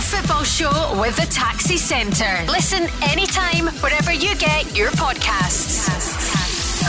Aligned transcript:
Football 0.00 0.44
Show 0.44 1.00
with 1.00 1.16
the 1.16 1.26
Taxi 1.32 1.76
Centre. 1.76 2.44
Listen 2.50 2.88
anytime, 3.02 3.66
wherever 3.80 4.12
you 4.12 4.34
get 4.36 4.76
your 4.76 4.90
podcasts. 4.90 5.86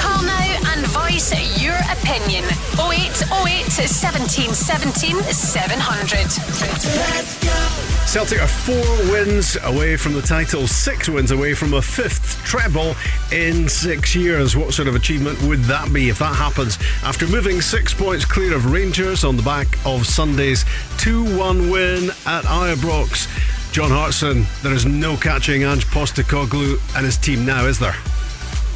Call 0.01 0.21
now 0.23 0.73
and 0.73 0.85
voice 0.87 1.31
your 1.61 1.77
opinion. 1.91 2.43
0808 2.77 3.71
17 3.71 4.53
17 4.53 5.23
700. 5.23 7.76
Celtic 8.17 8.41
are 8.41 8.47
four 8.47 9.11
wins 9.11 9.57
away 9.65 9.95
from 9.95 10.13
the 10.13 10.23
title, 10.23 10.65
six 10.65 11.07
wins 11.07 11.29
away 11.29 11.53
from 11.53 11.75
a 11.75 11.81
fifth 11.83 12.43
treble 12.43 12.95
in 13.31 13.69
six 13.69 14.15
years. 14.15 14.57
What 14.57 14.73
sort 14.73 14.87
of 14.87 14.95
achievement 14.95 15.39
would 15.43 15.59
that 15.65 15.93
be 15.93 16.09
if 16.09 16.17
that 16.17 16.35
happens? 16.35 16.79
After 17.03 17.27
moving 17.27 17.61
six 17.61 17.93
points 17.93 18.25
clear 18.25 18.55
of 18.55 18.71
Rangers 18.71 19.23
on 19.23 19.37
the 19.37 19.43
back 19.43 19.67
of 19.85 20.07
Sunday's 20.07 20.65
2 20.97 21.37
1 21.37 21.69
win 21.69 22.09
at 22.25 22.43
Ibrox. 22.45 23.71
John 23.71 23.91
Hartson, 23.91 24.47
there 24.63 24.73
is 24.73 24.87
no 24.87 25.15
catching 25.15 25.63
Ange 25.63 25.85
Postecoglou 25.85 26.79
and 26.97 27.05
his 27.05 27.17
team 27.17 27.45
now, 27.45 27.67
is 27.67 27.77
there? 27.77 27.95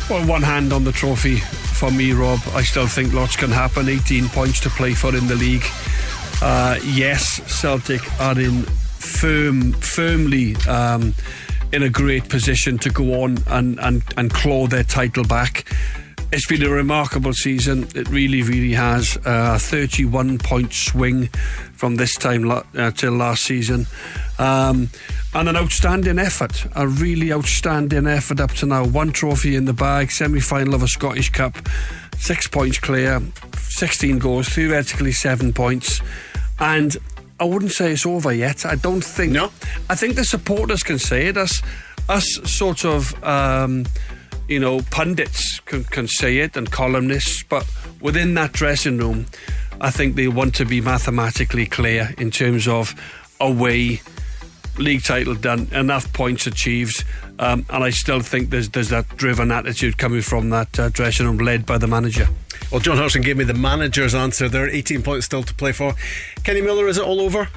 Well, 0.08 0.24
one 0.28 0.44
hand 0.44 0.72
on 0.72 0.84
the 0.84 0.92
trophy 0.92 1.38
for 1.38 1.90
me, 1.90 2.14
Rob. 2.14 2.42
I 2.54 2.62
still 2.62 2.86
think 2.86 3.12
lots 3.12 3.36
can 3.38 3.50
happen. 3.50 3.90
18 3.90 4.30
points 4.30 4.60
to 4.60 4.70
play 4.70 4.94
for 4.94 5.16
in 5.16 5.26
the 5.26 5.36
league. 5.36 5.66
Uh, 6.44 6.80
yes, 6.84 7.42
Celtic 7.52 8.02
are 8.22 8.40
in 8.40 8.68
firm, 9.02 9.74
firmly 9.74 10.56
um, 10.68 11.14
in 11.74 11.84
a 11.84 11.90
great 11.90 12.30
position 12.30 12.78
to 12.80 12.90
go 12.90 13.24
on 13.24 13.38
and, 13.48 13.80
and, 13.80 14.04
and 14.18 14.34
claw 14.34 14.68
their 14.68 14.84
title 14.84 15.24
back. 15.24 15.66
It's 16.34 16.48
been 16.48 16.64
a 16.64 16.70
remarkable 16.70 17.34
season. 17.34 17.90
It 17.94 18.08
really, 18.08 18.42
really 18.42 18.72
has. 18.72 19.18
A 19.26 19.60
31 19.60 20.38
point 20.38 20.74
swing 20.74 21.28
from 21.74 21.96
this 21.96 22.16
time 22.16 22.50
uh, 22.50 22.92
till 22.92 23.12
last 23.12 23.44
season. 23.44 23.86
Um, 24.40 24.90
and 25.34 25.50
an 25.50 25.58
outstanding 25.58 26.20
effort, 26.20 26.66
a 26.76 26.88
really 26.88 27.34
outstanding 27.34 28.08
effort 28.08 28.40
up 28.40 28.52
to 28.54 28.66
now. 28.66 28.86
One 28.86 29.12
trophy 29.12 29.58
in 29.58 29.66
the 29.66 29.74
bag, 29.74 30.10
semi 30.10 30.40
final 30.40 30.74
of 30.74 30.84
a 30.84 30.88
Scottish 30.88 31.32
Cup, 31.32 31.58
six 32.18 32.48
points 32.48 32.80
clear, 32.80 33.22
16 33.58 34.20
goals, 34.20 34.48
theoretically 34.48 35.12
seven 35.12 35.52
points. 35.52 36.02
And 36.60 36.96
I 37.42 37.44
wouldn't 37.44 37.72
say 37.72 37.94
it's 37.94 38.06
over 38.06 38.32
yet. 38.32 38.68
I 38.68 38.76
don't 38.76 39.04
think. 39.04 39.34
No. 39.34 39.52
I 39.90 39.96
think 39.96 40.16
the 40.16 40.24
supporters 40.24 40.84
can 40.84 41.00
say 41.00 41.26
it. 41.26 41.38
Us, 41.38 41.60
us 42.08 42.24
sort 42.44 42.86
of, 42.86 43.22
um, 43.24 43.88
you 44.48 44.60
know, 44.60 44.82
pundits 44.92 45.60
can, 45.62 45.84
can 45.86 46.08
say 46.08 46.38
it 46.38 46.56
and 46.56 46.70
columnists, 46.70 47.42
but 47.42 47.68
within 48.00 48.36
that 48.36 48.52
dressing 48.52 49.00
room, 49.00 49.26
I 49.82 49.90
think 49.90 50.16
they 50.16 50.28
want 50.28 50.54
to 50.56 50.66
be 50.66 50.82
mathematically 50.82 51.66
clear 51.66 52.14
in 52.20 52.30
terms 52.30 52.68
of 52.68 52.94
away 53.40 54.02
league 54.78 55.04
title 55.04 55.34
done, 55.34 55.68
enough 55.72 56.14
points 56.14 56.46
achieved, 56.46 57.04
um, 57.40 57.66
and 57.72 57.84
I 57.84 57.90
still 57.90 58.20
think 58.20 58.52
there's 58.52 58.70
there's 58.70 58.90
that 58.90 59.18
driven 59.18 59.52
attitude 59.52 59.98
coming 59.98 60.22
from 60.22 60.52
that 60.52 60.80
uh, 60.80 60.90
dressing 60.90 61.26
room 61.26 61.40
led 61.40 61.66
by 61.66 61.80
the 61.80 61.88
manager. 61.88 62.28
Well, 62.70 62.80
John 62.80 62.98
Hartson 62.98 63.22
gave 63.22 63.38
me 63.38 63.44
the 63.44 63.54
manager's 63.54 64.16
answer. 64.16 64.48
There 64.48 64.66
are 64.66 64.70
18 64.70 65.02
points 65.04 65.26
still 65.26 65.44
to 65.44 65.54
play 65.54 65.72
for. 65.72 65.94
Kenny 66.44 66.62
Miller, 66.62 66.88
is 66.88 66.98
it 66.98 67.04
all 67.04 67.22
over? 67.22 67.50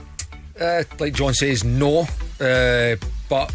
Uh, 0.60 0.84
like 0.98 1.14
John 1.14 1.34
says, 1.34 1.64
no. 1.64 2.06
Uh, 2.40 2.96
but 3.28 3.52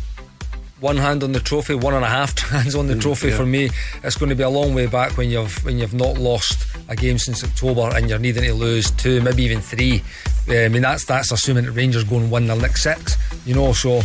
one 0.80 0.98
hand 0.98 1.24
on 1.24 1.32
the 1.34 1.40
trophy, 1.40 1.76
one 1.76 1.94
and 1.94 2.06
a 2.06 2.10
half 2.10 2.38
hands 2.50 2.76
on 2.76 2.88
the 2.88 2.96
mm, 2.96 3.02
trophy 3.02 3.30
yeah. 3.30 3.38
for 3.38 3.46
me. 3.46 3.70
It's 4.04 4.16
going 4.16 4.30
to 4.30 4.36
be 4.36 4.44
a 4.44 4.50
long 4.50 4.74
way 4.74 4.88
back 4.88 5.18
when 5.18 5.30
you've 5.30 5.64
when 5.66 5.78
you've 5.78 5.94
not 5.94 6.18
lost 6.18 6.68
a 6.88 6.96
game 6.96 7.18
since 7.18 7.44
October 7.44 7.90
and 7.96 8.10
you're 8.10 8.20
needing 8.20 8.44
to 8.44 8.54
lose 8.54 8.92
two, 8.92 9.22
maybe 9.22 9.44
even 9.44 9.62
three. 9.62 10.04
Uh, 10.48 10.66
I 10.66 10.70
mean 10.70 10.82
that's 10.82 11.06
that's 11.06 11.32
assuming 11.32 11.66
that 11.66 11.74
Rangers 11.74 12.04
go 12.04 12.18
and 12.18 12.32
win 12.32 12.48
their 12.48 12.56
next 12.56 12.84
six, 12.84 13.18
you 13.46 13.54
know. 13.54 13.74
So 13.74 14.02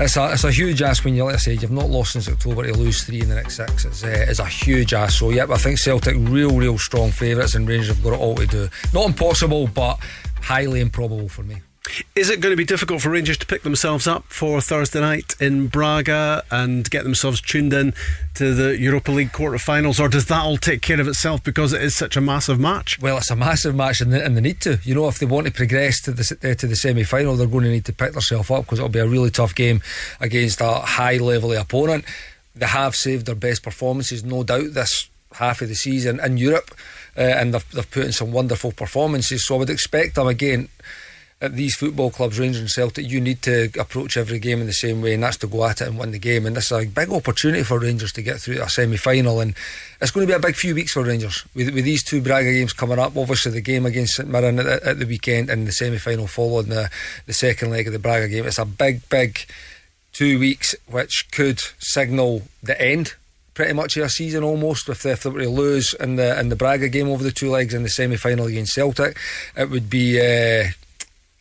it's 0.00 0.16
a 0.16 0.32
it's 0.32 0.44
a 0.44 0.50
huge 0.50 0.82
ask 0.82 1.04
when 1.04 1.14
you 1.14 1.24
like 1.24 1.34
I 1.34 1.38
say 1.38 1.54
you've 1.54 1.70
not 1.70 1.90
lost 1.90 2.12
since 2.12 2.28
October 2.28 2.64
to 2.64 2.72
lose 2.72 3.04
three 3.04 3.20
in 3.20 3.28
the 3.28 3.34
next 3.34 3.56
six. 3.56 3.84
It's, 3.84 4.02
uh, 4.02 4.26
it's 4.28 4.40
a 4.40 4.46
huge 4.46 4.94
ask. 4.94 5.18
So 5.18 5.30
yep, 5.30 5.50
I 5.50 5.56
think 5.56 5.78
Celtic 5.78 6.16
real 6.18 6.56
real 6.56 6.78
strong 6.78 7.10
favourites 7.10 7.54
and 7.54 7.68
Rangers 7.68 7.88
have 7.88 8.02
got 8.02 8.14
it 8.14 8.20
all 8.20 8.34
to 8.36 8.46
do. 8.46 8.68
Not 8.92 9.06
impossible, 9.06 9.68
but 9.68 9.98
highly 10.40 10.80
improbable 10.80 11.28
for 11.28 11.42
me. 11.42 11.60
Is 12.16 12.30
it 12.30 12.40
going 12.40 12.52
to 12.52 12.56
be 12.56 12.64
difficult 12.64 13.02
for 13.02 13.10
Rangers 13.10 13.36
to 13.38 13.46
pick 13.46 13.62
themselves 13.62 14.06
up 14.06 14.24
for 14.28 14.60
Thursday 14.62 15.00
night 15.00 15.36
in 15.38 15.66
Braga 15.66 16.42
and 16.50 16.88
get 16.90 17.04
themselves 17.04 17.42
tuned 17.42 17.74
in 17.74 17.92
to 18.34 18.54
the 18.54 18.78
Europa 18.78 19.12
League 19.12 19.32
quarter-finals, 19.32 20.00
or 20.00 20.08
does 20.08 20.26
that 20.26 20.42
all 20.42 20.56
take 20.56 20.80
care 20.80 20.98
of 20.98 21.06
itself 21.06 21.44
because 21.44 21.74
it 21.74 21.82
is 21.82 21.94
such 21.94 22.16
a 22.16 22.22
massive 22.22 22.58
match? 22.58 22.98
Well, 23.00 23.18
it's 23.18 23.30
a 23.30 23.36
massive 23.36 23.74
match, 23.74 24.00
and 24.00 24.12
they, 24.12 24.22
and 24.22 24.34
they 24.34 24.40
need 24.40 24.62
to. 24.62 24.80
You 24.82 24.94
know, 24.94 25.08
if 25.08 25.18
they 25.18 25.26
want 25.26 25.46
to 25.46 25.52
progress 25.52 26.00
to 26.02 26.12
the 26.12 26.38
uh, 26.42 26.54
to 26.54 26.66
the 26.66 26.74
semi-final, 26.74 27.36
they're 27.36 27.46
going 27.46 27.64
to 27.64 27.70
need 27.70 27.84
to 27.84 27.92
pick 27.92 28.12
themselves 28.12 28.50
up 28.50 28.64
because 28.64 28.78
it'll 28.78 28.88
be 28.88 28.98
a 28.98 29.06
really 29.06 29.30
tough 29.30 29.54
game 29.54 29.82
against 30.20 30.62
a 30.62 30.72
high-level 30.72 31.52
opponent. 31.52 32.06
They 32.56 32.66
have 32.66 32.96
saved 32.96 33.26
their 33.26 33.34
best 33.34 33.62
performances, 33.62 34.24
no 34.24 34.42
doubt, 34.42 34.72
this 34.72 35.10
half 35.34 35.60
of 35.60 35.68
the 35.68 35.74
season 35.74 36.18
in 36.20 36.38
Europe, 36.38 36.70
uh, 37.16 37.20
and 37.20 37.52
they've, 37.52 37.70
they've 37.72 37.90
put 37.90 38.06
in 38.06 38.12
some 38.12 38.32
wonderful 38.32 38.72
performances. 38.72 39.46
So 39.46 39.56
I 39.56 39.58
would 39.58 39.70
expect 39.70 40.14
them 40.14 40.28
again 40.28 40.68
at 41.44 41.54
these 41.54 41.76
football 41.76 42.10
clubs, 42.10 42.38
Rangers 42.38 42.60
and 42.60 42.70
Celtic, 42.70 43.10
you 43.10 43.20
need 43.20 43.42
to 43.42 43.70
approach 43.78 44.16
every 44.16 44.38
game 44.38 44.60
in 44.60 44.66
the 44.66 44.72
same 44.72 45.02
way, 45.02 45.12
and 45.12 45.22
that's 45.22 45.36
to 45.38 45.46
go 45.46 45.66
at 45.66 45.82
it 45.82 45.88
and 45.88 45.98
win 45.98 46.10
the 46.10 46.18
game. 46.18 46.46
And 46.46 46.56
this 46.56 46.72
is 46.72 46.72
a 46.72 46.86
big 46.86 47.10
opportunity 47.10 47.62
for 47.62 47.78
Rangers 47.78 48.12
to 48.12 48.22
get 48.22 48.38
through 48.38 48.62
a 48.62 48.68
semi 48.70 48.96
final. 48.96 49.40
And 49.40 49.54
it's 50.00 50.10
going 50.10 50.26
to 50.26 50.32
be 50.32 50.36
a 50.36 50.40
big 50.40 50.56
few 50.56 50.74
weeks 50.74 50.92
for 50.92 51.04
Rangers 51.04 51.44
with, 51.54 51.74
with 51.74 51.84
these 51.84 52.02
two 52.02 52.22
Braga 52.22 52.50
games 52.50 52.72
coming 52.72 52.98
up. 52.98 53.16
Obviously, 53.16 53.52
the 53.52 53.60
game 53.60 53.84
against 53.84 54.16
St 54.16 54.28
Mirren 54.28 54.58
at, 54.58 54.66
at, 54.66 54.98
the 54.98 55.06
weekend 55.06 55.50
and 55.50 55.66
the 55.66 55.72
semi 55.72 55.98
final 55.98 56.26
following 56.26 56.70
the, 56.70 56.90
the 57.26 57.34
second 57.34 57.70
leg 57.70 57.86
of 57.86 57.92
the 57.92 57.98
Braga 57.98 58.28
game. 58.28 58.46
It's 58.46 58.58
a 58.58 58.64
big, 58.64 59.06
big 59.10 59.40
two 60.14 60.38
weeks 60.38 60.74
which 60.90 61.26
could 61.30 61.60
signal 61.78 62.42
the 62.62 62.80
end 62.80 63.14
pretty 63.52 63.72
much 63.72 63.96
of 63.96 64.04
a 64.04 64.08
season 64.08 64.42
almost 64.42 64.88
if 64.88 65.02
they, 65.02 65.12
if 65.12 65.22
they 65.22 65.30
were 65.30 65.42
to 65.42 65.48
lose 65.48 65.94
in 65.94 66.16
the 66.16 66.38
in 66.40 66.48
the 66.48 66.56
Braga 66.56 66.88
game 66.88 67.08
over 67.08 67.22
the 67.22 67.30
two 67.30 67.50
legs 67.50 67.72
in 67.74 67.84
the 67.84 67.88
semi 67.88 68.16
final 68.16 68.46
against 68.46 68.74
Celtic 68.74 69.16
it 69.56 69.70
would 69.70 69.88
be 69.88 70.18
uh, 70.18 70.70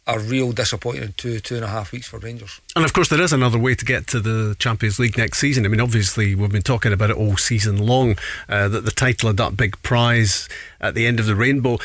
a 0.06 0.20
real 0.20 0.52
disappointing 0.52 1.14
two 1.16 1.40
two 1.40 1.56
and 1.56 1.64
a 1.64 1.68
half 1.68 1.92
weeks 1.92 2.08
for 2.08 2.20
Rangers. 2.20 2.60
And 2.76 2.84
of 2.84 2.94
course, 2.94 3.10
there 3.10 3.22
is 3.22 3.32
another 3.32 3.58
way 3.58 3.76
to 3.76 3.86
get 3.86 4.08
to 4.08 4.20
the 4.20 4.56
Champions 4.60 5.00
League 5.00 5.18
next 5.18 5.40
season. 5.40 5.66
I 5.66 5.70
mean, 5.70 5.80
obviously, 5.80 6.36
we've 6.36 6.52
been 6.52 6.62
talking 6.62 6.92
about 6.92 7.10
it 7.10 7.18
all 7.18 7.38
season 7.38 7.78
long 7.78 8.18
uh, 8.50 8.68
that 8.68 8.84
the 8.86 8.92
title 8.92 9.30
of 9.30 9.38
that 9.38 9.56
big 9.56 9.82
prize 9.82 10.50
at 10.82 10.94
the 10.94 11.08
end 11.08 11.20
of 11.20 11.26
the 11.26 11.36
rainbow. 11.36 11.78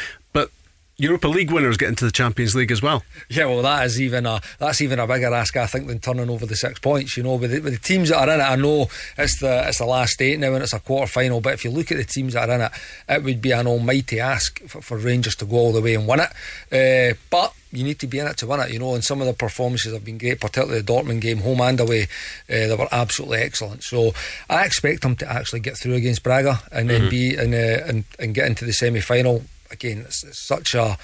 Europa 1.00 1.28
League 1.28 1.53
winners 1.53 1.76
get 1.76 1.88
into 1.88 2.04
the 2.04 2.10
Champions 2.10 2.56
League 2.56 2.72
as 2.72 2.82
well. 2.82 3.04
Yeah, 3.28 3.47
well, 3.47 3.62
that 3.62 3.86
is 3.86 4.00
even 4.00 4.26
a 4.26 4.41
that's 4.59 4.81
even 4.81 4.98
a 4.98 5.06
bigger 5.06 5.32
ask, 5.32 5.56
I 5.56 5.66
think, 5.66 5.86
than 5.86 6.00
turning 6.00 6.28
over 6.28 6.44
the 6.44 6.56
six 6.56 6.81
points. 6.81 7.16
You 7.16 7.22
know, 7.22 7.36
with 7.36 7.53
the, 7.53 7.60
with 7.60 7.72
the 7.72 7.78
teams 7.78 8.09
that 8.09 8.16
are 8.19 8.34
in 8.34 8.41
it, 8.41 8.44
I 8.44 8.56
know 8.56 8.88
it's 9.16 9.38
the 9.38 9.69
it's 9.69 9.78
the 9.78 9.87
last 9.87 10.20
eight 10.20 10.41
now 10.41 10.54
and 10.54 10.62
it's 10.64 10.72
a 10.72 10.81
quarter 10.81 11.06
final. 11.06 11.41
But 11.41 11.54
if 11.54 11.64
you 11.64 11.70
look 11.70 11.92
at 11.92 11.98
the 11.98 12.04
teams 12.04 12.32
that 12.32 12.50
are 12.50 12.54
in 12.56 12.62
it, 12.62 12.72
it 13.08 13.22
would 13.22 13.41
be 13.41 13.53
an 13.53 13.69
almighty 13.69 14.19
ask 14.19 14.60
for, 14.66 14.82
for 14.82 14.98
Rangers 14.98 15.37
to 15.37 15.44
go 15.44 15.56
all 15.56 15.72
the 15.72 15.81
way 15.81 15.94
and 15.94 16.08
win 16.08 16.20
it. 16.20 17.12
Uh, 17.12 17.16
but 17.31 17.54
you 17.70 17.84
need 17.84 18.00
to 18.00 18.08
be 18.08 18.19
in 18.19 18.26
it 18.26 18.37
to 18.38 18.48
win 18.48 18.58
it, 18.58 18.72
you 18.72 18.81
know. 18.81 18.94
And 18.94 19.04
some 19.04 19.20
of 19.20 19.28
the 19.28 19.34
performances 19.34 19.92
have 19.92 20.04
been 20.04 20.19
great, 20.19 20.41
particularly 20.41 20.81
the 20.81 20.92
Dortmund 20.92 21.20
game, 21.20 21.38
home 21.38 21.60
and 21.60 21.78
away. 21.78 22.08
Uh, 22.50 22.66
they 22.66 22.76
were 22.76 22.88
absolutely 22.91 23.38
excellent. 23.38 23.84
So 23.84 24.10
I 24.50 24.64
expect 24.64 25.03
them 25.03 25.14
to 25.16 25.31
actually 25.31 25.60
get 25.60 25.76
through 25.76 25.94
against 25.94 26.25
Braga 26.25 26.58
and 26.72 26.91
mm-hmm. 26.91 27.03
then 27.03 27.10
be 27.10 27.37
in, 27.37 27.54
uh, 27.54 27.87
and, 27.87 28.04
and 28.19 28.34
get 28.34 28.48
into 28.48 28.64
the 28.64 28.72
semi 28.72 29.00
final 29.00 29.44
again, 29.71 29.99
it's, 30.01 30.25
it's, 30.25 30.47
such 30.47 30.75
a 30.75 30.99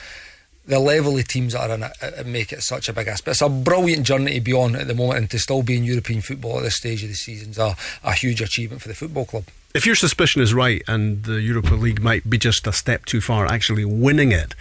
the 0.66 0.78
level 0.78 1.18
of 1.18 1.28
teams 1.28 1.52
that 1.52 1.68
are 1.70 1.74
in 1.74 1.82
it, 1.82 1.92
it 2.00 2.26
make 2.26 2.52
it 2.52 2.62
such 2.62 2.88
a 2.88 2.92
big 2.92 3.06
ask. 3.06 3.24
But 3.24 3.32
It's 3.32 3.42
a 3.42 3.48
brilliant 3.48 4.06
journey 4.06 4.34
to 4.34 4.40
be 4.40 4.52
on 4.52 4.74
at 4.76 4.86
the 4.86 4.94
moment, 4.94 5.18
and 5.18 5.30
to 5.30 5.38
still 5.38 5.62
be 5.62 5.76
in 5.76 5.84
European 5.84 6.22
football 6.22 6.58
at 6.58 6.62
this 6.62 6.76
stage 6.76 7.02
of 7.02 7.10
the 7.10 7.14
season 7.14 7.50
is 7.50 7.58
a, 7.58 7.76
a 8.02 8.12
huge 8.12 8.40
achievement 8.40 8.82
for 8.82 8.88
the 8.88 8.94
football 8.94 9.26
club. 9.26 9.44
If 9.74 9.86
your 9.86 9.94
suspicion 9.94 10.40
is 10.40 10.54
right, 10.54 10.82
and 10.88 11.24
the 11.24 11.40
Europa 11.40 11.74
League 11.74 12.00
might 12.00 12.30
be 12.30 12.38
just 12.38 12.66
a 12.66 12.72
step 12.72 13.04
too 13.04 13.20
far 13.20 13.46
actually 13.46 13.84
winning 13.84 14.32
it, 14.32 14.54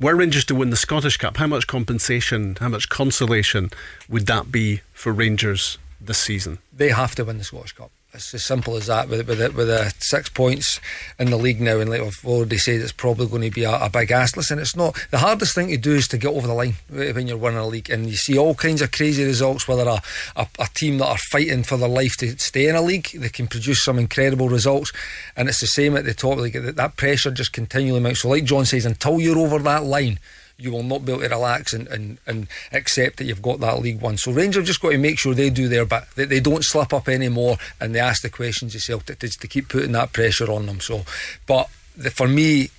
were 0.00 0.16
Rangers 0.16 0.44
to 0.46 0.54
win 0.54 0.70
the 0.70 0.76
Scottish 0.76 1.16
Cup, 1.16 1.36
how 1.36 1.46
much 1.46 1.66
compensation, 1.66 2.56
how 2.60 2.68
much 2.68 2.88
consolation 2.88 3.70
would 4.08 4.26
that 4.26 4.50
be 4.50 4.80
for 4.92 5.12
Rangers 5.12 5.78
this 6.00 6.18
season? 6.18 6.58
They 6.72 6.88
have 6.88 7.14
to 7.16 7.24
win 7.24 7.38
the 7.38 7.44
Scottish 7.44 7.72
Cup. 7.72 7.90
It's 8.14 8.34
as 8.34 8.44
simple 8.44 8.76
as 8.76 8.88
that. 8.88 9.08
With 9.08 9.26
with 9.26 9.54
with 9.54 10.02
six 10.02 10.28
points 10.28 10.80
in 11.18 11.30
the 11.30 11.38
league 11.38 11.62
now, 11.62 11.80
and 11.80 11.88
like 11.88 12.02
I've 12.02 12.22
already 12.26 12.58
said, 12.58 12.82
it's 12.82 12.92
probably 12.92 13.26
going 13.26 13.40
to 13.40 13.50
be 13.50 13.64
a, 13.64 13.74
a, 13.74 13.88
big 13.88 14.10
ask. 14.10 14.36
Listen, 14.36 14.58
it's 14.58 14.76
not 14.76 14.94
the 15.10 15.16
hardest 15.16 15.54
thing 15.54 15.68
to 15.68 15.78
do 15.78 15.92
is 15.94 16.08
to 16.08 16.18
get 16.18 16.28
over 16.28 16.46
the 16.46 16.52
line 16.52 16.74
when 16.90 17.26
you're 17.26 17.38
winning 17.38 17.58
a 17.58 17.66
league, 17.66 17.88
and 17.88 18.10
you 18.10 18.16
see 18.16 18.36
all 18.36 18.54
kinds 18.54 18.82
of 18.82 18.92
crazy 18.92 19.24
results. 19.24 19.66
Whether 19.66 19.88
a, 19.88 20.02
a, 20.36 20.46
a 20.58 20.66
team 20.74 20.98
that 20.98 21.08
are 21.08 21.16
fighting 21.30 21.62
for 21.62 21.78
their 21.78 21.88
life 21.88 22.18
to 22.18 22.38
stay 22.38 22.68
in 22.68 22.76
a 22.76 22.82
league, 22.82 23.08
they 23.14 23.30
can 23.30 23.46
produce 23.46 23.82
some 23.82 23.98
incredible 23.98 24.50
results, 24.50 24.92
and 25.34 25.48
it's 25.48 25.60
the 25.60 25.66
same 25.66 25.96
at 25.96 26.04
the 26.04 26.12
top. 26.12 26.36
Like 26.36 26.52
that 26.52 26.96
pressure 26.96 27.30
just 27.30 27.54
continually 27.54 28.00
mounts. 28.00 28.20
So, 28.20 28.28
like 28.28 28.44
John 28.44 28.66
says, 28.66 28.84
until 28.84 29.20
you're 29.20 29.38
over 29.38 29.58
that 29.60 29.84
line 29.84 30.18
you 30.62 30.70
will 30.70 30.82
not 30.82 31.04
be 31.04 31.12
able 31.12 31.22
to 31.22 31.28
relax 31.28 31.72
and, 31.72 31.88
and, 31.88 32.18
and 32.26 32.46
accept 32.72 33.16
that 33.16 33.24
you've 33.24 33.42
got 33.42 33.60
that 33.60 33.80
League 33.80 34.00
One. 34.00 34.16
So 34.16 34.32
Rangers 34.32 34.66
just 34.66 34.80
got 34.80 34.90
to 34.90 34.98
make 34.98 35.18
sure 35.18 35.34
they 35.34 35.50
do 35.50 35.68
their 35.68 35.84
bit, 35.84 36.04
that 36.16 36.28
they 36.28 36.40
don't 36.40 36.64
slip 36.64 36.92
up 36.92 37.08
anymore 37.08 37.56
and 37.80 37.94
they 37.94 38.00
ask 38.00 38.22
the 38.22 38.30
questions 38.30 38.74
yourself 38.74 39.04
to, 39.06 39.14
to, 39.16 39.48
keep 39.48 39.68
putting 39.68 39.92
that 39.92 40.12
pressure 40.12 40.50
on 40.50 40.66
them. 40.66 40.80
So, 40.80 41.02
but 41.46 41.68
the, 41.96 42.10
for 42.10 42.28
me, 42.28 42.70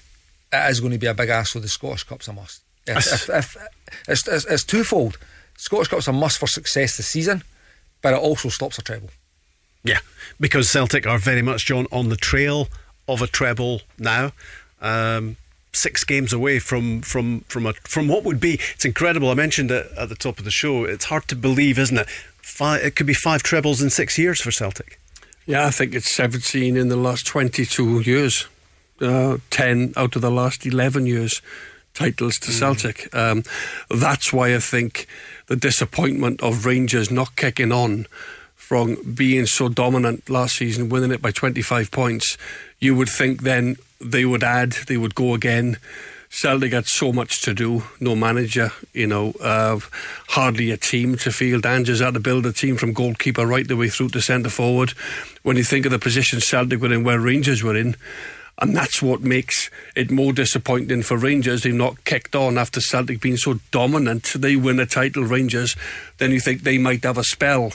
it 0.52 0.70
is 0.70 0.80
going 0.80 0.94
to 0.94 1.00
be 1.00 1.08
a 1.08 1.14
big 1.14 1.30
ask 1.30 1.54
for 1.54 1.60
the 1.60 1.68
Scottish 1.68 2.04
Cups, 2.04 2.30
I 2.30 2.34
must. 2.34 2.62
If, 2.88 2.98
if, 2.98 3.30
if, 3.30 3.58
it's, 4.08 4.28
it's, 4.28 4.46
it's 4.46 4.64
twofold. 4.64 5.18
Scottish 5.58 5.90
Cup's 5.90 6.08
a 6.08 6.14
must 6.14 6.40
for 6.40 6.48
success 6.48 6.98
this 6.98 7.08
season, 7.08 7.44
but 8.02 8.14
it 8.14 8.20
also 8.20 8.50
stops 8.50 8.78
a 8.80 8.82
treble. 8.82 9.10
Yeah, 9.84 10.00
because 10.40 10.70
Celtic 10.70 11.06
are 11.06 11.18
very 11.18 11.42
much, 11.42 11.66
John, 11.66 11.88
on 11.92 12.10
the 12.10 12.16
trail 12.16 12.70
of 13.08 13.22
a 13.22 13.28
treble 13.28 13.82
now. 14.00 14.32
Um, 14.82 15.38
six 15.74 16.04
games 16.04 16.32
away 16.32 16.60
from 16.60 17.02
from 17.02 17.42
from 17.42 17.66
a 17.66 17.74
from 17.74 18.08
what 18.08 18.24
would 18.24 18.40
be 18.40 18.60
it's 18.74 18.86
incredible. 18.86 19.30
I 19.30 19.34
mentioned 19.34 19.72
it 19.72 19.88
at 19.98 20.10
the 20.10 20.16
top 20.16 20.40
of 20.40 20.46
the 20.46 20.52
show. 20.52 20.86
It's 20.86 21.06
hard 21.06 21.28
to 21.30 21.36
believe, 21.36 21.78
isn't 21.80 21.98
it? 21.98 22.10
Five, 22.42 22.84
it 22.84 22.96
could 22.96 23.08
be 23.08 23.14
five 23.14 23.42
trebles 23.42 23.82
in 23.82 23.90
six 23.90 24.18
years 24.18 24.42
for 24.42 24.52
Celtic. 24.52 25.00
Yeah, 25.46 25.66
I 25.66 25.72
think 25.72 25.94
it's 25.94 26.14
17 26.16 26.78
in 26.78 26.88
the 26.88 26.96
last 26.96 27.28
22 27.28 28.02
years. 28.02 28.48
Uh, 29.02 29.38
10 29.50 29.94
out 29.98 30.16
of 30.16 30.22
the 30.22 30.32
last 30.32 30.66
11 30.66 31.06
years 31.06 31.42
titles 31.94 32.38
to 32.40 32.52
mm. 32.52 32.60
Celtic. 32.60 33.14
Um, 33.14 33.44
that's 33.90 34.32
why 34.32 34.56
I 34.56 34.60
think 34.60 35.08
the 35.48 35.56
disappointment 35.56 36.42
of 36.42 36.66
Rangers 36.66 37.12
not 37.12 37.36
kicking 37.36 37.72
on 37.72 38.08
from 38.64 38.96
being 39.14 39.46
so 39.46 39.68
dominant 39.68 40.30
last 40.30 40.56
season, 40.56 40.88
winning 40.88 41.12
it 41.12 41.22
by 41.22 41.32
25 41.32 41.92
points, 41.92 42.38
you 42.80 42.96
would 42.96 43.10
think 43.10 43.42
then 43.42 43.76
they 44.00 44.24
would 44.24 44.42
add, 44.42 44.72
they 44.88 44.96
would 44.96 45.14
go 45.16 45.34
again. 45.34 45.78
Celtic 46.30 46.72
had 46.72 46.88
so 46.88 47.12
much 47.12 47.42
to 47.42 47.54
do, 47.54 47.84
no 48.00 48.16
manager, 48.16 48.72
you 48.94 49.06
know, 49.06 49.34
uh, 49.42 49.80
hardly 50.30 50.72
a 50.72 50.78
team 50.78 51.18
to 51.18 51.32
field. 51.32 51.66
Ange's 51.66 52.00
had 52.00 52.14
to 52.14 52.22
build 52.22 52.46
a 52.46 52.54
team 52.54 52.78
from 52.78 52.94
goalkeeper 52.94 53.46
right 53.46 53.68
the 53.68 53.76
way 53.76 53.90
through 53.90 54.10
to 54.10 54.22
centre 54.22 54.50
forward. 54.50 54.92
When 55.44 55.58
you 55.58 55.66
think 55.66 55.86
of 55.86 55.92
the 55.92 56.00
position 56.00 56.40
Celtic 56.40 56.80
were 56.80 56.92
in, 56.92 57.04
where 57.04 57.20
Rangers 57.20 57.64
were 57.64 57.76
in, 57.76 57.98
and 58.60 58.76
that's 58.76 59.02
what 59.02 59.22
makes 59.22 59.70
it 59.94 60.10
more 60.10 60.32
disappointing 60.32 61.04
for 61.04 61.18
Rangers. 61.18 61.64
They've 61.64 61.74
not 61.74 62.06
kicked 62.06 62.34
on 62.34 62.58
after 62.58 62.80
Celtic 62.80 63.20
being 63.20 63.38
so 63.38 63.60
dominant. 63.72 64.32
They 64.36 64.56
win 64.56 64.80
a 64.80 64.86
title, 64.86 65.24
Rangers, 65.24 65.76
then 66.18 66.32
you 66.32 66.40
think 66.40 66.62
they 66.62 66.78
might 66.78 67.04
have 67.04 67.18
a 67.18 67.24
spell 67.26 67.74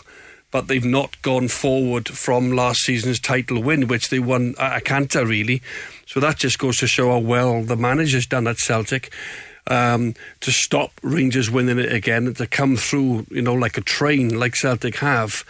but 0.51 0.69
they've 0.69 0.85
not 0.85 1.21
gone 1.23 1.49
forward 1.49 2.09
from 2.09 2.53
last 2.53 2.81
season's 2.81 3.21
title 3.21 3.63
win, 3.63 3.89
which 3.89 4.09
they 4.09 4.19
won 4.19 4.55
at 4.59 4.83
Acanta, 4.83 5.27
really. 5.27 5.63
So 6.07 6.21
that 6.21 6.39
just 6.39 6.59
goes 6.59 6.79
to 6.79 6.87
show 6.87 7.11
how 7.11 7.19
well 7.19 7.63
the 7.63 7.77
manager's 7.77 8.27
done 8.27 8.47
at 8.47 8.59
Celtic. 8.59 9.13
Um, 9.67 10.15
to 10.41 10.51
stop 10.51 10.93
Rangers 11.03 11.51
winning 11.51 11.79
it 11.79 11.93
again 11.93 12.27
and 12.27 12.37
to 12.39 12.47
come 12.47 12.77
through, 12.77 13.27
you 13.31 13.43
know, 13.43 13.53
like 13.53 13.77
a 13.77 13.83
train, 13.83 14.39
like 14.39 14.57
Celtic 14.57 14.97
have. 14.97 15.45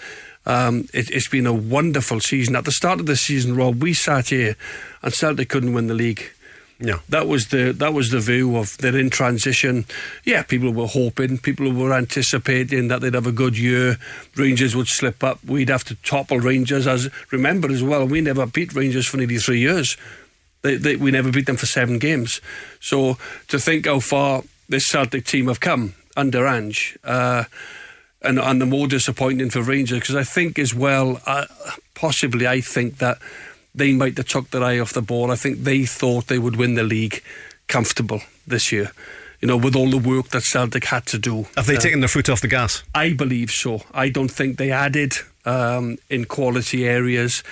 Um, 0.45 0.89
it, 0.93 1.11
has 1.11 1.29
been 1.29 1.47
a 1.47 1.53
wonderful 1.53 2.19
season. 2.19 2.57
At 2.57 2.65
the 2.65 2.73
start 2.73 2.99
of 2.99 3.07
the 3.07 3.15
season, 3.15 3.55
Rob, 3.55 3.81
we 3.81 3.95
sat 3.95 4.31
here 4.31 4.57
and 5.03 5.15
Celtic 5.15 5.51
couldn't 5.51 5.75
win 5.75 5.87
the 5.87 5.95
league. 5.95 6.33
Yeah, 6.81 7.01
that 7.09 7.27
was 7.27 7.49
the 7.49 7.73
that 7.73 7.93
was 7.93 8.11
the 8.11 8.21
view 8.21 8.57
of 8.57 8.79
they're 8.79 8.97
in 8.97 9.11
transition. 9.11 9.85
Yeah, 10.25 10.43
people 10.43 10.73
were 10.73 10.87
hoping, 10.87 11.39
people 11.39 11.73
were 11.73 11.93
anticipating 11.93 12.87
that 12.87 13.01
they'd 13.01 13.15
have 13.15 13.27
a 13.27 13.33
good 13.33 13.59
year. 13.59 13.97
Rangers 14.37 14.77
would 14.77 14.87
slip 14.87 15.25
up. 15.25 15.45
We'd 15.45 15.71
have 15.71 15.83
to 15.85 15.97
topple 15.97 16.39
Rangers. 16.39 16.87
As 16.87 17.11
remember 17.33 17.69
as 17.71 17.83
well, 17.83 18.07
we 18.07 18.21
never 18.21 18.47
beat 18.47 18.75
Rangers 18.75 19.09
for 19.09 19.17
nearly 19.17 19.39
three 19.39 19.59
years. 19.59 19.97
They, 20.63 20.77
they, 20.77 20.97
we 20.97 21.11
never 21.11 21.33
beat 21.33 21.47
them 21.47 21.57
for 21.57 21.67
seven 21.67 21.99
games. 21.99 22.41
So 22.81 23.17
to 23.49 23.59
think 23.59 23.87
how 23.87 23.99
far 23.99 24.43
this 24.69 24.87
Celtic 24.87 25.25
team 25.25 25.49
have 25.49 25.61
come 25.61 25.95
under 26.17 26.47
Ange. 26.47 26.97
Uh, 27.03 27.45
and, 28.23 28.39
and 28.39 28.61
the 28.61 28.67
more 28.67 28.87
disappointing 28.87 29.51
for 29.51 29.63
Rangers 29.63 30.01
because 30.01 30.17
I 30.17 30.25
think 30.25 30.59
as 30.59 30.75
well, 30.75 31.21
uh, 31.27 31.47
possibly 31.95 32.47
I 32.47 32.61
think 32.61 32.99
that 32.99 33.19
they 33.75 33.93
might 33.93 34.17
have 34.17 34.27
took 34.29 34.51
their 34.51 34.63
eye 34.63 34.79
off 34.79 34.93
the 34.93 35.03
ball. 35.03 35.31
I 35.31 35.37
think 35.37 35.59
they 35.59 35.85
thought 35.85 36.27
they 36.27 36.39
would 36.39 36.57
win 36.57 36.75
the 36.75 36.83
league 36.83 37.23
comfortable 37.69 38.23
this 38.47 38.73
year. 38.73 38.93
You 39.41 39.47
know, 39.47 39.57
with 39.57 39.77
all 39.77 39.89
the 39.89 39.99
work 39.99 40.29
that 40.31 40.43
Celtic 40.43 40.87
had 40.87 41.07
to 41.07 41.19
do. 41.19 41.47
Have 41.57 41.67
they 41.67 41.77
uh, 41.77 41.81
taken 41.81 42.01
their 42.01 42.09
foot 42.09 42.29
off 42.29 42.41
the 42.41 42.49
gas? 42.49 42.83
I 42.93 43.13
believe 43.13 43.53
so. 43.53 43.83
I 43.93 44.09
don't 44.09 44.31
think 44.31 44.59
they 44.59 44.73
added 44.73 45.13
um, 45.45 45.99
in 46.11 46.25
quality 46.25 46.89
areas. 46.89 47.45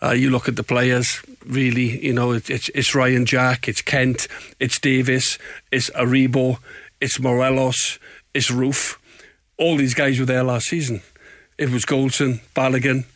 Uh, 0.00 0.12
you 0.12 0.30
look 0.30 0.48
at 0.48 0.56
the 0.56 0.62
players, 0.62 1.22
really, 1.46 2.04
you 2.04 2.12
know, 2.12 2.32
it, 2.32 2.50
it's, 2.50 2.68
it's 2.70 2.94
Ryan 2.94 3.24
Jack, 3.24 3.68
it's 3.68 3.80
Kent, 3.80 4.28
it's 4.60 4.78
Davis, 4.78 5.38
it's 5.72 5.88
Aribo, 5.90 6.58
it's 7.00 7.18
Morelos, 7.18 7.98
it's 8.34 8.50
Roofe. 8.50 8.96
All 9.56 9.76
these 9.76 9.94
guys 9.94 10.20
were 10.20 10.26
there 10.26 10.44
last 10.44 10.66
season. 10.66 11.00
It 11.56 11.70
was 11.70 11.84
Goldson, 11.84 12.40
Balogun, 12.54 13.06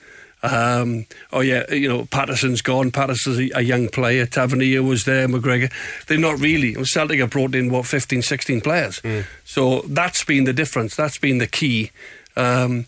um, 0.43 1.07
oh 1.33 1.41
yeah, 1.41 1.73
you 1.73 1.89
know 1.89 2.05
Patterson's 2.07 2.63
gone. 2.63 2.91
Patterson's 2.91 3.39
a, 3.39 3.59
a, 3.59 3.61
young 3.63 3.89
player. 3.89 4.25
Tavernier 4.25 4.83
was 4.83 5.05
there. 5.05 5.27
McGregor. 5.27 5.73
They're 6.07 6.19
not 6.19 6.39
really. 6.39 6.75
Celtic 6.85 7.19
have 7.19 7.31
brought 7.31 7.55
in 7.55 7.71
what 7.71 7.87
15, 7.87 8.23
16 8.23 8.61
players. 8.61 9.01
Mm. 9.01 9.25
So 9.45 9.81
that's 9.83 10.25
been 10.25 10.45
the 10.45 10.53
difference. 10.53 10.95
That's 10.95 11.19
been 11.19 11.39
the 11.39 11.49
key. 11.49 11.91
Um, 12.37 12.87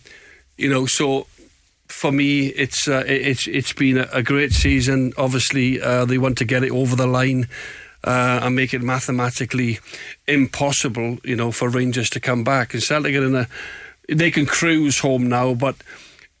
you 0.57 0.69
know, 0.69 0.85
so 0.85 1.27
for 1.87 2.11
me, 2.11 2.47
it's 2.47 2.87
uh, 2.87 3.03
it's 3.05 3.47
it's 3.47 3.73
been 3.73 3.97
a, 3.97 4.23
great 4.23 4.53
season. 4.53 5.11
Obviously, 5.17 5.81
uh, 5.81 6.05
they 6.05 6.17
want 6.17 6.37
to 6.37 6.45
get 6.45 6.63
it 6.63 6.71
over 6.71 6.95
the 6.95 7.07
line. 7.07 7.47
Uh, 8.03 8.39
and 8.41 8.55
make 8.55 8.73
it 8.73 8.81
mathematically 8.81 9.77
impossible, 10.27 11.19
you 11.23 11.35
know, 11.35 11.51
for 11.51 11.69
Rangers 11.69 12.09
to 12.09 12.19
come 12.19 12.43
back. 12.43 12.73
And 12.73 12.81
Celtic 12.81 13.13
are 13.13 13.23
in 13.23 13.35
a, 13.35 13.47
they 14.09 14.31
can 14.31 14.47
cruise 14.47 14.97
home 14.97 15.29
now, 15.29 15.53
but 15.53 15.75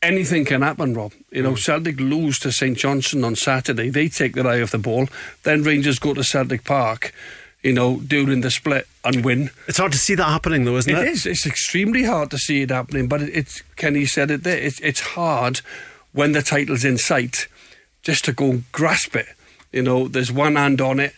anything 0.01 0.45
can 0.45 0.61
happen, 0.61 0.93
Rob. 0.93 1.13
You 1.31 1.43
know, 1.43 1.53
mm. 1.53 1.59
Celtic 1.59 1.99
lose 1.99 2.39
to 2.39 2.51
St 2.51 2.77
Johnstone 2.77 3.23
on 3.23 3.35
Saturday. 3.35 3.89
They 3.89 4.09
take 4.09 4.35
their 4.35 4.47
eye 4.47 4.61
off 4.61 4.71
the 4.71 4.77
ball. 4.77 5.07
Then 5.43 5.63
Rangers 5.63 5.99
go 5.99 6.13
to 6.13 6.23
Celtic 6.23 6.63
Park, 6.63 7.13
you 7.61 7.73
know, 7.73 7.99
during 7.99 8.41
the 8.41 8.51
split 8.51 8.87
and 9.03 9.23
win. 9.23 9.49
It's 9.67 9.77
hard 9.77 9.91
to 9.91 9.97
see 9.97 10.15
that 10.15 10.23
happening, 10.23 10.65
though, 10.65 10.77
isn't 10.77 10.93
it? 10.93 10.99
It 10.99 11.07
is. 11.07 11.25
It's 11.25 11.45
extremely 11.45 12.03
hard 12.03 12.31
to 12.31 12.37
see 12.37 12.61
it 12.61 12.71
happening. 12.71 13.07
But 13.07 13.21
it, 13.21 13.29
it's 13.33 13.61
Kenny 13.75 14.05
said 14.05 14.31
it 14.31 14.43
there. 14.43 14.57
It's, 14.57 14.79
it's 14.79 15.01
hard 15.01 15.61
when 16.13 16.31
the 16.31 16.41
title's 16.41 16.85
in 16.85 16.97
sight 16.97 17.47
just 18.03 18.25
to 18.25 18.33
go 18.33 18.49
and 18.51 18.71
grasp 18.71 19.15
it. 19.15 19.27
You 19.71 19.83
know, 19.83 20.07
there's 20.07 20.31
one 20.31 20.55
hand 20.55 20.81
on 20.81 20.99
it, 20.99 21.13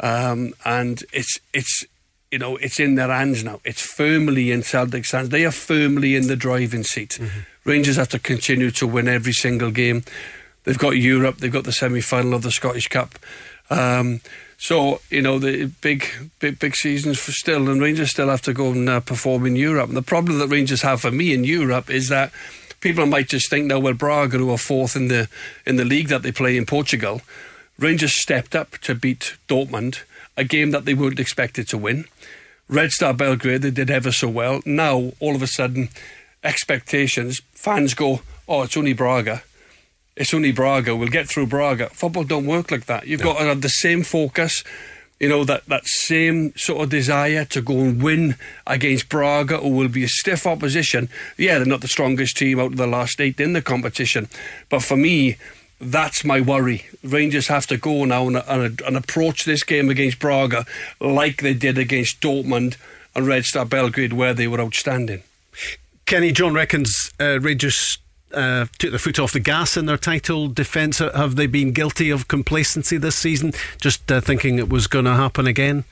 um, 0.00 0.54
and 0.64 1.02
it's 1.12 1.38
it's 1.52 1.84
you 2.34 2.38
know, 2.40 2.56
it's 2.56 2.80
in 2.80 2.96
their 2.96 3.12
hands 3.12 3.44
now. 3.44 3.60
It's 3.64 3.80
firmly 3.80 4.50
in 4.50 4.64
Celtic's 4.64 5.12
hands. 5.12 5.28
They 5.28 5.46
are 5.46 5.52
firmly 5.52 6.16
in 6.16 6.26
the 6.26 6.34
driving 6.34 6.82
seat. 6.82 7.10
Mm-hmm. 7.10 7.40
Rangers 7.64 7.94
have 7.94 8.08
to 8.08 8.18
continue 8.18 8.72
to 8.72 8.88
win 8.88 9.06
every 9.06 9.32
single 9.32 9.70
game. 9.70 10.02
They've 10.64 10.76
got 10.76 10.96
Europe. 10.96 11.36
They've 11.36 11.52
got 11.52 11.62
the 11.62 11.70
semi-final 11.70 12.34
of 12.34 12.42
the 12.42 12.50
Scottish 12.50 12.88
Cup. 12.88 13.14
Um, 13.70 14.20
so 14.58 15.00
you 15.10 15.22
know 15.22 15.38
the 15.38 15.66
big, 15.80 16.08
big, 16.40 16.58
big 16.58 16.74
seasons 16.74 17.20
for 17.20 17.30
still, 17.30 17.68
and 17.70 17.80
Rangers 17.80 18.10
still 18.10 18.30
have 18.30 18.42
to 18.42 18.52
go 18.52 18.72
and 18.72 18.88
uh, 18.88 18.98
perform 18.98 19.46
in 19.46 19.54
Europe. 19.54 19.86
And 19.86 19.96
the 19.96 20.02
problem 20.02 20.40
that 20.40 20.48
Rangers 20.48 20.82
have 20.82 21.02
for 21.02 21.12
me 21.12 21.32
in 21.32 21.44
Europe 21.44 21.88
is 21.88 22.08
that 22.08 22.32
people 22.80 23.06
might 23.06 23.28
just 23.28 23.48
think 23.48 23.66
now, 23.66 23.78
well, 23.78 23.94
Braga, 23.94 24.38
who 24.38 24.50
are 24.50 24.58
fourth 24.58 24.96
in 24.96 25.06
the 25.06 25.28
in 25.64 25.76
the 25.76 25.84
league 25.84 26.08
that 26.08 26.24
they 26.24 26.32
play 26.32 26.56
in 26.56 26.66
Portugal, 26.66 27.20
Rangers 27.78 28.20
stepped 28.20 28.56
up 28.56 28.72
to 28.78 28.96
beat 28.96 29.36
Dortmund, 29.46 30.02
a 30.36 30.44
game 30.44 30.70
that 30.70 30.84
they 30.84 30.94
weren't 30.94 31.20
expected 31.20 31.68
to 31.68 31.78
win. 31.78 32.06
Red 32.68 32.90
Star 32.92 33.12
Belgrade, 33.12 33.62
they 33.62 33.70
did 33.70 33.90
ever 33.90 34.10
so 34.10 34.28
well. 34.28 34.62
Now, 34.64 35.12
all 35.20 35.34
of 35.34 35.42
a 35.42 35.46
sudden, 35.46 35.90
expectations, 36.42 37.42
fans 37.52 37.94
go, 37.94 38.20
oh, 38.48 38.62
it's 38.62 38.76
only 38.76 38.94
Braga. 38.94 39.42
It's 40.16 40.32
only 40.32 40.52
Braga. 40.52 40.96
We'll 40.96 41.08
get 41.08 41.28
through 41.28 41.46
Braga. 41.46 41.90
Football 41.90 42.24
don't 42.24 42.46
work 42.46 42.70
like 42.70 42.86
that. 42.86 43.06
You've 43.06 43.20
no. 43.20 43.32
got 43.32 43.38
to 43.40 43.44
have 43.46 43.60
the 43.60 43.68
same 43.68 44.02
focus, 44.02 44.62
you 45.18 45.28
know, 45.28 45.44
that, 45.44 45.66
that 45.66 45.86
same 45.86 46.54
sort 46.56 46.84
of 46.84 46.90
desire 46.90 47.44
to 47.46 47.60
go 47.60 47.80
and 47.80 48.02
win 48.02 48.36
against 48.66 49.08
Braga, 49.08 49.58
who 49.58 49.70
will 49.70 49.88
be 49.88 50.04
a 50.04 50.08
stiff 50.08 50.46
opposition. 50.46 51.08
Yeah, 51.36 51.58
they're 51.58 51.66
not 51.66 51.80
the 51.80 51.88
strongest 51.88 52.36
team 52.36 52.60
out 52.60 52.72
of 52.72 52.76
the 52.76 52.86
last 52.86 53.20
eight 53.20 53.40
in 53.40 53.52
the 53.52 53.62
competition. 53.62 54.28
But 54.68 54.82
for 54.82 54.96
me, 54.96 55.36
that's 55.80 56.24
my 56.24 56.40
worry. 56.40 56.86
Rangers 57.02 57.48
have 57.48 57.66
to 57.68 57.76
go 57.76 58.04
now 58.04 58.26
and, 58.26 58.36
and, 58.36 58.80
and, 58.80 58.96
approach 58.96 59.44
this 59.44 59.62
game 59.62 59.90
against 59.90 60.18
Braga 60.18 60.66
like 61.00 61.42
they 61.42 61.54
did 61.54 61.78
against 61.78 62.20
Dortmund 62.20 62.76
and 63.14 63.26
Red 63.26 63.44
Star 63.44 63.64
Belgrade, 63.64 64.12
where 64.12 64.34
they 64.34 64.48
were 64.48 64.60
outstanding. 64.60 65.22
Kenny 66.06 66.32
John 66.32 66.54
reckons 66.54 67.12
uh, 67.20 67.40
Rangers 67.40 67.98
uh, 68.32 68.66
took 68.78 68.90
their 68.90 68.98
foot 68.98 69.18
off 69.18 69.32
the 69.32 69.40
gas 69.40 69.76
in 69.76 69.86
their 69.86 69.96
title 69.96 70.48
defence. 70.48 70.98
Have 70.98 71.36
they 71.36 71.46
been 71.46 71.72
guilty 71.72 72.10
of 72.10 72.28
complacency 72.28 72.96
this 72.96 73.16
season? 73.16 73.52
Just 73.80 74.10
uh, 74.10 74.20
thinking 74.20 74.58
it 74.58 74.68
was 74.68 74.86
going 74.86 75.04
to 75.04 75.14
happen 75.14 75.46
again? 75.46 75.84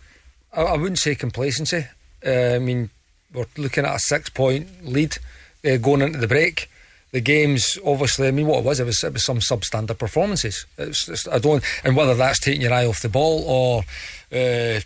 I, 0.52 0.62
I, 0.62 0.76
wouldn't 0.76 0.98
say 0.98 1.14
complacency. 1.14 1.86
Uh, 2.26 2.30
I 2.30 2.58
mean, 2.58 2.90
we're 3.32 3.46
looking 3.56 3.84
at 3.84 3.94
a 3.94 3.98
six 3.98 4.28
point 4.28 4.84
lead 4.84 5.16
uh, 5.64 5.76
going 5.76 6.02
into 6.02 6.18
the 6.18 6.28
break 6.28 6.68
the 7.12 7.21
games, 7.21 7.78
obviously, 7.85 8.26
I 8.26 8.31
mean, 8.31 8.47
what 8.47 8.61
it 8.61 8.64
was, 8.64 8.81
it 8.81 8.87
was, 8.87 9.04
it 9.04 9.12
was 9.12 9.25
some 9.25 9.38
substandard 9.38 9.99
performances. 9.99 10.66
It's, 10.78 11.09
it's, 11.09 11.28
I 11.28 11.38
don't, 11.38 11.62
and 11.85 11.95
whether 11.95 12.14
that's 12.14 12.40
taking 12.40 12.62
your 12.62 12.73
eye 12.73 12.87
off 12.87 13.02
the 13.02 13.11
ball 13.11 13.45
or 13.47 13.85
uh, 14.33 14.81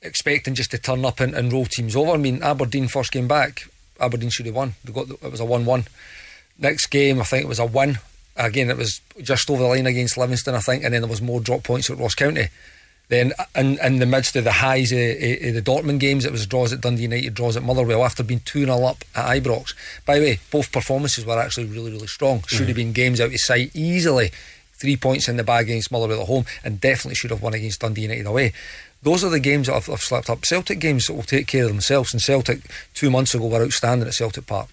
expecting 0.00 0.54
just 0.54 0.70
to 0.70 0.78
turn 0.78 1.04
up 1.04 1.20
and, 1.20 1.34
and, 1.34 1.52
roll 1.52 1.66
teams 1.66 1.94
over. 1.94 2.12
I 2.12 2.16
mean, 2.16 2.42
Aberdeen 2.42 2.88
first 2.88 3.12
game 3.12 3.28
back, 3.28 3.68
Aberdeen 4.00 4.30
should 4.30 4.46
have 4.46 4.54
won. 4.54 4.74
They 4.82 4.92
got 4.92 5.10
it 5.10 5.30
was 5.30 5.40
a 5.40 5.44
one-one. 5.44 5.84
Next 6.58 6.86
game, 6.86 7.20
I 7.20 7.24
think 7.24 7.44
it 7.44 7.48
was 7.48 7.58
a 7.58 7.66
win. 7.66 7.98
Again, 8.34 8.70
it 8.70 8.78
was 8.78 9.02
just 9.20 9.50
over 9.50 9.62
the 9.62 9.68
line 9.68 9.86
against 9.86 10.16
Livingston, 10.16 10.54
I 10.54 10.60
think, 10.60 10.84
and 10.84 10.94
then 10.94 11.02
there 11.02 11.10
was 11.10 11.20
more 11.20 11.40
drop 11.40 11.64
points 11.64 11.90
at 11.90 11.98
Ross 11.98 12.14
County. 12.14 12.48
Then, 13.08 13.32
in, 13.54 13.78
in 13.84 13.98
the 13.98 14.06
midst 14.06 14.36
of 14.36 14.44
the 14.44 14.52
highs 14.52 14.90
of, 14.90 14.98
of, 14.98 15.54
the 15.54 15.62
Dortmund 15.62 16.00
games, 16.00 16.24
it 16.24 16.32
was 16.32 16.46
draws 16.46 16.72
at 16.72 16.80
Dundee 16.80 17.02
United, 17.02 17.34
draws 17.34 17.58
at 17.58 17.62
Motherwell 17.62 18.04
after 18.04 18.22
being 18.22 18.40
2 18.40 18.64
0 18.64 18.84
up 18.84 19.04
at 19.14 19.36
Ibrox. 19.36 19.74
By 20.06 20.18
the 20.18 20.24
way, 20.24 20.38
both 20.50 20.72
performances 20.72 21.26
were 21.26 21.38
actually 21.38 21.66
really, 21.66 21.90
really 21.90 22.06
strong. 22.06 22.42
Should 22.46 22.64
mm. 22.64 22.68
have 22.68 22.76
been 22.76 22.92
games 22.92 23.20
out 23.20 23.32
of 23.32 23.38
sight 23.38 23.70
easily. 23.74 24.30
Three 24.72 24.96
points 24.96 25.28
in 25.28 25.36
the 25.36 25.44
bag 25.44 25.66
against 25.66 25.92
Motherwell 25.92 26.22
at 26.22 26.26
home, 26.26 26.46
and 26.64 26.80
definitely 26.80 27.16
should 27.16 27.30
have 27.30 27.42
won 27.42 27.54
against 27.54 27.80
Dundee 27.80 28.02
United 28.02 28.26
away. 28.26 28.52
Those 29.02 29.24
are 29.24 29.30
the 29.30 29.40
games 29.40 29.66
that 29.66 29.74
I've, 29.74 29.90
I've 29.90 30.00
slipped 30.00 30.30
up. 30.30 30.46
Celtic 30.46 30.78
games 30.78 31.06
that 31.06 31.14
will 31.14 31.22
take 31.22 31.46
care 31.46 31.64
of 31.64 31.70
themselves, 31.70 32.14
and 32.14 32.22
Celtic 32.22 32.60
two 32.94 33.10
months 33.10 33.34
ago 33.34 33.46
were 33.46 33.62
outstanding 33.62 34.08
at 34.08 34.14
Celtic 34.14 34.46
Park. 34.46 34.68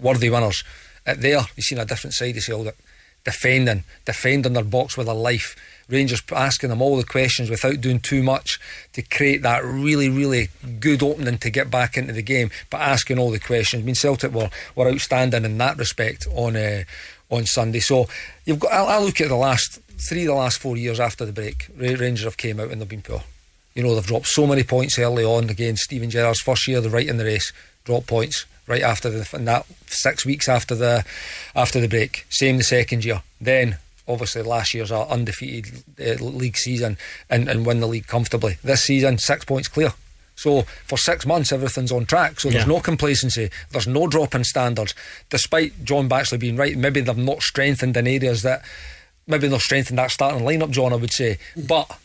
Worthy 0.00 0.30
winners. 0.30 0.62
At 1.04 1.20
there, 1.20 1.40
you've 1.56 1.64
seen 1.64 1.78
a 1.78 1.84
different 1.84 2.14
side 2.14 2.36
of 2.36 2.42
Celtic. 2.42 2.76
Defending, 3.24 3.82
defending 4.04 4.52
their 4.52 4.62
box 4.62 4.96
with 4.96 5.06
their 5.06 5.16
life 5.16 5.56
Rangers 5.88 6.22
asking 6.32 6.70
them 6.70 6.82
all 6.82 6.96
the 6.96 7.04
questions 7.04 7.48
without 7.48 7.80
doing 7.80 8.00
too 8.00 8.22
much 8.22 8.60
to 8.94 9.02
create 9.02 9.42
that 9.42 9.64
really, 9.64 10.08
really 10.08 10.48
good 10.80 11.02
opening 11.02 11.38
to 11.38 11.50
get 11.50 11.70
back 11.70 11.96
into 11.96 12.12
the 12.12 12.22
game, 12.22 12.50
but 12.70 12.80
asking 12.80 13.18
all 13.18 13.30
the 13.30 13.38
questions. 13.38 13.82
I 13.82 13.86
mean, 13.86 13.94
Celtic 13.94 14.32
were, 14.32 14.50
were 14.74 14.90
outstanding 14.90 15.44
in 15.44 15.58
that 15.58 15.78
respect 15.78 16.26
on 16.34 16.56
uh, 16.56 16.82
on 17.30 17.46
Sunday. 17.46 17.80
So 17.80 18.08
you've 18.44 18.60
got. 18.60 18.72
I, 18.72 18.98
look 18.98 19.20
at 19.20 19.28
the 19.28 19.36
last 19.36 19.80
three, 20.08 20.26
the 20.26 20.34
last 20.34 20.58
four 20.58 20.76
years 20.76 21.00
after 21.00 21.24
the 21.24 21.32
break. 21.32 21.68
Rangers 21.76 22.24
have 22.24 22.36
came 22.36 22.60
out 22.60 22.70
and 22.70 22.80
they've 22.80 22.88
been 22.88 23.02
poor. 23.02 23.22
You 23.74 23.82
know, 23.82 23.94
they've 23.94 24.06
dropped 24.06 24.28
so 24.28 24.46
many 24.46 24.62
points 24.62 24.98
early 24.98 25.24
on. 25.24 25.50
Again, 25.50 25.76
Steven 25.76 26.10
Gerrard's 26.10 26.40
first 26.40 26.66
year, 26.66 26.80
they're 26.80 26.90
right 26.90 27.08
in 27.08 27.18
the 27.18 27.24
race, 27.24 27.52
drop 27.84 28.06
points 28.06 28.46
right 28.66 28.82
after 28.82 29.10
the 29.10 29.36
in 29.36 29.44
that 29.44 29.66
six 29.86 30.26
weeks 30.26 30.48
after 30.48 30.74
the 30.74 31.04
after 31.54 31.80
the 31.80 31.88
break. 31.88 32.26
Same 32.28 32.56
the 32.56 32.64
second 32.64 33.04
year. 33.04 33.22
Then 33.40 33.78
obviously 34.08 34.42
last 34.42 34.74
year's 34.74 34.92
undefeated 34.92 35.82
uh, 36.00 36.22
league 36.22 36.56
season 36.56 36.96
and, 37.28 37.48
and 37.48 37.66
win 37.66 37.80
the 37.80 37.86
league 37.86 38.06
comfortably. 38.06 38.58
This 38.62 38.82
season, 38.82 39.18
six 39.18 39.44
points 39.44 39.68
clear. 39.68 39.92
So 40.36 40.62
for 40.84 40.98
six 40.98 41.24
months, 41.24 41.50
everything's 41.50 41.90
on 41.90 42.04
track. 42.04 42.40
So 42.40 42.50
there's 42.50 42.66
yeah. 42.66 42.72
no 42.74 42.80
complacency. 42.80 43.50
There's 43.70 43.86
no 43.86 44.06
drop 44.06 44.34
in 44.34 44.44
standards. 44.44 44.94
Despite 45.30 45.84
John 45.84 46.08
Batchelor 46.08 46.38
being 46.38 46.56
right, 46.56 46.76
maybe 46.76 47.00
they've 47.00 47.16
not 47.16 47.42
strengthened 47.42 47.96
in 47.96 48.06
areas 48.06 48.42
that 48.42 48.62
maybe 49.26 49.48
they've 49.48 49.60
strengthened 49.60 49.98
that 49.98 50.10
starting 50.10 50.46
lineup. 50.46 50.70
John, 50.70 50.92
I 50.92 50.96
would 50.96 51.12
say, 51.12 51.38
but 51.56 51.98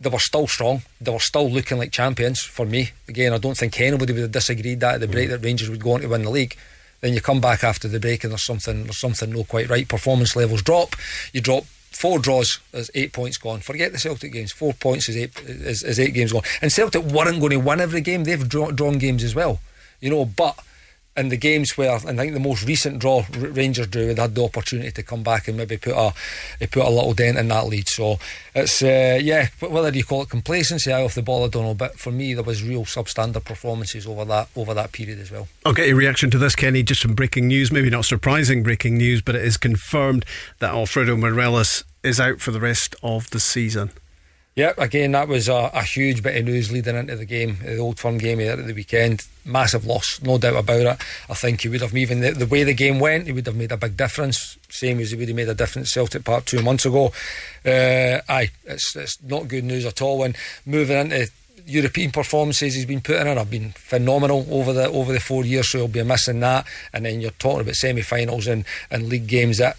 they 0.00 0.08
were 0.08 0.18
still 0.18 0.46
strong. 0.46 0.82
They 1.00 1.12
were 1.12 1.18
still 1.20 1.50
looking 1.50 1.76
like 1.76 1.92
champions 1.92 2.40
for 2.40 2.64
me. 2.64 2.90
Again, 3.06 3.34
I 3.34 3.38
don't 3.38 3.56
think 3.56 3.78
anybody 3.78 4.14
would 4.14 4.22
have 4.22 4.32
disagreed 4.32 4.80
that 4.80 4.94
at 4.94 5.00
the 5.00 5.08
break 5.08 5.28
mm. 5.28 5.32
that 5.32 5.44
Rangers 5.44 5.68
would 5.68 5.82
go 5.82 5.92
on 5.92 6.00
to 6.00 6.08
win 6.08 6.22
the 6.22 6.30
league. 6.30 6.56
Then 7.00 7.14
you 7.14 7.20
come 7.20 7.40
back 7.40 7.64
after 7.64 7.88
the 7.88 8.00
break 8.00 8.24
and 8.24 8.32
there's 8.32 8.44
something 8.44 8.84
there's 8.84 8.98
something 8.98 9.30
not 9.30 9.48
quite 9.48 9.68
right. 9.68 9.88
Performance 9.88 10.36
levels 10.36 10.62
drop. 10.62 10.96
You 11.32 11.40
drop 11.40 11.64
four 11.64 12.18
draws 12.18 12.60
as 12.72 12.90
eight 12.94 13.12
points 13.12 13.36
gone. 13.36 13.60
Forget 13.60 13.92
the 13.92 13.98
Celtic 13.98 14.32
games. 14.32 14.52
Four 14.52 14.72
points 14.74 15.08
is 15.08 15.16
eight 15.16 15.38
is, 15.40 15.82
is 15.82 15.98
eight 15.98 16.14
games 16.14 16.32
gone. 16.32 16.42
And 16.62 16.72
Celtic 16.72 17.02
weren't 17.02 17.40
going 17.40 17.50
to 17.50 17.56
win 17.56 17.80
every 17.80 18.00
game. 18.00 18.24
They've 18.24 18.48
drawn, 18.48 18.74
drawn 18.74 18.98
games 18.98 19.24
as 19.24 19.34
well. 19.34 19.60
You 20.00 20.10
know, 20.10 20.24
but 20.24 20.58
in 21.16 21.28
the 21.28 21.36
games 21.36 21.76
where 21.76 21.92
I 21.92 21.98
think 21.98 22.34
the 22.34 22.40
most 22.40 22.64
recent 22.66 23.00
draw 23.00 23.24
Rangers 23.36 23.88
drew, 23.88 24.14
they 24.14 24.20
had 24.20 24.34
the 24.34 24.44
opportunity 24.44 24.90
to 24.92 25.02
come 25.02 25.22
back 25.22 25.48
and 25.48 25.56
maybe 25.56 25.76
put 25.76 25.94
a 25.94 26.12
they 26.58 26.66
put 26.66 26.86
a 26.86 26.90
little 26.90 27.12
dent 27.14 27.38
in 27.38 27.48
that 27.48 27.66
lead. 27.66 27.88
So 27.88 28.18
it's 28.54 28.82
uh, 28.82 29.18
yeah, 29.20 29.48
whether 29.60 29.90
you 29.90 30.04
call 30.04 30.22
it 30.22 30.30
complacency 30.30 30.92
out 30.92 31.04
of 31.04 31.14
the 31.14 31.22
ball, 31.22 31.44
I 31.44 31.48
don't 31.48 31.64
know. 31.64 31.74
But 31.74 31.98
for 31.98 32.10
me, 32.12 32.34
there 32.34 32.44
was 32.44 32.62
real 32.62 32.84
substandard 32.84 33.44
performances 33.44 34.06
over 34.06 34.24
that 34.26 34.48
over 34.56 34.72
that 34.74 34.92
period 34.92 35.18
as 35.18 35.30
well. 35.30 35.48
I'll 35.66 35.72
get 35.72 35.88
your 35.88 35.96
reaction 35.96 36.30
to 36.30 36.38
this, 36.38 36.54
Kenny. 36.54 36.82
Just 36.82 37.02
some 37.02 37.14
breaking 37.14 37.48
news, 37.48 37.72
maybe 37.72 37.90
not 37.90 38.04
surprising 38.04 38.62
breaking 38.62 38.96
news, 38.96 39.20
but 39.20 39.34
it 39.34 39.44
is 39.44 39.56
confirmed 39.56 40.24
that 40.60 40.72
Alfredo 40.72 41.16
Morelos 41.16 41.84
is 42.02 42.20
out 42.20 42.40
for 42.40 42.50
the 42.50 42.60
rest 42.60 42.94
of 43.02 43.28
the 43.30 43.40
season. 43.40 43.90
Yep, 44.60 44.76
again, 44.76 45.12
that 45.12 45.26
was 45.26 45.48
a, 45.48 45.70
a, 45.72 45.82
huge 45.82 46.22
bit 46.22 46.36
of 46.36 46.44
news 46.44 46.70
leading 46.70 46.94
into 46.94 47.16
the 47.16 47.24
game, 47.24 47.56
the 47.64 47.78
Old 47.78 47.98
Firm 47.98 48.18
game 48.18 48.40
here 48.40 48.52
at 48.52 48.66
the 48.66 48.74
weekend. 48.74 49.26
Massive 49.42 49.86
loss, 49.86 50.20
no 50.22 50.36
doubt 50.36 50.56
about 50.56 50.80
it. 50.80 51.00
I 51.30 51.32
think 51.32 51.62
he 51.62 51.70
would 51.70 51.80
have, 51.80 51.96
even 51.96 52.20
the, 52.20 52.32
the, 52.32 52.44
way 52.44 52.62
the 52.62 52.74
game 52.74 53.00
went, 53.00 53.24
he 53.24 53.32
would 53.32 53.46
have 53.46 53.56
made 53.56 53.72
a 53.72 53.78
big 53.78 53.96
difference. 53.96 54.58
Same 54.68 55.00
as 55.00 55.12
he 55.12 55.16
would 55.16 55.28
have 55.28 55.36
made 55.36 55.48
a 55.48 55.54
difference 55.54 55.90
Celtic 55.90 56.24
Park 56.24 56.44
two 56.44 56.60
months 56.60 56.84
ago. 56.84 57.06
Uh, 57.64 58.20
aye, 58.28 58.50
it's, 58.66 58.94
it's 58.96 59.16
not 59.22 59.48
good 59.48 59.64
news 59.64 59.86
at 59.86 60.02
all. 60.02 60.18
When 60.18 60.34
moving 60.66 60.98
into 60.98 61.30
European 61.64 62.10
performances 62.10 62.74
he's 62.74 62.84
been 62.84 63.00
putting 63.00 63.28
in 63.28 63.38
have 63.38 63.50
been 63.50 63.70
phenomenal 63.70 64.46
over 64.50 64.74
the 64.74 64.90
over 64.90 65.14
the 65.14 65.20
four 65.20 65.46
years, 65.46 65.70
so 65.70 65.78
he'll 65.78 65.88
be 65.88 66.02
missing 66.02 66.40
that. 66.40 66.66
And 66.92 67.06
then 67.06 67.22
you're 67.22 67.30
talking 67.30 67.62
about 67.62 67.76
semi-finals 67.76 68.46
and, 68.46 68.66
and 68.90 69.08
league 69.08 69.26
games 69.26 69.56
that 69.56 69.78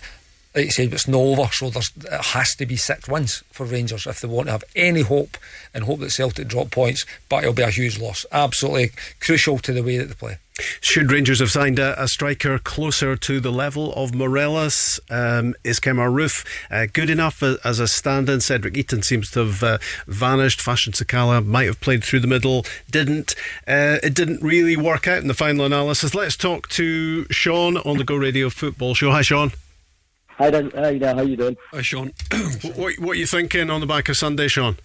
like 0.54 0.66
you 0.66 0.72
said, 0.72 0.94
it's 0.94 1.08
not 1.08 1.20
over, 1.20 1.50
so 1.52 1.70
there's, 1.70 1.92
it 1.96 2.26
has 2.26 2.56
to 2.56 2.66
be 2.66 2.76
six 2.76 3.08
wins 3.08 3.44
for 3.52 3.66
Rangers 3.66 4.06
if 4.06 4.20
they 4.20 4.28
want 4.28 4.48
to 4.48 4.52
have 4.52 4.64
any 4.76 5.02
hope 5.02 5.38
and 5.74 5.86
hope 5.86 6.00
that 6.00 6.12
Celtic 6.12 6.48
drop 6.48 6.72
points. 6.72 7.06
But 7.30 7.44
it'll 7.44 7.54
be 7.54 7.62
a 7.62 7.70
huge 7.70 8.00
loss, 8.00 8.26
absolutely 8.32 8.92
crucial 9.22 9.60
to 9.60 9.72
the 9.72 9.84
way 9.84 9.98
that 9.98 10.06
they 10.06 10.14
play. 10.14 10.38
Should 10.82 11.12
Rangers 11.12 11.40
have 11.40 11.50
signed 11.50 11.80
a, 11.80 12.00
a 12.02 12.08
striker 12.08 12.60
closer 12.60 13.16
to 13.16 13.40
the 13.40 13.52
level 13.52 13.94
of 13.94 14.14
Morelos? 14.14 15.00
Um, 15.10 15.56
is 15.64 15.80
Kemar 15.80 16.12
Roofe 16.12 16.46
uh, 16.70 16.88
good 16.92 17.10
enough 17.10 17.42
as 17.42 17.80
a 17.80 17.88
stand-in? 17.88 18.42
Cedric 18.42 18.74
Itten 18.74 19.04
seems 19.04 19.32
to 19.32 19.46
have 19.46 19.64
uh, 19.64 19.78
vanished. 20.06 20.62
Fashion 20.62 20.92
Sakala 20.92 21.44
might 21.44 21.66
have 21.66 21.80
played 21.80 22.04
through 22.04 22.20
the 22.20 22.28
middle, 22.28 22.66
didn't. 22.90 23.34
Uh, 23.66 23.98
it 24.04 24.14
didn't 24.14 24.44
really 24.44 24.76
work 24.76 25.08
out 25.08 25.22
in 25.22 25.30
the 25.30 25.34
final 25.34 25.66
analysis. 25.66 26.14
Let's 26.14 26.36
talk 26.36 26.68
to 26.70 27.26
Sean 27.32 27.78
on 27.78 27.98
the 27.98 28.04
Go 28.04 28.18
Radio 28.18 28.50
Football 28.50 28.94
Show. 28.94 29.12
Hi, 29.12 29.22
Sean. 29.22 29.54
Hi, 30.42 30.50
Dan. 30.50 30.72
Hi, 30.74 30.98
Dan. 30.98 31.18
How 31.18 31.24
you 31.24 31.38
doing? 31.38 31.56
Hi, 31.70 31.84
Sean. 31.84 32.12
what, 32.76 32.98
what 32.98 33.12
are 33.12 33.20
you 33.20 33.28
thinking 33.28 33.70
on 33.70 33.80
the 33.80 33.86
back 33.86 34.10
of 34.10 34.18
Sunday, 34.18 34.48
Sean? 34.48 34.76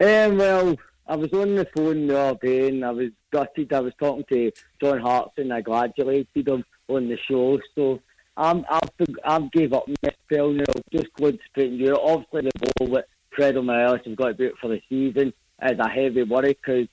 Um, 0.00 0.38
well, 0.38 0.76
I 1.06 1.14
was 1.14 1.32
on 1.34 1.54
the 1.54 1.68
phone 1.72 2.08
the 2.08 2.18
other 2.18 2.38
day 2.42 2.66
and 2.66 2.84
I 2.84 2.90
was 2.90 3.10
gutted. 3.30 3.72
I 3.72 3.78
was 3.78 3.92
talking 4.00 4.24
to 4.28 4.50
John 4.82 4.98
Hartson. 4.98 5.52
I 5.52 5.62
congratulated 5.62 6.48
him 6.48 6.64
on 6.88 7.08
the 7.08 7.16
show. 7.28 7.60
So 7.76 8.00
I'm, 8.36 8.64
I've, 8.68 8.90
I've 9.24 9.52
gave 9.52 9.72
up 9.72 9.86
my 9.86 10.10
spell 10.24 10.50
now. 10.50 10.64
Just 10.90 11.14
going 11.14 11.38
straight 11.48 11.74
into 11.74 11.92
it. 11.92 12.00
Obviously, 12.02 12.50
the 12.52 12.72
ball 12.76 12.88
with 12.88 13.04
Fred 13.30 13.54
Morelos 13.54 14.00
has 14.04 14.16
got 14.16 14.28
to 14.30 14.34
be 14.34 14.46
out 14.46 14.54
for 14.60 14.66
the 14.66 14.82
season 14.88 15.32
is 15.62 15.78
a 15.78 15.88
heavy 15.88 16.24
worry 16.24 16.54
because 16.54 16.88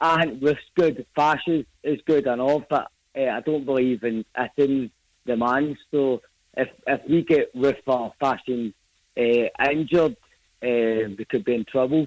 I 0.00 0.26
think 0.26 0.44
Roofe's 0.44 0.60
good. 0.76 1.04
Fashion 1.16 1.66
is 1.82 1.98
good 2.06 2.28
and 2.28 2.40
all, 2.40 2.64
but 2.70 2.86
uh, 3.18 3.30
I 3.32 3.40
don't 3.40 3.64
believe 3.66 4.04
in 4.04 4.24
Itten's 4.38 4.92
demands. 5.26 5.76
So 5.90 6.22
if 6.56 6.68
if 6.86 7.00
we 7.08 7.22
get 7.22 7.54
with 7.54 7.78
our 7.86 8.12
fashion 8.20 8.74
uh, 9.16 9.70
injured, 9.70 10.16
uh, 10.62 11.10
we 11.16 11.26
could 11.28 11.44
be 11.44 11.54
in 11.54 11.64
trouble. 11.64 12.06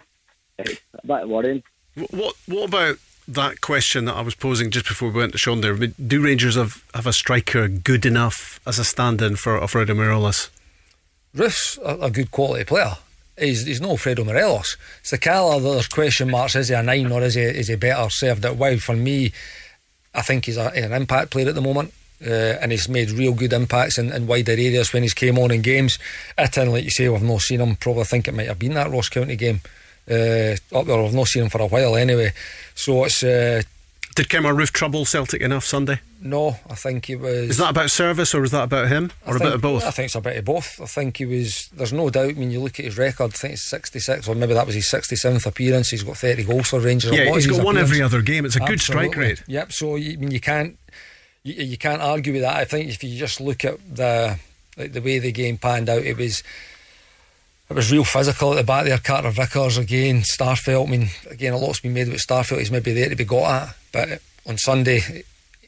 It's 0.60 0.82
a 0.94 1.08
bit 1.08 1.28
worrying. 1.28 1.64
What 2.12 2.36
What 2.48 2.70
about 2.70 2.98
that 3.28 3.62
question 3.62 4.06
that 4.06 4.16
I 4.16 4.22
was 4.22 4.36
posing 4.36 4.70
just 4.70 4.88
before 4.88 5.10
we 5.10 5.20
went 5.20 5.32
to 5.32 5.38
Sean 5.38 5.62
there? 5.62 5.76
Do 5.76 6.24
Rangers 6.24 6.56
have, 6.56 6.84
have 6.94 7.08
a 7.08 7.14
striker 7.14 7.68
good 7.68 8.06
enough 8.06 8.60
as 8.68 8.80
a 8.80 8.84
stand-in 8.84 9.38
for 9.38 9.60
Alfredo 9.60 9.94
Morelos? 9.94 10.50
Roofe's 11.34 11.80
a, 11.84 11.98
a 12.00 12.12
good 12.12 12.32
quality 12.32 12.66
player. 12.66 12.98
He's, 13.40 13.66
he's 13.66 13.82
no 13.82 13.92
Alfredo 13.92 14.26
Morelos. 14.26 14.78
Sakala, 15.04 15.62
there's 15.62 15.88
question 15.88 16.30
marks. 16.30 16.56
Is 16.56 16.68
he 16.68 16.76
a 16.76 16.84
nine 16.84 17.12
or 17.12 17.22
is 17.22 17.36
he, 17.36 17.42
is 17.42 17.70
he 17.70 17.76
better 17.76 18.10
served 18.10 18.46
out 18.46 18.58
wide? 18.58 18.84
For 18.84 18.96
me, 18.96 19.32
I 20.14 20.22
think 20.22 20.46
he's 20.46 20.58
a, 20.58 20.68
an 20.72 20.92
impact 20.92 21.32
player 21.32 21.48
at 21.48 21.56
the 21.56 21.62
moment 21.62 21.94
uh, 22.26 22.58
and 22.62 22.72
he's 22.72 22.88
made 22.88 23.12
real 23.12 23.34
good 23.34 23.54
impacts 23.54 23.98
in, 23.98 24.12
in, 24.12 24.28
wider 24.28 24.54
areas 24.54 24.94
when 24.94 25.04
he's 25.04 25.14
came 25.14 25.38
on 25.38 25.52
in 25.52 25.62
games. 25.62 26.00
Itten, 26.38 26.72
like 26.72 26.84
you 26.84 26.90
say, 26.90 27.10
we've 27.10 27.22
not 27.22 27.42
seen 27.42 27.62
him. 27.62 27.76
Probably 27.76 28.04
think 28.06 28.28
it 28.28 28.34
might 28.34 28.48
have 28.48 28.60
been 28.60 28.74
that 28.76 28.92
Ross 28.92 29.10
County 29.10 29.36
game 29.36 29.62
uh, 30.10 30.56
up 30.74 30.86
there. 30.86 31.02
We've 31.02 31.14
not 31.14 31.28
seen 31.28 31.44
him 31.44 31.50
for 31.50 31.62
a 31.62 31.68
while 31.68 31.96
anyway. 31.96 32.32
So 32.76 33.04
it's. 33.06 33.24
Uh, 33.24 33.62
did 34.16 34.28
Kemar 34.28 34.56
Roofe 34.56 34.72
trouble 34.72 35.06
Celtic 35.06 35.42
enough 35.42 35.66
Sunday? 35.66 36.00
No, 36.22 36.58
I 36.70 36.76
think 36.76 37.06
he 37.06 37.16
was. 37.16 37.50
Is 37.50 37.58
that 37.58 37.72
about 37.72 37.90
service 37.90 38.36
or 38.36 38.44
is 38.44 38.52
that 38.52 38.64
about 38.66 38.88
him 38.88 39.12
or 39.26 39.34
I 39.34 39.36
a 39.36 39.40
think, 39.40 39.48
bit 39.48 39.56
of 39.56 39.62
both? 39.62 39.84
I 39.84 39.92
think 39.92 40.06
it's 40.06 40.16
a 40.16 40.22
bit 40.22 40.38
of 40.38 40.46
both. 40.46 40.80
I 40.80 40.86
think 40.86 41.18
he 41.18 41.26
was. 41.26 41.70
There's 41.74 41.92
no 41.92 42.12
doubt. 42.12 42.30
I 42.30 42.34
mean, 42.34 42.52
you 42.52 42.60
look 42.60 42.80
at 42.80 42.86
his 42.86 42.98
record. 42.98 43.34
I 43.34 43.38
think 43.38 43.54
it's 43.54 43.64
66, 43.64 44.28
or 44.28 44.36
maybe 44.36 44.54
that 44.54 44.68
was 44.68 44.76
his 44.76 44.90
67th 44.90 45.48
appearance. 45.48 45.90
He's 45.90 46.04
got 46.04 46.18
30 46.18 46.44
goals 46.44 46.70
for 46.70 46.80
Rangers. 46.80 47.12
Yeah, 47.12 47.34
he's 47.34 47.48
got 47.48 47.66
one 47.66 47.76
every 47.76 48.04
other 48.04 48.22
game. 48.22 48.46
It's 48.46 48.56
a 48.56 48.62
Absolutely. 48.62 48.76
good 48.76 48.82
strike 48.82 49.16
rate. 49.16 49.44
Yep. 49.48 49.72
So 49.72 49.96
I 49.96 50.16
mean, 50.16 50.32
you 50.32 50.40
can't 50.40 50.78
you, 51.44 51.54
you 51.64 51.78
can't 51.78 52.02
argue 52.02 52.34
with 52.34 52.42
that. 52.42 52.56
I 52.56 52.66
think 52.66 52.90
if 52.90 53.04
you 53.04 53.18
just 53.18 53.42
look 53.42 53.66
at 53.66 53.78
the 53.96 54.40
like 54.78 54.94
the 54.94 55.02
way 55.02 55.20
the 55.20 55.32
game 55.32 55.58
panned 55.58 55.90
out, 55.90 56.04
it 56.04 56.18
was 56.18 56.44
it 57.70 57.74
was 57.74 57.92
real 57.92 58.04
physical 58.04 58.52
at 58.52 58.56
the 58.58 58.64
back 58.64 58.86
there. 58.86 58.98
Carter 58.98 59.32
Vickers 59.32 59.78
again, 59.78 60.22
Starfelt. 60.22 60.88
I 60.88 60.92
mean, 60.92 61.10
again, 61.30 61.54
a 61.54 61.58
lot's 61.58 61.80
been 61.80 61.94
made 61.94 62.08
about 62.08 62.20
Starfelt. 62.20 62.60
He's 62.60 62.72
maybe 62.72 62.94
there 62.94 63.10
to 63.10 63.16
be 63.16 63.26
got 63.26 63.64
at, 63.64 63.76
but 63.92 64.22
on 64.48 64.58
Sunday 64.58 65.24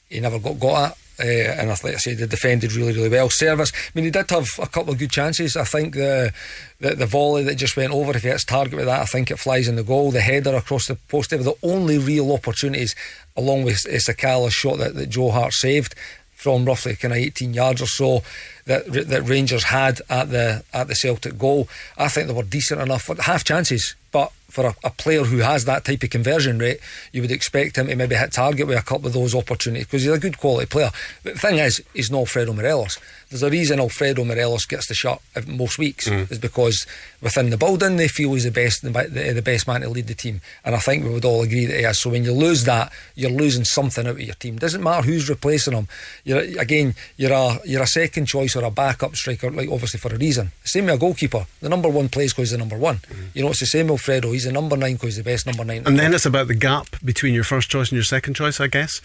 he 0.09 0.19
never 0.19 0.39
got 0.39 0.59
got 0.59 0.91
at. 0.91 0.97
Uh, 1.17 1.23
and 1.23 1.69
like 1.69 1.85
I 1.85 1.95
said, 1.95 2.17
they 2.17 2.27
defended 2.27 2.73
really, 2.73 2.91
really 2.91 3.07
well. 3.07 3.29
Service, 3.29 3.71
I 3.73 3.91
mean, 3.95 4.03
he 4.03 4.11
did 4.11 4.29
have 4.29 4.49
a 4.61 4.67
couple 4.67 4.91
of 4.91 4.99
good 4.99 5.11
chances. 5.11 5.55
I 5.55 5.63
think 5.63 5.93
the, 5.93 6.33
the 6.81 6.95
the 6.95 7.05
volley 7.05 7.43
that 7.43 7.55
just 7.55 7.77
went 7.77 7.93
over, 7.93 8.15
if 8.15 8.23
he 8.23 8.29
hits 8.29 8.43
target 8.43 8.75
with 8.75 8.85
that, 8.85 9.01
I 9.01 9.05
think 9.05 9.31
it 9.31 9.39
flies 9.39 9.69
in 9.69 9.77
the 9.77 9.83
goal. 9.83 10.11
The 10.11 10.19
header 10.19 10.53
across 10.55 10.87
the 10.87 10.95
post, 10.95 11.29
they 11.29 11.37
were 11.37 11.43
the 11.43 11.55
only 11.63 11.97
real 11.97 12.33
opportunities, 12.33 12.95
along 13.37 13.63
with 13.63 13.77
Sakala's 13.85 14.53
shot 14.53 14.77
that, 14.79 14.95
that 14.95 15.07
Joe 15.07 15.31
Hart 15.31 15.53
saved 15.53 15.95
from 16.33 16.65
roughly 16.65 16.95
kind 16.95 17.13
of 17.13 17.17
18 17.17 17.53
yards 17.53 17.81
or 17.81 17.87
so 17.87 18.21
that 18.65 18.85
that 18.91 19.23
Rangers 19.23 19.63
had 19.63 20.01
at 20.09 20.31
the 20.31 20.63
at 20.73 20.89
the 20.89 20.95
Celtic 20.95 21.37
goal. 21.37 21.69
I 21.97 22.09
think 22.09 22.27
they 22.27 22.33
were 22.33 22.43
decent 22.43 22.81
enough, 22.81 23.03
for 23.03 23.15
the 23.15 23.23
half 23.23 23.45
chances, 23.45 23.95
but 24.15 24.31
for 24.49 24.67
a, 24.67 24.75
a, 24.85 24.89
player 24.91 25.25
who 25.25 25.39
has 25.39 25.65
that 25.65 25.83
type 25.83 26.01
of 26.01 26.09
conversion 26.09 26.57
rate, 26.57 26.79
you 27.11 27.21
would 27.21 27.31
expect 27.31 27.77
him 27.77 27.87
to 27.87 27.95
maybe 27.97 28.15
hit 28.15 28.31
target 28.31 28.65
with 28.65 28.77
a 28.77 28.81
couple 28.81 29.07
of 29.07 29.11
those 29.11 29.35
opportunities 29.35 29.87
because 29.87 30.03
he's 30.03 30.11
a 30.13 30.17
good 30.17 30.37
quality 30.37 30.65
player. 30.67 30.89
But 31.21 31.33
the 31.33 31.39
thing 31.41 31.57
is, 31.57 31.83
he's 31.93 32.09
not 32.09 32.19
Alfredo 32.19 32.53
Morelos. 32.53 32.97
There's 33.35 33.43
a 33.43 33.49
reason 33.49 33.81
Alfredo 33.81 34.23
Morelos 34.23 34.65
gets 34.65 34.87
the 34.87 34.93
shot 34.93 35.21
most 35.45 35.77
weeks 35.77 36.07
mm. 36.07 36.31
is 36.31 36.39
because 36.39 36.87
within 37.21 37.49
the 37.49 37.57
building 37.57 37.97
they 37.97 38.07
feel 38.07 38.33
he's 38.33 38.45
the 38.45 38.51
best 38.51 38.81
the, 38.81 38.89
the, 38.89 39.41
best 39.41 39.67
man 39.67 39.81
to 39.81 39.89
lead 39.89 40.07
the 40.07 40.13
team, 40.13 40.39
and 40.63 40.73
I 40.73 40.79
think 40.79 41.03
we 41.03 41.09
would 41.09 41.25
all 41.25 41.41
agree 41.41 41.65
that 41.65 41.77
he 41.77 41.83
is. 41.83 41.99
So 41.99 42.11
when 42.11 42.23
you 42.23 42.31
lose 42.31 42.63
that, 42.63 42.93
you're 43.13 43.29
losing 43.29 43.65
something 43.65 44.07
out 44.07 44.11
of 44.11 44.21
your 44.21 44.35
team. 44.35 44.57
Doesn't 44.57 44.81
matter 44.81 45.05
who's 45.05 45.27
replacing 45.27 45.73
him. 45.73 45.89
You're 46.23 46.39
again, 46.61 46.95
you're 47.17 47.33
a 47.33 47.59
you're 47.65 47.83
a 47.83 47.87
second 47.87 48.27
choice 48.27 48.55
or 48.55 48.63
a 48.63 48.71
backup 48.71 49.17
striker, 49.17 49.51
like 49.51 49.69
obviously 49.69 49.99
for 49.99 50.15
a 50.15 50.17
reason. 50.17 50.53
Same 50.63 50.85
with 50.85 50.95
a 50.95 50.97
goalkeeper. 50.97 51.45
The 51.59 51.67
number 51.67 51.89
one 51.89 52.07
plays 52.07 52.31
because 52.31 52.51
he's 52.51 52.57
the 52.57 52.57
number 52.57 52.77
one. 52.77 52.99
Mm. 52.99 53.35
You 53.35 53.43
know, 53.43 53.49
it's 53.49 53.59
the 53.59 53.65
same 53.65 53.89
Alfredo. 53.89 54.31
He's 54.31 54.45
the 54.45 54.53
number 54.53 54.77
nine 54.77 54.93
because 54.93 55.17
he's 55.17 55.17
the 55.17 55.29
best 55.29 55.45
number 55.45 55.65
nine. 55.65 55.83
And 55.85 55.99
then 55.99 56.13
it's 56.13 56.25
about 56.25 56.47
the 56.47 56.55
gap 56.55 56.87
between 57.03 57.33
your 57.33 57.43
first 57.43 57.69
choice 57.69 57.89
and 57.89 57.97
your 57.97 58.03
second 58.03 58.35
choice, 58.35 58.61
I 58.61 58.67
guess 58.67 59.01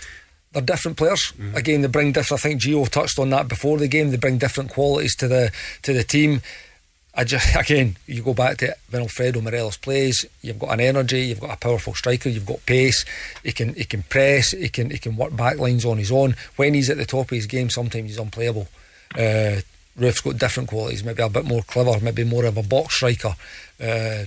they're 0.52 0.62
different 0.62 0.97
players. 0.97 1.33
Mm. 1.38 1.54
Again, 1.54 1.83
they 1.83 1.88
bring 1.88 2.12
different. 2.12 2.40
I 2.45 2.49
think 2.49 2.62
Gio 2.62 2.88
touched 2.88 3.19
on 3.19 3.30
that 3.30 3.49
before 3.49 3.78
the 3.78 3.88
game. 3.88 4.11
They 4.11 4.16
bring 4.16 4.38
different 4.38 4.71
qualities 4.71 5.14
to 5.16 5.28
the 5.28 5.52
to 5.83 5.92
the 5.92 6.04
team. 6.04 6.42
I 7.14 7.25
just 7.25 7.54
again, 7.57 7.97
you 8.07 8.23
go 8.23 8.35
back 8.35 8.59
to 8.59 8.75
when 8.90 9.02
Alfredo 9.02 9.40
Morelos 9.40 9.76
plays. 9.76 10.25
You've 10.42 10.59
got 10.59 10.73
an 10.73 10.80
energy. 10.80 11.23
You've 11.23 11.40
got 11.40 11.54
a 11.54 11.57
powerful 11.57 11.95
striker. 11.95 12.28
You've 12.28 12.47
got 12.47 12.64
pace. 12.66 13.04
He 13.42 13.52
can 13.52 13.75
he 13.75 13.85
can 13.85 14.02
press. 14.02 14.50
He 14.52 14.69
can 14.69 14.90
he 14.90 14.99
can 14.99 15.16
work 15.16 15.37
back 15.37 15.59
lines 15.59 15.85
on 15.85 15.99
his 15.99 16.11
own. 16.11 16.35
When 16.57 16.75
he's 16.75 16.90
at 16.90 16.97
the 16.97 17.07
top 17.07 17.26
of 17.26 17.30
his 17.30 17.47
game, 17.47 17.71
sometimes 17.71 18.09
he's 18.09 18.19
unplayable. 18.19 18.69
Uh, 19.16 19.61
Roofe's 19.97 20.21
got 20.21 20.38
different 20.38 20.69
qualities. 20.69 21.04
Maybe 21.04 21.23
a 21.23 21.28
bit 21.28 21.45
more 21.45 21.62
clever. 21.62 22.02
Maybe 22.02 22.25
more 22.25 22.45
of 22.45 22.57
a 22.57 22.62
box 22.62 22.97
striker. 22.97 23.35
Uh, 23.80 24.25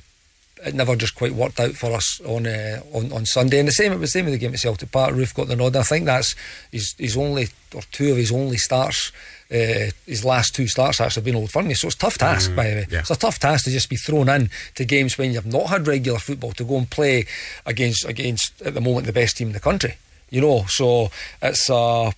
it 0.65 0.73
never 0.73 0.95
just 0.95 1.15
quite 1.15 1.33
worked 1.33 1.59
out 1.59 1.73
for 1.73 1.91
us 1.93 2.21
on 2.21 2.47
uh, 2.47 2.81
on, 2.93 3.11
on 3.11 3.25
Sunday. 3.25 3.59
And 3.59 3.67
the 3.67 3.73
same 3.73 3.91
it 3.91 3.99
was 3.99 4.13
the 4.13 4.19
same 4.19 4.25
with 4.25 4.33
the 4.33 4.39
game 4.39 4.53
at 4.53 4.59
Celtic 4.59 4.91
Park. 4.91 5.13
Roofe 5.13 5.33
got 5.33 5.47
the 5.47 5.55
nod. 5.55 5.75
I 5.75 5.83
think 5.83 6.05
that's 6.05 6.35
his 6.71 6.95
his 6.97 7.17
only 7.17 7.49
or 7.73 7.81
two 7.91 8.11
of 8.11 8.17
his 8.17 8.31
only 8.31 8.57
starts. 8.57 9.11
Uh, 9.51 9.91
his 10.07 10.25
last 10.25 10.55
two 10.55 10.67
starts 10.67 10.99
actually 10.99 11.23
been 11.23 11.35
Old 11.35 11.51
Firmly, 11.51 11.75
so 11.75 11.87
it's 11.87 11.95
a 11.95 11.99
tough 11.99 12.17
task. 12.17 12.51
Mm, 12.51 12.55
by 12.55 12.69
the 12.69 12.75
way, 12.75 12.87
yeah. 12.89 12.99
it's 12.99 13.11
a 13.11 13.15
tough 13.15 13.39
task 13.39 13.65
to 13.65 13.71
just 13.71 13.89
be 13.89 13.95
thrown 13.95 14.29
in 14.29 14.49
to 14.75 14.85
games 14.85 15.17
when 15.17 15.31
you've 15.31 15.45
not 15.45 15.67
had 15.67 15.87
regular 15.87 16.17
football 16.17 16.51
to 16.53 16.63
go 16.63 16.77
and 16.77 16.89
play 16.89 17.25
against 17.65 18.05
against 18.05 18.61
at 18.61 18.73
the 18.73 18.81
moment 18.81 19.05
the 19.05 19.13
best 19.13 19.37
team 19.37 19.47
in 19.47 19.53
the 19.53 19.59
country. 19.59 19.97
You 20.29 20.41
know, 20.41 20.65
so 20.67 21.11
it's 21.41 21.69
a 21.69 22.13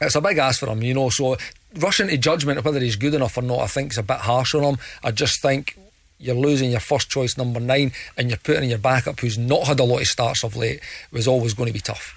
it's 0.00 0.14
a 0.14 0.20
big 0.20 0.38
ask 0.38 0.60
for 0.60 0.68
him. 0.68 0.82
You 0.82 0.94
know, 0.94 1.10
so 1.10 1.36
rushing 1.76 2.08
to 2.08 2.16
judgment 2.16 2.58
of 2.58 2.64
whether 2.64 2.80
he's 2.80 2.96
good 2.96 3.14
enough 3.14 3.36
or 3.36 3.42
not, 3.42 3.60
I 3.60 3.66
think 3.66 3.92
is 3.92 3.98
a 3.98 4.02
bit 4.02 4.18
harsh 4.18 4.54
on 4.54 4.62
him. 4.62 4.78
I 5.02 5.10
just 5.10 5.40
think 5.42 5.78
you're 6.24 6.34
losing 6.34 6.70
your 6.70 6.80
first 6.80 7.10
choice 7.10 7.36
number 7.36 7.60
nine 7.60 7.92
and 8.16 8.30
you're 8.30 8.38
putting 8.38 8.64
in 8.64 8.70
your 8.70 8.78
backup 8.78 9.20
who's 9.20 9.36
not 9.36 9.66
had 9.66 9.78
a 9.78 9.84
lot 9.84 10.00
of 10.00 10.06
starts 10.06 10.42
of 10.42 10.56
late 10.56 10.80
was 11.12 11.28
always 11.28 11.54
going 11.54 11.66
to 11.66 11.72
be 11.72 11.80
tough. 11.80 12.14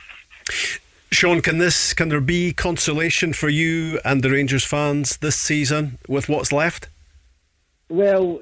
Sean, 1.12 1.42
can 1.42 1.58
this 1.58 1.94
can 1.94 2.10
there 2.10 2.22
be 2.22 2.54
consolation 2.54 3.34
for 3.34 3.50
you 3.50 4.00
and 4.04 4.22
the 4.24 4.30
Rangers 4.30 4.66
fans 4.66 5.18
this 5.18 5.36
season 5.36 5.98
with 6.08 6.28
what's 6.28 6.52
left? 6.52 6.90
Well, 7.90 8.42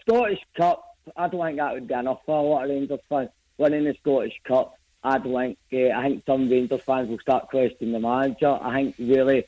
Scottish 0.00 0.40
Cup, 0.56 0.96
I 1.16 1.28
don't 1.28 1.44
think 1.44 1.58
that 1.58 1.74
would 1.74 1.86
be 1.86 1.94
enough 1.94 2.20
for 2.26 2.38
a 2.38 2.42
lot 2.42 2.64
of 2.64 2.70
Rangers 2.70 3.00
fans. 3.08 3.30
Winning 3.58 3.84
the 3.84 3.94
Scottish 4.00 4.40
Cup, 4.44 4.74
I 5.04 5.18
don't 5.18 5.34
think. 5.34 5.58
Uh, 5.72 5.96
I 5.96 6.08
think 6.08 6.24
some 6.26 6.48
Rangers 6.48 6.80
fans 6.82 7.08
will 7.08 7.18
start 7.18 7.48
questioning 7.48 7.92
the 7.92 8.00
manager. 8.00 8.58
I 8.60 8.74
think 8.74 8.96
really 8.98 9.44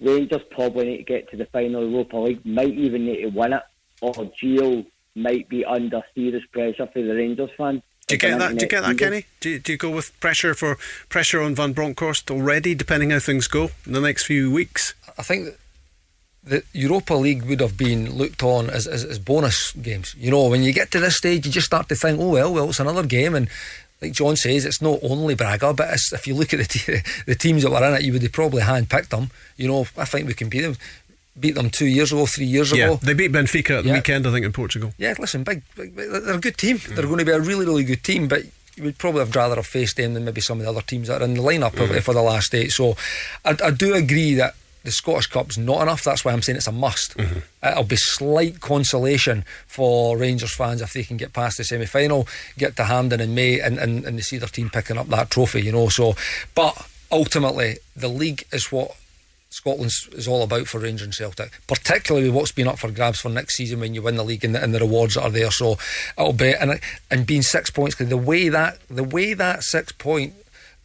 Rangers 0.00 0.42
probably 0.50 0.86
need 0.86 0.96
to 0.98 1.04
get 1.04 1.30
to 1.30 1.36
the 1.36 1.46
final 1.46 1.88
Europa 1.88 2.16
League. 2.16 2.44
Might 2.44 2.74
even 2.74 3.06
need 3.06 3.22
to 3.22 3.28
win 3.28 3.52
it, 3.52 3.62
or 4.00 4.12
Gio 4.12 4.84
might 5.14 5.48
be 5.48 5.64
under 5.64 6.02
serious 6.14 6.44
pressure 6.52 6.86
for 6.86 7.02
the 7.02 7.14
Rangers 7.14 7.50
fan. 7.56 7.82
Do 8.06 8.14
you 8.14 8.18
get 8.18 8.38
that? 8.38 8.56
Do 8.56 8.64
you 8.64 8.68
get 8.68 8.82
that, 8.82 8.98
Kenny? 8.98 9.26
Do 9.40 9.50
you, 9.50 9.58
do 9.58 9.72
you 9.72 9.78
go 9.78 9.90
with 9.90 10.18
pressure 10.20 10.54
for 10.54 10.76
pressure 11.08 11.40
on 11.40 11.54
Van 11.54 11.72
Bronckhorst 11.72 12.30
already, 12.30 12.74
depending 12.74 13.10
how 13.10 13.20
things 13.20 13.46
go 13.46 13.70
in 13.86 13.92
the 13.92 14.00
next 14.00 14.26
few 14.26 14.50
weeks? 14.50 14.94
I 15.16 15.22
think 15.22 15.56
the 16.44 16.64
Europa 16.72 17.14
League 17.14 17.44
would 17.44 17.60
have 17.60 17.76
been 17.76 18.10
looked 18.10 18.42
on 18.42 18.68
as, 18.68 18.86
as, 18.86 19.04
as, 19.04 19.18
bonus 19.18 19.72
games. 19.72 20.14
You 20.18 20.32
know, 20.32 20.48
when 20.48 20.62
you 20.62 20.72
get 20.72 20.90
to 20.90 21.00
this 21.00 21.16
stage, 21.16 21.46
you 21.46 21.52
just 21.52 21.66
start 21.66 21.88
to 21.88 21.94
think, 21.94 22.18
oh 22.20 22.30
well, 22.30 22.52
well, 22.52 22.70
it's 22.70 22.80
another 22.80 23.04
game, 23.04 23.34
and 23.34 23.48
like 24.02 24.12
John 24.12 24.34
says, 24.34 24.64
it's 24.64 24.82
not 24.82 24.98
only 25.02 25.36
Braga, 25.36 25.72
but 25.72 25.94
if 25.94 26.26
you 26.26 26.34
look 26.34 26.52
at 26.52 26.58
the, 26.58 26.64
te- 26.64 27.22
the 27.26 27.36
teams 27.36 27.62
that 27.62 27.70
were 27.70 27.86
in 27.86 27.94
it, 27.94 28.02
you 28.02 28.12
would 28.12 28.22
have 28.22 28.32
probably 28.32 28.62
handpicked 28.62 29.10
them. 29.10 29.30
You 29.56 29.68
know, 29.68 29.86
I 29.96 30.04
think 30.04 30.26
we 30.26 30.34
can 30.34 30.48
beat 30.48 30.62
them 30.62 30.76
beat 31.38 31.54
them 31.54 31.70
two 31.70 31.86
years 31.86 32.12
ago, 32.12 32.26
three 32.26 32.44
years 32.44 32.72
yeah, 32.72 32.84
ago. 32.84 32.96
They 32.96 33.14
beat 33.14 33.32
Benfica 33.32 33.78
at 33.78 33.84
the 33.84 33.90
yeah. 33.90 33.94
weekend, 33.94 34.26
I 34.26 34.32
think, 34.32 34.44
in 34.44 34.52
Portugal. 34.52 34.92
Yeah, 34.98 35.14
listen, 35.18 35.44
big, 35.44 35.62
big, 35.74 35.94
they're 35.94 36.34
a 36.34 36.38
good 36.38 36.58
team. 36.58 36.78
Mm. 36.78 36.94
They're 36.94 37.06
going 37.06 37.18
to 37.18 37.24
be 37.24 37.32
a 37.32 37.40
really, 37.40 37.64
really 37.64 37.84
good 37.84 38.04
team, 38.04 38.28
but 38.28 38.44
you 38.76 38.84
would 38.84 38.98
probably 38.98 39.20
have 39.20 39.34
rather 39.34 39.56
have 39.56 39.66
faced 39.66 39.96
them 39.96 40.14
than 40.14 40.24
maybe 40.24 40.40
some 40.40 40.58
of 40.58 40.64
the 40.64 40.70
other 40.70 40.82
teams 40.82 41.08
that 41.08 41.20
are 41.20 41.24
in 41.24 41.34
the 41.34 41.42
lineup 41.42 41.72
mm. 41.72 42.02
for 42.02 42.14
the 42.14 42.22
last 42.22 42.54
eight. 42.54 42.70
So 42.70 42.96
I, 43.44 43.56
I, 43.64 43.70
do 43.70 43.94
agree 43.94 44.34
that 44.34 44.54
the 44.82 44.90
Scottish 44.90 45.26
Cup's 45.26 45.58
not 45.58 45.82
enough. 45.82 46.04
That's 46.04 46.24
why 46.24 46.32
I'm 46.32 46.42
saying 46.42 46.56
it's 46.56 46.66
a 46.66 46.72
must. 46.72 47.16
Mm-hmm. 47.16 47.66
It'll 47.66 47.84
be 47.84 47.96
slight 47.96 48.60
consolation 48.60 49.44
for 49.66 50.16
Rangers 50.16 50.54
fans 50.54 50.80
if 50.80 50.92
they 50.92 51.04
can 51.04 51.16
get 51.16 51.32
past 51.32 51.58
the 51.58 51.64
semi 51.64 51.86
final, 51.86 52.26
get 52.58 52.76
to 52.76 52.84
Hampden 52.84 53.20
in 53.20 53.34
May, 53.34 53.60
and, 53.60 53.78
and, 53.78 54.04
and 54.04 54.18
they 54.18 54.22
see 54.22 54.38
their 54.38 54.48
team 54.48 54.70
picking 54.70 54.98
up 54.98 55.08
that 55.08 55.30
trophy, 55.30 55.62
you 55.62 55.72
know. 55.72 55.88
So, 55.88 56.14
but 56.54 56.88
ultimately, 57.10 57.76
the 57.94 58.08
league 58.08 58.44
is 58.52 58.72
what 58.72 58.96
Scotland 59.52 59.92
is 60.12 60.26
all 60.26 60.42
about 60.42 60.66
for 60.66 60.78
Rangers 60.78 61.04
and 61.04 61.14
Celtic, 61.14 61.60
particularly 61.66 62.30
what's 62.30 62.52
been 62.52 62.68
up 62.68 62.78
for 62.78 62.90
grabs 62.90 63.20
for 63.20 63.28
next 63.28 63.56
season 63.56 63.80
when 63.80 63.94
you 63.94 64.00
win 64.00 64.16
the 64.16 64.24
league 64.24 64.44
and 64.44 64.54
the, 64.54 64.62
and 64.62 64.74
the 64.74 64.80
rewards 64.80 65.14
that 65.14 65.24
are 65.24 65.30
there. 65.30 65.50
So 65.50 65.76
it'll 66.18 66.32
be 66.32 66.54
and 66.54 66.80
and 67.10 67.26
being 67.26 67.42
six 67.42 67.70
points 67.70 67.96
the 67.96 68.16
way 68.16 68.48
that 68.48 68.78
the 68.88 69.04
way 69.04 69.34
that 69.34 69.62
six 69.62 69.92
point 69.92 70.34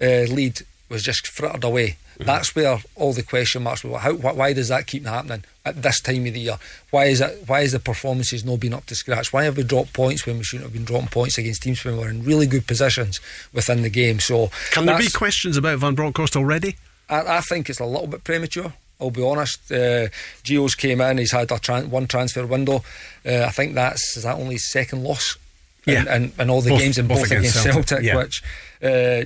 uh, 0.02 0.28
lead 0.30 0.62
was 0.90 1.04
just 1.04 1.28
frittered 1.28 1.64
away. 1.64 1.98
Mm-hmm. 2.14 2.26
That's 2.26 2.56
where 2.56 2.80
all 2.96 3.14
the 3.14 3.24
question 3.24 3.64
marks 3.64 3.84
were. 3.84 4.00
How, 4.00 4.14
why 4.14 4.52
does 4.52 4.70
that 4.70 4.88
keep 4.88 5.06
happening 5.06 5.44
at 5.64 5.84
this 5.84 6.02
time 6.02 6.26
of 6.26 6.34
the 6.34 6.40
year? 6.40 6.58
Why 6.90 7.06
is 7.06 7.22
it? 7.22 7.44
Why 7.48 7.62
is 7.62 7.74
the 7.74 7.80
performances 7.80 8.44
not 8.44 8.60
been 8.60 8.74
up 8.74 8.86
to 8.88 8.96
scratch? 8.96 9.32
Why 9.32 9.44
have 9.44 9.56
we 9.56 9.64
dropped 9.64 9.94
points 9.94 10.26
when 10.26 10.38
we 10.38 10.44
shouldn't 10.44 10.66
have 10.66 10.74
been 10.74 10.86
dropping 10.86 11.10
points 11.10 11.38
against 11.38 11.64
teams 11.64 11.84
when 11.86 11.98
we're 11.98 12.10
in 12.10 12.24
really 12.24 12.48
good 12.48 12.68
positions 12.68 13.20
within 13.54 13.82
the 13.84 13.90
game? 13.90 14.20
So 14.20 14.50
can 14.72 14.88
there 14.88 14.98
be 14.98 15.10
questions 15.10 15.58
about 15.58 15.80
Van 15.80 15.96
Bronckhorst 15.96 16.36
already? 16.36 16.76
I, 17.10 17.38
I 17.38 17.42
think 17.42 17.70
it's 17.70 17.80
a 17.80 17.86
little 17.86 18.08
bit 18.08 18.24
premature. 18.24 18.74
I'll 19.00 19.12
be 19.12 19.24
honest. 19.24 19.72
Uh, 19.72 20.08
Gio's 20.44 20.76
came 20.76 21.02
in. 21.02 21.20
He's 21.20 21.32
had 21.32 21.52
a 21.52 21.56
tran- 21.56 21.90
one 21.90 22.08
transfer 22.08 22.46
window. 22.46 22.84
Uh, 23.26 23.44
I 23.44 23.52
think 23.52 23.76
that's 23.76 24.18
is 24.18 24.24
that 24.24 24.38
only 24.38 24.56
his 24.56 24.72
second 24.72 25.04
loss. 25.04 25.38
Yeah. 25.86 26.02
In, 26.02 26.08
in, 26.08 26.34
in 26.40 26.50
all 26.50 26.62
the 26.62 26.72
both, 26.72 26.80
games 26.80 26.98
in 26.98 27.08
both, 27.08 27.20
both 27.20 27.32
against, 27.32 27.66
against, 27.66 27.90
Celtic. 27.90 28.04
yeah. 28.04 28.18
Which, 28.18 28.44
uh, 28.84 28.88
I 28.88 29.26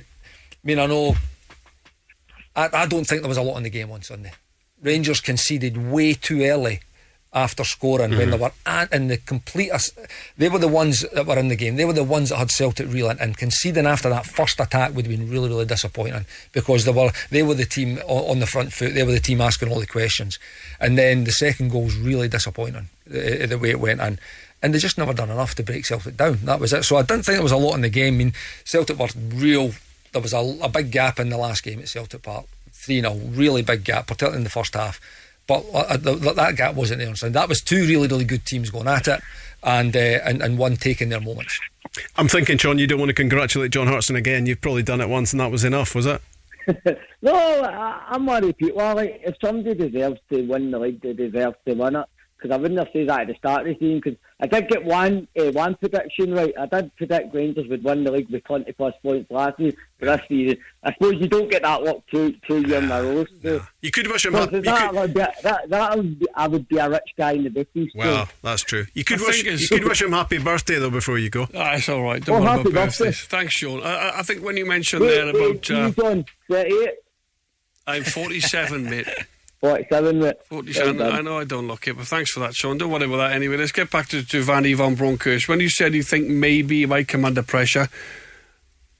mean, 0.62 0.78
I 0.78 0.86
know. 0.86 1.16
I, 2.54 2.68
I 2.72 2.86
don't 2.86 3.04
think 3.04 3.22
there 3.22 3.28
was 3.28 3.38
a 3.38 3.42
lot 3.42 3.56
in 3.56 3.62
the 3.62 3.70
game 3.70 3.90
on 3.90 4.02
Sunday. 4.02 4.32
Rangers 4.82 5.20
conceded 5.20 5.90
way 5.90 6.12
too 6.12 6.42
early 6.42 6.80
after 7.34 7.64
scoring 7.64 8.10
mm-hmm. 8.10 8.18
when 8.18 8.30
they 8.30 8.36
were 8.36 8.52
at, 8.66 8.92
in 8.92 9.08
the 9.08 9.16
complete. 9.16 9.70
They 10.36 10.48
were 10.48 10.58
the 10.58 10.68
ones 10.68 11.04
that 11.12 11.26
were 11.26 11.38
in 11.38 11.48
the 11.48 11.56
game. 11.56 11.76
They 11.76 11.84
were 11.84 11.92
the 11.92 12.04
ones 12.04 12.28
that 12.28 12.36
had 12.36 12.50
Celtic 12.50 12.92
reeling 12.92 13.18
and 13.20 13.36
conceding 13.36 13.86
after 13.86 14.08
that 14.10 14.26
first 14.26 14.60
attack 14.60 14.94
would 14.94 15.06
have 15.06 15.18
been 15.18 15.30
really, 15.30 15.48
really 15.48 15.64
disappointing 15.64 16.26
because 16.52 16.84
they 16.84 16.92
were 16.92 17.10
they 17.30 17.42
were 17.42 17.54
the 17.54 17.64
team 17.64 17.98
on, 18.06 18.40
the 18.40 18.46
front 18.46 18.72
foot. 18.72 18.94
They 18.94 19.02
were 19.02 19.12
the 19.12 19.20
team 19.20 19.40
asking 19.40 19.70
all 19.70 19.80
the 19.80 19.86
questions, 19.86 20.38
and 20.80 20.98
then 20.98 21.24
the 21.24 21.32
second 21.32 21.70
goal 21.70 21.84
was 21.84 21.96
really 21.96 22.28
disappointing 22.28 22.88
the, 23.06 23.46
the 23.46 23.58
way 23.58 23.70
it 23.70 23.80
went 23.80 24.00
in. 24.00 24.18
And 24.64 24.72
they 24.72 24.78
just 24.78 24.96
never 24.96 25.12
done 25.12 25.30
enough 25.30 25.56
to 25.56 25.64
break 25.64 25.84
Celtic 25.86 26.16
down. 26.16 26.38
That 26.44 26.60
was 26.60 26.72
it. 26.72 26.84
So 26.84 26.96
I 26.96 27.02
didn't 27.02 27.24
think 27.24 27.36
there 27.36 27.42
was 27.42 27.50
a 27.50 27.56
lot 27.56 27.74
in 27.74 27.80
the 27.80 27.88
game. 27.88 28.14
I 28.14 28.18
mean, 28.18 28.32
Celtic 28.64 28.96
were 28.96 29.08
real. 29.16 29.72
There 30.12 30.22
was 30.22 30.32
a, 30.32 30.56
a 30.62 30.68
big 30.68 30.92
gap 30.92 31.18
in 31.18 31.30
the 31.30 31.38
last 31.38 31.64
game 31.64 31.80
at 31.80 31.88
Celtic 31.88 32.22
Park. 32.22 32.46
3 32.72 33.00
0, 33.00 33.14
really 33.30 33.62
big 33.62 33.84
gap, 33.84 34.08
particularly 34.08 34.38
in 34.38 34.44
the 34.44 34.50
first 34.50 34.74
half. 34.74 35.00
But 35.46 35.64
uh, 35.74 35.96
that 35.96 36.54
gap 36.56 36.74
wasn't 36.74 37.00
there. 37.00 37.14
So 37.16 37.28
that 37.28 37.48
was 37.48 37.60
two 37.60 37.86
really, 37.86 38.08
really 38.08 38.24
good 38.24 38.46
teams 38.46 38.70
going 38.70 38.88
at 38.88 39.08
it, 39.08 39.20
and 39.62 39.94
uh, 39.94 39.98
and, 39.98 40.42
and 40.42 40.58
one 40.58 40.76
taking 40.76 41.08
their 41.08 41.20
moments. 41.20 41.58
I'm 42.16 42.28
thinking, 42.28 42.58
Sean, 42.58 42.78
you 42.78 42.86
don't 42.86 42.98
want 42.98 43.10
to 43.10 43.14
congratulate 43.14 43.70
John 43.70 43.86
Hartson 43.86 44.16
again. 44.16 44.46
You've 44.46 44.60
probably 44.60 44.82
done 44.82 45.00
it 45.00 45.08
once, 45.08 45.32
and 45.32 45.40
that 45.40 45.50
was 45.50 45.64
enough, 45.64 45.94
was 45.94 46.06
it? 46.06 46.22
no, 47.22 47.34
I, 47.34 48.02
I'm 48.08 48.24
going 48.24 48.42
to 48.42 48.46
repeat. 48.46 48.74
Well, 48.74 48.96
like, 48.96 49.20
if 49.24 49.34
somebody 49.44 49.74
deserves 49.74 50.20
to 50.32 50.42
win 50.42 50.70
the 50.70 50.78
league, 50.78 51.02
they 51.02 51.12
deserve 51.12 51.54
to 51.66 51.74
win 51.74 51.96
it 51.96 52.06
because 52.42 52.54
I 52.54 52.60
wouldn't 52.60 52.78
have 52.78 52.88
said 52.92 53.08
that 53.08 53.20
at 53.20 53.26
the 53.28 53.34
start 53.34 53.60
of 53.60 53.66
the 53.66 53.74
season 53.74 54.00
because 54.02 54.18
I 54.40 54.46
did 54.46 54.68
get 54.68 54.84
one 54.84 55.28
uh, 55.38 55.52
one 55.52 55.76
prediction 55.76 56.34
right. 56.34 56.52
I 56.58 56.66
did 56.66 56.94
predict 56.96 57.34
Rangers 57.34 57.68
would 57.68 57.84
win 57.84 58.02
the 58.02 58.10
league 58.10 58.28
with 58.30 58.42
20 58.44 58.72
plus 58.72 58.94
points 59.02 59.30
last 59.30 59.60
year, 59.60 59.72
but 60.00 60.06
this 60.06 60.28
season, 60.28 60.58
I 60.82 60.92
suppose 60.94 61.14
you 61.20 61.28
don't 61.28 61.50
get 61.50 61.62
that 61.62 61.82
luck 61.82 61.98
two 62.10 62.34
two 62.46 62.66
years 62.66 62.82
in 62.82 62.90
a 62.90 63.02
row. 63.02 63.24
So. 63.42 63.62
You 63.80 63.90
could 63.90 64.08
wish 64.08 64.26
him 64.26 64.34
happy. 64.34 64.60
That, 64.60 64.90
could... 64.90 65.14
that, 65.14 65.68
that, 65.68 65.96
would 65.96 66.18
be, 66.18 66.26
I 66.34 66.48
would 66.48 66.68
be 66.68 66.78
a 66.78 66.90
rich 66.90 67.12
guy 67.16 67.32
in 67.32 67.44
the 67.44 67.50
bookies. 67.50 67.90
Well, 67.94 68.26
so. 68.26 68.32
that's 68.42 68.62
true. 68.62 68.86
You 68.94 69.04
could 69.04 69.20
wish 69.20 69.44
you 69.44 69.68
could 69.68 69.84
wish 69.84 70.02
him 70.02 70.12
happy 70.12 70.38
birthday 70.38 70.78
though 70.78 70.90
before 70.90 71.18
you 71.18 71.30
go. 71.30 71.46
Ah, 71.54 71.74
it's 71.74 71.88
all 71.88 72.02
right. 72.02 72.24
Don't 72.24 72.42
oh, 72.42 72.44
worry 72.44 72.60
about 72.60 72.72
birthdays. 72.72 73.22
Thanks, 73.22 73.54
Sean. 73.54 73.82
I, 73.82 74.18
I, 74.18 74.22
think 74.22 74.44
when 74.44 74.56
you 74.56 74.66
mentioned 74.66 75.02
wait, 75.02 75.10
there 75.10 75.28
about 75.28 75.70
wait, 75.70 75.70
uh, 75.70 76.22
38. 76.50 76.90
I'm 77.86 78.04
47, 78.04 78.84
mate. 78.84 79.08
47, 79.62 80.18
mate. 80.18 80.42
47. 80.42 80.98
Well 80.98 81.12
I 81.12 81.20
know 81.20 81.38
I 81.38 81.44
don't 81.44 81.68
look 81.68 81.86
it, 81.86 81.96
but 81.96 82.08
thanks 82.08 82.32
for 82.32 82.40
that, 82.40 82.52
Sean. 82.52 82.78
Don't 82.78 82.90
worry 82.90 83.04
about 83.04 83.18
that 83.18 83.32
anyway. 83.32 83.56
Let's 83.56 83.70
get 83.70 83.92
back 83.92 84.08
to 84.08 84.20
Giovanni 84.24 84.74
Van 84.74 84.96
Bronckhorst. 84.96 85.48
When 85.48 85.60
you 85.60 85.70
said 85.70 85.94
you 85.94 86.02
think 86.02 86.28
maybe 86.28 86.80
he 86.80 86.86
might 86.86 87.06
come 87.06 87.24
under 87.24 87.44
pressure, 87.44 87.88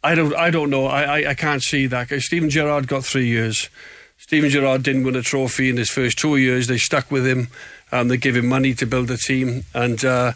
I 0.04 0.14
don't. 0.14 0.34
I 0.36 0.50
don't 0.50 0.70
know. 0.70 0.86
I. 0.86 1.02
I, 1.02 1.30
I 1.30 1.34
can't 1.34 1.64
see 1.64 1.86
that. 1.86 2.10
Steven 2.22 2.48
Gerrard 2.48 2.86
got 2.86 3.04
three 3.04 3.26
years. 3.26 3.70
Steven 4.18 4.50
Gerrard 4.50 4.84
didn't 4.84 5.02
win 5.02 5.16
a 5.16 5.22
trophy 5.22 5.68
in 5.68 5.78
his 5.78 5.90
first 5.90 6.16
two 6.16 6.36
years. 6.36 6.68
They 6.68 6.78
stuck 6.78 7.10
with 7.10 7.26
him. 7.26 7.48
Um, 7.92 8.08
they 8.08 8.16
gave 8.16 8.36
him 8.36 8.48
money 8.48 8.74
to 8.74 8.86
build 8.86 9.10
a 9.10 9.18
team, 9.18 9.64
and 9.74 10.02
uh, 10.02 10.32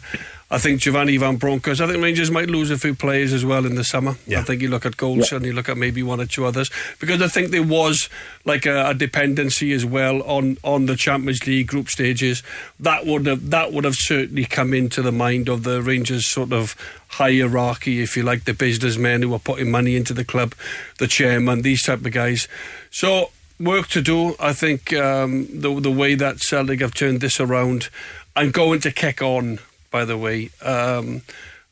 I 0.49 0.59
think 0.59 0.79
Giovanni 0.79 1.17
Van 1.17 1.35
Bronckhorst. 1.35 1.81
I 1.81 1.87
think 1.87 2.01
Rangers 2.01 2.31
might 2.31 2.49
lose 2.49 2.71
a 2.71 2.77
few 2.77 2.95
players 2.95 3.33
as 3.33 3.43
well 3.43 3.65
in 3.65 3.75
the 3.75 3.83
summer. 3.83 4.15
Yeah. 4.25 4.39
I 4.39 4.43
think 4.43 4.61
you 4.61 4.69
look 4.69 4.85
at 4.85 4.95
Goldson, 4.95 5.43
you 5.43 5.51
look 5.51 5.67
at 5.67 5.75
maybe 5.75 6.03
one 6.03 6.21
or 6.21 6.25
two 6.25 6.45
others, 6.45 6.69
because 6.99 7.21
I 7.21 7.27
think 7.27 7.49
there 7.49 7.63
was 7.63 8.09
like 8.45 8.65
a, 8.65 8.89
a 8.89 8.93
dependency 8.93 9.73
as 9.73 9.83
well 9.83 10.21
on 10.21 10.57
on 10.63 10.85
the 10.85 10.95
Champions 10.95 11.45
League 11.45 11.67
group 11.67 11.89
stages. 11.89 12.43
That 12.79 13.05
would 13.05 13.25
have 13.25 13.49
that 13.49 13.73
would 13.73 13.83
have 13.83 13.95
certainly 13.95 14.45
come 14.45 14.73
into 14.73 15.01
the 15.01 15.11
mind 15.11 15.49
of 15.49 15.63
the 15.63 15.81
Rangers 15.81 16.27
sort 16.27 16.53
of 16.53 16.75
hierarchy, 17.09 18.01
if 18.01 18.15
you 18.15 18.23
like, 18.23 18.43
the 18.43 18.53
businessmen 18.53 19.23
who 19.23 19.33
are 19.33 19.39
putting 19.39 19.71
money 19.71 19.95
into 19.95 20.13
the 20.13 20.25
club, 20.25 20.53
the 20.99 21.07
chairman, 21.07 21.63
these 21.63 21.83
type 21.83 22.05
of 22.05 22.11
guys. 22.11 22.47
So 22.91 23.31
work 23.59 23.87
to 23.89 24.01
do. 24.01 24.35
I 24.39 24.53
think 24.53 24.93
um, 24.93 25.47
the 25.51 25.79
the 25.79 25.91
way 25.91 26.15
that 26.15 26.39
Celtic 26.39 26.81
have 26.81 26.93
turned 26.93 27.21
this 27.21 27.39
around 27.39 27.89
and 28.35 28.53
going 28.53 28.79
to 28.81 28.91
kick 28.91 29.21
on. 29.21 29.59
By 29.89 30.03
the 30.05 30.17
way, 30.17 30.49
um, 30.61 31.21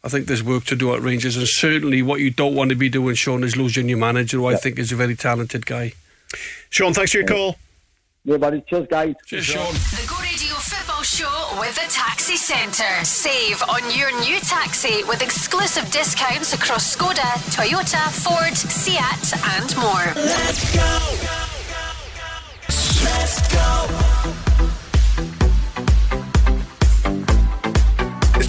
I 0.03 0.09
think 0.09 0.27
there's 0.27 0.43
work 0.43 0.63
to 0.65 0.75
do 0.75 0.93
at 0.93 1.01
Rangers, 1.01 1.35
and 1.35 1.47
certainly 1.47 2.01
what 2.01 2.21
you 2.21 2.31
don't 2.31 2.55
want 2.55 2.69
to 2.69 2.75
be 2.75 2.89
doing, 2.89 3.15
Sean, 3.15 3.43
is 3.43 3.57
losing 3.57 3.89
your 3.89 3.97
manager, 3.97 4.37
who 4.37 4.47
I 4.47 4.55
think 4.55 4.79
is 4.79 4.91
a 4.91 4.95
very 4.95 5.15
talented 5.15 5.65
guy. 5.65 5.93
Sean, 6.69 6.93
thanks 6.93 7.11
for 7.11 7.17
your 7.17 7.27
call. 7.27 7.57
Yeah, 8.23 8.37
buddy. 8.37 8.61
Cheers, 8.61 8.87
guys. 8.87 9.15
Cheers, 9.25 9.45
Sean. 9.45 9.73
The 9.73 10.05
Go 10.07 10.15
Radio 10.21 10.55
Football 10.55 11.03
Show 11.03 11.57
with 11.59 11.75
the 11.75 11.87
Taxi 11.91 12.37
Centre. 12.37 13.03
Save 13.03 13.61
on 13.69 13.83
your 13.95 14.11
new 14.21 14.39
taxi 14.39 15.03
with 15.03 15.21
exclusive 15.21 15.89
discounts 15.91 16.53
across 16.53 16.95
Skoda, 16.95 17.33
Toyota, 17.53 18.09
Ford, 18.23 18.55
Seat, 18.55 19.33
and 19.59 19.75
more. 19.77 21.44
It's 23.07 24.44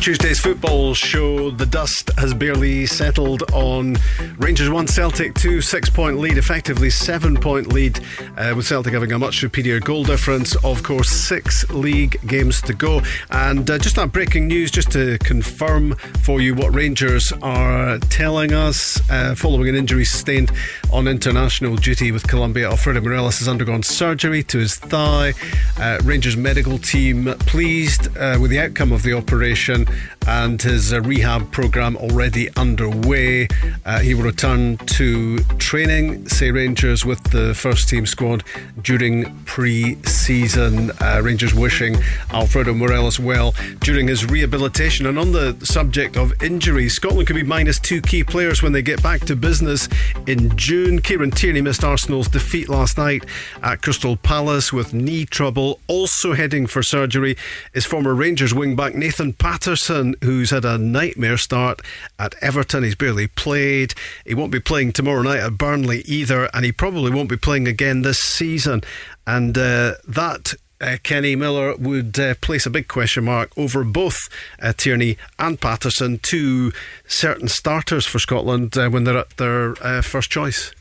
Tuesday's 0.07 0.39
football 0.39 0.95
show. 0.95 1.51
The 1.51 1.67
dust 1.67 2.13
has 2.17 2.33
barely 2.33 2.87
settled 2.87 3.43
on 3.53 3.97
Rangers 4.39 4.71
1, 4.71 4.87
Celtic 4.87 5.35
2, 5.35 5.61
six 5.61 5.91
point 5.91 6.21
lead, 6.21 6.39
effectively 6.39 6.91
seven 6.91 7.37
point 7.37 7.73
lead, 7.73 7.99
uh, 8.37 8.55
with 8.57 8.67
Celtic 8.67 8.93
having 8.93 9.11
a 9.11 9.19
much 9.19 9.41
superior 9.41 9.81
goal 9.81 10.05
difference. 10.05 10.55
Of 10.65 10.85
course, 10.85 11.09
six 11.09 11.69
league 11.71 12.21
games 12.25 12.63
to 12.63 12.73
go. 12.73 13.03
And 13.31 13.69
uh, 13.69 13.79
just 13.79 13.97
that 13.97 14.13
breaking 14.13 14.47
news, 14.47 14.71
just 14.71 14.93
to 14.93 15.19
confirm 15.19 15.97
for 16.23 16.41
you 16.41 16.55
what 16.55 16.73
Rangers 16.73 17.33
are 17.43 17.99
telling 17.99 18.53
us 18.53 19.01
uh, 19.11 19.35
following 19.35 19.69
an 19.71 19.75
injury 19.75 20.05
sustained 20.05 20.53
on 20.93 21.09
international 21.09 21.75
duty 21.75 22.13
with 22.13 22.29
Colombia. 22.29 22.71
Alfredo 22.71 23.01
Morelos 23.01 23.41
has 23.41 23.49
undergone 23.49 23.83
surgery 23.83 24.45
to 24.45 24.59
his 24.59 24.77
thigh. 24.77 25.35
Uh, 25.81 25.99
Rangers 26.05 26.37
medical 26.37 26.79
team 26.79 27.35
pleased 27.41 28.07
uh, 28.17 28.39
with 28.41 28.53
the 28.53 28.61
outcome 28.61 28.93
of 28.93 29.03
the 29.03 29.13
operation 29.13 29.85
and 30.27 30.61
his 30.61 30.93
uh, 30.93 31.01
rehab 31.03 31.51
program 31.53 31.97
already 31.97 32.49
underway. 32.57 33.49
Uh, 33.85 34.01
he 34.01 34.15
will 34.15 34.25
return 34.25 34.77
to 34.79 35.39
training, 35.59 36.29
say 36.29 36.51
Rangers, 36.51 37.05
with 37.05 37.23
the 37.31 37.55
first 37.55 37.89
team 37.89 38.07
squad 38.07 38.43
during 38.83 39.35
pre 39.45 40.03
season. 40.05 40.91
Uh, 41.01 41.21
Rangers 41.23 41.55
wishing 41.55 41.97
Alfredo 42.31 42.75
Morelos 42.75 43.19
well 43.21 43.55
during 43.81 44.09
his 44.09 44.27
rehabilitation. 44.27 45.07
And 45.07 45.19
on 45.19 45.33
the 45.33 45.57
subject 45.63 46.17
of 46.17 46.33
injuries, 46.43 46.95
Scotland 46.95 47.27
could 47.27 47.37
be 47.37 47.43
minus 47.43 47.79
two 47.79 48.01
key 48.01 48.25
players 48.25 48.63
when 48.63 48.73
they 48.73 48.83
get 48.83 49.03
back 49.03 49.21
to 49.23 49.37
business 49.37 49.89
in 50.27 50.57
June. 50.57 51.01
Kieran 51.01 51.31
Tierney 51.31 51.61
missed 51.61 51.85
Arsenal's 51.85 52.29
defeat 52.29 52.69
last 52.69 52.99
night 52.99 53.25
at 53.63 53.83
Crystal 53.83 54.17
Palace 54.17 54.73
with 54.73 54.93
knee 54.93 55.25
trouble. 55.25 55.81
Also 55.87 56.35
heading 56.35 56.67
for 56.67 56.83
surgery 56.83 57.37
is 57.75 57.85
former 57.85 58.15
Rangers 58.15 58.55
wing-back 58.55 58.95
Nathan 58.95 59.33
Patterson, 59.33 59.76
who's 60.23 60.51
had 60.51 60.65
a 60.65 60.79
nightmare 60.79 61.37
start 61.37 61.83
at 62.19 62.35
Everton. 62.41 62.83
He's 62.83 62.95
barely 62.95 63.27
played. 63.27 63.95
He 64.25 64.35
won't 64.35 64.53
be 64.53 64.61
playing 64.61 64.93
tomorrow 64.93 65.23
night 65.23 65.41
at 65.41 65.59
Burnley 65.59 66.01
either, 66.03 66.49
and 66.55 66.65
he 66.65 66.73
probably 66.73 67.11
won't 67.11 67.29
be 67.29 67.37
playing 67.37 67.69
again 67.69 68.03
this 68.03 68.19
season. 68.19 68.83
And 69.27 69.57
uh, 69.57 69.95
that 70.07 70.55
uh, 70.81 70.97
Kenny 71.03 71.37
Miller 71.37 71.75
would 71.77 72.19
uh, 72.19 72.35
place 72.41 72.67
a 72.67 72.71
big 72.71 72.89
question 72.89 73.25
mark 73.25 73.51
over 73.57 73.85
both 73.85 74.29
uh, 74.61 74.73
Tierney 74.77 75.17
and 75.39 75.61
Patterson, 75.61 76.19
two 76.19 76.73
certain 77.07 77.49
starters 77.49 78.07
for 78.07 78.19
Scotland 78.19 78.77
uh, 78.77 78.89
when 78.89 79.05
they're 79.05 79.19
at 79.19 79.37
their 79.37 79.75
uh, 79.83 80.03
first 80.03 80.31
choice. 80.31 80.73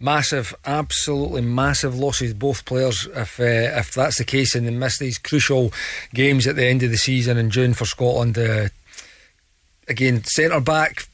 Massive, 0.00 0.54
absolutely 0.66 1.42
massive 1.42 1.96
losses. 1.96 2.34
Both 2.34 2.64
players, 2.64 3.06
if 3.14 3.38
uh, 3.38 3.78
if 3.78 3.92
that's 3.92 4.18
the 4.18 4.24
case, 4.24 4.54
and 4.54 4.66
they 4.66 4.70
miss 4.70 4.98
these 4.98 5.18
crucial 5.18 5.72
games 6.12 6.46
at 6.46 6.56
the 6.56 6.66
end 6.66 6.82
of 6.82 6.90
the 6.90 6.96
season 6.96 7.38
in 7.38 7.50
June 7.50 7.74
for 7.74 7.84
Scotland. 7.84 8.36
Uh, 8.36 8.68
again, 9.88 10.24
centre 10.24 10.60
back. 10.60 11.08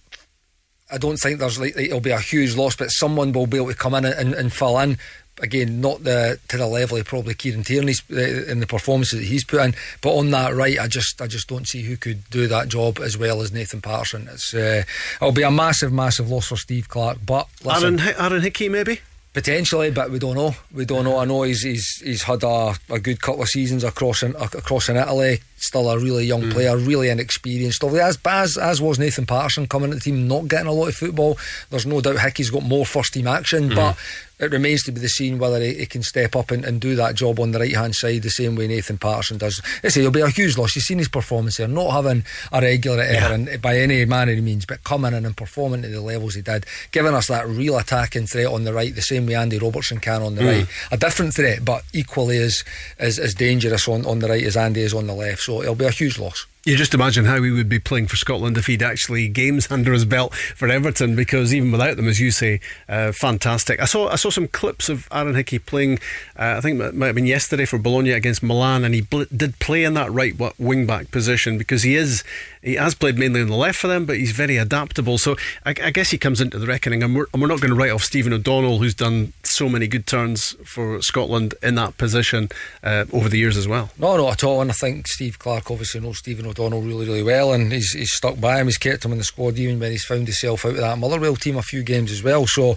I 0.91 0.99
don't 0.99 1.19
think 1.19 1.39
there's 1.39 1.61
like 1.61 1.77
it'll 1.77 2.01
be 2.01 2.11
a 2.11 2.19
huge 2.19 2.57
loss, 2.57 2.75
but 2.75 2.89
someone 2.89 3.33
will 3.33 3.47
be 3.47 3.59
able 3.59 3.69
to 3.69 3.75
come 3.75 3.95
in 3.95 4.05
and, 4.05 4.35
and 4.35 4.53
fill 4.53 4.79
in. 4.79 4.99
Again, 5.41 5.81
not 5.81 6.05
the 6.05 6.39
to 6.49 6.57
the 6.57 6.67
level 6.67 6.99
of 6.99 7.07
probably 7.07 7.35
Kieran 7.35 7.65
Tierney's 7.65 8.03
uh, 8.11 8.45
in 8.51 8.61
the 8.61 8.67
performances 8.67 9.21
that 9.21 9.27
he's 9.27 9.45
put 9.45 9.61
in, 9.61 9.75
but 10.01 10.15
on 10.15 10.31
that 10.33 10.55
right, 10.55 10.79
I 10.79 10.87
just 10.87 11.21
I 11.21 11.27
just 11.27 11.49
don't 11.49 11.67
see 11.67 11.83
who 11.83 11.97
could 11.97 12.29
do 12.31 12.47
that 12.49 12.69
job 12.69 12.99
as 12.99 13.17
well 13.17 13.41
as 13.41 13.53
Nathan 13.53 13.81
Patterson. 13.81 14.29
It's 14.33 14.53
uh, 14.53 14.83
it'll 15.21 15.33
be 15.33 15.43
a 15.43 15.51
massive, 15.51 15.93
massive 15.93 16.31
loss 16.31 16.49
for 16.49 16.57
Steve 16.57 16.89
Clarke. 16.89 17.19
But 17.25 17.49
listen, 17.65 18.01
Aaron, 18.01 18.15
Aaron 18.19 18.43
Hickey, 18.43 18.69
maybe? 18.69 19.01
Potentially, 19.33 19.91
but 19.93 20.11
we 20.11 20.19
don't 20.19 20.35
know. 20.35 20.57
We 20.73 20.85
don't 20.85 21.05
know. 21.05 21.19
I 21.19 21.25
know 21.25 21.43
he's 21.43 21.63
he's, 21.63 22.01
he's 22.05 22.23
had 22.25 22.43
a, 22.43 22.75
a 22.91 22.99
good 22.99 23.23
couple 23.23 23.43
of 23.43 23.49
seasons 23.49 23.85
across 23.85 24.23
in 24.23 24.35
across 24.37 24.89
in 24.89 24.97
Italy. 24.97 25.41
Still 25.63 25.91
a 25.91 25.99
really 25.99 26.25
young 26.25 26.43
Mm. 26.45 26.53
player, 26.53 26.77
really 26.77 27.11
inexperienced. 27.11 27.85
As, 27.85 28.19
as 28.25 28.57
as 28.57 28.81
was 28.81 28.99
Nathan 28.99 29.27
Patterson 29.27 29.67
coming 29.67 29.91
to 29.91 29.97
the 29.97 30.01
team, 30.03 30.27
not 30.27 30.49
getting 30.49 30.67
a 30.67 30.73
lot 30.73 30.89
of 30.89 30.95
football. 30.97 31.39
There's 31.69 31.87
no 31.87 32.01
doubt 32.01 32.19
Hickey's 32.21 32.51
got 32.51 32.63
more 32.63 32.87
first 32.87 33.13
team 33.13 33.27
action, 33.29 33.71
Mm. 33.71 33.75
but 33.77 33.97
it 34.39 34.53
remains 34.53 34.83
to 34.85 34.91
be 34.93 35.03
the 35.03 35.09
seen 35.09 35.39
whether 35.39 35.61
he, 35.61 35.75
he 35.75 35.85
can 35.85 36.03
step 36.03 36.35
up 36.35 36.51
and, 36.51 36.65
and 36.65 36.81
do 36.81 36.97
that 36.97 37.15
job 37.15 37.39
on 37.39 37.51
the 37.53 37.59
right 37.59 37.77
hand 37.77 37.95
side 37.95 38.23
the 38.23 38.31
same 38.31 38.57
way 38.57 38.67
Nathan 38.67 38.97
Patterson 38.97 39.37
does. 39.37 39.61
I 39.85 39.89
say 39.89 40.01
he'll 40.01 40.11
be 40.11 40.23
a 40.23 40.31
huge 40.31 40.57
loss. 40.57 40.75
You've 40.75 40.85
seen 40.87 40.97
his 40.97 41.09
performance 41.11 41.59
there, 41.59 41.69
not 41.69 41.91
having 41.91 42.25
a 42.51 42.61
regular 42.63 43.03
at 43.03 43.17
Everton 43.17 43.61
by 43.61 43.77
any 43.77 44.03
manner 44.07 44.33
of 44.33 44.43
means, 44.43 44.65
but 44.65 44.83
coming 44.83 45.13
in 45.13 45.27
and 45.27 45.37
performing 45.37 45.83
to 45.83 45.89
the 45.89 46.01
levels 46.01 46.37
he 46.37 46.41
did, 46.41 46.65
giving 46.91 47.13
us 47.13 47.27
that 47.29 47.47
real 47.47 47.77
attacking 47.77 48.27
threat 48.29 48.47
on 48.47 48.65
the 48.65 48.73
right, 48.73 48.95
the 48.95 49.03
same 49.03 49.27
way 49.27 49.35
Andy 49.35 49.59
Robertson 49.59 49.99
can 50.01 50.23
on 50.23 50.37
the 50.37 50.45
right. 50.47 50.67
A 50.91 50.97
different 50.97 51.35
threat, 51.35 51.63
but 51.63 51.83
equally 51.93 52.39
as, 52.39 52.65
as, 52.99 53.19
as 53.19 53.35
dangerous 53.35 53.87
on, 53.89 54.07
on 54.07 54.21
the 54.21 54.29
right 54.29 54.45
as 54.45 54.57
Andy 54.57 54.81
is 54.81 54.95
on 54.95 55.07
the 55.07 55.13
left. 55.15 55.41
So 55.43 55.50
it'll 55.63 55.75
be 55.75 55.85
a 55.85 55.91
huge 55.91 56.19
loss. 56.19 56.47
You 56.67 56.77
just 56.77 56.93
imagine 56.93 57.25
how 57.25 57.43
he 57.43 57.51
would 57.51 57.71
be 57.71 57.79
playing 57.79 58.09
for 58.09 58.17
Scotland 58.17 58.59
if 58.59 58.67
he'd 58.67 58.83
actually 58.83 59.29
games 59.29 59.71
under 59.71 59.95
his 59.95 60.05
belt 60.05 60.35
for 60.35 60.69
Everton, 60.69 61.17
because 61.17 61.55
even 61.55 61.73
without 61.73 61.97
them, 61.97 62.07
as 62.07 62.21
you 62.21 62.31
say, 62.31 62.61
uh, 62.87 63.13
fantastic. 63.13 63.81
I 63.81 63.87
saw 63.87 64.09
I 64.09 64.17
saw 64.17 64.29
some 64.29 64.47
clips 64.47 64.91
of 64.91 65.09
Aaron 65.11 65.35
Hickey 65.35 65.59
playing. 65.59 65.99
Uh, 66.39 66.57
I 66.59 66.61
think 66.61 66.79
it 66.79 66.95
might 66.95 67.07
have 67.07 67.15
been 67.15 67.25
yesterday 67.25 67.65
for 67.65 67.79
Bologna 67.79 68.11
against 68.11 68.43
Milan, 68.43 68.85
and 68.85 68.95
he 68.95 69.01
bl- 69.01 69.23
did 69.35 69.59
play 69.59 69.85
in 69.85 69.95
that 69.95 70.13
right 70.13 70.35
wing 70.59 70.85
back 70.85 71.11
position 71.11 71.57
because 71.57 71.83
he 71.83 71.97
is 71.97 72.25
he 72.63 72.75
has 72.75 72.95
played 72.95 73.19
mainly 73.19 73.41
on 73.41 73.49
the 73.49 73.57
left 73.57 73.79
for 73.79 73.89
them, 73.89 74.05
but 74.05 74.19
he's 74.19 74.33
very 74.33 74.59
adaptable. 74.59 75.17
So 75.17 75.37
I, 75.65 75.71
I 75.71 75.91
guess 75.91 76.11
he 76.11 76.19
comes 76.19 76.43
into 76.43 76.59
the 76.59 76.67
reckoning, 76.67 77.03
and 77.03 77.17
we're, 77.17 77.27
and 77.33 77.41
we're 77.41 77.49
not 77.49 77.61
going 77.61 77.73
to 77.73 77.79
write 77.79 77.91
off 77.91 78.03
Stephen 78.03 78.35
O'Donnell, 78.35 78.81
who's 78.81 78.95
done 78.95 79.33
so 79.43 79.69
many 79.69 79.87
good 79.87 80.07
turns 80.07 80.53
for 80.63 81.01
Scotland 81.01 81.55
in 81.63 81.77
that 81.77 81.97
position 81.97 82.51
uh, 82.85 83.07
over 83.15 83.31
the 83.31 83.39
years 83.39 83.57
as 83.57 83.67
well. 83.67 83.91
No, 83.99 84.19
not 84.19 84.33
at 84.33 84.45
all. 84.45 84.61
And 84.61 84.71
I 84.71 84.75
think 84.75 85.09
Steve 85.09 85.39
Clarke 85.39 85.71
obviously 85.71 86.01
knows 86.01 86.19
Stephen 86.19 86.45
O'Donnell 86.45 86.51
really, 86.69 87.07
really 87.07 87.23
well, 87.23 87.53
and 87.53 87.73
he's, 87.73 87.93
he's 87.93 88.13
stuck 88.13 88.41
by 88.41 88.61
him. 88.61 88.67
He's 88.67 88.79
kept 88.79 89.05
him 89.05 89.13
in 89.13 89.19
the 89.19 89.25
squad 89.25 89.59
even 89.59 89.79
when 89.79 89.91
he's 89.91 90.05
found 90.05 90.27
himself 90.27 90.65
out 90.65 90.73
of 90.73 90.77
that 90.79 90.99
Motherwell 90.99 91.37
team 91.37 91.57
a 91.57 91.63
few 91.63 91.83
games 91.83 92.13
as 92.13 92.23
well. 92.23 92.47
So 92.47 92.77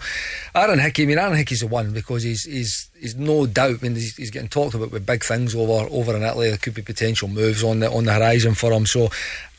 Aaron 0.55 0.79
Hickey, 0.79 1.03
I 1.03 1.05
mean, 1.05 1.17
Aaron 1.17 1.37
Hickey's 1.37 1.59
the 1.59 1.67
one 1.67 1.91
because 1.91 2.23
he's 2.23 2.43
he's 2.43 2.89
he's 3.03 3.15
no 3.15 3.45
doubt. 3.45 3.77
I 3.81 3.83
mean, 3.83 3.95
he's, 3.95 4.15
he's 4.15 4.31
getting 4.31 4.49
talked 4.49 4.73
about 4.73 4.91
with 4.91 5.05
big 5.05 5.23
things 5.23 5.53
over 5.53 5.87
over 5.91 6.15
in 6.15 6.23
Italy. 6.23 6.49
There 6.49 6.57
could 6.57 6.73
be 6.73 6.81
potential 6.81 7.27
moves 7.27 7.63
on 7.63 7.79
the 7.81 7.91
on 7.91 8.05
the 8.05 8.13
horizon 8.13 8.55
for 8.55 8.71
him. 8.73 8.85
So 8.87 9.09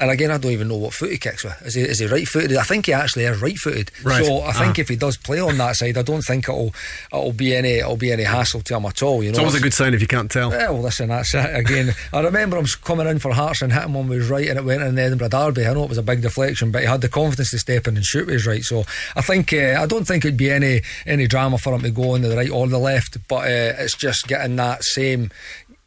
And 0.00 0.10
again, 0.10 0.32
I 0.32 0.38
don't 0.38 0.50
even 0.50 0.66
know 0.68 0.76
what 0.76 0.92
foot 0.92 1.10
he 1.12 1.18
kicks 1.18 1.44
with. 1.44 1.54
Is 1.62 1.74
he, 1.74 1.82
is 1.82 2.00
he 2.00 2.06
right 2.06 2.26
footed? 2.26 2.56
I 2.56 2.64
think 2.64 2.86
he 2.86 2.92
actually 2.92 3.24
is 3.26 3.40
right 3.40 3.56
footed. 3.56 3.92
Right. 4.02 4.24
So 4.24 4.42
I 4.42 4.52
think 4.52 4.76
Ah. 4.78 4.80
if 4.80 4.88
he 4.88 4.96
does 4.96 5.16
play 5.16 5.38
on 5.40 5.56
that 5.58 5.76
side, 5.76 5.96
I 5.96 6.02
don't 6.02 6.22
think 6.22 6.48
it'll 6.48 6.74
it'll 7.12 7.32
be 7.32 7.54
any 7.54 7.74
it'll 7.78 7.96
be 7.96 8.10
any 8.12 8.24
hassle 8.24 8.60
to 8.62 8.76
him 8.76 8.86
at 8.86 9.02
all. 9.02 9.22
You 9.22 9.28
know, 9.30 9.34
It's 9.34 9.38
always 9.38 9.54
a 9.54 9.60
good 9.60 9.72
sign 9.74 9.94
if 9.94 10.00
you 10.00 10.08
can't 10.08 10.30
tell. 10.30 10.50
Yeah, 10.50 10.70
well, 10.70 10.82
listen, 10.82 11.08
that's 11.10 11.32
it 11.34 11.54
again. 11.54 11.94
I 12.12 12.20
remember 12.20 12.56
him 12.58 12.66
coming 12.82 13.06
in 13.06 13.18
for 13.20 13.32
Hearts 13.32 13.62
and 13.62 13.72
hitting 13.72 13.92
one 13.92 14.08
with 14.08 14.18
his 14.22 14.28
right, 14.30 14.48
and 14.48 14.58
it 14.58 14.64
went 14.64 14.82
in 14.82 14.94
the 14.96 15.02
Edinburgh 15.02 15.28
Derby. 15.28 15.66
I 15.66 15.72
know 15.74 15.84
it 15.84 15.88
was 15.88 15.98
a 15.98 16.02
big 16.02 16.22
deflection, 16.22 16.70
but 16.72 16.80
he 16.82 16.88
had 16.88 17.00
the 17.00 17.08
confidence 17.08 17.50
to 17.52 17.58
step 17.58 17.86
in 17.86 17.96
and 17.96 18.04
shoot 18.04 18.26
with 18.26 18.34
his 18.34 18.46
right. 18.46 18.64
So 18.64 18.84
I 19.16 19.20
think 19.22 19.52
uh, 19.52 19.76
I 19.80 19.86
don't 19.86 20.06
think 20.06 20.24
it'd 20.24 20.36
be 20.36 20.50
any 20.50 20.82
any 21.06 21.26
drama 21.28 21.58
for 21.58 21.72
him 21.74 21.82
to 21.82 21.90
go 21.90 22.10
on 22.14 22.22
the 22.22 22.34
right 22.36 22.50
or 22.50 22.66
the 22.66 22.78
left, 22.78 23.16
but 23.28 23.33
uh, 23.42 23.74
it's 23.78 23.96
just 23.96 24.26
getting 24.26 24.56
that 24.56 24.84
same. 24.84 25.30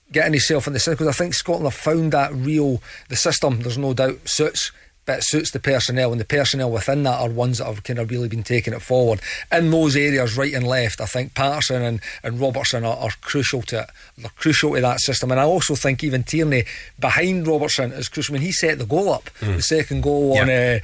Getting 0.10 0.34
himself 0.34 0.68
in 0.68 0.74
the 0.74 0.80
system 0.80 0.94
because 0.94 1.08
I 1.08 1.18
think 1.18 1.34
Scotland 1.34 1.66
have 1.66 1.74
found 1.74 2.14
that 2.14 2.34
real 2.34 2.82
the 3.10 3.18
system. 3.18 3.60
There's 3.60 3.78
no 3.78 3.94
doubt 3.94 4.30
suits 4.30 4.72
but 5.08 5.20
it 5.20 5.24
suits 5.24 5.52
the 5.52 5.60
personnel, 5.60 6.12
and 6.12 6.20
the 6.20 6.26
personnel 6.26 6.70
within 6.70 7.04
that 7.04 7.20
are 7.20 7.30
ones 7.30 7.58
that 7.58 7.66
have 7.66 7.82
kind 7.84 7.98
of 7.98 8.12
really 8.12 8.28
been 8.28 8.44
taking 8.44 8.74
it 8.74 8.82
forward 8.82 9.22
in 9.52 9.72
those 9.72 9.96
areas, 9.96 10.38
right 10.38 10.54
and 10.54 10.68
left. 10.68 11.00
I 11.00 11.06
think 11.06 11.34
Patterson 11.34 11.82
and, 11.82 12.02
and 12.24 12.40
Robertson 12.40 12.84
are, 12.84 12.98
are 12.98 13.12
crucial 13.22 13.62
to 13.64 13.80
it. 13.80 13.90
They're 14.18 14.30
crucial 14.32 14.76
to 14.76 14.82
that 14.82 15.00
system, 15.00 15.32
and 15.32 15.40
I 15.40 15.44
also 15.44 15.76
think 15.76 16.04
even 16.04 16.24
Tierney 16.24 16.66
behind 17.00 17.48
Robertson 17.48 17.94
is 17.94 18.10
crucial. 18.10 18.36
I 18.36 18.40
mean, 18.40 18.46
he 18.46 18.52
set 18.52 18.78
the 18.80 18.86
goal 18.86 19.10
up, 19.10 19.30
the 19.40 19.62
second 19.62 20.04
goal 20.04 20.38
on 20.38 20.50
uh, 20.50 20.80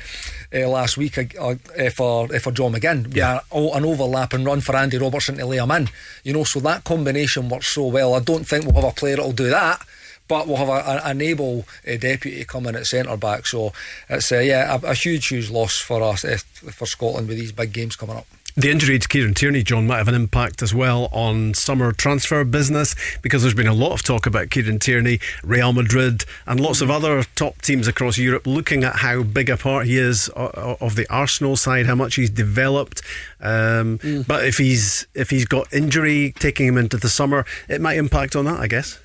uh, 0.56 0.70
last 0.70 0.96
week 0.98 1.18
uh, 1.18 1.24
uh, 1.42 1.90
for 1.90 2.34
uh, 2.34 2.40
for 2.40 2.52
John 2.52 2.74
McGinn. 2.74 3.14
Yeah, 3.14 3.42
an 3.52 3.84
overlapping 3.86 4.46
run 4.46 4.62
for 4.62 4.76
Andy 4.76 4.98
Robertson 4.98 5.36
to 5.38 5.46
lay 5.46 5.58
him 5.58 5.72
in. 5.72 5.90
You 6.24 6.32
know, 6.32 6.46
so 6.46 6.62
that 6.62 6.86
combination 6.86 7.50
works 7.50 7.68
so 7.68 7.88
well. 7.88 8.14
I 8.14 8.20
don't 8.20 8.48
think 8.48 8.64
we'll 8.64 8.76
have 8.76 8.86
a 8.86 8.92
player 8.92 9.18
that'll 9.18 9.34
do 9.34 9.50
that 9.50 9.86
but 10.28 10.48
we'll 10.48 10.58
have 10.58 10.70
a, 10.70 10.72
a, 10.72 11.10
an 11.10 11.22
able 11.22 11.66
uh, 11.88 11.98
deputy 11.98 12.44
coming 12.46 12.76
at 12.76 12.86
centre 12.86 13.18
back. 13.18 13.48
So 13.48 13.74
it's 14.10 14.32
uh, 14.32 14.40
yeah 14.40 14.80
a, 14.82 14.88
a 14.88 14.94
huge, 14.94 15.28
huge 15.28 15.50
loss 15.50 15.78
for 15.78 16.02
us 16.02 16.24
uh, 16.26 16.38
for 16.72 16.86
Scotland 16.86 17.28
with 17.28 17.38
these 17.38 17.52
big 17.52 17.74
games 17.74 17.96
coming 17.96 18.18
up. 18.18 18.26
The 18.56 18.70
injury 18.70 19.00
to 19.00 19.08
Kieran 19.08 19.34
Tierney, 19.34 19.64
John, 19.64 19.88
might 19.88 19.98
have 19.98 20.08
an 20.08 20.14
impact 20.14 20.62
as 20.62 20.76
well 20.76 21.10
on 21.12 21.56
summer 21.56 21.92
transfer 21.92 22.44
business 22.44 22.96
because 23.24 23.42
there's 23.42 23.56
been 23.56 23.66
a 23.66 23.74
lot 23.74 23.94
of 23.94 24.04
talk 24.04 24.28
about 24.28 24.52
Kieran 24.52 24.78
Tierney, 24.78 25.20
Real 25.44 25.74
Madrid, 25.74 26.24
and 26.46 26.60
lots 26.60 26.80
of 26.80 26.92
other 26.92 27.24
top 27.36 27.64
teams 27.64 27.88
across 27.88 28.20
Europe 28.20 28.46
looking 28.46 28.84
at 28.84 28.98
how 28.98 29.24
big 29.24 29.50
a 29.50 29.58
part 29.58 29.88
he 29.88 29.98
is 29.98 30.30
of 30.36 30.96
the 30.96 31.08
Arsenal 31.10 31.56
side, 31.56 31.88
how 31.88 31.96
much 31.96 32.14
he's 32.14 32.30
developed. 32.30 33.02
Um, 33.42 33.98
But 34.28 34.46
if 34.46 34.60
he's 34.60 35.08
if 35.16 35.32
he's 35.32 35.46
got 35.46 35.74
injury 35.74 36.36
taking 36.38 36.68
him 36.68 36.78
into 36.78 36.98
the 36.98 37.10
summer, 37.10 37.48
it 37.68 37.82
might 37.82 37.98
impact 37.98 38.36
on 38.36 38.46
that, 38.46 38.60
I 38.60 38.68
guess. 38.68 39.00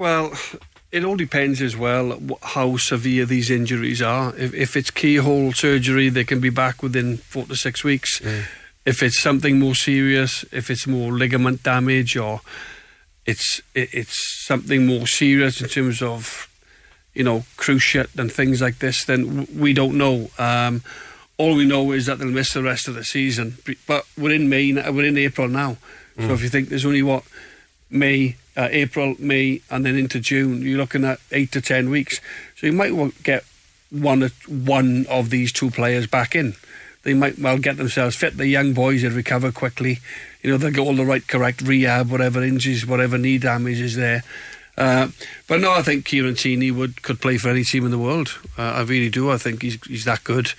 Well, 0.00 0.32
it 0.90 1.04
all 1.04 1.16
depends 1.16 1.60
as 1.60 1.76
well 1.76 2.18
how 2.40 2.78
severe 2.78 3.26
these 3.26 3.50
injuries 3.50 4.00
are. 4.00 4.34
If, 4.34 4.54
if 4.54 4.74
it's 4.74 4.90
keyhole 4.90 5.52
surgery, 5.52 6.08
they 6.08 6.24
can 6.24 6.40
be 6.40 6.48
back 6.48 6.82
within 6.82 7.18
four 7.18 7.44
to 7.44 7.54
six 7.54 7.84
weeks. 7.84 8.18
If 8.86 9.02
it's 9.02 9.20
something 9.20 9.58
more 9.58 9.74
serious, 9.74 10.42
if 10.52 10.70
it's 10.70 10.86
more 10.86 11.12
ligament 11.12 11.62
damage 11.62 12.16
or 12.16 12.40
it's 13.26 13.60
it, 13.74 13.90
it's 13.92 14.46
something 14.46 14.86
more 14.86 15.06
serious 15.06 15.60
in 15.60 15.68
terms 15.68 16.00
of 16.00 16.48
you 17.12 17.22
know 17.22 17.44
cruciate 17.58 18.18
and 18.18 18.32
things 18.32 18.62
like 18.62 18.78
this, 18.78 19.04
then 19.04 19.46
we 19.54 19.74
don't 19.74 19.98
know. 19.98 20.30
Um, 20.38 20.82
all 21.36 21.56
we 21.56 21.66
know 21.66 21.92
is 21.92 22.06
that 22.06 22.18
they'll 22.18 22.28
miss 22.28 22.54
the 22.54 22.62
rest 22.62 22.88
of 22.88 22.94
the 22.94 23.04
season. 23.04 23.58
But 23.86 24.06
we're 24.16 24.34
in 24.34 24.48
May, 24.48 24.72
we're 24.72 25.04
in 25.04 25.18
April 25.18 25.48
now. 25.48 25.76
So 26.18 26.32
if 26.32 26.42
you 26.42 26.48
think 26.48 26.70
there's 26.70 26.86
only 26.86 27.02
what 27.02 27.22
May, 27.90 28.36
uh, 28.60 28.68
April, 28.82 29.14
May, 29.18 29.60
and 29.70 29.84
then 29.84 29.96
into 29.96 30.20
June, 30.20 30.62
you're 30.62 30.78
looking 30.78 31.04
at 31.04 31.18
eight 31.32 31.50
to 31.52 31.60
ten 31.60 31.88
weeks. 31.90 32.20
So 32.56 32.66
you 32.66 32.72
might 32.72 32.94
well 32.94 33.12
get 33.22 33.42
one 33.90 34.22
of- 34.22 34.32
one 34.48 35.06
of 35.08 35.30
these 35.30 35.50
two 35.52 35.70
players 35.70 36.06
back 36.06 36.34
in. 36.34 36.54
They 37.02 37.14
might 37.14 37.38
well 37.38 37.58
get 37.58 37.76
themselves 37.76 38.16
fit. 38.16 38.36
The 38.36 38.46
young 38.46 38.74
boys 38.74 39.02
will 39.02 39.12
recover 39.12 39.50
quickly. 39.52 40.00
You 40.42 40.50
know 40.50 40.58
they'll 40.58 40.70
get 40.78 40.86
all 40.86 40.94
the 40.96 41.04
right, 41.12 41.26
correct 41.26 41.62
rehab, 41.62 42.10
whatever 42.10 42.42
injuries, 42.42 42.86
whatever 42.86 43.16
knee 43.18 43.38
damage 43.38 43.80
is 43.80 43.96
there. 43.96 44.22
Uh, 44.76 45.08
but 45.48 45.60
no, 45.60 45.72
I 45.72 45.82
think 45.82 46.04
Kieran 46.04 46.34
Tierney 46.36 46.70
would 46.70 47.02
could 47.02 47.20
play 47.20 47.38
for 47.38 47.48
any 47.50 47.64
team 47.64 47.84
in 47.84 47.90
the 47.90 47.98
world. 47.98 48.38
Uh, 48.58 48.62
I 48.78 48.82
really 48.82 49.10
do. 49.10 49.30
I 49.30 49.38
think 49.38 49.62
he's 49.62 49.78
he's 49.86 50.04
that 50.04 50.24
good. 50.24 50.52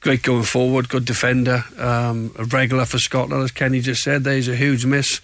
Great 0.00 0.22
going 0.22 0.44
forward, 0.44 0.88
good 0.88 1.04
defender, 1.04 1.64
um, 1.76 2.30
a 2.38 2.44
regular 2.44 2.84
for 2.84 2.98
Scotland, 3.00 3.42
as 3.42 3.50
Kenny 3.50 3.80
just 3.80 4.02
said. 4.02 4.22
There's 4.22 4.46
a 4.46 4.54
huge 4.54 4.84
miss. 4.86 5.20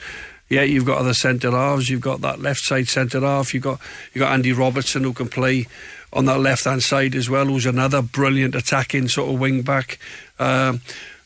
Yeah, 0.48 0.62
you've 0.62 0.84
got 0.84 0.98
other 0.98 1.14
centre 1.14 1.50
halves. 1.50 1.88
You've 1.88 2.00
got 2.00 2.20
that 2.20 2.40
left 2.40 2.60
side 2.60 2.88
centre 2.88 3.20
half. 3.20 3.54
You've 3.54 3.62
got 3.62 3.80
you 4.12 4.20
got 4.20 4.32
Andy 4.32 4.52
Robertson 4.52 5.02
who 5.02 5.12
can 5.12 5.28
play 5.28 5.66
on 6.12 6.26
that 6.26 6.38
left 6.38 6.64
hand 6.64 6.82
side 6.82 7.14
as 7.14 7.28
well, 7.28 7.46
who's 7.46 7.66
another 7.66 8.02
brilliant 8.02 8.54
attacking 8.54 9.08
sort 9.08 9.32
of 9.32 9.40
wing 9.40 9.62
back. 9.62 9.98
Um, 10.38 10.80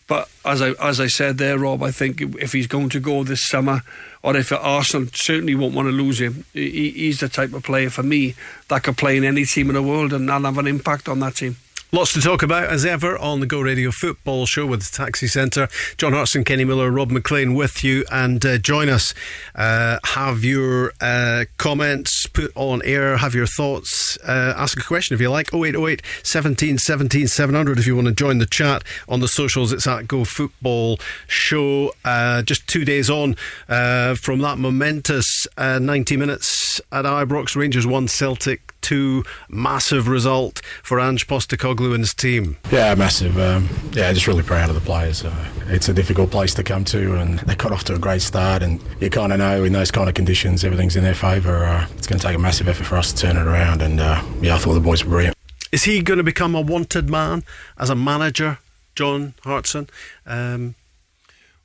but 0.06 0.30
as 0.44 0.62
I 0.62 0.70
as 0.80 1.00
I 1.00 1.06
said 1.08 1.36
there, 1.36 1.58
Rob, 1.58 1.82
I 1.82 1.90
think 1.90 2.20
if 2.20 2.52
he's 2.52 2.66
going 2.66 2.88
to 2.90 3.00
go 3.00 3.24
this 3.24 3.46
summer, 3.46 3.82
or 4.22 4.36
if 4.36 4.50
Arsenal 4.52 5.08
certainly 5.12 5.54
won't 5.54 5.74
want 5.74 5.86
to 5.86 5.92
lose 5.92 6.20
him, 6.20 6.44
he, 6.54 6.90
he's 6.90 7.20
the 7.20 7.28
type 7.28 7.52
of 7.52 7.62
player 7.62 7.90
for 7.90 8.02
me 8.02 8.34
that 8.68 8.84
could 8.84 8.96
play 8.96 9.16
in 9.18 9.24
any 9.24 9.44
team 9.44 9.68
in 9.68 9.74
the 9.74 9.82
world 9.82 10.12
and 10.12 10.30
have 10.30 10.58
an 10.58 10.66
impact 10.66 11.08
on 11.08 11.20
that 11.20 11.36
team. 11.36 11.56
Lots 11.90 12.12
to 12.12 12.20
talk 12.20 12.42
about 12.42 12.64
as 12.64 12.84
ever 12.84 13.16
on 13.16 13.40
the 13.40 13.46
Go 13.46 13.62
Radio 13.62 13.90
Football 13.90 14.44
Show 14.44 14.66
with 14.66 14.82
the 14.82 14.94
Taxi 14.94 15.26
Centre. 15.26 15.68
John 15.96 16.12
Hartson, 16.12 16.44
Kenny 16.44 16.66
Miller, 16.66 16.90
Rob 16.90 17.10
MacLean 17.10 17.54
with 17.54 17.82
you, 17.82 18.04
and 18.12 18.44
uh, 18.44 18.58
join 18.58 18.90
us. 18.90 19.14
Uh, 19.54 19.98
have 20.04 20.44
your 20.44 20.92
uh, 21.00 21.46
comments 21.56 22.26
put 22.26 22.52
on 22.54 22.82
air. 22.84 23.16
Have 23.16 23.34
your 23.34 23.46
thoughts. 23.46 24.18
Uh, 24.18 24.52
ask 24.54 24.78
a 24.78 24.82
question 24.82 25.14
if 25.14 25.20
you 25.22 25.30
like. 25.30 25.54
0808 25.54 26.02
17 26.24 26.76
17 26.76 27.26
700 27.26 27.78
if 27.78 27.86
you 27.86 27.96
want 27.96 28.08
to 28.08 28.12
join 28.12 28.36
the 28.36 28.44
chat 28.44 28.84
on 29.08 29.20
the 29.20 29.28
socials. 29.28 29.72
It's 29.72 29.86
at 29.86 30.06
Go 30.06 30.24
Football 30.24 30.98
Show. 31.26 31.94
Uh, 32.04 32.42
just 32.42 32.68
two 32.68 32.84
days 32.84 33.08
on 33.08 33.34
uh, 33.66 34.14
from 34.14 34.40
that 34.40 34.58
momentous 34.58 35.46
uh, 35.56 35.78
90 35.78 36.18
minutes 36.18 36.67
at 36.92 37.04
Ibrox. 37.04 37.56
Rangers 37.56 37.86
won 37.86 38.08
Celtic 38.08 38.74
two. 38.80 39.24
Massive 39.48 40.08
result 40.08 40.60
for 40.82 41.00
Ange 41.00 41.26
Postecoglou 41.26 41.94
and 41.94 42.00
his 42.00 42.14
team. 42.14 42.56
Yeah, 42.70 42.94
massive. 42.94 43.38
Um, 43.38 43.68
yeah, 43.92 44.12
just 44.12 44.26
really 44.26 44.42
proud 44.42 44.68
of 44.68 44.74
the 44.74 44.80
players. 44.80 45.24
Uh, 45.24 45.48
it's 45.66 45.88
a 45.88 45.94
difficult 45.94 46.30
place 46.30 46.54
to 46.54 46.62
come 46.62 46.84
to, 46.86 47.16
and 47.16 47.40
they 47.40 47.54
got 47.54 47.72
off 47.72 47.84
to 47.84 47.94
a 47.94 47.98
great 47.98 48.22
start. 48.22 48.62
And 48.62 48.80
you 49.00 49.10
kind 49.10 49.32
of 49.32 49.38
know 49.38 49.64
in 49.64 49.72
those 49.72 49.90
kind 49.90 50.08
of 50.08 50.14
conditions, 50.14 50.64
everything's 50.64 50.96
in 50.96 51.04
their 51.04 51.14
favour. 51.14 51.64
Uh, 51.64 51.86
it's 51.96 52.06
going 52.06 52.18
to 52.18 52.26
take 52.26 52.36
a 52.36 52.40
massive 52.40 52.68
effort 52.68 52.84
for 52.84 52.96
us 52.96 53.12
to 53.12 53.18
turn 53.20 53.36
it 53.36 53.46
around. 53.46 53.82
And 53.82 54.00
uh, 54.00 54.22
yeah, 54.40 54.54
I 54.54 54.58
thought 54.58 54.74
the 54.74 54.80
boys 54.80 55.04
were 55.04 55.10
brilliant. 55.10 55.36
Is 55.70 55.84
he 55.84 56.00
going 56.02 56.18
to 56.18 56.24
become 56.24 56.54
a 56.54 56.60
wanted 56.60 57.10
man 57.10 57.44
as 57.78 57.90
a 57.90 57.94
manager, 57.94 58.58
John 58.94 59.34
Hartson? 59.44 59.90
Um, 60.24 60.76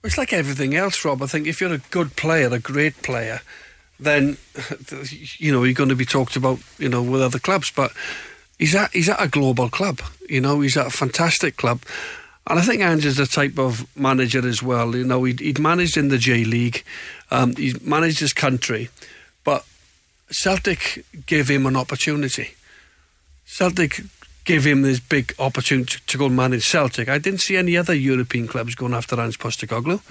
It's 0.03 0.17
like 0.17 0.33
everything 0.33 0.75
else, 0.75 1.05
Rob. 1.05 1.21
I 1.23 1.27
think 1.27 1.47
if 1.47 1.61
you're 1.61 1.71
a 1.71 1.77
good 1.77 2.17
player, 2.17 2.49
a 2.49 2.59
great 2.59 3.01
player, 3.01 3.39
then 4.03 4.37
you 5.37 5.51
know 5.51 5.63
you're 5.63 5.73
going 5.73 5.89
to 5.89 5.95
be 5.95 6.05
talked 6.05 6.35
about, 6.35 6.59
you 6.77 6.89
know, 6.89 7.01
with 7.01 7.21
other 7.21 7.39
clubs. 7.39 7.71
But 7.71 7.91
he's 8.59 8.75
at 8.75 8.91
he's 8.93 9.09
at 9.09 9.21
a 9.21 9.27
global 9.27 9.69
club. 9.69 10.01
You 10.29 10.41
know, 10.41 10.61
he's 10.61 10.77
at 10.77 10.87
a 10.87 10.91
fantastic 10.91 11.57
club, 11.57 11.81
and 12.47 12.59
I 12.59 12.61
think 12.61 12.81
Ange 12.81 13.05
is 13.05 13.17
the 13.17 13.25
type 13.25 13.57
of 13.57 13.85
manager 13.97 14.47
as 14.47 14.61
well. 14.61 14.95
You 14.95 15.05
know, 15.05 15.23
he'd, 15.23 15.39
he'd 15.39 15.59
managed 15.59 15.97
in 15.97 16.09
the 16.09 16.17
J 16.17 16.43
League, 16.43 16.83
um, 17.31 17.55
he's 17.55 17.81
managed 17.81 18.19
his 18.19 18.33
country, 18.33 18.89
but 19.43 19.65
Celtic 20.31 21.05
gave 21.25 21.49
him 21.49 21.65
an 21.65 21.75
opportunity. 21.75 22.55
Celtic 23.45 24.01
gave 24.45 24.65
him 24.65 24.81
this 24.81 24.99
big 24.99 25.33
opportunity 25.39 25.99
to 26.05 26.17
go 26.17 26.25
and 26.25 26.35
manage 26.35 26.67
Celtic. 26.67 27.07
I 27.07 27.17
didn't 27.17 27.41
see 27.41 27.55
any 27.55 27.77
other 27.77 27.93
European 27.93 28.47
clubs 28.47 28.75
going 28.75 28.93
after 28.93 29.19
Ange 29.19 29.39
Postecoglou. 29.39 30.01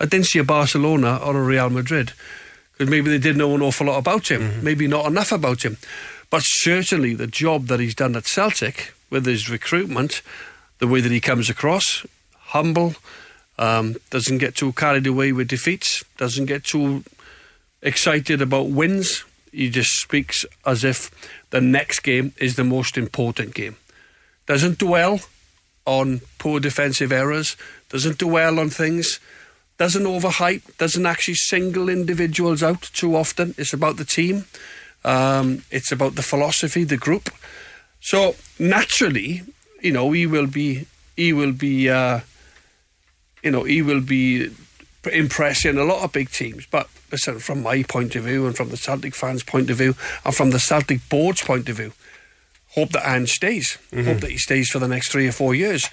I 0.00 0.06
didn't 0.06 0.26
see 0.26 0.38
a 0.38 0.44
Barcelona 0.44 1.18
or 1.22 1.36
a 1.36 1.42
Real 1.42 1.70
Madrid 1.70 2.12
because 2.76 2.90
maybe 2.90 3.08
they 3.08 3.18
didn't 3.18 3.38
know 3.38 3.54
an 3.54 3.62
awful 3.62 3.86
lot 3.86 3.98
about 3.98 4.30
him, 4.30 4.62
maybe 4.62 4.86
not 4.86 5.06
enough 5.06 5.32
about 5.32 5.64
him. 5.64 5.78
But 6.28 6.42
certainly 6.42 7.14
the 7.14 7.26
job 7.26 7.68
that 7.68 7.80
he's 7.80 7.94
done 7.94 8.16
at 8.16 8.26
Celtic 8.26 8.92
with 9.08 9.24
his 9.24 9.48
recruitment, 9.48 10.20
the 10.78 10.86
way 10.86 11.00
that 11.00 11.12
he 11.12 11.20
comes 11.20 11.48
across, 11.48 12.04
humble, 12.34 12.96
um, 13.58 13.96
doesn't 14.10 14.38
get 14.38 14.54
too 14.56 14.72
carried 14.72 15.06
away 15.06 15.32
with 15.32 15.48
defeats, 15.48 16.04
doesn't 16.18 16.46
get 16.46 16.64
too 16.64 17.04
excited 17.80 18.42
about 18.42 18.68
wins. 18.68 19.24
He 19.52 19.70
just 19.70 19.92
speaks 20.00 20.44
as 20.66 20.84
if 20.84 21.10
the 21.50 21.62
next 21.62 22.00
game 22.00 22.34
is 22.36 22.56
the 22.56 22.64
most 22.64 22.98
important 22.98 23.54
game. 23.54 23.76
Doesn't 24.44 24.78
dwell 24.78 25.20
on 25.86 26.20
poor 26.38 26.60
defensive 26.60 27.12
errors, 27.12 27.56
doesn't 27.88 28.18
dwell 28.18 28.58
on 28.58 28.68
things, 28.68 29.18
doesn't 29.78 30.04
overhype, 30.04 30.76
doesn't 30.78 31.06
actually 31.06 31.34
single 31.34 31.88
individuals 31.88 32.62
out 32.62 32.82
too 32.82 33.14
often. 33.16 33.54
It's 33.58 33.72
about 33.72 33.96
the 33.96 34.04
team, 34.04 34.46
um, 35.04 35.64
it's 35.70 35.92
about 35.92 36.14
the 36.14 36.22
philosophy, 36.22 36.84
the 36.84 36.96
group. 36.96 37.30
So 38.00 38.36
naturally, 38.58 39.42
you 39.82 39.92
know, 39.92 40.10
he 40.12 40.26
will 40.26 40.46
be, 40.46 40.86
he 41.16 41.32
will 41.32 41.52
be, 41.52 41.90
uh, 41.90 42.20
you 43.42 43.50
know, 43.50 43.64
he 43.64 43.82
will 43.82 44.00
be 44.00 44.50
impressing 45.12 45.78
a 45.78 45.84
lot 45.84 46.02
of 46.02 46.12
big 46.12 46.30
teams. 46.30 46.66
But 46.66 46.88
listen, 47.12 47.38
from 47.38 47.62
my 47.62 47.82
point 47.82 48.16
of 48.16 48.24
view 48.24 48.46
and 48.46 48.56
from 48.56 48.70
the 48.70 48.76
Celtic 48.76 49.14
fans' 49.14 49.42
point 49.42 49.70
of 49.70 49.76
view 49.76 49.94
and 50.24 50.34
from 50.34 50.50
the 50.50 50.58
Celtic 50.58 51.08
board's 51.08 51.42
point 51.42 51.68
of 51.68 51.76
view, 51.76 51.92
hope 52.70 52.90
that 52.90 53.08
Ange 53.08 53.30
stays. 53.30 53.78
Hope 54.04 54.20
that 54.20 54.30
he 54.30 54.38
stays 54.38 54.70
for 54.70 54.78
the 54.78 54.88
next 54.88 55.12
three 55.12 55.28
or 55.28 55.32
four 55.32 55.54
years 55.54 55.88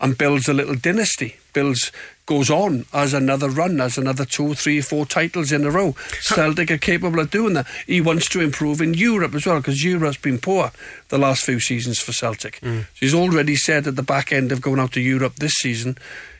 and 0.00 0.18
builds 0.18 0.48
a 0.48 0.54
little 0.54 0.74
dynasty. 0.74 1.36
Builds 1.58 1.90
goes 2.24 2.50
on 2.50 2.84
as 2.92 3.14
another 3.14 3.48
run, 3.48 3.80
as 3.80 3.98
another 3.98 4.24
two, 4.24 4.54
three, 4.54 4.80
four 4.80 5.04
titles 5.06 5.50
in 5.50 5.64
a 5.64 5.70
row. 5.70 5.96
Celtic 6.20 6.70
are 6.70 6.78
capable 6.78 7.18
of 7.18 7.32
doing 7.32 7.54
that. 7.54 7.66
He 7.86 8.00
wants 8.00 8.28
to 8.28 8.40
improve 8.40 8.80
in 8.80 8.94
Europe 8.94 9.34
as 9.34 9.46
well 9.46 9.56
because 9.56 9.82
Europe's 9.82 10.18
been 10.18 10.38
poor 10.38 10.70
the 11.08 11.18
last 11.18 11.44
few 11.44 11.58
seasons 11.58 11.98
for 11.98 12.12
Celtic. 12.12 12.60
Mm. 12.60 12.82
So 12.82 13.00
he's 13.00 13.14
already 13.14 13.56
said 13.56 13.88
at 13.88 13.96
the 13.96 14.04
back 14.04 14.30
end 14.30 14.52
of 14.52 14.60
going 14.60 14.78
out 14.78 14.92
to 14.92 15.00
Europe 15.00 15.36
this 15.36 15.54
season, 15.54 15.98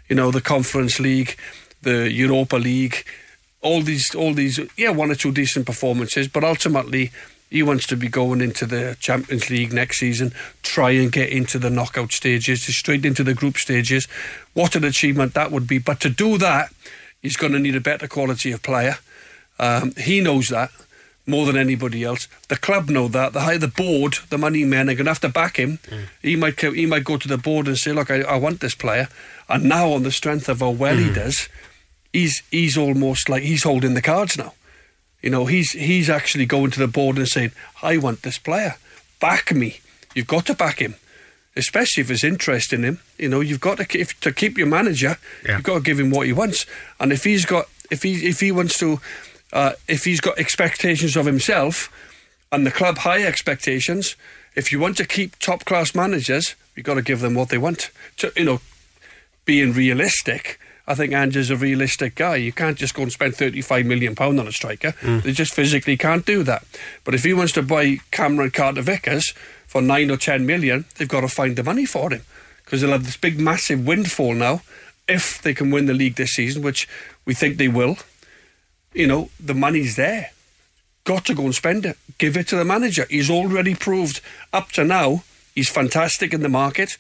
you 0.09 0.15
know, 0.15 0.31
the 0.31 0.41
Conference 0.41 1.01
League, 1.01 1.37
the 1.83 2.09
Europa 2.13 2.57
League, 2.57 3.05
all 3.61 3.83
these, 3.83 4.15
all 4.15 4.35
these, 4.35 4.61
yeah, 4.77 4.91
one 4.91 5.11
or 5.11 5.17
two 5.17 5.33
decent 5.33 5.67
performances, 5.67 6.29
but 6.29 6.45
ultimately 6.45 7.11
he 7.51 7.63
wants 7.63 7.87
to 7.87 7.97
be 7.97 8.09
going 8.09 8.41
into 8.41 8.67
the 8.67 8.97
Champions 9.01 9.49
League 9.51 9.73
next 9.73 9.99
season, 9.99 10.33
try 10.63 10.91
and 10.91 11.11
get 11.11 11.31
into 11.31 11.59
the 11.59 11.71
knockout 11.71 12.13
stages, 12.13 12.65
straight 12.65 13.05
into 13.05 13.25
the 13.25 13.35
group 13.35 13.57
stages. 13.57 14.07
What 14.55 14.77
an 14.77 14.85
achievement 14.85 15.35
that 15.35 15.51
would 15.51 15.67
be. 15.67 15.79
But 15.79 16.01
to 16.01 16.11
do 16.11 16.39
that, 16.39 16.73
he's 17.23 17.37
going 17.37 17.53
to 17.53 17.59
need 17.59 17.77
a 17.77 17.81
better 17.81 18.07
quality 18.07 18.53
of 18.53 18.63
player. 18.63 18.99
Um, 19.59 19.93
he 19.97 20.21
knows 20.21 20.49
that 20.49 20.71
more 21.29 21.45
than 21.45 21.57
anybody 21.57 22.03
else. 22.05 22.27
The 22.49 22.57
club 22.57 22.89
know 22.89 23.07
that. 23.09 23.35
The 23.35 23.59
the 23.59 23.69
board, 23.69 24.15
the 24.31 24.39
money 24.39 24.65
men 24.65 24.89
are 24.89 24.95
going 24.95 25.05
to 25.05 25.11
have 25.11 25.21
to 25.21 25.29
back 25.29 25.59
him. 25.59 25.79
He 26.23 26.37
might 26.37 26.59
he 26.61 26.87
might 26.87 27.05
go 27.05 27.19
to 27.19 27.29
the 27.29 27.37
board 27.39 27.69
and 27.69 27.77
say, 27.77 27.93
"Look, 27.93 28.11
I, 28.11 28.23
I 28.23 28.37
want 28.37 28.61
this 28.61 28.75
player." 28.75 29.09
And 29.49 29.65
now, 29.65 29.93
on 29.93 30.03
the 30.03 30.11
strength 30.11 30.49
of 30.49 30.61
how 30.61 30.71
well 30.71 30.97
he 30.97 31.13
does, 31.13 31.49
he's 32.13 32.43
he's 32.51 32.79
almost 32.79 33.29
like 33.29 33.43
he's 33.43 33.65
holding 33.65 33.95
the 33.95 34.03
cards 34.03 34.39
now. 34.39 34.55
You 35.23 35.31
know, 35.31 35.47
he's 35.47 35.73
he's 35.73 36.09
actually 36.09 36.47
going 36.47 36.71
to 36.73 36.79
the 36.79 36.87
board 36.87 37.19
and 37.19 37.29
saying, 37.29 37.53
"I 37.83 37.97
want 37.97 38.23
this 38.23 38.39
player. 38.39 38.77
Back 39.21 39.55
me. 39.55 39.81
You've 40.15 40.27
got 40.27 40.47
to 40.47 40.55
back 40.55 40.79
him." 40.81 40.95
Especially 41.57 42.03
if 42.03 42.07
there's 42.07 42.23
interest 42.23 42.73
in 42.73 42.85
him, 42.85 43.01
you 43.19 43.29
know 43.29 43.41
you've 43.41 43.61
got 43.61 43.79
to 43.79 43.99
if, 43.99 44.19
to 44.21 44.33
keep 44.33 44.57
your 44.57 44.69
manager. 44.69 45.19
Yeah. 45.45 45.57
You've 45.57 45.65
got 45.65 45.75
to 45.75 45.81
give 45.81 45.99
him 45.99 46.11
what 46.11 46.27
he 46.27 46.33
wants, 46.33 46.67
and 47.01 47.13
if 47.13 47.25
he's 47.25 47.45
got 47.45 47.67
if 47.91 48.03
he 48.03 48.29
if 48.29 48.41
he 48.41 48.53
wants 48.53 48.79
to, 48.79 49.01
uh, 49.53 49.73
if 49.89 50.05
he's 50.05 50.21
got 50.21 50.39
expectations 50.39 51.17
of 51.17 51.27
himself, 51.27 51.93
and 52.53 52.65
the 52.65 52.71
club 52.71 52.99
high 52.99 53.25
expectations, 53.25 54.15
if 54.55 54.71
you 54.71 54.79
want 54.79 54.97
to 54.99 55.05
keep 55.05 55.39
top 55.39 55.65
class 55.65 55.95
managers, 55.95 56.55
you've 56.77 56.87
got 56.87 56.95
to 56.95 57.03
give 57.03 57.21
them 57.21 57.35
what 57.35 57.49
they 57.49 57.59
want. 57.59 57.91
To, 58.19 58.33
you 58.37 58.45
know, 58.45 58.61
being 59.45 59.73
realistic, 59.73 60.61
I 60.89 60.95
think 60.95 61.13
Ange's 61.13 61.51
a 61.51 61.57
realistic 61.57 62.15
guy. 62.15 62.37
You 62.37 62.51
can't 62.51 62.79
just 62.79 62.95
go 62.95 63.03
and 63.03 63.13
spend 63.13 63.37
thirty-five 63.37 63.85
million 63.85 64.15
pound 64.15 64.41
on 64.41 64.49
a 64.49 64.53
striker. 64.53 64.93
Mm. 65.03 65.23
They 65.23 65.33
just 65.33 65.55
physically 65.55 65.99
can't 65.99 66.25
do 66.25 66.43
that. 66.45 66.65
But 67.05 67.15
if 67.15 67.25
he 67.25 67.35
wants 67.35 67.53
to 67.53 67.63
buy 67.63 67.99
Cameron 68.11 68.51
Carter 68.51 68.81
Vickers 68.83 69.35
for 69.67 69.83
nine 69.83 70.11
or 70.11 70.17
ten 70.17 70.47
million, 70.47 70.87
they've 70.97 71.07
got 71.07 71.21
to 71.21 71.29
find 71.29 71.57
the 71.57 71.63
money 71.63 71.85
for 71.85 72.11
him 72.11 72.23
because 72.65 72.81
they'll 72.81 72.93
have 72.93 73.05
this 73.05 73.19
big, 73.19 73.39
massive 73.39 73.87
windfall 73.87 74.35
now 74.35 74.63
if 75.07 75.41
they 75.43 75.53
can 75.55 75.71
win 75.71 75.87
the 75.87 75.95
league 75.95 76.17
this 76.17 76.33
season, 76.33 76.63
which 76.63 76.89
we 77.27 77.35
think 77.35 77.59
they 77.59 77.69
will. 77.69 77.99
You 78.95 79.07
know, 79.07 79.31
the 79.39 79.55
money's 79.55 79.97
there. 79.97 80.31
Got 81.05 81.27
to 81.27 81.35
go 81.35 81.45
and 81.45 81.55
spend 81.55 81.85
it. 81.85 81.99
Give 82.17 82.37
it 82.37 82.49
to 82.49 82.57
the 82.57 82.65
manager. 82.65 83.07
He's 83.11 83.31
already 83.31 83.75
proved 83.75 84.21
up 84.53 84.73
to 84.73 84.85
now 84.85 85.23
he's 85.55 85.69
fantastic 85.69 86.33
in 86.33 86.43
the 86.43 86.49
market. 86.49 86.97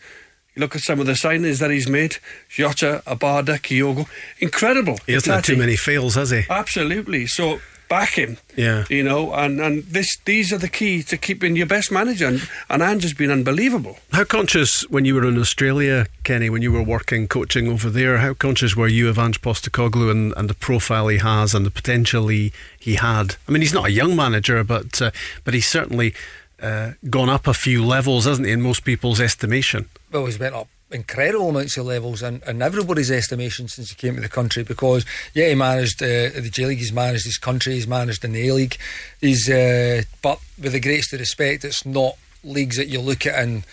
Look 0.58 0.74
at 0.74 0.82
some 0.82 1.00
of 1.00 1.06
the 1.06 1.12
signings 1.12 1.60
that 1.60 1.70
he's 1.70 1.88
made 1.88 2.16
Jota, 2.48 3.02
Abada, 3.06 3.58
Kyogo. 3.58 4.08
Incredible. 4.40 4.98
He 5.06 5.12
hasn't 5.12 5.34
had 5.34 5.44
too 5.44 5.56
many 5.56 5.76
fails, 5.76 6.16
has 6.16 6.30
he? 6.30 6.42
Absolutely. 6.50 7.26
So 7.26 7.60
back 7.88 8.10
him. 8.10 8.36
Yeah. 8.56 8.84
You 8.90 9.02
know, 9.02 9.32
and, 9.32 9.60
and 9.60 9.82
this 9.84 10.18
these 10.24 10.52
are 10.52 10.58
the 10.58 10.68
key 10.68 11.02
to 11.04 11.16
keeping 11.16 11.56
your 11.56 11.66
best 11.66 11.90
manager. 11.90 12.26
And, 12.26 12.48
and 12.68 12.82
Ange 12.82 13.02
has 13.02 13.14
been 13.14 13.30
unbelievable. 13.30 13.98
How 14.12 14.24
conscious 14.24 14.82
when 14.90 15.04
you 15.04 15.14
were 15.14 15.26
in 15.26 15.38
Australia, 15.38 16.06
Kenny, 16.24 16.50
when 16.50 16.62
you 16.62 16.72
were 16.72 16.82
working 16.82 17.28
coaching 17.28 17.68
over 17.68 17.88
there, 17.88 18.18
how 18.18 18.34
conscious 18.34 18.76
were 18.76 18.88
you 18.88 19.08
of 19.08 19.18
Ange 19.18 19.40
Postecoglou 19.40 20.10
and, 20.10 20.34
and 20.36 20.50
the 20.50 20.54
profile 20.54 21.08
he 21.08 21.18
has 21.18 21.54
and 21.54 21.64
the 21.64 21.70
potential 21.70 22.28
he, 22.28 22.52
he 22.78 22.96
had? 22.96 23.36
I 23.48 23.52
mean, 23.52 23.62
he's 23.62 23.74
not 23.74 23.86
a 23.86 23.92
young 23.92 24.14
manager, 24.14 24.62
but 24.64 25.00
uh, 25.00 25.10
but 25.44 25.54
he's 25.54 25.68
certainly 25.68 26.14
uh, 26.62 26.92
gone 27.08 27.28
up 27.28 27.46
a 27.46 27.54
few 27.54 27.84
levels, 27.84 28.26
hasn't 28.26 28.46
he, 28.46 28.52
in 28.52 28.60
most 28.60 28.84
people's 28.84 29.20
estimation? 29.20 29.88
Well, 30.10 30.26
he's 30.26 30.38
went 30.38 30.54
up 30.54 30.68
incredible 30.90 31.50
amounts 31.50 31.76
of 31.76 31.86
levels 31.86 32.22
in, 32.22 32.40
in 32.46 32.62
everybody's 32.62 33.10
estimation 33.10 33.68
since 33.68 33.90
he 33.90 33.96
came 33.96 34.14
to 34.14 34.22
the 34.22 34.28
country 34.28 34.62
because 34.62 35.04
yeah 35.34 35.48
he 35.48 35.54
managed 35.54 36.02
uh, 36.02 36.30
the 36.34 36.48
J 36.50 36.66
League 36.66 36.78
he's 36.78 36.92
managed 36.92 37.24
his 37.24 37.36
country 37.36 37.74
he's 37.74 37.86
managed 37.86 38.24
in 38.24 38.32
the 38.32 38.48
A 38.48 38.54
League. 38.54 38.76
He's 39.20 39.48
uh, 39.50 40.02
but 40.22 40.40
with 40.60 40.72
the 40.72 40.80
greatest 40.80 41.12
of 41.12 41.20
respect 41.20 41.64
it's 41.64 41.84
not 41.84 42.16
leagues 42.42 42.76
that 42.76 42.88
you 42.88 43.00
look 43.00 43.26
at 43.26 43.34
and 43.34 43.64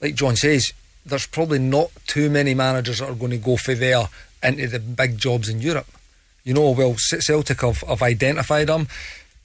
like 0.00 0.16
John 0.16 0.36
says 0.36 0.72
there's 1.06 1.26
probably 1.26 1.60
not 1.60 1.90
too 2.06 2.28
many 2.28 2.54
managers 2.54 2.98
that 2.98 3.10
are 3.10 3.14
going 3.14 3.30
to 3.30 3.38
go 3.38 3.56
for 3.56 3.74
there 3.74 4.08
into 4.42 4.66
the 4.66 4.80
big 4.80 5.16
jobs 5.18 5.48
in 5.48 5.60
Europe. 5.60 5.86
You 6.42 6.54
know 6.54 6.70
well 6.72 6.96
Celtic 6.96 7.60
have, 7.60 7.82
have 7.82 8.02
identified 8.02 8.68
him 8.68 8.88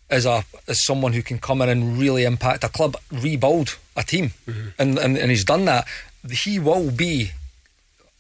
as 0.10 0.26
a 0.26 0.44
as 0.68 0.84
someone 0.84 1.14
who 1.14 1.22
can 1.22 1.38
come 1.38 1.62
in 1.62 1.70
and 1.70 2.00
really 2.00 2.24
impact 2.24 2.64
a 2.64 2.70
club, 2.70 2.98
rebuild 3.12 3.78
a 3.96 4.04
team, 4.04 4.32
and, 4.80 4.98
and 4.98 5.18
and 5.18 5.30
he's 5.30 5.44
done 5.46 5.66
that. 5.66 5.88
He 6.28 6.60
will 6.60 6.92
be 6.92 7.32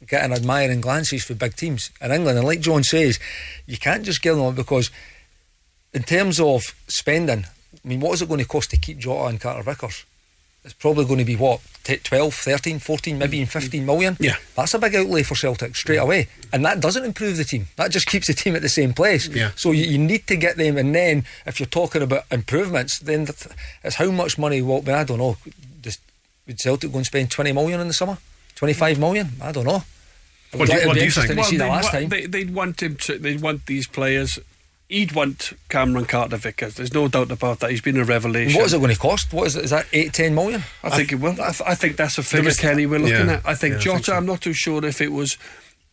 getting 0.07 0.31
admiring 0.33 0.81
glances 0.81 1.23
for 1.23 1.35
big 1.35 1.55
teams 1.55 1.91
in 2.01 2.11
England, 2.11 2.37
and 2.37 2.47
like 2.47 2.61
John 2.61 2.83
says, 2.83 3.19
you 3.65 3.77
can't 3.77 4.03
just 4.03 4.21
give 4.21 4.35
them 4.35 4.45
up 4.45 4.55
because 4.55 4.89
in 5.93 6.03
terms 6.03 6.39
of 6.39 6.73
spending, 6.87 7.45
I 7.73 7.87
mean, 7.87 7.99
what 7.99 8.13
is 8.13 8.21
it 8.21 8.27
going 8.27 8.39
to 8.39 8.47
cost 8.47 8.71
to 8.71 8.77
keep 8.77 8.99
Jota 8.99 9.25
and 9.25 9.41
Carter 9.41 9.63
Vickers? 9.63 10.05
It's 10.65 10.73
probably 10.73 11.05
going 11.05 11.19
to 11.19 11.25
be 11.25 11.37
what, 11.37 11.61
t- 11.85 11.97
12, 11.97 12.33
13, 12.33 12.79
14, 12.79 13.17
maybe 13.17 13.37
even 13.37 13.47
15 13.47 13.85
million? 13.85 14.17
Yeah. 14.19 14.35
That's 14.55 14.73
a 14.73 14.79
big 14.79 14.93
outlay 14.93 15.23
for 15.23 15.33
Celtic 15.33 15.75
straight 15.75 15.97
away. 15.97 16.27
And 16.51 16.65
that 16.65 16.81
doesn't 16.81 17.05
improve 17.05 17.37
the 17.37 17.45
team. 17.45 17.67
That 17.77 17.91
just 17.91 18.07
keeps 18.07 18.27
the 18.27 18.33
team 18.33 18.57
at 18.57 18.61
the 18.61 18.69
same 18.69 18.93
place. 18.93 19.29
Yeah. 19.29 19.51
So 19.55 19.71
you, 19.71 19.85
you 19.85 19.97
need 19.97 20.27
to 20.27 20.35
get 20.35 20.57
them. 20.57 20.77
And 20.77 20.93
then 20.93 21.23
if 21.45 21.59
you're 21.61 21.67
talking 21.67 22.01
about 22.01 22.25
improvements, 22.29 22.99
then 22.99 23.25
th- 23.25 23.47
it's 23.85 23.95
how 23.95 24.11
much 24.11 24.37
money 24.37 24.61
mean, 24.61 24.89
I 24.89 25.05
don't 25.05 25.17
know. 25.17 25.37
Does, 26.49 26.53
would 26.55 26.59
Celtic 26.59 26.91
go 26.91 26.97
and 26.97 27.05
spend 27.05 27.31
20 27.31 27.51
million 27.51 27.79
in 27.79 27.87
the 27.87 27.93
summer? 27.93 28.17
25 28.55 28.99
million? 28.99 29.29
I 29.41 29.51
don't 29.51 29.65
know. 29.65 29.83
What 30.51 30.67
do 30.67 30.73
you- 30.75 30.87
what 30.87 30.95
do 30.95 31.03
you 31.03 31.11
think? 31.11 31.29
interesting 31.29 31.37
to 31.37 31.43
see 31.43 31.57
the 31.57 31.63
they'd, 31.63 31.69
last 31.69 31.93
wa- 31.93 31.99
They, 32.07 32.25
they'd 32.25 32.53
want 32.53 32.81
him 32.81 32.95
to. 32.95 33.17
They'd 33.19 33.39
want 33.41 33.65
these 33.67 33.87
players. 33.87 34.39
He'd 34.87 35.11
want 35.11 35.53
Cameron 35.69 36.05
Carter 36.05 36.37
Vickers. 36.37 36.73
There's 36.73 36.93
no 36.95 37.07
doubt 37.07 37.29
about 37.31 37.59
that. 37.59 37.69
He's 37.69 37.81
been 37.81 37.97
a 37.97 38.03
revelation. 38.03 38.57
What 38.57 38.65
is 38.65 38.73
it 38.73 38.79
going 38.79 38.91
to 38.91 38.99
cost? 38.99 39.31
What 39.31 39.45
is 39.45 39.55
it? 39.55 39.65
Is 39.65 39.69
that 39.69 39.85
8, 39.93 40.11
10 40.11 40.33
million? 40.33 40.63
I 40.83 40.89
think 40.89 41.11
it 41.11 41.17
will. 41.19 41.33
I, 41.33 41.51
th- 41.51 41.61
I 41.67 41.75
think 41.75 41.95
that's 41.95 42.17
a 42.17 42.23
figure, 42.23 42.49
Kenny, 42.51 42.87
we're 42.87 42.97
looking 42.97 43.27
Yeah. 43.27 43.33
at. 43.33 43.45
I 43.47 43.53
think 43.53 43.73
Yeah, 43.73 43.77
I 43.79 43.81
Jota, 43.83 43.95
think 43.97 44.05
so. 44.07 44.13
I'm 44.15 44.25
not 44.25 44.41
too 44.41 44.53
sure 44.53 44.83
if 44.83 44.99
it 44.99 45.11
was 45.11 45.37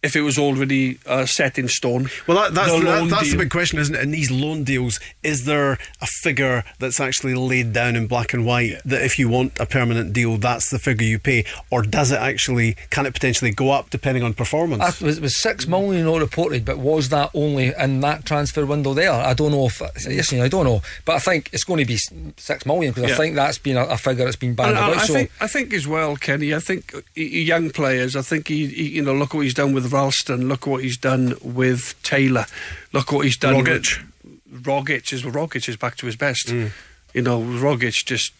if 0.06 0.16
it 0.16 0.22
was 0.22 0.38
already 0.38 0.98
uh, 1.06 1.26
set 1.26 1.58
in 1.58 1.68
stone. 1.68 2.08
Well, 2.26 2.38
that, 2.38 2.54
that's, 2.54 2.72
The 2.72 2.78
the, 2.78 2.84
that, 2.84 2.98
loan 3.00 3.08
that's 3.08 3.30
the 3.30 3.36
big 3.38 3.50
question, 3.50 3.78
isn't 3.78 3.94
it? 3.94 4.00
In 4.00 4.10
these 4.12 4.30
loan 4.30 4.64
deals, 4.64 4.98
is 5.22 5.44
there 5.44 5.72
a 6.00 6.06
figure 6.06 6.64
that's 6.78 7.00
actually 7.00 7.34
laid 7.34 7.72
down 7.72 7.96
in 7.96 8.06
black 8.06 8.32
and 8.32 8.46
white 8.46 8.80
that 8.84 9.02
if 9.02 9.18
you 9.18 9.28
want 9.28 9.58
a 9.60 9.66
permanent 9.66 10.12
deal, 10.12 10.36
that's 10.38 10.70
the 10.70 10.78
figure 10.78 11.06
you 11.06 11.18
pay? 11.18 11.44
Or 11.70 11.82
does 11.82 12.10
it 12.12 12.18
actually, 12.20 12.76
can 12.90 13.04
it 13.06 13.12
potentially 13.12 13.50
go 13.50 13.70
up 13.70 13.90
depending 13.90 14.22
on 14.22 14.32
performance? 14.34 15.00
It 15.00 15.04
was, 15.04 15.20
was 15.20 15.40
six 15.42 15.66
million 15.66 16.06
not 16.06 16.20
reported, 16.20 16.64
but 16.64 16.78
was 16.78 17.08
that 17.10 17.30
only 17.34 17.72
in 17.78 18.00
that 18.00 18.24
transfer 18.24 18.64
window 18.64 18.94
there? 18.94 19.12
I 19.12 19.34
don't 19.34 19.50
know 19.52 19.66
if 19.66 19.82
yes, 20.08 20.32
I 20.32 20.48
don't 20.48 20.64
know, 20.64 20.82
but 21.04 21.16
I 21.16 21.18
think 21.18 21.50
it's 21.52 21.64
going 21.64 21.80
to 21.80 21.84
be 21.86 21.98
six 22.36 22.64
million 22.64 22.92
because 22.92 23.10
Yeah. 23.10 23.14
I 23.14 23.18
think 23.18 23.34
that's 23.34 23.58
been 23.58 23.76
a, 23.76 23.84
a 23.84 23.96
figure 23.98 24.24
that's 24.24 24.36
been 24.36 24.50
And 24.50 24.56
bandied 24.56 24.76
I, 24.78 24.88
about. 24.90 25.02
I 25.02 25.06
so 25.06 25.14
think 25.14 25.30
I 25.40 25.46
think 25.48 25.72
as 25.74 25.86
well, 25.86 26.16
Kenny. 26.16 26.54
I 26.54 26.60
think 26.60 26.94
uh, 26.94 27.00
young 27.16 27.70
players. 27.70 28.14
I 28.16 28.22
think 28.22 28.48
he, 28.48 28.66
he, 28.66 28.88
you 28.96 29.02
know, 29.02 29.14
look 29.14 29.34
what 29.34 29.40
he's 29.40 29.54
done 29.54 29.72
with 29.72 29.86
Ralston. 29.96 30.48
Look 30.48 30.66
what 30.66 30.82
he's 30.82 30.96
done 30.98 31.34
with 31.42 31.94
Taylor. 32.02 32.46
Look 32.92 33.12
what 33.12 33.24
he's 33.24 33.36
done. 33.36 33.54
Rogic. 33.64 34.02
With, 34.24 34.62
Rogic 34.64 35.12
is 35.12 35.22
Rogic 35.22 35.68
is 35.68 35.76
back 35.76 35.96
to 35.96 36.06
his 36.06 36.16
best. 36.16 36.48
Mm. 36.48 36.70
You 37.14 37.22
know, 37.22 37.40
Rogic 37.40 38.04
just. 38.04 38.32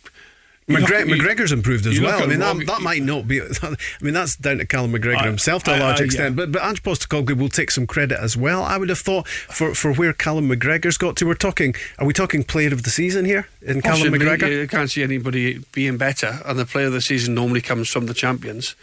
you 0.66 0.76
McGre- 0.76 1.06
look- 1.08 1.18
McGregor's 1.18 1.52
improved 1.52 1.86
as 1.86 2.00
well. 2.00 2.22
I 2.22 2.26
mean, 2.26 2.40
that, 2.40 2.66
that 2.66 2.80
might 2.82 3.02
not 3.02 3.26
be. 3.26 3.40
I 3.62 3.74
mean, 4.00 4.14
that's 4.14 4.36
down 4.36 4.58
to 4.58 4.66
Callum 4.66 4.92
McGregor 4.92 5.22
I- 5.22 5.26
himself 5.26 5.64
to 5.64 5.72
a 5.72 5.76
I- 5.76 5.78
large 5.80 6.00
I- 6.00 6.04
extent. 6.04 6.32
yeah. 6.32 6.36
But 6.44 6.52
but 6.52 6.62
Ange 6.62 6.82
Postecoglou 6.82 7.36
will 7.38 7.48
take 7.48 7.70
some 7.70 7.86
credit 7.86 8.18
as 8.20 8.36
well. 8.36 8.62
I 8.62 8.76
would 8.76 8.88
have 8.88 8.98
thought 8.98 9.26
for, 9.28 9.74
for 9.74 9.92
where 9.94 10.12
Callum 10.12 10.48
McGregor's 10.48 10.98
got 10.98 11.16
to. 11.16 11.26
We're 11.26 11.34
talking. 11.34 11.74
Are 11.98 12.06
we 12.06 12.12
talking 12.12 12.44
Player 12.44 12.72
of 12.72 12.82
the 12.82 12.90
Season 12.90 13.24
here 13.24 13.48
in 13.62 13.80
Callum 13.82 14.12
McGregor? 14.12 14.50
You 14.50 14.62
uh, 14.62 14.66
can't 14.66 14.90
see 14.90 15.02
anybody 15.02 15.58
being 15.72 15.96
better, 15.96 16.40
and 16.44 16.58
the 16.58 16.66
player 16.66 16.86
of 16.86 16.92
the 16.92 17.00
season 17.00 17.34
normally 17.34 17.60
comes 17.62 17.88
from 17.88 18.06
the 18.06 18.14
champions. 18.14 18.74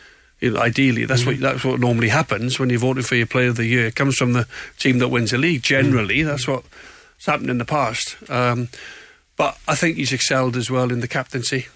Ideally, 0.43 1.05
that's 1.05 1.25
what 1.25 1.39
that's 1.39 1.63
what 1.63 1.79
normally 1.79 2.09
happens 2.09 2.59
when 2.59 2.69
you're 2.69 2.79
voting 2.79 3.03
for 3.03 3.15
your 3.15 3.27
player 3.27 3.49
of 3.49 3.55
the 3.55 3.65
year. 3.65 3.87
It 3.87 3.95
comes 3.95 4.15
from 4.17 4.33
the 4.33 4.47
team 4.77 4.99
that 4.99 5.07
wins 5.07 5.31
the 5.31 5.37
league. 5.37 5.63
Generally, 5.63 6.23
that's 6.23 6.47
what's 6.47 6.67
happened 7.25 7.49
in 7.49 7.57
the 7.59 7.65
past. 7.65 8.17
Um, 8.29 8.67
but 9.37 9.57
I 9.67 9.75
think 9.75 9.97
he's 9.97 10.11
excelled 10.13 10.55
as 10.57 10.69
well 10.69 10.91
in 10.91 10.99
the 10.99 11.07
captaincy. 11.07 11.67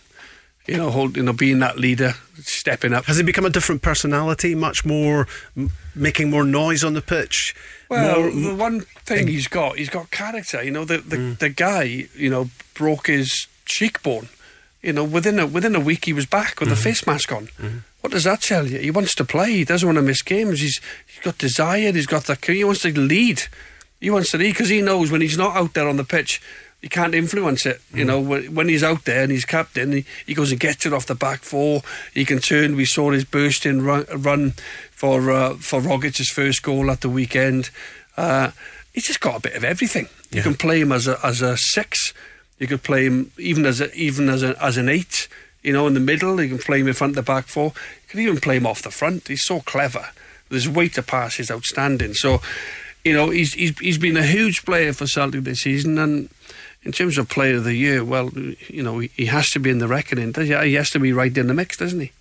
You 0.67 0.75
know, 0.75 0.91
hold, 0.91 1.15
you 1.15 1.23
know, 1.23 1.31
being 1.31 1.59
that 1.59 1.79
leader, 1.79 2.15
stepping 2.41 2.91
up. 2.93 3.05
Has 3.05 3.15
he 3.15 3.23
become 3.23 3.45
a 3.45 3.49
different 3.49 3.81
personality? 3.81 4.53
Much 4.53 4.83
more 4.83 5.25
m- 5.55 5.71
making 5.95 6.29
more 6.29 6.43
noise 6.43 6.83
on 6.83 6.93
the 6.93 7.01
pitch. 7.01 7.55
Well, 7.89 8.19
more, 8.19 8.31
the 8.31 8.53
one 8.53 8.81
thing 9.05 9.27
he's 9.27 9.47
got, 9.47 9.77
he's 9.77 9.89
got 9.89 10.11
character. 10.11 10.61
You 10.61 10.71
know, 10.71 10.83
the 10.83 10.97
the, 10.97 11.15
Mm. 11.15 11.37
the 11.39 11.49
guy, 11.49 12.07
you 12.15 12.29
know, 12.29 12.49
broke 12.73 13.07
his 13.07 13.47
cheekbone 13.65 14.27
You 14.81 14.93
know, 14.93 15.05
within 15.05 15.39
a 15.39 15.45
within 15.47 15.73
a 15.73 15.79
week 15.79 16.03
he 16.05 16.13
was 16.13 16.25
back 16.25 16.59
with 16.59 16.67
mm-hmm. 16.69 16.73
a 16.73 16.83
face 16.83 17.07
mask 17.07 17.31
on. 17.31 17.47
Mm-hmm. 17.47 17.77
What 18.01 18.13
does 18.13 18.25
that 18.25 18.41
tell 18.41 18.67
you? 18.67 18.79
He 18.79 18.91
wants 18.91 19.15
to 19.15 19.25
play. 19.25 19.51
He 19.51 19.65
doesn't 19.65 19.87
want 19.87 19.97
to 19.97 20.01
miss 20.01 20.21
games. 20.21 20.61
He's 20.61 20.79
he's 21.05 21.23
got 21.23 21.37
desire. 21.37 21.91
He's 21.91 22.07
got 22.07 22.25
the. 22.25 22.37
He 22.45 22.63
wants 22.63 22.81
to 22.81 22.97
lead. 22.97 23.43
He 23.99 24.09
wants 24.09 24.31
to 24.31 24.37
lead 24.37 24.53
because 24.53 24.69
he 24.69 24.81
knows 24.81 25.11
when 25.11 25.21
he's 25.21 25.37
not 25.37 25.55
out 25.55 25.73
there 25.73 25.87
on 25.87 25.97
the 25.97 26.03
pitch, 26.03 26.41
he 26.81 26.87
can't 26.87 27.15
influence 27.15 27.65
it. 27.65 27.81
You 27.93 28.05
mm. 28.05 28.07
know, 28.07 28.51
when 28.51 28.69
he's 28.69 28.83
out 28.83 29.05
there 29.05 29.23
and 29.23 29.31
he's 29.31 29.45
captain, 29.45 29.91
he, 29.91 30.05
he 30.25 30.33
goes 30.33 30.51
and 30.51 30.59
gets 30.59 30.85
it 30.85 30.93
off 30.93 31.07
the 31.07 31.15
back 31.15 31.39
four. 31.39 31.81
He 32.13 32.23
can 32.23 32.39
turn. 32.39 32.75
We 32.75 32.85
saw 32.85 33.11
his 33.11 33.25
bursting 33.25 33.81
run, 33.81 34.05
run 34.15 34.51
for 34.91 35.31
uh, 35.31 35.55
for 35.55 35.81
Rogic's 35.81 36.29
first 36.29 36.61
goal 36.61 36.91
at 36.91 37.01
the 37.01 37.09
weekend. 37.09 37.71
Uh, 38.15 38.51
he's 38.93 39.07
just 39.07 39.21
got 39.21 39.37
a 39.37 39.41
bit 39.41 39.55
of 39.55 39.63
everything. 39.63 40.07
You 40.31 40.41
can 40.41 40.55
play 40.55 40.81
him 40.81 40.91
as 40.91 41.07
a 41.07 41.19
as 41.25 41.41
a 41.41 41.57
six. 41.57 42.13
You 42.59 42.67
could 42.67 42.83
play 42.83 43.05
him 43.05 43.31
even 43.37 43.65
as 43.65 43.81
a, 43.81 43.93
even 43.93 44.29
as 44.29 44.43
a, 44.43 44.61
as 44.63 44.77
an 44.77 44.89
eight. 44.89 45.27
You 45.67 45.73
know, 45.73 45.85
in 45.85 45.95
the 45.95 45.99
middle, 45.99 46.41
you 46.41 46.47
can 46.47 46.59
play 46.59 46.79
him 46.79 46.87
in 46.87 46.93
front 46.93 47.11
of 47.11 47.15
the 47.17 47.29
back 47.29 47.47
four. 47.47 47.73
You 47.75 48.07
can 48.07 48.19
even 48.21 48.39
play 48.39 48.55
him 48.55 48.65
off 48.65 48.83
the 48.83 48.89
front. 48.89 49.27
He's 49.27 49.43
so 49.43 49.59
clever. 49.59 50.11
His 50.49 50.69
weight 50.69 50.93
to 50.93 51.03
pass 51.03 51.41
is 51.41 51.51
outstanding. 51.51 52.13
So, 52.13 52.41
you 53.03 53.13
know, 53.13 53.31
he's 53.31 53.51
he's 53.51 53.77
he's 53.79 53.97
been 53.97 54.15
a 54.15 54.23
huge 54.25 54.63
player 54.63 54.93
for 54.93 55.05
Celtic 55.05 55.43
this 55.43 55.63
season, 55.63 55.97
and 55.97 56.29
in 56.87 56.93
terms 56.93 57.17
of 57.17 57.27
player 57.27 57.57
of 57.57 57.65
the 57.65 57.75
year, 57.75 58.01
well, 58.01 58.31
you 58.69 58.81
know, 58.81 58.99
he 58.99 59.25
has 59.25 59.49
to 59.49 59.59
be 59.59 59.69
in 59.69 59.79
the 59.79 59.89
reckoning. 59.89 60.31
Does 60.31 60.47
he 60.47 60.55
He 60.69 60.75
has 60.75 60.89
to 60.91 60.99
be 60.99 61.11
right 61.11 61.37
in 61.37 61.47
the 61.47 61.53
mix, 61.53 61.75
doesn't 61.75 61.99
he? 61.99 62.13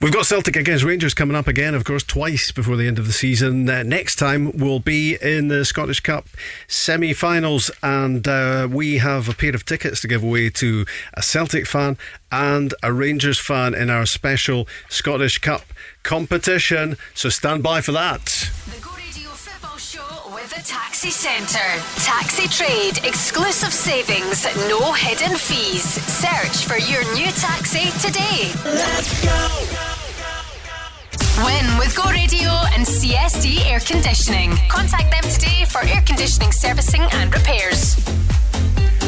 We've 0.00 0.12
got 0.12 0.26
Celtic 0.26 0.54
against 0.54 0.84
Rangers 0.84 1.12
coming 1.12 1.36
up 1.36 1.48
again, 1.48 1.74
of 1.74 1.82
course, 1.82 2.04
twice 2.04 2.52
before 2.52 2.76
the 2.76 2.86
end 2.86 3.00
of 3.00 3.08
the 3.08 3.12
season. 3.12 3.68
Uh, 3.68 3.82
next 3.82 4.14
time 4.16 4.56
we'll 4.56 4.78
be 4.78 5.18
in 5.20 5.48
the 5.48 5.64
Scottish 5.64 5.98
Cup 5.98 6.28
semi 6.68 7.12
finals, 7.12 7.68
and 7.82 8.28
uh, 8.28 8.68
we 8.70 8.98
have 8.98 9.28
a 9.28 9.34
pair 9.34 9.56
of 9.56 9.64
tickets 9.64 10.00
to 10.02 10.08
give 10.08 10.22
away 10.22 10.50
to 10.50 10.86
a 11.14 11.22
Celtic 11.22 11.66
fan 11.66 11.98
and 12.30 12.74
a 12.80 12.92
Rangers 12.92 13.40
fan 13.44 13.74
in 13.74 13.90
our 13.90 14.06
special 14.06 14.68
Scottish 14.88 15.38
Cup 15.38 15.64
competition. 16.04 16.96
So 17.14 17.28
stand 17.28 17.64
by 17.64 17.80
for 17.80 17.90
that. 17.90 18.22
Taxi 20.48 21.10
Centre. 21.10 21.80
Taxi 22.02 22.48
trade, 22.48 22.98
exclusive 23.04 23.72
savings, 23.72 24.44
no 24.68 24.92
hidden 24.92 25.36
fees. 25.36 25.84
Search 25.84 26.66
for 26.66 26.78
your 26.78 27.04
new 27.14 27.30
taxi 27.30 27.90
today. 28.04 28.50
Let's 28.64 29.24
go. 29.24 29.86
Win 31.44 31.78
with 31.78 31.94
Go 31.96 32.10
Radio 32.10 32.50
and 32.74 32.84
CSD 32.84 33.64
Air 33.70 33.78
Conditioning. 33.80 34.50
Contact 34.68 35.12
them 35.12 35.30
today 35.30 35.64
for 35.66 35.80
air 35.86 36.02
conditioning 36.04 36.50
servicing 36.50 37.02
and 37.12 37.32
repairs. 37.32 37.96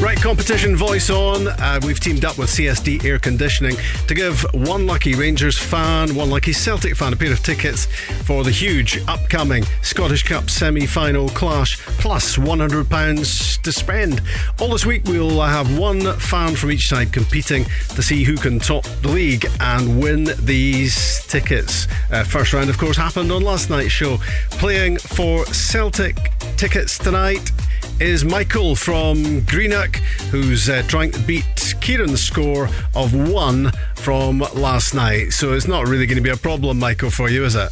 Right, 0.01 0.20
competition 0.20 0.76
voice 0.76 1.09
on. 1.09 1.47
Uh, 1.47 1.80
we've 1.86 2.01
teamed 2.01 2.24
up 2.24 2.36
with 2.36 2.51
CSD 2.51 3.05
Air 3.05 3.18
Conditioning 3.20 3.76
to 4.09 4.14
give 4.14 4.45
one 4.53 4.86
lucky 4.86 5.14
Rangers 5.14 5.57
fan, 5.57 6.14
one 6.16 6.30
lucky 6.30 6.53
Celtic 6.53 6.97
fan, 6.97 7.12
a 7.12 7.16
pair 7.16 7.32
of 7.32 7.42
tickets 7.42 7.86
for 8.24 8.42
the 8.42 8.51
huge 8.51 8.99
upcoming 9.07 9.64
Scottish 9.82 10.24
Cup 10.24 10.51
semi 10.51 10.84
final 10.84 11.28
clash, 11.30 11.78
plus 11.78 12.36
£100 12.36 13.62
to 13.62 13.72
spend. 13.72 14.20
All 14.61 14.68
this 14.68 14.84
week, 14.84 15.05
we'll 15.05 15.40
have 15.40 15.78
one 15.78 16.12
fan 16.18 16.57
from 16.57 16.72
each 16.72 16.88
side 16.88 17.12
competing 17.12 17.64
to 17.95 18.03
see 18.03 18.24
who 18.24 18.36
can 18.36 18.59
top 18.59 18.84
the 19.01 19.09
league 19.09 19.47
and 19.61 20.03
win 20.03 20.28
these 20.40 21.24
tickets. 21.28 21.86
Uh, 22.11 22.24
first 22.24 22.53
round, 22.53 22.68
of 22.68 22.76
course, 22.78 22.97
happened 22.97 23.30
on 23.30 23.42
last 23.42 23.70
night's 23.70 23.92
show. 23.92 24.18
Playing 24.51 24.99
for 24.99 25.47
Celtic 25.47 26.32
tickets 26.57 26.99
tonight 26.99 27.53
is 28.01 28.24
Michael 28.24 28.74
from 28.74 29.40
Greenock, 29.42 29.97
who's 30.30 30.68
uh, 30.68 30.82
trying 30.88 31.11
to 31.12 31.20
beat 31.20 31.45
Kieran's 31.80 32.22
score 32.22 32.68
of 32.95 33.14
one 33.30 33.70
from 33.95 34.40
last 34.55 34.95
night. 34.95 35.32
So 35.32 35.53
it's 35.53 35.68
not 35.68 35.86
really 35.86 36.07
going 36.07 36.16
to 36.16 36.22
be 36.22 36.30
a 36.30 36.36
problem, 36.36 36.78
Michael, 36.78 37.11
for 37.11 37.28
you, 37.28 37.45
is 37.45 37.55
it? 37.55 37.70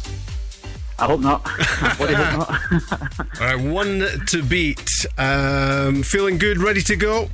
I 0.99 1.05
hope 1.05 1.19
not. 1.19 1.41
I 1.45 1.49
hope 1.97 2.11
not. 2.11 3.41
All 3.41 3.47
right, 3.47 3.59
one 3.59 4.03
to 4.27 4.43
beat. 4.43 4.89
Um, 5.17 6.03
feeling 6.03 6.37
good, 6.37 6.57
ready 6.57 6.81
to 6.81 6.95
go? 6.95 7.29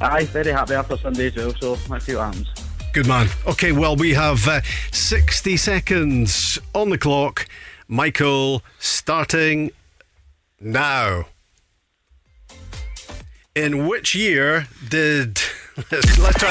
Aye, 0.00 0.24
very 0.24 0.52
happy 0.52 0.74
after 0.74 0.96
Sunday 0.96 1.32
well, 1.36 1.54
so 1.60 1.78
let's 1.88 2.04
see 2.04 2.14
what 2.14 2.26
happens. 2.26 2.48
Good 2.92 3.06
man. 3.06 3.28
Okay, 3.46 3.72
well, 3.72 3.96
we 3.96 4.14
have 4.14 4.46
uh, 4.46 4.60
60 4.92 5.56
seconds 5.56 6.58
on 6.74 6.90
the 6.90 6.98
clock. 6.98 7.46
Michael, 7.86 8.62
starting 8.78 9.70
now. 10.60 11.26
In 13.58 13.88
which 13.88 14.14
year 14.14 14.68
did. 14.88 15.40
Let's, 15.90 16.18
let's 16.20 16.38
try 16.38 16.48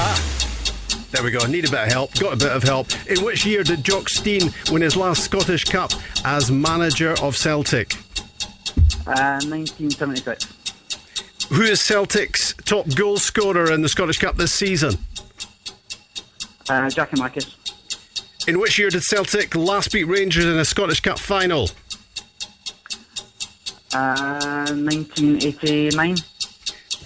Ah. 0.00 1.08
There 1.10 1.22
we 1.22 1.30
go. 1.30 1.44
Need 1.46 1.66
a 1.68 1.70
bit 1.70 1.80
of 1.80 1.88
help. 1.88 2.14
Got 2.14 2.32
a 2.32 2.36
bit 2.38 2.50
of 2.52 2.62
help. 2.62 2.86
In 3.06 3.22
which 3.22 3.44
year 3.44 3.62
did 3.62 3.84
Jock 3.84 4.08
Stein 4.08 4.50
win 4.70 4.80
his 4.80 4.96
last 4.96 5.24
Scottish 5.24 5.64
Cup 5.64 5.92
as 6.24 6.50
manager 6.50 7.14
of 7.20 7.36
Celtic? 7.36 7.96
Uh, 9.06 9.44
1976. 9.44 10.46
Who 11.50 11.62
is 11.64 11.82
Celtic's 11.82 12.54
top 12.64 12.94
goal 12.94 13.18
scorer 13.18 13.70
in 13.70 13.82
the 13.82 13.88
Scottish 13.90 14.16
Cup 14.16 14.36
this 14.38 14.54
season? 14.54 14.94
Uh, 16.70 16.88
Giakoumakis. 16.88 18.48
In 18.48 18.58
which 18.58 18.78
year 18.78 18.88
did 18.88 19.02
Celtic 19.02 19.54
last 19.54 19.92
beat 19.92 20.04
Rangers 20.04 20.46
in 20.46 20.58
a 20.58 20.64
Scottish 20.64 21.00
Cup 21.00 21.18
final? 21.18 21.68
Uh, 23.92 24.66
1989. 24.72 26.16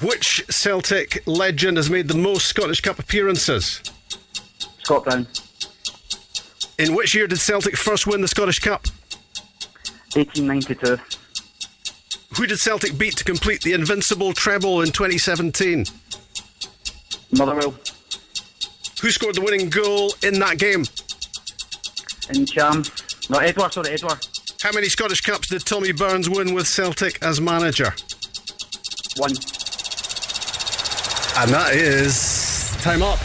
Which 0.03 0.45
Celtic 0.51 1.23
legend 1.27 1.77
has 1.77 1.89
made 1.89 2.09
the 2.09 2.17
most 2.17 2.47
Scottish 2.49 2.81
Cup 2.81 2.99
appearances? 2.99 3.81
Scott 4.83 5.05
Brown. 5.05 5.29
In 6.79 6.95
which 6.97 7.15
year 7.15 7.29
did 7.29 7.39
Celtic 7.39 7.77
first 7.77 8.07
win 8.07 8.21
the 8.21 8.27
Scottish 8.27 8.59
Cup? 8.59 8.87
1892. 10.15 10.99
Who 12.37 12.47
did 12.47 12.59
Celtic 12.59 12.99
beat 12.99 13.17
to 13.17 13.25
complete 13.25 13.63
the 13.63 13.75
invincible 13.75 14.33
treble 14.33 14.81
in 14.81 14.89
2017? 14.89 15.85
Motherwell. 17.37 17.75
Who 19.03 19.11
scored 19.11 19.37
the 19.37 19.41
winning 19.41 19.71
goal 19.71 20.15
in 20.25 20.41
that 20.41 20.59
game? 20.59 20.85
In 22.35 22.47
Cham. 22.47 22.83
No, 23.31 23.39
Edward, 23.39 23.73
sorry, 23.73 23.91
Edward. 23.91 24.19
How 24.63 24.73
many 24.73 24.89
Scottish 24.89 25.21
Cups 25.21 25.49
did 25.49 25.65
Tommy 25.65 25.93
Burns 25.93 26.29
win 26.29 26.55
with 26.55 26.67
Celtic 26.67 27.23
as 27.23 27.41
manager? 27.41 27.95
One. 29.17 29.33
And 31.39 31.51
that 31.51 31.75
is 31.75 32.77
time 32.83 33.03
up. 33.03 33.19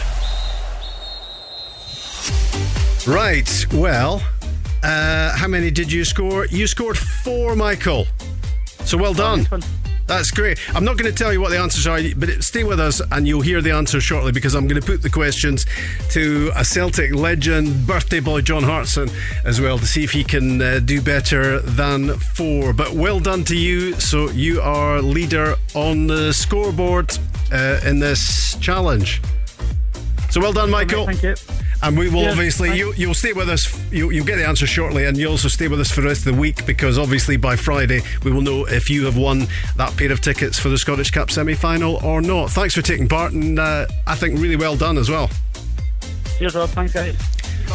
Right, 3.06 3.66
well, 3.72 4.22
uh, 4.82 5.36
how 5.36 5.46
many 5.46 5.70
did 5.70 5.92
you 5.92 6.04
score? 6.04 6.46
You 6.46 6.66
scored 6.66 6.96
four, 6.96 7.54
Michael. 7.54 8.06
So 8.84 8.96
well 8.96 9.14
done. 9.14 9.46
That's 10.08 10.30
great. 10.30 10.58
I'm 10.74 10.84
not 10.84 10.96
going 10.96 11.12
to 11.12 11.16
tell 11.16 11.34
you 11.34 11.40
what 11.42 11.50
the 11.50 11.58
answers 11.58 11.86
are, 11.86 12.00
but 12.16 12.42
stay 12.42 12.64
with 12.64 12.80
us 12.80 13.02
and 13.12 13.28
you'll 13.28 13.42
hear 13.42 13.60
the 13.60 13.72
answers 13.72 14.02
shortly 14.02 14.32
because 14.32 14.54
I'm 14.54 14.66
going 14.66 14.80
to 14.80 14.86
put 14.86 15.02
the 15.02 15.10
questions 15.10 15.66
to 16.12 16.50
a 16.56 16.64
Celtic 16.64 17.14
legend, 17.14 17.86
birthday 17.86 18.20
boy 18.20 18.40
John 18.40 18.62
Hartson, 18.62 19.10
as 19.44 19.60
well 19.60 19.78
to 19.78 19.84
see 19.86 20.04
if 20.04 20.12
he 20.12 20.24
can 20.24 20.62
uh, 20.62 20.80
do 20.82 21.02
better 21.02 21.60
than 21.60 22.18
four. 22.18 22.72
But 22.72 22.92
well 22.92 23.20
done 23.20 23.44
to 23.44 23.56
you. 23.56 23.92
So 24.00 24.30
you 24.30 24.62
are 24.62 25.02
leader 25.02 25.56
on 25.74 26.06
the 26.06 26.32
scoreboard 26.32 27.10
uh, 27.52 27.80
in 27.84 27.98
this 27.98 28.56
challenge. 28.60 29.20
So 30.30 30.40
well 30.40 30.52
done, 30.52 30.70
Michael. 30.70 31.06
Thank 31.06 31.22
you. 31.22 31.34
And 31.80 31.96
we 31.96 32.10
will 32.10 32.26
obviously, 32.26 32.76
you, 32.76 32.92
you'll 32.96 33.14
stay 33.14 33.32
with 33.32 33.48
us, 33.48 33.72
you, 33.92 34.10
you'll 34.10 34.26
get 34.26 34.36
the 34.36 34.46
answer 34.46 34.66
shortly, 34.66 35.06
and 35.06 35.16
you'll 35.16 35.30
also 35.32 35.46
stay 35.46 35.68
with 35.68 35.80
us 35.80 35.92
for 35.92 36.00
the 36.00 36.08
rest 36.08 36.26
of 36.26 36.34
the 36.34 36.40
week 36.40 36.66
because 36.66 36.98
obviously 36.98 37.36
by 37.36 37.54
Friday 37.54 38.02
we 38.24 38.32
will 38.32 38.40
know 38.40 38.66
if 38.66 38.90
you 38.90 39.04
have 39.04 39.16
won 39.16 39.46
that 39.76 39.96
pair 39.96 40.10
of 40.10 40.20
tickets 40.20 40.58
for 40.58 40.70
the 40.70 40.78
Scottish 40.78 41.12
Cup 41.12 41.30
semi 41.30 41.54
final 41.54 41.96
or 42.04 42.20
not. 42.20 42.50
Thanks 42.50 42.74
for 42.74 42.82
taking 42.82 43.08
part, 43.08 43.32
and 43.32 43.60
uh, 43.60 43.86
I 44.08 44.16
think 44.16 44.40
really 44.40 44.56
well 44.56 44.76
done 44.76 44.98
as 44.98 45.08
well. 45.08 45.30
Cheers, 46.38 46.56
Rob. 46.56 46.68
Thanks, 46.70 46.92
guys. 46.92 47.16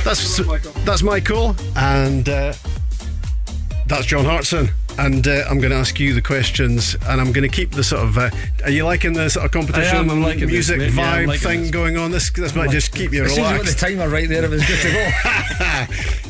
That's, 0.03 0.38
that's 0.84 1.01
Michael, 1.01 1.55
and 1.78 2.28
uh, 2.28 2.53
that's 3.88 4.05
John 4.05 4.26
Hartson 4.26 4.69
and 4.97 5.27
uh, 5.27 5.43
I'm 5.49 5.59
going 5.59 5.71
to 5.71 5.77
ask 5.77 5.99
you 5.99 6.13
the 6.13 6.21
questions, 6.21 6.95
and 7.07 7.19
I'm 7.19 7.31
going 7.31 7.47
to 7.49 7.55
keep 7.55 7.71
the 7.71 7.83
sort 7.83 8.03
of. 8.03 8.17
Uh, 8.17 8.29
are 8.63 8.69
you 8.69 8.85
liking 8.85 9.13
the 9.13 9.29
sort 9.29 9.45
of 9.45 9.51
competition, 9.51 9.95
I 9.95 9.99
am, 9.99 10.09
I'm 10.09 10.21
liking 10.21 10.47
music 10.47 10.79
this, 10.79 10.93
vibe 10.93 11.27
yeah, 11.27 11.37
thing 11.37 11.61
this. 11.61 11.71
going 11.71 11.97
on? 11.97 12.11
This 12.11 12.31
this 12.31 12.55
might 12.55 12.69
just 12.69 12.93
keep 12.93 13.11
you 13.11 13.23
relaxed. 13.23 13.35
soon 13.35 13.45
as 13.45 13.57
you 13.57 13.63
the 13.73 13.79
timer 13.79 14.09
right 14.09 14.27
there, 14.27 14.43
it 14.43 14.49
was 14.49 14.65
good 14.65 14.79
to 14.79 14.91
go. 14.91 15.11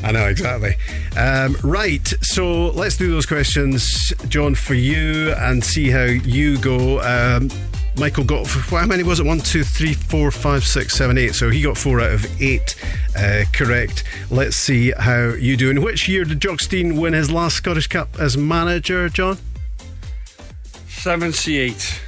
I 0.08 0.12
know 0.12 0.28
exactly. 0.28 0.76
Um, 1.18 1.56
right, 1.64 2.06
so 2.22 2.68
let's 2.68 2.98
do 2.98 3.10
those 3.10 3.26
questions, 3.26 4.14
John, 4.28 4.56
for 4.56 4.74
you, 4.74 5.34
and 5.34 5.64
see 5.64 5.90
how 5.90 6.04
you 6.04 6.58
go. 6.58 7.00
Um, 7.02 7.50
Michael 7.96 8.24
got 8.24 8.48
how 8.48 8.86
many 8.86 9.04
was 9.04 9.20
it? 9.20 9.26
One, 9.26 9.40
two, 9.40 9.64
three, 9.64 9.94
four, 9.94 10.32
five, 10.32 10.64
six, 10.64 10.96
seven, 10.96 11.18
eight. 11.18 11.36
So 11.36 11.50
he 11.50 11.62
got 11.62 11.78
four 11.78 12.02
out 12.02 12.12
of 12.12 12.42
eight 12.42 12.76
uh, 13.16 13.44
correct. 13.54 14.04
Let's 14.30 14.56
see 14.56 14.92
how 14.92 15.30
you 15.30 15.56
do. 15.58 15.70
In 15.70 15.82
which 15.82 16.08
year 16.08 16.24
did 16.26 16.40
Jock 16.40 16.60
Stein 16.60 17.00
win 17.00 17.14
his 17.14 17.32
last 17.32 17.58
Scottish 17.58 17.88
Cup 17.88 18.20
as 18.20 18.38
manager, 18.38 19.10
John? 19.10 19.38
78. 20.88 22.02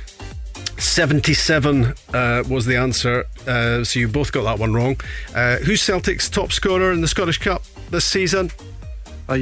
77 0.78 1.94
uh, 2.14 2.44
was 2.50 2.66
the 2.66 2.76
answer, 2.76 3.26
uh, 3.48 3.84
so 3.84 4.00
you 4.00 4.08
both 4.08 4.32
got 4.32 4.44
that 4.44 4.60
one 4.60 4.74
wrong. 4.74 5.00
Uh, 5.34 5.58
who's 5.58 5.82
Celtic's 5.82 6.30
top 6.30 6.52
scorer 6.52 6.92
in 6.92 7.02
the 7.02 7.08
Scottish 7.08 7.38
Cup 7.38 7.64
this 7.92 8.06
season? 8.06 8.52
Uh. 9.28 9.34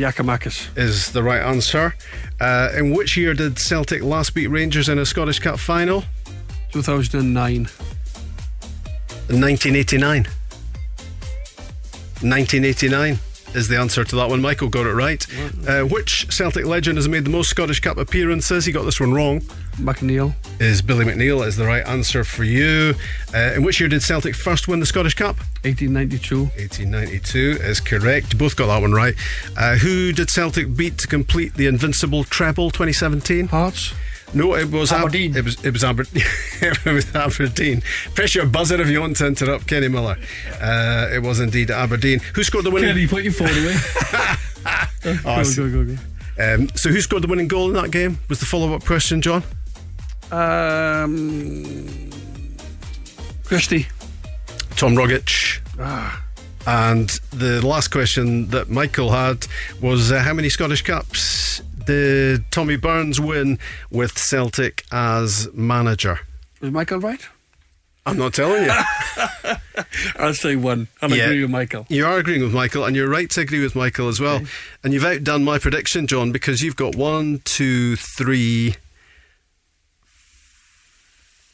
Is 0.76 1.12
the 1.12 1.24
right 1.24 1.42
answer. 1.42 1.96
Uh, 2.40 2.70
in 2.78 2.92
which 2.94 3.18
year 3.18 3.34
did 3.34 3.60
Celtic 3.60 4.02
last 4.02 4.34
beat 4.34 4.48
Rangers 4.48 4.90
in 4.90 5.00
a 5.00 5.06
Scottish 5.06 5.40
Cup 5.40 5.60
final? 5.60 6.04
2009. 6.74 7.68
1989. 9.30 10.24
1989 12.22 13.20
is 13.54 13.68
the 13.68 13.78
answer 13.78 14.04
to 14.04 14.16
that 14.16 14.28
one. 14.28 14.42
Michael 14.42 14.70
got 14.70 14.88
it 14.88 14.94
right. 14.94 15.24
Uh, 15.68 15.84
which 15.84 16.26
Celtic 16.32 16.66
legend 16.66 16.98
has 16.98 17.08
made 17.08 17.26
the 17.26 17.30
most 17.30 17.52
Scottish 17.52 17.80
Cup 17.80 17.98
appearances? 17.98 18.66
He 18.66 18.72
got 18.72 18.86
this 18.86 19.00
one 19.00 19.14
wrong. 19.14 19.42
McNeill. 19.76 20.34
Is 20.60 20.82
Billy 20.82 21.06
McNeill 21.06 21.46
is 21.46 21.58
the 21.58 21.66
right 21.66 21.86
answer 21.86 22.24
for 22.24 22.44
you. 22.44 22.96
Uh, 23.34 23.54
in 23.56 23.64
which 23.64 23.80
year 23.80 23.88
did 23.90 24.02
Celtic 24.02 24.34
first 24.34 24.68
win 24.68 24.80
the 24.80 24.88
Scottish 24.88 25.14
Cup? 25.14 25.38
1892. 25.62 26.46
1892 26.58 27.58
is 27.62 27.80
correct. 27.80 28.36
Both 28.38 28.56
got 28.56 28.68
that 28.68 28.82
one 28.82 28.94
right. 28.94 29.14
Uh, 29.56 29.76
who 29.76 30.12
did 30.12 30.32
Celtic 30.32 30.76
beat 30.76 30.98
to 31.00 31.08
complete 31.08 31.54
the 31.54 31.68
invincible 31.68 32.24
treble 32.24 32.72
2017? 32.72 33.50
Hearts. 33.50 33.94
No, 34.36 34.56
it 34.56 34.72
was 34.72 34.92
Ab- 34.92 35.00
Aberdeen. 35.02 35.36
it 35.38 35.44
was 35.46 35.64
it 35.64 35.72
was, 35.72 35.84
Aber- 35.84 36.06
it 36.14 36.86
was 36.86 37.14
Aberdeen. 37.16 37.84
Press 38.16 38.34
your 38.36 38.46
buzzer 38.48 38.82
if 38.82 38.88
you 38.90 39.00
want 39.02 39.18
to 39.18 39.28
interrupt 39.28 39.68
Kenny 39.68 39.88
Miller. 39.88 40.18
Uh, 40.62 41.08
it 41.14 41.22
was 41.22 41.40
indeed 41.40 41.70
Aberdeen. 41.70 42.20
Who 42.36 42.44
scored 42.44 42.66
the 42.66 42.72
winning? 42.72 42.90
Kenny, 42.96 43.08
put 43.08 43.24
your 43.24 43.34
phone 43.34 43.50
away. 43.50 43.76
Oh, 45.26 45.40
s- 45.42 45.56
go, 45.58 45.70
go, 45.70 45.84
go, 45.84 45.98
Um, 46.40 46.70
so 46.76 46.90
who 46.90 47.02
scored 47.02 47.24
the 47.24 47.28
winning 47.28 47.50
goal 47.50 47.68
in 47.68 47.74
that 47.74 47.92
game? 47.92 48.18
Was 48.30 48.40
the 48.40 48.46
follow-up 48.46 48.86
question, 48.86 49.22
John? 49.22 49.44
go. 50.30 50.38
Um, 50.38 52.10
Christie. 53.44 53.88
Tom 54.78 54.96
Rogic. 54.96 55.60
And 56.66 57.10
the 57.32 57.66
last 57.66 57.90
question 57.90 58.48
that 58.52 58.70
Michael 58.70 59.12
had 59.12 59.46
was 59.82 60.14
uh, 60.14 60.20
how 60.22 60.34
many 60.34 60.48
Scottish 60.48 60.82
Cups 60.84 61.62
did 61.86 62.50
Tommy 62.52 62.76
Burns 62.78 63.20
win 63.20 63.60
with 63.92 64.18
Celtic 64.18 64.84
as 64.92 65.48
manager? 65.54 66.20
Was 66.62 66.72
Michael 66.72 67.00
right? 67.00 67.22
I'm 68.06 68.18
not 68.18 68.34
telling 68.34 68.64
you. 68.66 68.72
I'll 70.18 70.34
say 70.34 70.58
one. 70.58 70.90
I'll 71.02 71.10
Yeah. 71.10 71.24
agree 71.26 71.42
with 71.42 71.52
Michael. 71.52 71.86
You 71.90 72.06
are 72.06 72.18
agreeing 72.18 72.42
with 72.44 72.54
Michael, 72.54 72.84
and 72.84 72.96
you're 72.98 73.08
right 73.08 73.30
to 73.30 73.40
agree 73.42 73.62
with 73.62 73.76
Michael 73.78 74.10
as 74.10 74.20
well. 74.20 74.42
And 74.84 74.92
you've 74.94 75.06
outdone 75.06 75.46
my 75.46 75.58
prediction, 75.58 76.06
John, 76.08 76.34
because 76.34 76.62
you've 76.62 76.76
got 76.76 76.96
one, 76.96 77.40
two, 77.46 77.96
three, 77.96 78.76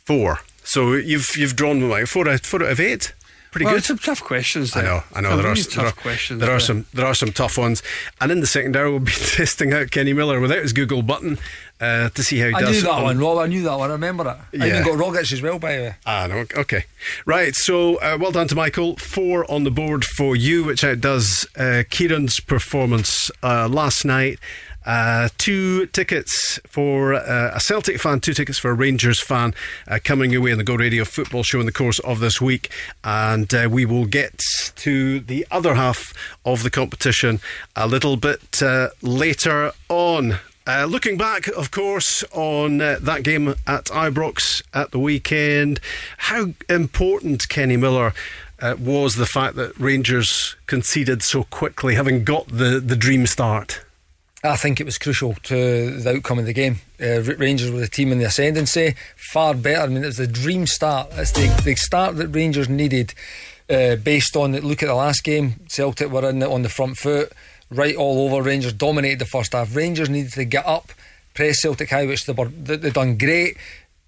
four. 0.06 0.40
So 0.64 0.94
you've 0.94 1.36
you've 1.38 1.56
drawn 1.56 1.82
with 1.82 1.90
Michael 1.92 2.08
four 2.08 2.28
out, 2.30 2.42
four 2.42 2.64
out 2.64 2.72
of 2.72 2.80
eight. 2.80 3.14
Pretty 3.52 3.66
well, 3.66 3.76
good. 3.76 3.84
some 3.84 3.98
tough 3.98 4.24
questions. 4.24 4.76
I 4.76 4.84
know, 4.84 5.04
I 5.14 5.22
know. 5.22 5.30
Some 5.30 5.38
There 5.38 5.46
are, 5.48 5.50
really 5.50 5.60
s- 5.62 5.68
there 5.68 5.84
tough 5.86 5.98
are 5.98 6.02
questions. 6.02 6.40
There 6.40 6.50
are 6.50 6.54
there. 6.54 6.60
some 6.60 6.86
there 6.94 7.06
are 7.06 7.16
some 7.16 7.32
tough 7.32 7.58
ones. 7.58 7.82
And 8.22 8.32
in 8.32 8.42
the 8.42 8.48
second 8.48 8.76
hour, 8.78 8.90
we'll 8.92 9.00
be 9.00 9.12
testing 9.12 9.74
out 9.74 9.90
Kenny 9.92 10.14
Miller 10.14 10.40
without 10.40 10.62
his 10.62 10.72
Google 10.72 11.02
button 11.02 11.40
uh, 11.82 12.10
to 12.10 12.24
see 12.24 12.38
how 12.40 12.50
he 12.50 12.54
I 12.54 12.60
does. 12.62 12.70
I 12.70 12.72
knew 12.74 12.82
that 12.82 12.90
on- 12.92 13.04
one, 13.04 13.18
Rob. 13.20 13.38
I 13.40 13.48
knew 13.48 13.64
that 13.64 13.80
one. 13.80 13.90
I 13.90 13.94
remember 13.94 14.24
it. 14.54 14.62
I 14.62 14.66
Yeah. 14.68 14.82
even 14.82 14.98
got 14.98 15.04
Rogic 15.04 15.32
as 15.34 15.42
well, 15.42 15.58
by 15.58 15.78
the 15.78 15.82
way. 15.84 15.96
Ah, 16.06 16.28
no, 16.30 16.46
okay. 16.58 16.86
Right, 17.26 17.56
so 17.56 17.96
uh, 17.96 18.18
well 18.22 18.32
done 18.32 18.48
to 18.50 18.56
Michael. 18.56 18.98
Four 18.98 19.50
on 19.52 19.64
the 19.64 19.72
board 19.72 20.06
for 20.06 20.36
you, 20.36 20.64
which 20.66 20.84
outdoes 20.84 21.48
uh, 21.58 21.84
Kieran's 21.90 22.40
performance 22.40 23.32
uh, 23.42 23.68
last 23.68 24.06
night. 24.06 24.38
Uh, 24.90 25.30
two 25.38 25.86
tickets 25.86 26.60
for 26.66 27.14
uh, 27.14 27.52
a 27.54 27.60
Celtic 27.60 28.00
fan, 28.00 28.20
two 28.20 28.34
tickets 28.34 28.58
for 28.58 28.72
a 28.72 28.74
Rangers 28.74 29.22
fan 29.22 29.54
uh, 29.88 30.00
coming 30.04 30.36
away 30.36 30.50
in 30.50 30.58
the 30.58 30.64
Go 30.64 30.74
Radio 30.74 31.06
football 31.06 31.44
show 31.44 31.60
in 31.60 31.68
the 31.68 31.72
course 31.72 32.00
of 32.00 32.20
this 32.22 32.42
week. 32.42 32.72
And 33.04 33.54
uh, 33.54 33.68
we 33.70 33.86
will 33.86 34.08
get 34.08 34.42
to 34.78 35.20
the 35.20 35.46
other 35.52 35.76
half 35.76 36.12
of 36.44 36.64
the 36.64 36.72
competition 36.72 37.40
a 37.76 37.88
little 37.88 38.18
bit 38.18 38.64
uh, 38.64 38.90
later 39.04 39.74
on. 39.90 40.40
Uh, 40.66 40.86
looking 40.86 41.20
back, 41.20 41.46
of 41.50 41.70
course, 41.70 42.24
on 42.32 42.82
uh, 42.82 42.98
that 43.00 43.22
game 43.22 43.50
at 43.68 43.86
Ibrox 43.86 44.64
at 44.74 44.90
the 44.90 44.98
weekend, 44.98 45.80
how 46.18 46.54
important 46.68 47.48
Kenny 47.48 47.78
Miller 47.78 48.12
uh, 48.60 48.76
was 48.80 49.18
the 49.18 49.28
fact 49.28 49.56
that 49.56 49.78
Rangers 49.78 50.56
conceded 50.66 51.22
so 51.22 51.44
quickly, 51.44 51.94
having 51.94 52.24
got 52.24 52.48
the, 52.48 52.82
the 52.84 52.96
dream 52.96 53.28
start. 53.28 53.82
I 54.44 54.56
think 54.56 54.80
it 54.80 54.86
was 54.86 54.98
crucial 54.98 55.34
to 55.34 56.00
the 56.00 56.16
outcome 56.16 56.40
of 56.40 56.46
the 56.46 56.54
game. 56.54 56.80
Uh, 57.02 57.22
Rangers 57.22 57.72
were 57.72 57.80
the 57.80 57.90
team 57.90 58.14
in 58.14 58.20
the 58.20 58.26
ascendancy, 58.26 58.96
far 59.18 59.54
better. 59.54 59.82
I 59.82 59.88
mean, 59.88 60.04
it 60.04 60.08
was 60.08 60.18
the 60.18 60.28
dream 60.28 60.66
start. 60.66 61.10
It's 61.14 61.34
the, 61.34 61.48
the 61.66 61.76
start 61.76 62.16
that 62.18 62.30
Rangers 62.30 62.70
needed, 62.70 63.14
uh, 63.70 63.98
based 63.98 64.38
on 64.38 64.54
look 64.54 64.82
at 64.82 64.88
the 64.88 64.96
last 64.96 65.26
game. 65.26 65.56
Celtic 65.68 66.10
were 66.10 66.30
in 66.30 66.42
on 66.42 66.62
the 66.62 66.70
front 66.70 66.96
foot, 66.98 67.34
right 67.70 67.98
all 67.98 68.26
over. 68.26 68.42
Rangers 68.42 68.72
dominated 68.72 69.20
the 69.20 69.26
first 69.26 69.52
half. 69.52 69.76
Rangers 69.76 70.10
needed 70.10 70.32
to 70.34 70.46
get 70.46 70.66
up, 70.66 70.94
press 71.34 71.62
Celtic 71.62 71.90
high, 71.90 72.06
which 72.06 72.26
they 72.26 72.32
were 72.32 72.46
they 72.46 72.92
done 72.92 73.18
great. 73.18 73.58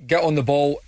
Get 0.08 0.24
on 0.24 0.36
the 0.36 0.44
ball, 0.44 0.82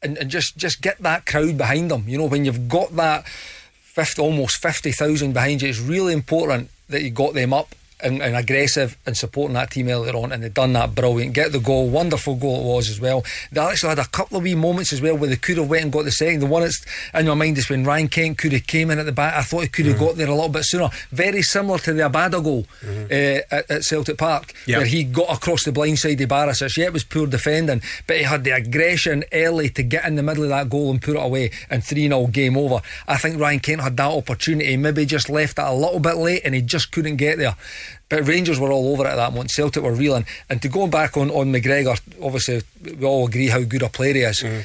and, 0.00 0.16
and 0.16 0.30
just 0.30 0.56
just 0.56 0.80
get 0.80 0.98
that 0.98 1.26
crowd 1.26 1.58
behind 1.58 1.90
them. 1.90 2.04
You 2.06 2.18
know, 2.18 2.26
when 2.26 2.44
you've 2.44 2.68
got 2.68 2.94
that 2.94 3.26
50, 3.26 4.22
almost 4.22 4.62
50,000 4.62 5.32
behind 5.32 5.60
you, 5.60 5.68
it's 5.68 5.80
really 5.80 6.12
important 6.12 6.70
that 6.88 7.02
you 7.02 7.10
got 7.10 7.34
them 7.34 7.52
up 7.52 7.74
and, 8.02 8.22
and 8.22 8.36
aggressive 8.36 8.96
and 9.06 9.16
supporting 9.16 9.54
that 9.54 9.70
team 9.70 9.88
earlier 9.88 10.14
on, 10.14 10.32
and 10.32 10.42
they've 10.42 10.52
done 10.54 10.72
that 10.74 10.94
brilliant. 10.94 11.34
Get 11.34 11.52
the 11.52 11.58
goal, 11.60 11.88
wonderful 11.88 12.36
goal 12.36 12.60
it 12.60 12.64
was 12.74 12.88
as 12.90 13.00
well. 13.00 13.24
They 13.52 13.60
actually 13.60 13.90
had 13.90 13.98
a 13.98 14.04
couple 14.06 14.36
of 14.38 14.42
wee 14.44 14.54
moments 14.54 14.92
as 14.92 15.00
well 15.00 15.16
where 15.16 15.28
they 15.30 15.36
could 15.36 15.56
have 15.58 15.68
went 15.68 15.84
and 15.84 15.92
got 15.92 16.04
the 16.04 16.10
second. 16.12 16.40
The 16.40 16.46
one 16.46 16.62
that's 16.62 16.84
in 17.14 17.26
my 17.26 17.34
mind 17.34 17.58
is 17.58 17.68
when 17.68 17.84
Ryan 17.84 18.08
Kent 18.08 18.38
could 18.38 18.52
have 18.52 18.66
came 18.66 18.90
in 18.90 18.98
at 18.98 19.06
the 19.06 19.12
back. 19.12 19.34
I 19.34 19.42
thought 19.42 19.62
he 19.62 19.68
could 19.68 19.86
have 19.86 19.98
got 19.98 20.16
there 20.16 20.28
a 20.28 20.34
little 20.34 20.48
bit 20.48 20.64
sooner. 20.64 20.88
Very 21.10 21.42
similar 21.42 21.78
to 21.80 21.92
the 21.92 22.02
Abada 22.02 22.42
goal 22.42 22.66
uh, 22.86 23.54
at, 23.54 23.70
at 23.70 23.82
Celtic 23.84 24.18
Park, 24.18 24.52
Yep. 24.66 24.78
where 24.78 24.86
he 24.86 25.04
got 25.04 25.32
across 25.34 25.64
the 25.64 25.72
blind 25.72 25.98
side 25.98 26.20
of 26.20 26.28
Barisic. 26.28 26.76
Yeah, 26.76 26.86
it 26.86 26.92
was 26.92 27.04
poor 27.04 27.26
defending, 27.26 27.82
but 28.06 28.16
he 28.18 28.22
had 28.24 28.44
the 28.44 28.50
aggression 28.50 29.24
early 29.32 29.68
to 29.70 29.82
get 29.82 30.04
in 30.06 30.14
the 30.16 30.22
middle 30.22 30.42
of 30.44 30.48
that 30.50 30.68
goal 30.68 30.90
and 30.90 31.00
put 31.00 31.16
it 31.16 31.22
away, 31.22 31.50
and 31.68 31.82
3 31.84 32.08
0 32.08 32.26
game 32.28 32.56
over. 32.56 32.80
I 33.08 33.16
think 33.16 33.40
Ryan 33.40 33.60
Kent 33.60 33.80
had 33.82 33.96
that 33.96 34.10
opportunity, 34.10 34.76
maybe 34.76 35.04
just 35.06 35.28
left 35.28 35.58
it 35.58 35.64
a 35.64 35.72
little 35.72 36.00
bit 36.00 36.16
late 36.16 36.42
and 36.44 36.54
he 36.54 36.62
just 36.62 36.92
couldn't 36.92 37.16
get 37.16 37.38
there. 37.38 37.54
But 38.10 38.26
Rangers 38.26 38.60
were 38.60 38.72
all 38.72 38.92
over 38.92 39.06
it 39.06 39.10
at 39.10 39.16
that 39.16 39.32
moment. 39.32 39.52
Celtic 39.52 39.82
were 39.82 39.94
reeling. 39.94 40.26
And 40.50 40.60
to 40.60 40.68
go 40.68 40.86
back 40.86 41.16
on, 41.16 41.30
on 41.30 41.52
McGregor, 41.52 41.98
obviously, 42.22 42.62
we 42.84 43.06
all 43.06 43.26
agree 43.26 43.48
how 43.48 43.62
good 43.62 43.82
a 43.82 43.88
player 43.88 44.14
he 44.14 44.20
is. 44.20 44.40
Mm-hmm. 44.40 44.60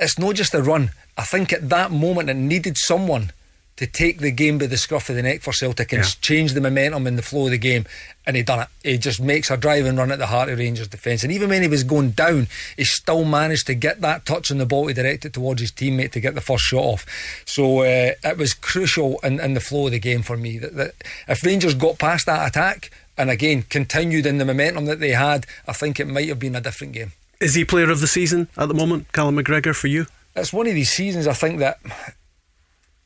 It's 0.00 0.18
not 0.18 0.36
just 0.36 0.54
a 0.54 0.62
run. 0.62 0.92
I 1.18 1.24
think 1.24 1.52
at 1.52 1.68
that 1.68 1.90
moment 1.90 2.30
it 2.30 2.34
needed 2.34 2.78
someone 2.78 3.32
to 3.78 3.86
take 3.86 4.18
the 4.18 4.30
game 4.30 4.58
by 4.58 4.66
the 4.66 4.76
scruff 4.76 5.08
of 5.08 5.16
the 5.16 5.22
neck 5.22 5.40
for 5.40 5.52
Celtic 5.52 5.92
and 5.92 6.02
Yeah. 6.04 6.10
change 6.20 6.52
the 6.52 6.60
momentum 6.60 7.06
and 7.06 7.16
the 7.16 7.22
flow 7.22 7.46
of 7.46 7.52
the 7.52 7.58
game. 7.58 7.86
And 8.26 8.36
he 8.36 8.42
done 8.42 8.60
it. 8.60 8.68
He 8.82 8.98
just 8.98 9.20
makes 9.20 9.50
a 9.50 9.56
drive 9.56 9.86
and 9.86 9.96
run 9.96 10.12
at 10.12 10.18
the 10.18 10.26
heart 10.26 10.48
of 10.50 10.58
Rangers 10.58 10.88
defence. 10.88 11.22
And 11.22 11.32
even 11.32 11.48
when 11.48 11.62
he 11.62 11.68
was 11.68 11.82
going 11.84 12.10
down, 12.10 12.48
he 12.76 12.84
still 12.84 13.24
managed 13.24 13.66
to 13.68 13.74
get 13.74 14.00
that 14.02 14.26
touch 14.26 14.50
on 14.50 14.58
the 14.58 14.66
ball 14.66 14.88
to 14.88 14.94
direct 14.94 15.24
it 15.24 15.32
towards 15.32 15.60
his 15.62 15.72
teammate 15.72 16.12
to 16.12 16.20
get 16.20 16.34
the 16.34 16.40
first 16.42 16.64
shot 16.64 16.82
off. 16.82 17.06
So 17.46 17.80
uh, 17.80 18.12
it 18.22 18.36
was 18.36 18.52
crucial 18.52 19.18
in, 19.22 19.40
in 19.40 19.54
the 19.54 19.60
flow 19.60 19.86
of 19.86 19.92
the 19.92 19.98
game 19.98 20.22
for 20.22 20.36
me. 20.36 20.58
That, 20.58 20.74
that 20.76 20.94
if 21.26 21.42
Rangers 21.44 21.74
got 21.74 21.98
past 21.98 22.26
that 22.26 22.46
attack 22.46 22.90
and 23.16 23.30
again 23.30 23.62
continued 23.62 24.26
in 24.26 24.38
the 24.38 24.44
momentum 24.44 24.84
that 24.86 25.00
they 25.00 25.10
had, 25.12 25.46
I 25.66 25.72
think 25.72 25.98
it 25.98 26.06
might 26.08 26.28
have 26.28 26.38
been 26.38 26.54
a 26.56 26.60
different 26.60 26.92
game. 26.92 27.12
Is 27.40 27.54
he 27.54 27.64
player 27.64 27.90
of 27.90 28.00
the 28.00 28.06
season 28.08 28.48
at 28.56 28.66
the 28.68 28.74
moment, 28.74 29.12
Callum 29.12 29.36
McGregor, 29.36 29.74
for 29.74 29.86
you? 29.86 30.06
it's 30.36 30.52
one 30.52 30.66
of 30.68 30.74
these 30.74 30.90
seasons 30.92 31.26
I 31.26 31.32
think 31.32 31.58
that 31.58 31.78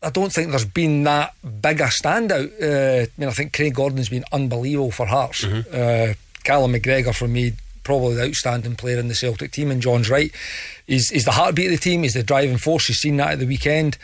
I 0.03 0.11
don't 0.11 0.33
think 0.33 0.51
there's 0.51 0.65
been 0.65 1.05
that 1.05 1.35
big 1.61 1.81
a 1.81 1.85
standout. 1.85 2.51
Uh, 2.61 3.03
I 3.05 3.09
mean, 3.17 3.29
I 3.29 3.33
think 3.33 3.53
Craig 3.53 3.75
Gordon's 3.75 4.09
been 4.09 4.25
unbelievable 4.33 4.91
for 4.91 5.07
Hearts. 5.07 5.45
Uh, 5.45 6.15
Callum 6.45 6.73
McGregor, 6.73 7.15
for 7.15 7.29
me, 7.29 7.53
probably 7.85 8.15
the 8.17 8.25
outstanding 8.27 8.75
player 8.77 8.99
in 8.99 9.09
the 9.09 9.15
Celtic 9.15 9.53
team, 9.53 9.71
and 9.71 9.81
John's 9.81 10.11
right. 10.11 10.33
He's, 10.87 11.09
he's 11.11 11.25
the 11.25 11.33
heartbeat 11.33 11.67
of 11.67 11.73
the 11.73 11.79
team, 11.79 12.03
he's 12.03 12.15
the 12.15 12.23
driving 12.25 12.59
force. 12.59 12.89
You've 12.89 12.99
seen 12.99 13.17
that 13.19 13.33
at 13.33 13.39
the 13.39 13.47
weekend. 13.47 13.97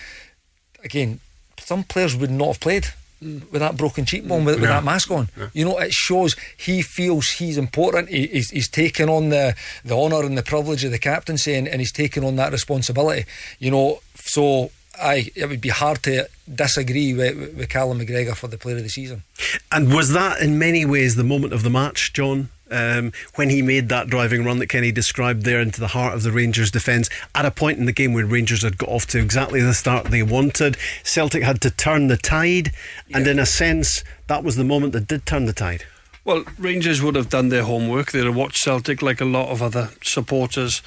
Again, 0.84 1.18
some 1.58 1.82
players 1.84 2.14
would 2.16 2.30
not 2.30 2.46
have 2.48 2.60
played 2.60 2.86
with 3.20 3.50
that 3.54 3.76
broken 3.76 4.04
cheekbone, 4.04 4.44
with, 4.44 4.54
with 4.60 4.64
Yeah. 4.70 4.76
that 4.76 4.84
mask 4.84 5.10
on. 5.10 5.28
You 5.52 5.64
know, 5.64 5.78
it 5.78 5.92
shows 5.92 6.36
he 6.56 6.82
feels 6.82 7.28
he's 7.30 7.58
important. 7.58 8.08
He, 8.08 8.28
he's, 8.28 8.50
he's 8.50 8.68
taken 8.68 9.08
on 9.08 9.30
the, 9.30 9.56
the 9.84 9.96
honour 9.98 10.22
and 10.22 10.38
the 10.38 10.44
privilege 10.44 10.84
of 10.84 10.92
the 10.92 11.00
captaincy 11.00 11.54
and, 11.54 11.66
and 11.66 11.80
he's 11.80 11.90
taken 11.92 12.22
on 12.22 12.36
that 12.36 12.52
responsibility. 12.52 13.24
You 13.58 13.72
know, 13.72 14.00
so 14.14 14.70
I 15.00 15.30
it 15.34 15.48
would 15.48 15.60
be 15.60 15.68
hard 15.68 16.02
to 16.04 16.28
disagree 16.52 17.14
with, 17.14 17.56
with 17.56 17.68
Callum 17.68 18.00
McGregor 18.00 18.34
for 18.34 18.48
the 18.48 18.58
player 18.58 18.76
of 18.76 18.82
the 18.82 18.88
season. 18.88 19.22
And 19.70 19.92
was 19.92 20.12
that 20.12 20.40
in 20.40 20.58
many 20.58 20.84
ways 20.84 21.16
the 21.16 21.24
moment 21.24 21.52
of 21.52 21.62
the 21.62 21.70
match, 21.70 22.12
John? 22.12 22.50
Um, 22.70 23.12
when 23.36 23.48
he 23.48 23.62
made 23.62 23.88
that 23.88 24.08
driving 24.08 24.44
run 24.44 24.58
that 24.58 24.66
Kenny 24.66 24.92
described 24.92 25.44
there 25.44 25.58
into 25.58 25.80
the 25.80 25.88
heart 25.88 26.12
of 26.12 26.22
the 26.22 26.30
Rangers' 26.30 26.70
defence, 26.70 27.08
at 27.34 27.46
a 27.46 27.50
point 27.50 27.78
in 27.78 27.86
the 27.86 27.92
game 27.92 28.12
where 28.12 28.26
Rangers 28.26 28.62
had 28.62 28.76
got 28.76 28.90
off 28.90 29.06
to 29.06 29.18
exactly 29.18 29.62
the 29.62 29.72
start 29.72 30.08
they 30.08 30.22
wanted, 30.22 30.76
Celtic 31.02 31.42
had 31.42 31.62
to 31.62 31.70
turn 31.70 32.08
the 32.08 32.18
tide, 32.18 32.72
and 33.14 33.26
in 33.26 33.38
a 33.38 33.46
sense, 33.46 34.04
that 34.26 34.44
was 34.44 34.56
the 34.56 34.64
moment 34.64 34.92
that 34.92 35.08
did 35.08 35.24
turn 35.24 35.46
the 35.46 35.54
tide. 35.54 35.84
Well, 36.26 36.44
Rangers 36.58 37.00
would 37.00 37.14
have 37.14 37.30
done 37.30 37.48
their 37.48 37.62
homework. 37.62 38.12
They'd 38.12 38.26
have 38.26 38.36
watched 38.36 38.58
Celtic 38.58 39.00
like 39.00 39.22
a 39.22 39.24
lot 39.24 39.48
of 39.48 39.62
other 39.62 39.88
supporters 40.02 40.82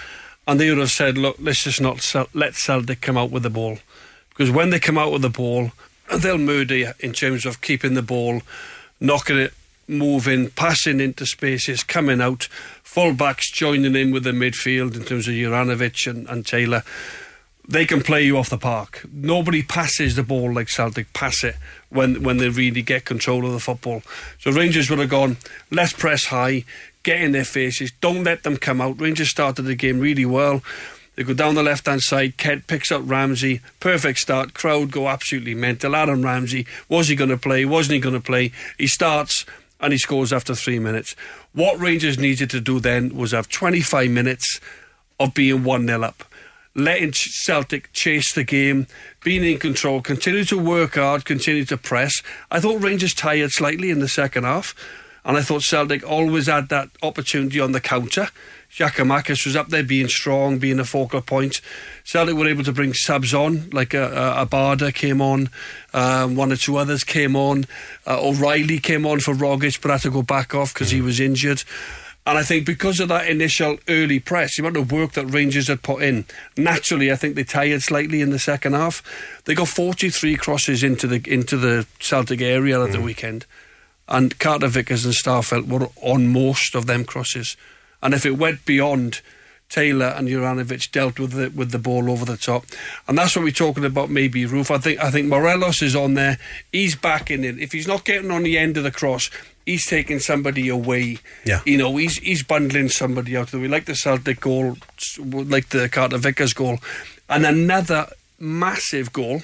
and 0.47 0.59
they 0.59 0.69
would 0.69 0.79
have 0.79 0.91
said, 0.91 1.17
"Look, 1.17 1.37
let's 1.39 1.63
just 1.63 1.81
not 1.81 2.03
let 2.33 2.55
Celtic 2.55 3.01
come 3.01 3.17
out 3.17 3.31
with 3.31 3.43
the 3.43 3.49
ball." 3.49 3.79
Because 4.31 4.51
when 4.51 4.69
they 4.69 4.79
come 4.79 4.97
out 4.97 5.11
with 5.11 5.21
the 5.21 5.29
ball, 5.29 5.71
they'll 6.17 6.37
murder 6.37 6.75
you 6.75 6.91
in 6.99 7.13
terms 7.13 7.45
of 7.45 7.61
keeping 7.61 7.93
the 7.93 8.01
ball, 8.01 8.41
knocking 8.99 9.37
it, 9.37 9.53
moving, 9.87 10.49
passing 10.49 10.99
into 10.99 11.25
spaces, 11.25 11.83
coming 11.83 12.21
out, 12.21 12.47
full-backs 12.83 13.51
joining 13.51 13.95
in 13.95 14.11
with 14.11 14.23
the 14.23 14.31
midfield 14.31 14.95
in 14.95 15.03
terms 15.03 15.27
of 15.27 15.33
Juranovic 15.33 16.09
and, 16.09 16.27
and 16.29 16.45
Taylor. 16.45 16.83
They 17.67 17.85
can 17.85 18.01
play 18.01 18.23
you 18.23 18.37
off 18.37 18.49
the 18.49 18.57
park. 18.57 19.05
Nobody 19.11 19.61
passes 19.61 20.15
the 20.15 20.23
ball 20.23 20.51
like 20.51 20.67
Celtic 20.67 21.13
pass 21.13 21.43
it 21.43 21.55
when 21.89 22.23
when 22.23 22.37
they 22.37 22.49
really 22.49 22.81
get 22.81 23.05
control 23.05 23.45
of 23.45 23.53
the 23.53 23.59
football. 23.59 24.01
So 24.39 24.51
Rangers 24.51 24.89
would 24.89 24.99
have 24.99 25.09
gone, 25.09 25.37
let's 25.69 25.93
press 25.93 26.25
high, 26.25 26.65
get 27.03 27.21
in 27.21 27.31
their 27.31 27.45
faces, 27.45 27.91
don't 28.01 28.23
let 28.23 28.43
them 28.43 28.57
come 28.57 28.81
out. 28.81 28.99
Rangers 28.99 29.29
started 29.29 29.63
the 29.63 29.75
game 29.75 29.99
really 29.99 30.25
well. 30.25 30.63
They 31.21 31.27
go 31.27 31.33
down 31.35 31.53
the 31.53 31.61
left 31.61 31.85
hand 31.85 32.01
side. 32.01 32.37
Kent 32.37 32.65
picks 32.65 32.91
up 32.91 33.03
Ramsey. 33.05 33.61
Perfect 33.79 34.17
start. 34.17 34.55
Crowd 34.55 34.89
go 34.89 35.07
absolutely 35.07 35.53
mental. 35.53 35.95
Aaron 35.95 36.23
Ramsey. 36.23 36.65
Was 36.89 37.09
he 37.09 37.15
going 37.15 37.29
to 37.29 37.37
play? 37.37 37.63
Wasn't 37.63 37.93
he 37.93 37.99
going 37.99 38.15
to 38.15 38.19
play? 38.19 38.51
He 38.79 38.87
starts 38.87 39.45
and 39.79 39.93
he 39.93 39.99
scores 39.99 40.33
after 40.33 40.55
three 40.55 40.79
minutes. 40.79 41.15
What 41.53 41.79
Rangers 41.79 42.17
needed 42.17 42.49
to 42.49 42.59
do 42.59 42.79
then 42.79 43.15
was 43.15 43.33
have 43.33 43.49
25 43.49 44.09
minutes 44.09 44.59
of 45.19 45.35
being 45.35 45.63
1 45.63 45.85
0 45.85 46.01
up. 46.01 46.23
Letting 46.73 47.13
Celtic 47.13 47.93
chase 47.93 48.33
the 48.33 48.43
game, 48.43 48.87
being 49.23 49.43
in 49.43 49.59
control, 49.59 50.01
continue 50.01 50.45
to 50.45 50.57
work 50.57 50.95
hard, 50.95 51.23
continue 51.23 51.65
to 51.65 51.77
press. 51.77 52.23
I 52.49 52.59
thought 52.59 52.81
Rangers 52.81 53.13
tired 53.13 53.51
slightly 53.51 53.91
in 53.91 53.99
the 53.99 54.07
second 54.07 54.45
half, 54.45 54.73
and 55.23 55.37
I 55.37 55.43
thought 55.43 55.61
Celtic 55.61 56.03
always 56.03 56.47
had 56.47 56.69
that 56.69 56.89
opportunity 57.03 57.59
on 57.59 57.73
the 57.73 57.81
counter. 57.81 58.29
Giakoumakis 58.71 59.45
was 59.45 59.55
up 59.55 59.67
there 59.67 59.83
being 59.83 60.07
strong, 60.07 60.57
being 60.57 60.79
a 60.79 60.85
focal 60.85 61.21
point. 61.21 61.59
Celtic 62.05 62.35
were 62.35 62.47
able 62.47 62.63
to 62.63 62.71
bring 62.71 62.93
subs 62.93 63.33
on, 63.33 63.69
like 63.71 63.93
a, 63.93 64.05
a, 64.05 64.45
Abada 64.45 64.93
came 64.93 65.21
on, 65.21 65.49
um, 65.93 66.35
one 66.35 66.53
or 66.53 66.55
two 66.55 66.77
others 66.77 67.03
came 67.03 67.35
on. 67.35 67.65
Uh, 68.07 68.21
O'Riley 68.21 68.79
came 68.79 69.05
on 69.05 69.19
for 69.19 69.33
Rogic, 69.33 69.81
but 69.81 69.91
had 69.91 70.01
to 70.01 70.09
go 70.09 70.21
back 70.21 70.55
off 70.55 70.73
because 70.73 70.89
mm. 70.89 70.95
he 70.95 71.01
was 71.01 71.19
injured. 71.19 71.63
And 72.25 72.37
I 72.37 72.43
think 72.43 72.65
because 72.65 72.99
of 72.99 73.09
that 73.09 73.27
initial 73.27 73.77
early 73.89 74.19
press, 74.19 74.55
the 74.55 74.61
amount 74.61 74.77
of 74.77 74.91
work 74.91 75.13
that 75.13 75.25
Rangers 75.25 75.67
had 75.67 75.81
put 75.81 76.03
in, 76.03 76.25
naturally, 76.55 77.11
I 77.11 77.15
think 77.15 77.35
they 77.35 77.43
tired 77.43 77.81
slightly 77.81 78.21
in 78.21 78.29
the 78.29 78.39
second 78.39 78.73
half. 78.73 79.01
They 79.45 79.55
got 79.55 79.67
43 79.67 80.37
crosses 80.37 80.83
into 80.83 81.07
the 81.07 81.21
into 81.25 81.57
the 81.57 81.87
Celtic 81.99 82.39
area 82.39 82.81
at 82.81 82.89
mm. 82.89 82.93
the 82.93 83.01
weekend, 83.01 83.47
and 84.07 84.37
Carter 84.39 84.67
Vickers 84.67 85.03
and 85.03 85.15
Starfelt 85.15 85.67
were 85.67 85.89
on 86.01 86.27
most 86.27 86.75
of 86.75 86.85
them 86.85 87.03
crosses. 87.03 87.57
And 88.01 88.13
if 88.13 88.25
it 88.25 88.37
went 88.37 88.65
beyond 88.65 89.21
Taylor 89.71 90.07
and 90.07 90.27
Juranovic 90.27 90.91
dealt 90.91 91.17
with 91.17 91.31
the 91.31 91.49
with 91.49 91.71
the 91.71 91.79
ball 91.79 92.11
over 92.11 92.25
the 92.25 92.35
top, 92.35 92.65
and 93.07 93.17
that's 93.17 93.35
what 93.35 93.45
we're 93.45 93.51
talking 93.51 93.85
about. 93.85 94.09
Maybe 94.09 94.43
Roofe. 94.43 94.69
I 94.69 94.77
think 94.77 94.99
I 94.99 95.09
think 95.09 95.27
Morelos 95.27 95.81
is 95.81 95.95
on 95.95 96.13
there. 96.15 96.37
He's 96.73 96.95
backing 96.95 97.45
it. 97.45 97.57
If 97.57 97.71
he's 97.71 97.87
not 97.87 98.03
getting 98.03 98.31
on 98.31 98.43
the 98.43 98.57
end 98.57 98.75
of 98.75 98.83
the 98.83 98.91
cross, 98.91 99.29
he's 99.65 99.87
taking 99.87 100.19
somebody 100.19 100.67
away. 100.67 101.19
Yeah, 101.45 101.61
you 101.65 101.77
know, 101.77 101.95
he's 101.95 102.17
he's 102.17 102.43
bundling 102.43 102.89
somebody 102.89 103.37
out 103.37 103.45
of 103.45 103.51
the 103.51 103.59
way, 103.59 103.69
like 103.69 103.85
the 103.85 103.95
Celtic 103.95 104.41
goal, 104.41 104.75
like 105.23 105.69
the 105.69 105.87
Carter 105.87 106.17
Vickers 106.17 106.53
goal, 106.53 106.79
and 107.29 107.45
another 107.45 108.07
massive 108.37 109.13
goal 109.13 109.43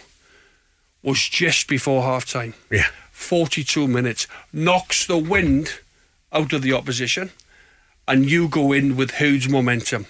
was 1.04 1.22
just 1.22 1.70
before 1.70 2.04
half 2.04 2.26
time. 2.26 2.54
Yeah, 2.70 2.88
forty-two 3.12 3.88
minutes 3.88 4.28
knocks 4.52 5.08
the 5.08 5.18
wind 5.18 5.80
out 6.34 6.52
of 6.52 6.62
the 6.64 6.74
opposition 6.74 7.32
and 8.08 8.30
you 8.30 8.48
go 8.48 8.72
in 8.72 8.96
with 8.96 9.16
huge 9.16 9.50
momentum. 9.50 10.06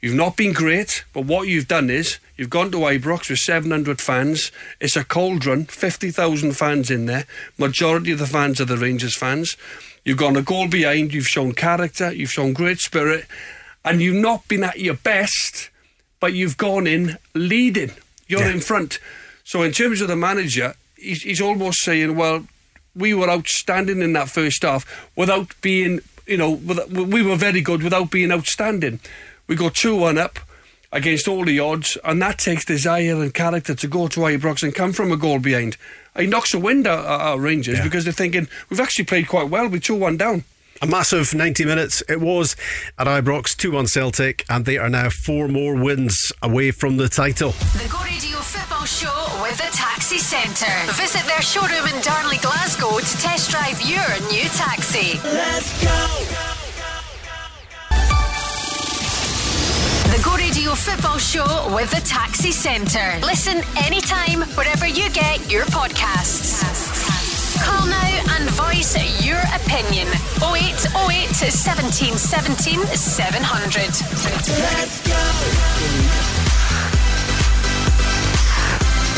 You've 0.00 0.14
not 0.14 0.36
been 0.36 0.52
great, 0.52 1.04
but 1.12 1.24
what 1.24 1.48
you've 1.48 1.68
done 1.68 1.88
is 1.88 2.18
you've 2.36 2.50
gone 2.50 2.70
to 2.72 2.78
Ibrox 2.78 3.30
with 3.30 3.38
700 3.38 4.00
fans. 4.00 4.52
It's 4.78 4.96
a 4.96 5.04
cauldron, 5.04 5.64
50,000 5.66 6.52
fans 6.52 6.90
in 6.90 7.06
there. 7.06 7.24
Majority 7.58 8.12
of 8.12 8.18
the 8.18 8.26
fans 8.26 8.60
are 8.60 8.66
the 8.66 8.76
Rangers 8.76 9.16
fans. 9.16 9.56
You've 10.04 10.18
gone 10.18 10.36
a 10.36 10.42
goal 10.42 10.68
behind, 10.68 11.14
you've 11.14 11.26
shown 11.26 11.52
character, 11.52 12.12
you've 12.12 12.30
shown 12.30 12.52
great 12.52 12.78
spirit, 12.78 13.26
and 13.84 14.00
you've 14.00 14.22
not 14.22 14.46
been 14.48 14.64
at 14.64 14.78
your 14.78 14.94
best, 14.94 15.70
but 16.20 16.34
you've 16.34 16.56
gone 16.56 16.86
in 16.86 17.16
leading. 17.34 17.90
You're 18.28 18.40
yeah. 18.40 18.52
in 18.52 18.60
front. 18.60 18.98
So, 19.44 19.62
in 19.62 19.72
terms 19.72 20.00
of 20.00 20.08
the 20.08 20.16
manager, 20.16 20.74
he's, 20.96 21.22
he's 21.22 21.40
almost 21.40 21.82
saying, 21.82 22.16
well, 22.16 22.46
we 22.94 23.14
were 23.14 23.30
outstanding 23.30 24.02
in 24.02 24.12
that 24.14 24.28
first 24.28 24.62
half 24.62 25.08
without 25.16 25.60
being 25.60 26.00
you 26.26 26.36
know, 26.36 26.50
we 26.50 27.22
were 27.22 27.36
very 27.36 27.60
good 27.60 27.82
without 27.82 28.10
being 28.10 28.32
outstanding. 28.32 29.00
We 29.46 29.56
got 29.56 29.74
2 29.74 29.96
1 29.96 30.18
up 30.18 30.38
against 30.92 31.28
all 31.28 31.44
the 31.44 31.60
odds, 31.60 31.96
and 32.04 32.20
that 32.22 32.38
takes 32.38 32.64
desire 32.64 33.22
and 33.22 33.32
character 33.32 33.74
to 33.74 33.88
go 33.88 34.08
to 34.08 34.20
Ibrox 34.20 34.62
and 34.62 34.74
come 34.74 34.92
from 34.92 35.12
a 35.12 35.16
goal 35.16 35.38
behind. 35.38 35.76
He 36.16 36.26
knocks 36.26 36.54
a 36.54 36.58
wind 36.58 36.86
out 36.86 37.04
our 37.04 37.38
Rangers 37.38 37.78
yeah. 37.78 37.84
because 37.84 38.04
they're 38.04 38.12
thinking, 38.12 38.48
we've 38.70 38.80
actually 38.80 39.04
played 39.04 39.28
quite 39.28 39.48
well, 39.48 39.68
we're 39.68 39.78
2 39.78 39.94
1 39.94 40.16
down. 40.16 40.44
A 40.82 40.86
massive 40.86 41.34
90 41.34 41.64
minutes 41.64 42.02
it 42.08 42.20
was 42.20 42.54
at 42.98 43.06
Ibrox, 43.06 43.56
2 43.56 43.72
1 43.72 43.86
Celtic, 43.86 44.44
and 44.50 44.64
they 44.66 44.76
are 44.76 44.90
now 44.90 45.08
four 45.08 45.48
more 45.48 45.74
wins 45.74 46.32
away 46.42 46.70
from 46.70 46.98
the 46.98 47.08
title. 47.08 47.52
The 47.52 47.88
Go 47.90 47.98
Radio 48.04 48.36
Football 48.38 48.84
Show 48.84 49.38
with 49.42 49.56
the 49.56 49.70
Taxi 49.74 50.18
Centre. 50.18 50.92
Visit 50.92 51.24
their 51.26 51.40
showroom 51.40 51.86
in 51.86 52.00
Darnley, 52.02 52.36
Glasgow 52.38 52.98
to 52.98 53.18
test 53.18 53.50
drive 53.50 53.80
your 53.82 54.04
new 54.30 54.44
taxi. 54.50 55.18
Let's 55.24 55.82
go! 55.82 56.46
The 60.12 60.22
Go 60.22 60.36
Radio 60.36 60.74
Football 60.74 61.18
Show 61.18 61.74
with 61.74 61.90
the 61.90 62.02
Taxi 62.06 62.52
Centre. 62.52 63.18
Listen 63.22 63.62
anytime, 63.78 64.42
wherever 64.56 64.86
you 64.86 65.08
get 65.10 65.50
your 65.50 65.64
podcasts. 65.66 67.05
Call 67.62 67.86
now 67.86 68.36
and 68.36 68.48
voice 68.50 68.96
your 69.24 69.40
opinion. 69.54 70.08
0808 70.42 71.34
17 71.34 72.16
17 72.16 72.86
700. 72.86 73.86
Let's 74.58 75.00
go. 75.06 76.26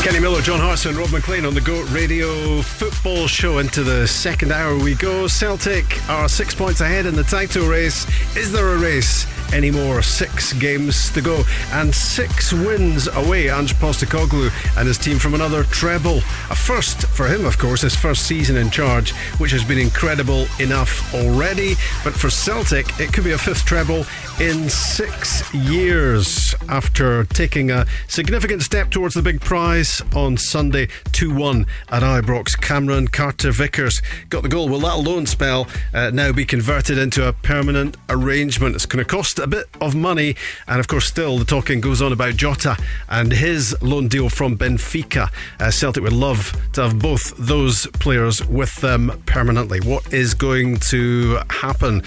Kenny 0.03 0.19
Miller, 0.19 0.41
John 0.41 0.61
Hartson, 0.61 0.95
Rob 0.95 1.11
MacLean 1.11 1.45
on 1.45 1.53
the 1.53 1.61
Go 1.61 1.83
Radio 1.87 2.61
football 2.61 3.27
show. 3.27 3.57
Into 3.57 3.83
the 3.83 4.07
second 4.07 4.51
hour 4.51 4.77
we 4.77 4.95
go. 4.95 5.27
Celtic 5.27 5.99
are 6.09 6.29
six 6.29 6.55
points 6.55 6.79
ahead 6.79 7.05
in 7.05 7.15
the 7.15 7.23
title 7.23 7.67
race. 7.67 8.07
Is 8.37 8.51
there 8.51 8.69
a 8.69 8.77
race? 8.77 9.27
Anymore. 9.53 10.01
Six 10.01 10.53
games 10.53 11.09
to 11.11 11.21
go 11.21 11.43
and 11.71 11.93
six 11.93 12.53
wins 12.53 13.07
away. 13.07 13.49
Ange 13.49 13.75
Postecoglou 13.75 14.51
and 14.77 14.87
his 14.87 14.97
team 14.97 15.17
from 15.17 15.33
another 15.33 15.63
treble. 15.65 16.17
A 16.49 16.55
first 16.55 17.07
for 17.07 17.27
him, 17.27 17.45
of 17.45 17.57
course, 17.57 17.81
his 17.81 17.95
first 17.95 18.25
season 18.25 18.57
in 18.57 18.69
charge, 18.69 19.11
which 19.39 19.51
has 19.51 19.63
been 19.63 19.77
incredible 19.77 20.47
enough 20.59 21.13
already. 21.13 21.75
But 22.03 22.13
for 22.13 22.29
Celtic, 22.29 22.99
it 22.99 23.13
could 23.13 23.23
be 23.23 23.31
a 23.31 23.37
fifth 23.37 23.65
treble 23.65 24.05
in 24.39 24.69
six 24.69 25.53
years 25.53 26.55
after 26.69 27.25
taking 27.25 27.71
a 27.71 27.85
significant 28.07 28.61
step 28.61 28.89
towards 28.89 29.15
the 29.15 29.21
big 29.21 29.41
prize 29.41 30.01
on 30.15 30.37
Sunday 30.37 30.87
2 31.11 31.33
1 31.33 31.65
at 31.89 32.03
Ibrox. 32.03 32.59
Cameron 32.59 33.07
Carter 33.07 33.51
Vickers 33.51 34.01
got 34.29 34.43
the 34.43 34.49
goal. 34.49 34.69
Will 34.69 34.79
that 34.79 34.99
loan 34.99 35.25
spell 35.25 35.67
uh, 35.93 36.11
now 36.11 36.31
be 36.31 36.45
converted 36.45 36.97
into 36.97 37.27
a 37.27 37.33
permanent 37.33 37.97
arrangement? 38.09 38.75
It's 38.75 38.85
going 38.85 39.03
to 39.03 39.09
cost 39.09 39.38
a 39.39 39.47
bit 39.47 39.67
of 39.81 39.95
money. 39.95 40.35
And 40.67 40.79
of 40.79 40.87
course, 40.87 41.05
still 41.05 41.37
the 41.37 41.45
talking 41.45 41.81
goes 41.81 42.01
on 42.01 42.11
about 42.11 42.35
Jota 42.35 42.77
and 43.07 43.31
his 43.31 43.75
loan 43.81 44.07
deal 44.07 44.29
from 44.29 44.57
Benfica. 44.57 45.29
Uh, 45.59 45.71
Celtic 45.71 46.03
would 46.03 46.13
love 46.13 46.55
to 46.73 46.83
have 46.83 46.99
both 46.99 47.33
those 47.37 47.87
players 47.87 48.45
with 48.47 48.75
them 48.77 49.21
permanently. 49.25 49.79
What 49.79 50.13
is 50.13 50.33
going 50.33 50.77
to 50.89 51.39
happen? 51.49 52.03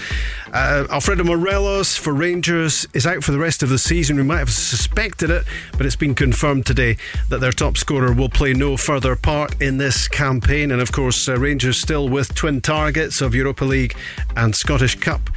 Uh, 0.53 0.85
Alfredo 0.91 1.23
Morelos 1.23 1.97
for 1.97 2.13
Rangers 2.13 2.85
is 2.93 3.07
out 3.07 3.23
for 3.23 3.31
the 3.31 3.39
rest 3.39 3.63
of 3.63 3.69
the 3.69 3.79
season. 3.79 4.17
We 4.17 4.23
might 4.23 4.37
have 4.37 4.51
suspected 4.51 5.29
it, 5.29 5.45
but 5.77 5.85
it's 5.85 5.95
been 5.95 6.15
confirmed 6.15 6.65
today 6.65 6.97
that 7.29 7.39
their 7.39 7.51
top 7.51 7.77
scorer 7.77 8.13
will 8.13 8.29
play 8.29 8.53
no 8.53 8.77
further 8.77 9.15
part 9.15 9.59
in 9.61 9.77
this 9.77 10.07
campaign. 10.07 10.71
And 10.71 10.81
of 10.81 10.91
course, 10.91 11.27
uh, 11.27 11.37
Rangers 11.37 11.81
still 11.81 12.07
with 12.07 12.35
twin 12.35 12.61
targets 12.61 13.21
of 13.21 13.33
Europa 13.33 13.65
League 13.65 13.95
and 14.35 14.55
Scottish 14.55 14.95
Cup. 14.95 15.29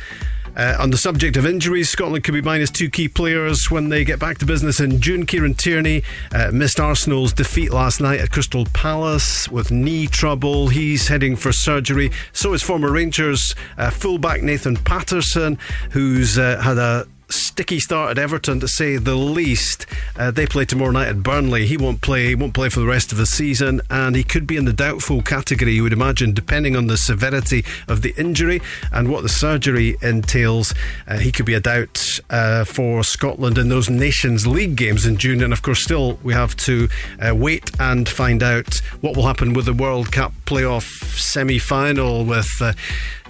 Uh, 0.57 0.77
on 0.79 0.91
the 0.91 0.97
subject 0.97 1.37
of 1.37 1.45
injuries, 1.45 1.91
Scotland 1.91 2.25
could 2.25 2.33
be 2.33 2.41
minus 2.41 2.71
two 2.71 2.89
key 2.89 3.09
players 3.09 3.71
when 3.71 3.91
they 3.91 4.05
get 4.05 4.19
back 4.19 4.39
to 4.39 4.47
business 4.47 4.81
in 4.81 5.01
June. 5.01 5.27
Kieran 5.27 5.55
Tierney 5.55 6.03
uh, 6.35 6.51
missed 6.53 6.81
Arsenal's 6.81 7.33
defeat 7.33 7.73
last 7.73 8.01
night 8.01 8.21
at 8.21 8.31
Crystal 8.31 8.65
Palace 8.73 9.49
with 9.51 9.71
knee 9.71 10.07
trouble. 10.07 10.69
He's 10.69 11.09
heading 11.09 11.37
for 11.37 11.53
surgery. 11.53 12.11
So 12.33 12.55
is 12.55 12.63
former 12.63 12.91
Rangers 12.91 13.55
uh, 13.77 13.91
fullback 13.91 14.43
Nathan 14.43 14.77
Patterson, 14.77 15.59
who's 15.91 16.39
uh, 16.39 16.61
had 16.61 16.79
a 16.79 17.07
sticky 17.29 17.81
start 17.81 18.11
at 18.11 18.19
Everton, 18.19 18.61
to 18.61 18.69
say 18.69 18.97
the 18.97 19.15
least. 19.15 19.87
Uh, 20.17 20.31
they 20.31 20.47
play 20.47 20.65
tomorrow 20.65 20.91
night 20.91 21.09
at 21.09 21.23
Burnley. 21.23 21.67
He 21.67 21.77
won't 21.77 22.01
play. 22.01 22.27
He 22.27 22.35
won't 22.35 22.55
play 22.55 22.69
for 22.69 22.81
the 22.81 22.87
rest 22.87 23.13
of 23.13 23.19
the 23.19 23.27
season, 23.27 23.81
and 23.91 24.15
he 24.15 24.25
could 24.25 24.47
be 24.47 24.57
in 24.57 24.65
the 24.65 24.73
doubtful 24.73 25.23
category. 25.23 25.73
You 25.73 25.83
would 25.83 25.93
imagine, 25.93 26.35
depending 26.35 26.77
on 26.77 26.87
the 26.87 26.97
severity 26.97 27.65
of 27.89 28.03
the 28.03 28.15
injury 28.17 28.61
and 28.93 29.09
what 29.09 29.23
the 29.23 29.29
surgery 29.29 29.97
entails. 30.03 30.75
Uh, 31.07 31.19
he 31.19 31.33
could 31.33 31.47
be 31.47 31.55
a 31.55 31.61
doubt 31.61 32.21
uh, 32.31 32.65
for 32.65 33.03
Scotland 33.03 33.59
in 33.59 33.69
those 33.69 33.89
Nations 33.89 34.47
League 34.47 34.77
games 34.77 35.07
in 35.07 35.17
June, 35.17 35.43
and 35.43 35.53
of 35.53 35.63
course, 35.63 35.83
still 35.83 36.19
we 36.23 36.33
have 36.33 36.57
to 36.57 36.89
uh, 37.21 37.35
wait 37.35 37.71
and 37.81 38.09
find 38.09 38.43
out 38.43 38.75
what 39.01 39.17
will 39.17 39.27
happen 39.27 39.53
with 39.53 39.65
the 39.65 39.75
World 39.75 40.13
Cup 40.13 40.33
playoff 40.45 40.85
semi-final 41.19 42.25
with. 42.25 42.51
Uh, 42.61 42.73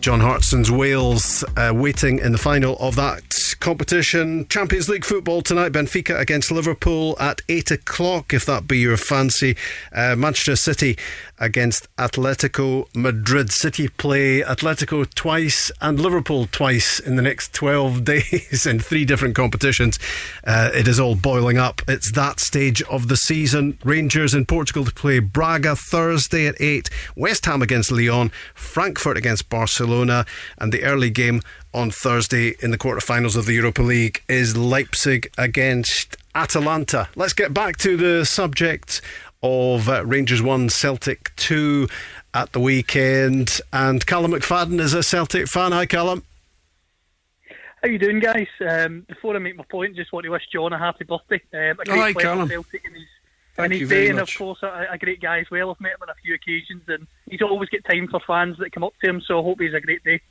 John 0.01 0.21
Hartson's 0.21 0.71
Wales 0.71 1.43
uh, 1.57 1.73
waiting 1.75 2.19
in 2.19 2.33
the 2.33 2.39
final 2.39 2.77
of 2.79 2.97
that 2.97 3.33
competition. 3.67 4.47
Champions 4.47 4.89
League 4.89 5.05
football 5.05 5.43
tonight 5.43 5.73
Benfica 5.73 6.17
against 6.21 6.53
Liverpool 6.53 7.17
at 7.19 7.43
8 7.49 7.73
o'clock, 7.73 8.33
if 8.33 8.47
that 8.47 8.69
be 8.69 8.79
your 8.79 8.97
fancy. 8.97 9.57
Uh, 9.93 10.15
Manchester 10.15 10.55
City 10.55 10.97
against 11.41 11.89
Atletico 11.97 12.87
Madrid. 12.95 13.51
City 13.51 13.89
play 13.89 14.41
Atletico 14.41 15.05
twice 15.13 15.73
and 15.81 15.99
Liverpool 15.99 16.47
twice 16.53 17.01
in 17.01 17.17
the 17.17 17.23
next 17.23 17.53
12 17.55 18.05
days 18.13 18.67
in 18.67 18.79
three 18.79 19.05
different 19.05 19.35
competitions. 19.35 19.99
Uh, 20.45 20.71
it 20.73 20.87
is 20.87 21.01
all 21.01 21.17
boiling 21.17 21.59
up. 21.59 21.83
It's 21.89 22.13
that 22.13 22.39
stage 22.39 22.83
of 22.83 23.09
the 23.09 23.17
season. 23.17 23.81
Rangers 23.83 24.33
in 24.33 24.47
Portugal 24.47 24.85
to 24.85 24.95
play 24.95 25.19
Braga 25.19 25.75
Thursday 25.75 26.47
at 26.47 26.55
8, 26.61 26.89
West 27.17 27.45
Ham 27.47 27.63
against 27.63 27.91
Lyon, 27.91 28.31
Frankfurt 28.55 29.17
against 29.17 29.49
Barcelona, 29.49 30.25
and 30.57 30.73
the 30.73 30.85
early 30.85 31.11
game 31.11 31.43
on 31.77 31.91
Thursday 31.91 32.57
in 32.61 32.71
the 32.71 32.79
quarterfinals 32.79 33.37
of 33.37 33.45
the 33.45 33.53
Europa 33.53 33.83
League 33.83 34.23
is 34.29 34.57
Leipzig 34.57 35.31
against 35.37 36.17
Atalanta. 36.35 37.09
Let's 37.15 37.35
get 37.35 37.53
back 37.53 37.77
to 37.79 37.99
the 37.99 38.25
subject 38.25 39.03
of 39.43 39.87
uh, 39.87 40.05
Rangers 40.07 40.41
1, 40.41 40.71
Celtic 40.71 41.37
2 41.37 41.87
at 42.33 42.53
the 42.53 42.61
weekend. 42.61 43.61
And 43.75 44.05
Callum 44.07 44.33
McFadden 44.33 44.81
is 44.81 44.95
a 44.95 45.03
Celtic 45.03 45.49
fan. 45.49 45.73
Hi, 45.73 45.85
Callum. 45.85 46.25
How 47.83 47.89
you 47.89 47.99
doing, 47.99 48.21
guys? 48.21 48.49
Um, 48.67 49.03
before 49.07 49.37
I 49.37 49.39
make 49.39 49.57
my 49.57 49.65
point, 49.71 49.97
just 49.97 50.15
want 50.15 50.25
to 50.25 50.31
wish 50.31 50.45
John 50.51 50.73
a 50.73 50.79
happy 50.79 51.05
birthday. 51.05 51.43
Um, 51.53 51.79
a 51.79 51.85
great 51.85 51.89
Hi, 51.89 52.13
player 52.15 52.25
Callum. 52.25 52.49
for 52.49 52.55
Celtic 52.55 52.85
in 52.87 52.95
his, 52.95 53.03
Thank 53.55 53.67
in 53.67 53.73
you 53.73 53.81
his 53.81 53.89
very 53.91 54.05
day, 54.05 54.11
and 54.11 54.19
of 54.19 54.35
course 54.35 54.63
a, 54.63 54.87
a 54.93 54.99
great 54.99 55.21
guy 55.21 55.41
as 55.41 55.51
well. 55.51 55.71
I've 55.71 55.81
met 55.81 55.93
him 55.93 56.03
on 56.03 56.09
a 56.09 56.15
few 56.25 56.35
occasions, 56.35 56.85
and 56.89 57.07
he's 57.29 57.43
always 57.43 57.69
got 57.69 57.85
time 57.85 58.09
for 58.09 58.21
fans 58.27 58.57
that 58.61 58.73
come 58.73 58.83
up 58.83 58.95
to 59.05 59.11
him. 59.11 59.21
So 59.21 59.39
I 59.39 59.43
hope 59.43 59.61
he's 59.61 59.75
a 59.75 59.81
great 59.81 60.03
day. 60.03 60.23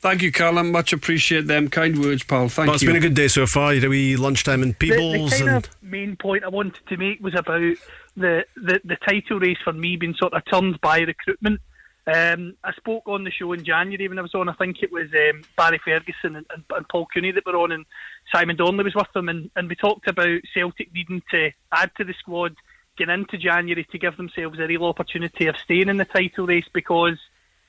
Thank 0.00 0.22
you, 0.22 0.30
Callum. 0.30 0.70
Much 0.70 0.92
appreciate 0.92 1.46
them 1.46 1.68
kind 1.68 1.98
words, 1.98 2.22
pal. 2.22 2.48
Thank 2.48 2.68
Well, 2.68 2.74
it's 2.74 2.82
you. 2.82 2.90
It's 2.90 2.94
been 2.94 3.02
a 3.02 3.08
good 3.08 3.14
day 3.16 3.28
so 3.28 3.46
far. 3.46 3.74
You 3.74 3.80
had 3.80 3.86
a 3.86 3.90
wee 3.90 4.16
lunchtime 4.16 4.62
in 4.62 4.76
The, 4.78 4.90
the 4.90 5.28
kind 5.28 5.48
and 5.48 5.64
of 5.64 5.82
main 5.82 6.16
point 6.16 6.44
I 6.44 6.48
wanted 6.48 6.86
to 6.86 6.96
make 6.96 7.20
was 7.20 7.34
about 7.34 7.76
the, 8.16 8.44
the, 8.56 8.80
the 8.84 8.96
title 8.96 9.40
race 9.40 9.58
for 9.64 9.72
me 9.72 9.96
being 9.96 10.14
sort 10.14 10.34
of 10.34 10.44
turned 10.44 10.80
by 10.80 11.00
recruitment. 11.00 11.60
Um, 12.06 12.54
I 12.64 12.72
spoke 12.72 13.06
on 13.06 13.24
the 13.24 13.30
show 13.30 13.52
in 13.52 13.64
January 13.64 14.08
when 14.08 14.18
I 14.18 14.22
was 14.22 14.34
on. 14.34 14.48
I 14.48 14.54
think 14.54 14.82
it 14.82 14.92
was 14.92 15.08
um, 15.12 15.42
Barry 15.56 15.80
Ferguson 15.84 16.36
and, 16.36 16.46
and, 16.54 16.64
and 16.70 16.88
Paul 16.88 17.06
Cooney 17.12 17.32
that 17.32 17.44
were 17.44 17.58
on, 17.58 17.72
and 17.72 17.84
Simon 18.32 18.56
Donnelly 18.56 18.84
was 18.84 18.94
with 18.94 19.12
them. 19.12 19.28
And, 19.28 19.50
and 19.56 19.68
we 19.68 19.74
talked 19.74 20.08
about 20.08 20.40
Celtic 20.54 20.94
needing 20.94 21.22
to 21.32 21.50
add 21.72 21.90
to 21.96 22.04
the 22.04 22.14
squad 22.14 22.54
getting 22.96 23.14
into 23.14 23.38
January 23.38 23.84
to 23.84 23.98
give 23.98 24.16
themselves 24.16 24.58
a 24.58 24.66
real 24.66 24.84
opportunity 24.84 25.46
of 25.46 25.56
staying 25.56 25.88
in 25.88 25.98
the 25.98 26.04
title 26.04 26.46
race 26.46 26.66
because 26.72 27.18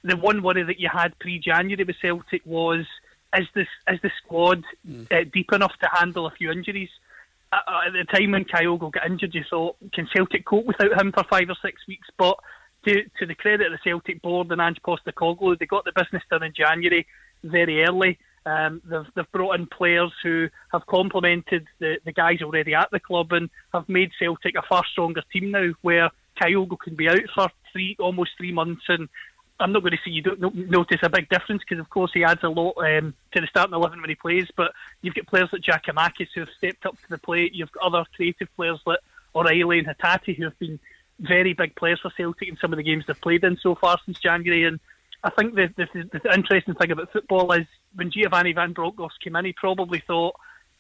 the 0.03 0.17
one 0.17 0.41
worry 0.41 0.63
that 0.63 0.79
you 0.79 0.89
had 0.91 1.17
pre-January 1.19 1.83
with 1.83 1.95
Celtic 2.01 2.41
was 2.45 2.85
is 3.37 3.47
this 3.53 3.67
is 3.87 3.99
the 4.01 4.11
squad 4.23 4.63
uh, 5.11 5.23
deep 5.31 5.51
enough 5.53 5.73
to 5.81 5.89
handle 5.91 6.25
a 6.25 6.31
few 6.31 6.51
injuries? 6.51 6.89
Uh, 7.51 7.87
at 7.87 7.93
the 7.93 8.05
time 8.05 8.31
when 8.31 8.45
Kyogo 8.45 8.91
got 8.91 9.05
injured, 9.05 9.33
you 9.33 9.43
thought 9.49 9.75
can 9.93 10.07
Celtic 10.15 10.45
cope 10.45 10.65
without 10.65 10.99
him 10.99 11.11
for 11.11 11.23
five 11.23 11.49
or 11.49 11.57
six 11.61 11.81
weeks? 11.87 12.07
But 12.17 12.37
to 12.85 13.03
to 13.19 13.25
the 13.25 13.35
credit 13.35 13.67
of 13.67 13.73
the 13.73 13.79
Celtic 13.83 14.21
board 14.21 14.51
and 14.51 14.61
Ange 14.61 14.81
Postecoglou, 14.85 15.57
they 15.57 15.65
got 15.65 15.85
the 15.85 15.91
business 15.95 16.23
done 16.29 16.43
in 16.43 16.53
January 16.53 17.05
very 17.43 17.83
early. 17.83 18.17
Um, 18.45 18.81
they've, 18.85 19.05
they've 19.15 19.31
brought 19.31 19.59
in 19.59 19.67
players 19.67 20.11
who 20.23 20.47
have 20.71 20.85
complemented 20.87 21.67
the, 21.79 21.97
the 22.05 22.13
guys 22.13 22.41
already 22.41 22.73
at 22.73 22.89
the 22.91 22.99
club 22.99 23.31
and 23.31 23.49
have 23.73 23.87
made 23.89 24.11
Celtic 24.17 24.55
a 24.55 24.61
far 24.67 24.83
stronger 24.91 25.21
team 25.31 25.51
now, 25.51 25.71
where 25.81 26.09
Kyogo 26.41 26.79
can 26.79 26.95
be 26.95 27.09
out 27.09 27.19
for 27.35 27.49
three 27.71 27.95
almost 27.99 28.31
three 28.37 28.51
months 28.51 28.83
and 28.87 29.09
I'm 29.59 29.71
not 29.71 29.81
going 29.81 29.91
to 29.91 29.97
say 29.97 30.11
you 30.11 30.21
don't 30.21 30.69
notice 30.69 30.99
a 31.03 31.09
big 31.09 31.27
difference 31.29 31.61
because, 31.67 31.81
of 31.81 31.89
course, 31.89 32.11
he 32.13 32.23
adds 32.23 32.43
a 32.43 32.49
lot 32.49 32.75
um, 32.77 33.13
to 33.33 33.41
the 33.41 33.47
starting 33.47 33.73
eleven 33.73 33.99
when 33.99 34.09
he 34.09 34.15
plays. 34.15 34.47
But 34.55 34.71
you've 35.01 35.15
got 35.15 35.27
players 35.27 35.49
like 35.51 35.61
Giakoumakis 35.61 36.29
who 36.33 36.41
have 36.41 36.49
stepped 36.57 36.85
up 36.85 36.99
to 37.01 37.09
the 37.09 37.17
plate. 37.17 37.53
You've 37.53 37.71
got 37.71 37.83
other 37.83 38.05
creative 38.15 38.47
players 38.55 38.79
like 38.85 38.99
O'Riley 39.35 39.79
and 39.79 39.87
Hatate 39.87 40.35
who 40.37 40.45
have 40.45 40.57
been 40.59 40.79
very 41.19 41.53
big 41.53 41.75
players 41.75 41.99
for 41.99 42.11
Celtic 42.15 42.47
in 42.47 42.57
some 42.57 42.71
of 42.71 42.77
the 42.77 42.83
games 42.83 43.03
they've 43.05 43.19
played 43.19 43.43
in 43.43 43.57
so 43.57 43.75
far 43.75 43.97
since 44.05 44.19
January. 44.19 44.63
And 44.63 44.79
I 45.23 45.29
think 45.31 45.55
the, 45.55 45.67
the, 45.75 46.19
the 46.19 46.33
interesting 46.33 46.75
thing 46.75 46.91
about 46.91 47.11
football 47.11 47.51
is 47.51 47.67
when 47.93 48.11
Giovanni 48.11 48.53
Van 48.53 48.71
Bronckhorst 48.71 49.19
came 49.21 49.35
in, 49.35 49.43
he 49.43 49.53
probably 49.53 49.99
thought 49.99 50.35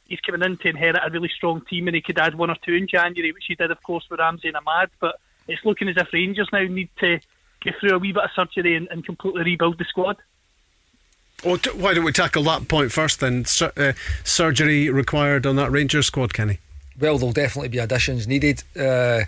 he's 0.05 0.21
coming 0.21 0.41
in 0.41 0.57
to 0.57 0.69
inherit 0.69 1.01
a 1.05 1.11
really 1.11 1.29
strong 1.35 1.61
team 1.69 1.87
and 1.87 1.95
he 1.95 2.01
could 2.01 2.17
add 2.17 2.35
one 2.35 2.49
or 2.49 2.55
two 2.65 2.73
in 2.73 2.87
January, 2.87 3.33
which 3.33 3.43
he 3.47 3.55
did, 3.55 3.71
of 3.71 3.83
course, 3.83 4.05
with 4.09 4.21
Ramsey 4.21 4.47
and 4.47 4.57
Amad. 4.57 4.87
But 5.01 5.19
it's 5.47 5.65
looking 5.65 5.89
as 5.89 5.97
if 5.97 6.13
Rangers 6.13 6.47
now 6.53 6.63
need 6.63 6.89
to 6.99 7.19
go 7.63 7.71
through 7.79 7.95
a 7.95 7.99
wee 7.99 8.11
bit 8.11 8.23
of 8.23 8.29
surgery 8.35 8.75
and, 8.75 8.87
and 8.89 9.05
completely 9.05 9.43
rebuild 9.43 9.77
the 9.77 9.85
squad. 9.85 10.17
Well, 11.43 11.57
t- 11.57 11.71
why 11.71 11.93
don't 11.93 12.03
we 12.03 12.11
tackle 12.11 12.43
that 12.43 12.67
point 12.67 12.91
first 12.91 13.19
then? 13.19 13.45
Sur- 13.45 13.71
uh, 13.77 13.93
surgery 14.23 14.89
required 14.89 15.45
on 15.45 15.55
that 15.55 15.71
Rangers 15.71 16.07
squad, 16.07 16.33
Kenny? 16.33 16.59
Well, 16.99 17.17
there'll 17.17 17.31
definitely 17.31 17.69
be 17.69 17.77
additions 17.77 18.27
needed. 18.27 18.63
Uh, 18.77 19.21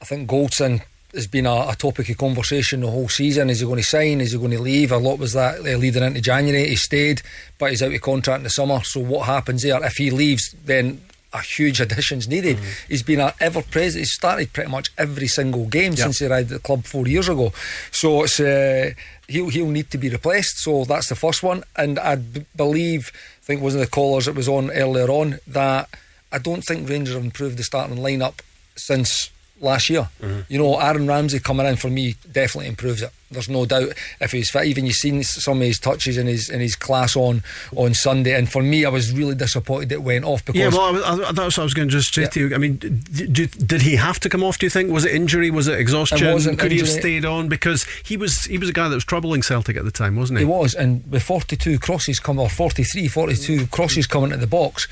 I 0.00 0.04
think 0.04 0.28
Goldson 0.28 0.82
has 1.14 1.28
been 1.28 1.46
a, 1.46 1.68
a 1.68 1.76
topic 1.78 2.08
of 2.08 2.18
conversation 2.18 2.80
the 2.80 2.90
whole 2.90 3.08
season. 3.08 3.48
Is 3.48 3.60
he 3.60 3.66
going 3.66 3.78
to 3.78 3.84
sign? 3.84 4.20
Is 4.20 4.32
he 4.32 4.38
going 4.38 4.50
to 4.50 4.60
leave? 4.60 4.90
A 4.90 4.98
lot 4.98 5.18
was 5.18 5.32
that 5.34 5.60
uh, 5.60 5.78
leading 5.78 6.02
into 6.02 6.20
January. 6.20 6.68
He 6.68 6.76
stayed, 6.76 7.22
but 7.58 7.70
he's 7.70 7.82
out 7.82 7.94
of 7.94 8.00
contract 8.00 8.38
in 8.38 8.44
the 8.44 8.50
summer. 8.50 8.80
So 8.82 9.00
what 9.00 9.26
happens 9.26 9.62
there? 9.62 9.82
If 9.84 9.94
he 9.94 10.10
leaves, 10.10 10.54
then 10.64 11.00
a 11.36 11.42
huge 11.42 11.80
addition's 11.80 12.26
needed. 12.28 12.58
He's 12.88 13.02
been 13.02 13.20
ever 13.40 13.62
present. 13.62 14.00
He's 14.00 14.12
started 14.12 14.52
pretty 14.52 14.70
much 14.70 14.90
every 14.96 15.28
single 15.28 15.66
game 15.66 15.92
since 15.96 16.18
he 16.18 16.26
arrived 16.26 16.50
at 16.52 16.62
the 16.62 16.62
club 16.62 16.84
four 16.84 17.06
years 17.06 17.28
ago. 17.28 17.52
So 17.90 18.24
it's 18.24 18.40
uh, 18.40 18.92
he'll 19.28 19.48
he'll 19.48 19.70
need 19.70 19.90
to 19.90 19.98
be 19.98 20.08
replaced. 20.08 20.58
So 20.58 20.84
that's 20.84 21.08
the 21.08 21.14
first 21.14 21.42
one. 21.42 21.64
And 21.76 21.98
I 21.98 22.16
b- 22.16 22.44
believe, 22.54 23.12
I 23.42 23.44
think 23.44 23.62
wasn't 23.62 23.84
the 23.84 23.90
callers 23.90 24.26
that 24.26 24.34
was 24.34 24.48
on 24.48 24.70
earlier 24.70 25.08
on 25.08 25.38
that 25.46 25.88
I 26.32 26.38
don't 26.38 26.62
think 26.62 26.88
Rangers 26.88 27.14
have 27.14 27.24
improved 27.24 27.56
the 27.56 27.64
starting 27.64 27.98
lineup 27.98 28.40
since 28.76 29.30
last 29.60 29.88
year. 29.90 30.08
Mm-hmm. 30.20 30.40
You 30.52 30.58
know, 30.58 30.78
Aaron 30.78 31.06
Ramsey 31.06 31.38
coming 31.38 31.66
in 31.66 31.76
for 31.76 31.88
me 31.88 32.14
definitely 32.30 32.68
improves 32.68 33.02
it. 33.02 33.10
There's 33.28 33.48
no 33.48 33.66
doubt 33.66 33.88
if 34.20 34.30
he's 34.30 34.50
fit. 34.50 34.66
Even 34.66 34.86
you've 34.86 34.94
seen 34.94 35.24
some 35.24 35.56
of 35.60 35.66
his 35.66 35.80
touches 35.80 36.16
in 36.16 36.28
his 36.28 36.48
in 36.48 36.60
his 36.60 36.76
class 36.76 37.16
on 37.16 37.42
on 37.74 37.92
Sunday, 37.92 38.34
and 38.38 38.48
for 38.50 38.62
me, 38.62 38.84
I 38.84 38.88
was 38.88 39.10
really 39.12 39.34
disappointed 39.34 39.90
it 39.90 40.02
went 40.02 40.24
off 40.24 40.44
because 40.44 40.60
Yeah, 40.60 40.68
well, 40.68 40.82
I, 40.82 40.90
was- 40.92 41.02
I, 41.02 41.32
that's 41.32 41.56
what 41.56 41.58
I 41.58 41.64
was 41.64 41.74
going 41.74 41.88
to 41.88 41.92
just 41.92 42.14
say 42.14 42.22
Yeah. 42.22 42.28
to 42.28 42.40
you. 42.48 42.54
I 42.54 42.58
mean, 42.58 42.76
did, 42.76 43.66
did, 43.66 43.82
he 43.82 43.96
have 43.96 44.20
to 44.20 44.28
come 44.28 44.44
off? 44.44 44.58
Do 44.58 44.66
you 44.66 44.70
think 44.70 44.92
was 44.92 45.04
it 45.04 45.12
injury? 45.12 45.50
Was 45.50 45.66
it 45.66 45.76
exhaustion? 45.80 46.24
It 46.24 46.32
wasn't 46.32 46.60
Could 46.60 46.70
he 46.70 46.78
have 46.78 46.88
stayed 46.88 47.24
on 47.24 47.48
because 47.48 47.84
he 48.04 48.16
was 48.16 48.44
he 48.44 48.58
was 48.58 48.68
a 48.68 48.72
guy 48.72 48.88
that 48.88 48.94
was 48.94 49.04
troubling 49.04 49.42
Celtic 49.42 49.76
at 49.76 49.84
the 49.84 49.90
time, 49.90 50.14
wasn't 50.14 50.38
he? 50.38 50.44
He 50.44 50.48
was, 50.50 50.74
and 50.74 51.02
with 51.10 51.24
42 51.24 51.80
crosses 51.80 52.20
coming, 52.20 52.40
or 52.44 52.48
43, 52.48 53.08
42 53.08 53.66
crosses 53.66 54.06
coming 54.06 54.30
into 54.30 54.38
the 54.40 54.46
box, 54.46 54.86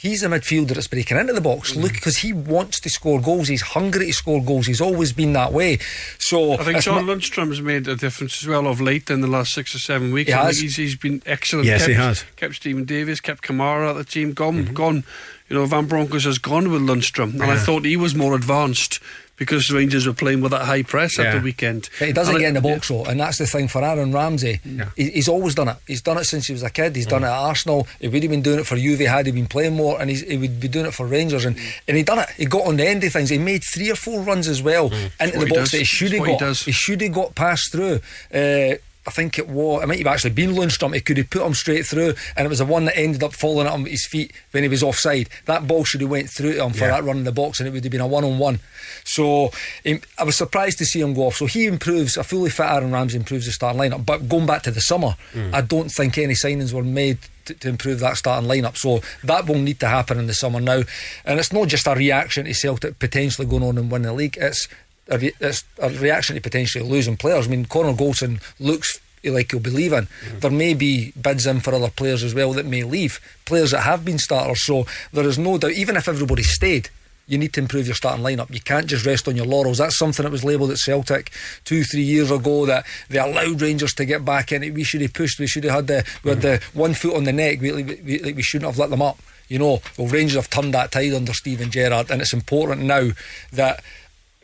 he's 0.00 0.22
a 0.22 0.28
midfielder 0.28 0.68
that's 0.74 0.86
breaking 0.88 1.18
into 1.18 1.32
the 1.34 1.40
box. 1.42 1.76
Look, 1.76 1.92
because 1.92 2.18
he 2.18 2.32
wants 2.32 2.80
to 2.80 2.88
score 2.88 3.20
goals. 3.20 3.48
He's 3.48 3.60
hungry 3.62 4.06
to 4.06 4.12
score 4.12 4.42
goals. 4.42 4.66
He's 4.66 4.80
always 4.80 5.12
been 5.12 5.34
that 5.34 5.52
way. 5.52 5.78
So 6.18 6.54
I 6.54 6.64
think 6.64 6.80
John 6.80 7.04
Ma- 7.04 7.12
Lundstram's 7.12 7.60
made 7.60 7.86
a 7.86 7.96
difference 7.96 8.42
as 8.42 8.48
well 8.48 8.66
of 8.66 8.80
late 8.80 9.10
in 9.10 9.20
the 9.20 9.26
last 9.26 9.52
six 9.52 9.74
or 9.74 9.78
seven 9.78 10.12
weeks. 10.12 10.28
He 10.30 10.36
has. 10.36 10.58
he's, 10.58 10.76
he's 10.76 10.96
been 10.96 11.22
excellent. 11.26 11.66
Yes, 11.66 11.80
kept, 11.82 11.88
he 11.90 11.94
has. 11.96 12.24
Kept 12.36 12.54
Steven 12.54 12.84
Davis, 12.84 13.20
kept 13.20 13.42
Kamara 13.42 13.90
at 13.90 13.96
the 13.96 14.04
team. 14.04 14.32
Gone, 14.32 14.64
Mm-hmm. 14.64 14.74
gone. 14.74 15.04
You 15.48 15.56
know, 15.56 15.66
Van 15.66 15.86
Bronckhorst 15.86 16.26
has 16.26 16.38
gone 16.38 16.70
with 16.70 16.80
Lundstram, 16.82 17.32
and 17.34 17.42
I 17.42 17.56
thought 17.56 17.84
he 17.84 17.96
was 17.96 18.14
more 18.14 18.36
advanced 18.36 19.00
because 19.40 19.70
Rangers 19.72 20.06
were 20.06 20.12
playing 20.12 20.42
with 20.42 20.52
that 20.52 20.66
high 20.66 20.82
press 20.82 21.18
at 21.18 21.34
the 21.34 21.40
weekend. 21.40 21.88
But 21.98 22.08
he 22.08 22.12
doesn't 22.12 22.34
And 22.36 22.42
get 22.42 22.48
in 22.48 22.54
the 22.62 22.68
it- 22.68 22.74
box 22.74 22.88
though, 22.88 23.04
and 23.06 23.18
that's 23.18 23.38
the 23.38 23.46
thing 23.46 23.66
for 23.68 23.82
Aaron 23.82 24.12
Ramsey. 24.12 24.60
He, 24.96 25.10
he's 25.10 25.28
always 25.28 25.54
done 25.54 25.68
it. 25.68 25.76
He's 25.86 26.02
done 26.02 26.18
it 26.18 26.24
since 26.24 26.46
he 26.46 26.52
was 26.52 26.62
a 26.62 26.68
kid. 26.70 26.94
He's 26.94 27.06
Mm. 27.06 27.10
done 27.10 27.24
it 27.24 27.28
at 27.28 27.32
Arsenal. 27.32 27.88
He 28.00 28.08
would 28.08 28.22
have 28.22 28.30
been 28.30 28.42
doing 28.42 28.60
it 28.60 28.66
for 28.66 28.76
Juve 28.76 29.00
had 29.00 29.24
he 29.26 29.32
been 29.32 29.46
playing 29.46 29.74
more, 29.76 29.98
and 30.00 30.10
he's, 30.10 30.20
he 30.20 30.36
would 30.36 30.60
be 30.60 30.68
doing 30.68 30.84
it 30.86 30.92
for 30.94 31.06
Rangers. 31.06 31.44
And, 31.46 31.56
and 31.88 31.96
he 31.96 32.02
done 32.02 32.18
it. 32.18 32.28
He 32.36 32.44
got 32.44 32.66
on 32.66 32.76
the 32.76 32.86
end 32.86 33.02
of 33.02 33.12
things. 33.12 33.30
He 33.30 33.38
made 33.38 33.62
three 33.64 33.90
or 33.90 33.96
four 33.96 34.20
runs 34.20 34.46
as 34.46 34.62
well 34.62 34.92
into 35.18 35.38
the 35.38 35.46
box 35.46 35.52
does. 35.62 35.70
that 35.72 35.78
he 35.78 35.84
should 35.84 36.12
have 36.12 36.20
what 36.20 36.28
he 36.30 36.36
got. 36.36 36.56
should 36.56 37.00
have 37.00 37.12
got 37.12 37.34
passed 37.34 37.72
through. 37.72 38.00
Uh, 38.32 38.74
I 39.10 39.12
think 39.12 39.38
it 39.38 39.48
was, 39.48 39.82
it 39.82 39.86
might 39.86 39.98
have 39.98 40.06
actually 40.06 40.30
been 40.30 40.50
Lundstram. 40.52 40.94
He 40.94 41.00
could 41.00 41.16
have 41.18 41.28
put 41.30 41.42
him 41.44 41.54
straight 41.54 41.84
through, 41.84 42.14
and 42.36 42.46
it 42.46 42.48
was 42.48 42.60
the 42.60 42.64
one 42.64 42.84
that 42.84 42.96
ended 42.96 43.22
up 43.22 43.32
falling 43.34 43.66
at 43.66 43.74
him 43.74 43.86
his 43.86 44.06
feet 44.06 44.32
when 44.52 44.62
he 44.62 44.68
was 44.68 44.82
offside. 44.82 45.28
That 45.46 45.66
ball 45.66 45.84
should 45.84 46.00
have 46.00 46.10
went 46.10 46.30
through 46.30 46.54
to 46.54 46.64
him 46.64 46.72
for 46.72 46.84
Yeah. 46.84 46.92
that 46.92 47.04
run 47.04 47.18
in 47.18 47.24
the 47.24 47.32
box, 47.32 47.58
and 47.58 47.68
it 47.68 47.72
would 47.72 47.82
have 47.84 47.90
been 47.90 48.00
a 48.00 48.06
one 48.06 48.24
on 48.24 48.38
one. 48.38 48.60
So 49.04 49.50
um, 49.86 50.00
I 50.18 50.24
was 50.24 50.36
surprised 50.36 50.78
to 50.78 50.84
see 50.84 51.00
him 51.00 51.14
go 51.14 51.22
off. 51.26 51.36
So 51.36 51.46
he 51.46 51.66
improves. 51.66 52.16
A 52.16 52.22
fully 52.24 52.50
fit 52.50 52.66
Aaron 52.66 52.92
Ramsey 52.92 53.16
improves 53.16 53.46
the 53.46 53.52
starting 53.52 53.80
lineup. 53.80 54.06
But 54.06 54.28
going 54.28 54.46
back 54.46 54.62
to 54.62 54.70
the 54.70 54.80
summer, 54.80 55.16
I 55.52 55.60
don't 55.60 55.90
think 55.90 56.16
any 56.18 56.34
signings 56.34 56.72
were 56.72 56.84
made. 56.84 57.18
To, 57.46 57.54
to 57.54 57.68
improve 57.70 58.00
that 58.00 58.18
starting 58.18 58.48
lineup, 58.48 58.76
so 58.76 59.00
that 59.24 59.46
will 59.46 59.58
need 59.58 59.80
to 59.80 59.88
happen 59.88 60.18
in 60.18 60.26
the 60.26 60.34
summer 60.34 60.60
now, 60.60 60.82
and 61.24 61.40
it's 61.40 61.54
not 61.54 61.68
just 61.68 61.86
a 61.86 61.94
reaction 61.94 62.44
to 62.44 62.52
Celtic 62.54 62.98
potentially 62.98 63.46
going 63.48 63.62
on 63.62 63.78
and 63.78 63.90
winning 63.90 64.08
the 64.08 64.12
league. 64.12 64.36
It's 64.38 64.68
a, 65.10 65.18
re- 65.18 65.34
a 65.78 65.90
reaction 65.90 66.36
to 66.36 66.40
potentially 66.40 66.88
losing 66.88 67.16
players. 67.16 67.46
I 67.46 67.50
mean, 67.50 67.66
Connor 67.66 67.92
Goldson 67.92 68.40
looks 68.58 69.00
like 69.22 69.50
he'll 69.50 69.60
be 69.60 69.70
leaving. 69.70 70.08
There 70.38 70.50
may 70.50 70.74
be 70.74 71.12
bids 71.20 71.46
in 71.46 71.60
for 71.60 71.74
other 71.74 71.90
players 71.90 72.22
as 72.22 72.34
well 72.34 72.52
that 72.54 72.66
may 72.66 72.84
leave, 72.84 73.20
players 73.44 73.72
that 73.72 73.80
have 73.80 74.04
been 74.04 74.18
starters. 74.18 74.64
So 74.64 74.86
there 75.12 75.26
is 75.26 75.38
no 75.38 75.58
doubt, 75.58 75.72
even 75.72 75.96
if 75.96 76.08
everybody 76.08 76.42
stayed, 76.42 76.88
you 77.26 77.38
need 77.38 77.52
to 77.52 77.60
improve 77.60 77.86
your 77.86 77.94
starting 77.94 78.24
lineup. 78.24 78.52
You 78.52 78.60
can't 78.60 78.86
just 78.86 79.06
rest 79.06 79.28
on 79.28 79.36
your 79.36 79.46
laurels. 79.46 79.78
That's 79.78 79.96
something 79.96 80.24
that 80.24 80.32
was 80.32 80.42
labelled 80.42 80.72
at 80.72 80.78
Celtic 80.78 81.30
two, 81.64 81.84
three 81.84 82.02
years 82.02 82.30
ago 82.30 82.66
that 82.66 82.84
they 83.08 83.18
allowed 83.18 83.62
Rangers 83.62 83.94
to 83.94 84.04
get 84.04 84.24
back 84.24 84.50
in 84.50 84.64
it. 84.64 84.74
We 84.74 84.82
should 84.82 85.00
have 85.02 85.14
pushed. 85.14 85.38
We 85.38 85.46
should 85.46 85.64
have 85.64 85.74
had 85.74 85.86
the 85.86 86.04
we 86.24 86.30
had 86.30 86.42
the 86.42 86.58
mm. 86.58 86.74
one 86.74 86.94
foot 86.94 87.14
on 87.14 87.24
the 87.24 87.32
neck. 87.32 87.60
We, 87.60 87.70
we, 87.72 88.32
we 88.32 88.42
shouldn't 88.42 88.68
have 88.68 88.78
let 88.78 88.90
them 88.90 89.02
up. 89.02 89.18
You 89.46 89.60
know, 89.60 89.80
well, 89.96 90.08
Rangers 90.08 90.36
have 90.36 90.50
turned 90.50 90.74
that 90.74 90.90
tide 90.90 91.12
under 91.12 91.32
Steven 91.32 91.70
Gerrard, 91.70 92.10
and 92.10 92.20
it's 92.20 92.32
important 92.32 92.82
now 92.82 93.10
that 93.52 93.82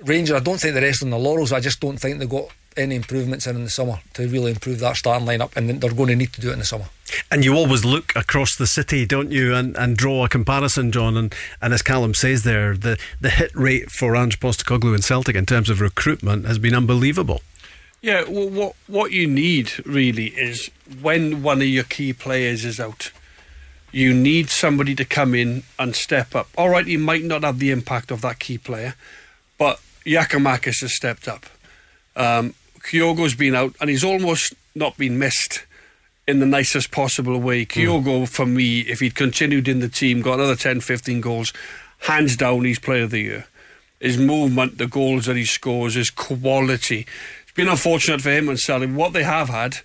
Rangers. 0.04 0.36
I 0.36 0.40
don't 0.40 0.60
think 0.60 0.74
they 0.74 0.82
rest 0.82 1.02
on 1.02 1.10
the 1.10 1.18
laurels. 1.18 1.52
I 1.52 1.60
just 1.60 1.80
don't 1.80 1.98
think 1.98 2.18
they 2.18 2.26
got 2.26 2.48
any 2.76 2.94
improvements 2.94 3.46
in 3.46 3.56
in 3.56 3.64
the 3.64 3.70
summer 3.70 4.00
to 4.14 4.28
really 4.28 4.50
improve 4.50 4.80
that 4.80 4.96
starting 4.96 5.26
lineup, 5.26 5.56
and 5.56 5.80
they're 5.80 5.94
going 5.94 6.08
to 6.08 6.16
need 6.16 6.32
to 6.34 6.40
do 6.40 6.50
it 6.50 6.54
in 6.54 6.58
the 6.58 6.64
summer. 6.64 6.86
And 7.30 7.44
you 7.44 7.54
always 7.54 7.84
look 7.84 8.14
across 8.14 8.56
the 8.56 8.66
city, 8.66 9.06
don't 9.06 9.32
you, 9.32 9.54
and, 9.54 9.76
and 9.76 9.96
draw 9.96 10.24
a 10.24 10.28
comparison, 10.28 10.92
John. 10.92 11.16
And, 11.16 11.34
and 11.62 11.72
as 11.72 11.82
Callum 11.82 12.14
says 12.14 12.42
there, 12.42 12.76
the, 12.76 12.98
the 13.20 13.30
hit 13.30 13.54
rate 13.54 13.90
for 13.90 14.14
Ange 14.14 14.38
Postecoglou 14.40 14.94
and 14.94 15.04
Celtic 15.04 15.36
in 15.36 15.46
terms 15.46 15.70
of 15.70 15.80
recruitment 15.80 16.46
has 16.46 16.58
been 16.58 16.74
unbelievable. 16.74 17.40
Yeah, 18.02 18.24
well, 18.28 18.48
what 18.48 18.76
what 18.86 19.12
you 19.12 19.26
need 19.26 19.72
really 19.86 20.26
is 20.26 20.70
when 21.00 21.42
one 21.42 21.62
of 21.62 21.66
your 21.66 21.84
key 21.84 22.12
players 22.12 22.64
is 22.64 22.78
out, 22.78 23.10
you 23.90 24.12
need 24.12 24.50
somebody 24.50 24.94
to 24.94 25.04
come 25.04 25.34
in 25.34 25.62
and 25.78 25.96
step 25.96 26.34
up. 26.34 26.48
All 26.58 26.68
right, 26.68 26.86
you 26.86 26.98
might 26.98 27.24
not 27.24 27.42
have 27.42 27.58
the 27.58 27.70
impact 27.70 28.10
of 28.10 28.20
that 28.20 28.38
key 28.38 28.58
player, 28.58 28.94
but 29.58 29.80
Giakoumakis 30.06 30.80
has 30.80 30.94
stepped 30.94 31.28
up. 31.28 31.46
Um, 32.14 32.54
Kyogo's 32.80 33.34
been 33.34 33.54
out, 33.54 33.74
and 33.80 33.90
he's 33.90 34.04
almost 34.04 34.54
not 34.74 34.96
been 34.96 35.18
missed 35.18 35.64
in 36.28 36.38
the 36.38 36.46
nicest 36.46 36.90
possible 36.90 37.38
way. 37.40 37.66
Kyogo, 37.66 38.28
for 38.28 38.46
me, 38.46 38.80
if 38.80 39.00
he'd 39.00 39.14
continued 39.14 39.68
in 39.68 39.80
the 39.80 39.88
team, 39.88 40.22
got 40.22 40.34
another 40.34 40.56
10, 40.56 40.80
15 40.80 41.20
goals, 41.20 41.52
hands 42.00 42.36
down, 42.36 42.64
he's 42.64 42.78
player 42.78 43.04
of 43.04 43.10
the 43.10 43.20
year. 43.20 43.46
His 44.00 44.18
movement, 44.18 44.78
the 44.78 44.86
goals 44.86 45.26
that 45.26 45.36
he 45.36 45.44
scores, 45.44 45.94
his 45.94 46.10
quality. 46.10 47.06
It's 47.42 47.52
been 47.52 47.68
unfortunate 47.68 48.20
for 48.20 48.30
him 48.30 48.48
and 48.48 48.58
Sally. 48.58 48.86
What 48.86 49.12
they 49.12 49.22
have 49.24 49.48
had, 49.48 49.78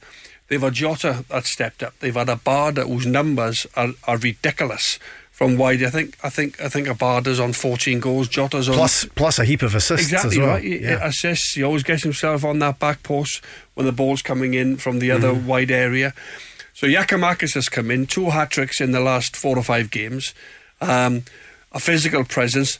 they've 0.47 0.61
had 0.61 0.73
Jota 0.73 1.23
that 1.29 1.45
stepped 1.45 1.81
up. 1.81 1.97
They've 1.99 2.13
had 2.13 2.29
a 2.29 2.35
Abada 2.35 2.85
whose 2.85 3.05
numbers 3.05 3.65
are, 3.75 3.89
are 4.03 4.17
ridiculous 4.17 4.99
from 5.31 5.57
wide. 5.57 5.81
I 5.83 5.89
think 5.89 6.17
I 6.23 6.29
think 6.29 6.61
I 6.61 6.69
think 6.69 6.87
Abada's 6.87 7.39
on 7.39 7.53
14 7.53 7.99
goals. 7.99 8.27
Jota's 8.27 8.69
on 8.69 8.75
Plus, 8.75 9.05
plus 9.15 9.39
a 9.39 9.45
heap 9.45 9.61
of 9.63 9.73
assists 9.73 10.05
Exactly 10.05 10.31
as 10.35 10.37
well. 10.37 10.47
right. 10.49 10.63
He, 10.63 10.77
he 10.79 10.85
assists. 10.85 11.53
He 11.55 11.63
always 11.63 11.83
gets 11.83 12.03
himself 12.03 12.43
on 12.45 12.59
that 12.59 12.79
back 12.79 13.01
post 13.03 13.41
when 13.73 13.85
the 13.85 13.91
ball's 13.91 14.21
coming 14.21 14.53
in 14.53 14.77
from 14.77 14.99
the 14.99 15.09
other 15.11 15.29
Mm-hmm. 15.33 15.47
wide 15.47 15.71
area. 15.71 16.13
So 16.73 16.87
Giakoumakis 16.87 17.53
has 17.55 17.69
come 17.69 17.91
in, 17.91 18.07
two 18.07 18.29
hat 18.29 18.49
tricks 18.51 18.79
in 18.81 18.91
the 18.91 18.99
last 19.01 19.35
four 19.35 19.57
or 19.57 19.63
five 19.63 19.91
games, 19.91 20.33
um, 20.79 21.23
a 21.71 21.79
physical 21.79 22.23
presence. 22.23 22.79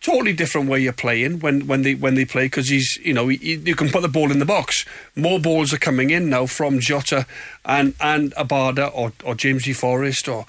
Totally 0.00 0.32
different 0.32 0.68
way 0.68 0.80
you're 0.80 0.92
playing 0.92 1.38
when, 1.40 1.68
when 1.68 1.82
they 1.82 1.94
when 1.94 2.16
they 2.16 2.24
play 2.24 2.46
because 2.46 2.68
he's 2.68 2.98
you 3.04 3.12
know 3.14 3.28
he, 3.28 3.54
you 3.54 3.76
can 3.76 3.88
put 3.88 4.02
the 4.02 4.08
ball 4.08 4.32
in 4.32 4.40
the 4.40 4.44
box. 4.44 4.84
More 5.14 5.38
balls 5.38 5.72
are 5.72 5.78
coming 5.78 6.10
in 6.10 6.28
now 6.28 6.46
from 6.46 6.80
Jota 6.80 7.24
and 7.64 7.94
and 8.00 8.34
Abada 8.34 8.90
or 8.92 9.12
or 9.24 9.36
James 9.36 9.68
E. 9.68 9.72
Forrest 9.72 10.26
or 10.26 10.44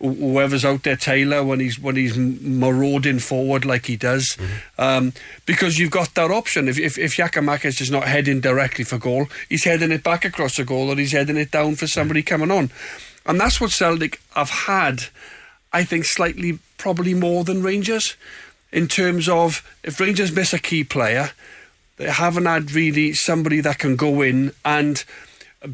whoever's 0.00 0.64
out 0.64 0.82
there, 0.82 0.96
Taylor, 0.96 1.42
when 1.42 1.60
he's 1.60 1.78
when 1.78 1.96
he's 1.96 2.16
marauding 2.16 3.18
forward 3.18 3.64
like 3.64 3.86
he 3.86 3.96
does, 3.96 4.36
um, 4.78 5.12
because 5.46 5.78
you've 5.78 5.90
got 5.90 6.14
that 6.14 6.30
option. 6.30 6.68
If 6.68 6.78
if, 6.78 6.98
if 6.98 7.16
Giakoumakis 7.16 7.80
is 7.80 7.90
not 7.90 8.04
heading 8.04 8.40
directly 8.40 8.84
for 8.84 8.98
goal, 8.98 9.26
he's 9.48 9.64
heading 9.64 9.92
it 9.92 10.02
back 10.02 10.24
across 10.24 10.56
the 10.56 10.64
goal, 10.64 10.90
or 10.90 10.96
he's 10.96 11.12
heading 11.12 11.36
it 11.36 11.50
down 11.50 11.76
for 11.76 11.86
somebody 11.86 12.22
coming 12.22 12.50
on, 12.50 12.70
and 13.24 13.40
that's 13.40 13.60
what 13.60 13.70
Celtic 13.70 14.20
have 14.34 14.50
had. 14.50 15.04
I 15.72 15.84
think 15.84 16.04
slightly 16.04 16.58
probably 16.78 17.12
more 17.12 17.44
than 17.44 17.62
Rangers 17.62 18.16
in 18.72 18.88
terms 18.88 19.28
of 19.28 19.62
if 19.82 20.00
Rangers 20.00 20.32
miss 20.32 20.52
a 20.52 20.58
key 20.58 20.84
player, 20.84 21.30
they 21.96 22.10
haven't 22.10 22.46
had 22.46 22.72
really 22.72 23.14
somebody 23.14 23.60
that 23.60 23.78
can 23.78 23.96
go 23.96 24.20
in 24.22 24.52
and 24.64 25.04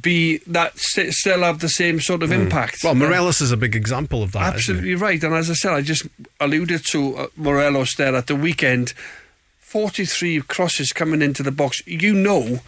be 0.01 0.39
that 0.47 0.79
still 0.79 1.41
have 1.41 1.59
the 1.59 1.69
same 1.69 2.01
sort 2.01 2.23
of 2.23 2.33
impact. 2.33 2.79
Well, 2.85 2.95
Morelos 2.95 3.41
is 3.41 3.53
a 3.53 3.57
big 3.57 3.75
example 3.75 4.23
of 4.23 4.33
that. 4.33 4.55
Absolutely 4.55 4.95
right. 4.95 5.23
And 5.23 5.35
as 5.35 5.51
I 5.51 5.55
said, 5.55 5.73
I 5.73 5.83
just 5.83 6.07
alluded 6.41 6.85
to 6.91 7.17
uh, 7.17 7.27
Morelos 7.37 7.95
there 7.97 8.15
at 8.15 8.27
the 8.27 8.37
weekend. 8.37 8.95
43 9.61 10.43
crosses 10.43 10.93
coming 10.93 11.23
into 11.23 11.43
the 11.43 11.51
box. 11.51 11.83
You 11.87 12.15
know, 12.15 12.61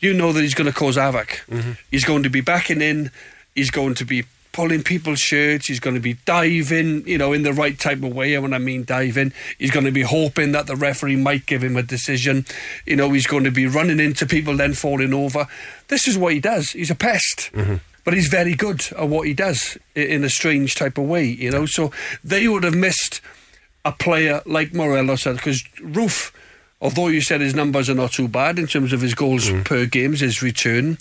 you 0.00 0.12
know 0.12 0.32
that 0.32 0.42
he's 0.42 0.54
going 0.54 0.70
to 0.70 0.76
cause 0.76 0.96
havoc. 0.96 1.44
He's 1.90 2.04
going 2.04 2.22
to 2.24 2.30
be 2.30 2.40
backing 2.40 2.82
in. 2.82 3.10
He's 3.54 3.70
going 3.70 3.94
to 3.94 4.04
be 4.04 4.24
pulling 4.58 4.82
people's 4.82 5.20
shirts. 5.20 5.68
He's 5.68 5.78
going 5.78 5.94
to 5.94 6.00
be 6.00 6.14
diving, 6.24 7.06
you 7.06 7.16
know, 7.16 7.32
in 7.32 7.44
the 7.44 7.52
right 7.52 7.78
type 7.78 8.02
of 8.02 8.12
way. 8.12 8.34
And 8.34 8.42
when 8.42 8.52
I 8.52 8.58
mean 8.58 8.82
diving, 8.82 9.32
he's 9.56 9.70
going 9.70 9.86
to 9.86 9.92
be 9.92 10.02
hoping 10.02 10.50
that 10.50 10.66
the 10.66 10.74
referee 10.74 11.14
might 11.14 11.46
give 11.46 11.62
him 11.62 11.76
a 11.76 11.82
decision. 11.84 12.44
You 12.84 12.96
know, 12.96 13.12
he's 13.12 13.28
going 13.28 13.44
to 13.44 13.52
be 13.52 13.68
running 13.68 14.00
into 14.00 14.26
people, 14.26 14.56
then 14.56 14.74
falling 14.74 15.14
over. 15.14 15.46
This 15.86 16.08
is 16.08 16.18
what 16.18 16.32
he 16.32 16.40
does. 16.40 16.70
He's 16.70 16.90
a 16.90 16.96
pest. 16.96 17.52
Mm-hmm. 17.52 17.76
But 18.02 18.14
he's 18.14 18.26
very 18.26 18.56
good 18.56 18.84
at 18.98 19.08
what 19.08 19.28
he 19.28 19.32
does 19.32 19.78
in 19.94 20.24
a 20.24 20.28
strange 20.28 20.74
type 20.74 20.98
of 20.98 21.04
way, 21.04 21.26
you 21.26 21.52
know. 21.52 21.64
So 21.64 21.92
they 22.24 22.48
would 22.48 22.64
have 22.64 22.74
missed 22.74 23.20
a 23.84 23.92
player 23.92 24.42
like 24.44 24.74
Morelos 24.74 25.22
because 25.22 25.62
Roofe, 25.78 26.32
although 26.80 27.06
you 27.06 27.20
said 27.20 27.42
his 27.42 27.54
numbers 27.54 27.88
are 27.88 27.94
not 27.94 28.10
too 28.10 28.26
bad 28.26 28.58
in 28.58 28.66
terms 28.66 28.92
of 28.92 29.02
his 29.02 29.14
goals 29.14 29.50
mm-hmm. 29.50 29.62
per 29.62 29.86
games, 29.86 30.18
his 30.18 30.42
return, 30.42 30.98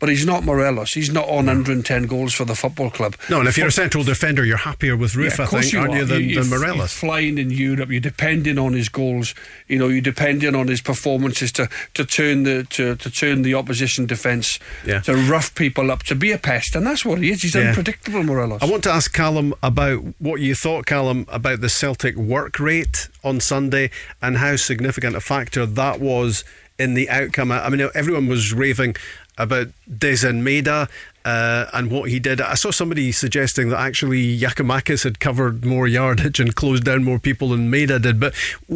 but 0.00 0.08
he's 0.08 0.24
not 0.24 0.44
Morelos. 0.44 0.92
He's 0.92 1.10
not 1.12 1.28
on 1.28 1.46
110 1.46 2.04
goals 2.06 2.32
for 2.34 2.44
the 2.44 2.54
football 2.54 2.90
club. 2.90 3.16
No, 3.28 3.40
and 3.40 3.48
if 3.48 3.58
you're 3.58 3.66
a 3.68 3.72
central 3.72 4.04
defender, 4.04 4.44
you're 4.44 4.56
happier 4.56 4.96
with 4.96 5.12
Roofe, 5.14 5.38
Yeah, 5.38 5.44
I 5.44 5.46
think, 5.48 5.72
you 5.72 5.78
aren't 5.80 5.94
are. 5.94 5.98
you, 5.98 6.04
than, 6.04 6.22
You- 6.28 6.40
than 6.42 6.50
Morelos? 6.50 6.92
Flying 6.92 7.38
in 7.38 7.50
Europe. 7.50 7.90
You're 7.90 8.00
depending 8.00 8.58
on 8.58 8.74
his 8.74 8.88
goals. 8.88 9.34
You 9.66 9.78
know, 9.78 9.88
you're 9.88 10.00
depending 10.00 10.54
on 10.54 10.68
his 10.68 10.80
performances 10.80 11.50
to, 11.52 11.68
to 11.94 12.04
turn 12.04 12.44
the 12.44 12.64
to, 12.70 12.94
to 12.96 13.10
turn 13.10 13.42
the 13.42 13.54
opposition 13.54 14.06
defence 14.06 14.58
Yeah. 14.86 15.00
to 15.00 15.14
rough 15.16 15.54
people 15.54 15.90
up 15.90 16.02
to 16.04 16.14
be 16.14 16.30
a 16.32 16.38
pest, 16.38 16.76
and 16.76 16.86
that's 16.86 17.04
what 17.04 17.18
he 17.20 17.30
is. 17.30 17.42
He's 17.42 17.54
Yeah. 17.54 17.68
unpredictable, 17.70 18.22
Morelos. 18.22 18.62
I 18.62 18.66
want 18.66 18.84
to 18.84 18.90
ask 18.92 19.12
Callum 19.12 19.54
about 19.62 20.02
what 20.18 20.40
you 20.40 20.54
thought, 20.54 20.86
Callum, 20.86 21.26
about 21.28 21.60
the 21.60 21.68
Celtic 21.68 22.16
work 22.16 22.58
rate 22.60 23.08
on 23.24 23.40
Sunday 23.40 23.90
and 24.22 24.36
how 24.38 24.56
significant 24.56 25.16
a 25.16 25.20
factor 25.20 25.66
that 25.66 26.00
was 26.00 26.44
in 26.78 26.94
the 26.94 27.10
outcome. 27.10 27.50
I 27.50 27.68
mean, 27.70 27.88
everyone 27.94 28.28
was 28.28 28.52
raving 28.52 28.94
about 29.38 29.68
Daizen 29.88 30.42
Maeda 30.42 30.88
uh, 31.24 31.66
and 31.72 31.90
what 31.90 32.10
he 32.10 32.18
did. 32.18 32.40
I 32.40 32.54
saw 32.54 32.70
somebody 32.70 33.12
suggesting 33.12 33.68
that 33.70 33.80
actually 33.80 34.38
Giakoumakis 34.38 35.04
had 35.04 35.20
covered 35.20 35.64
more 35.64 35.86
yardage 35.86 36.40
and 36.40 36.54
closed 36.54 36.84
down 36.84 37.04
more 37.04 37.18
people 37.18 37.50
than 37.50 37.70
Maida 37.70 37.98
did. 37.98 38.18
But 38.18 38.34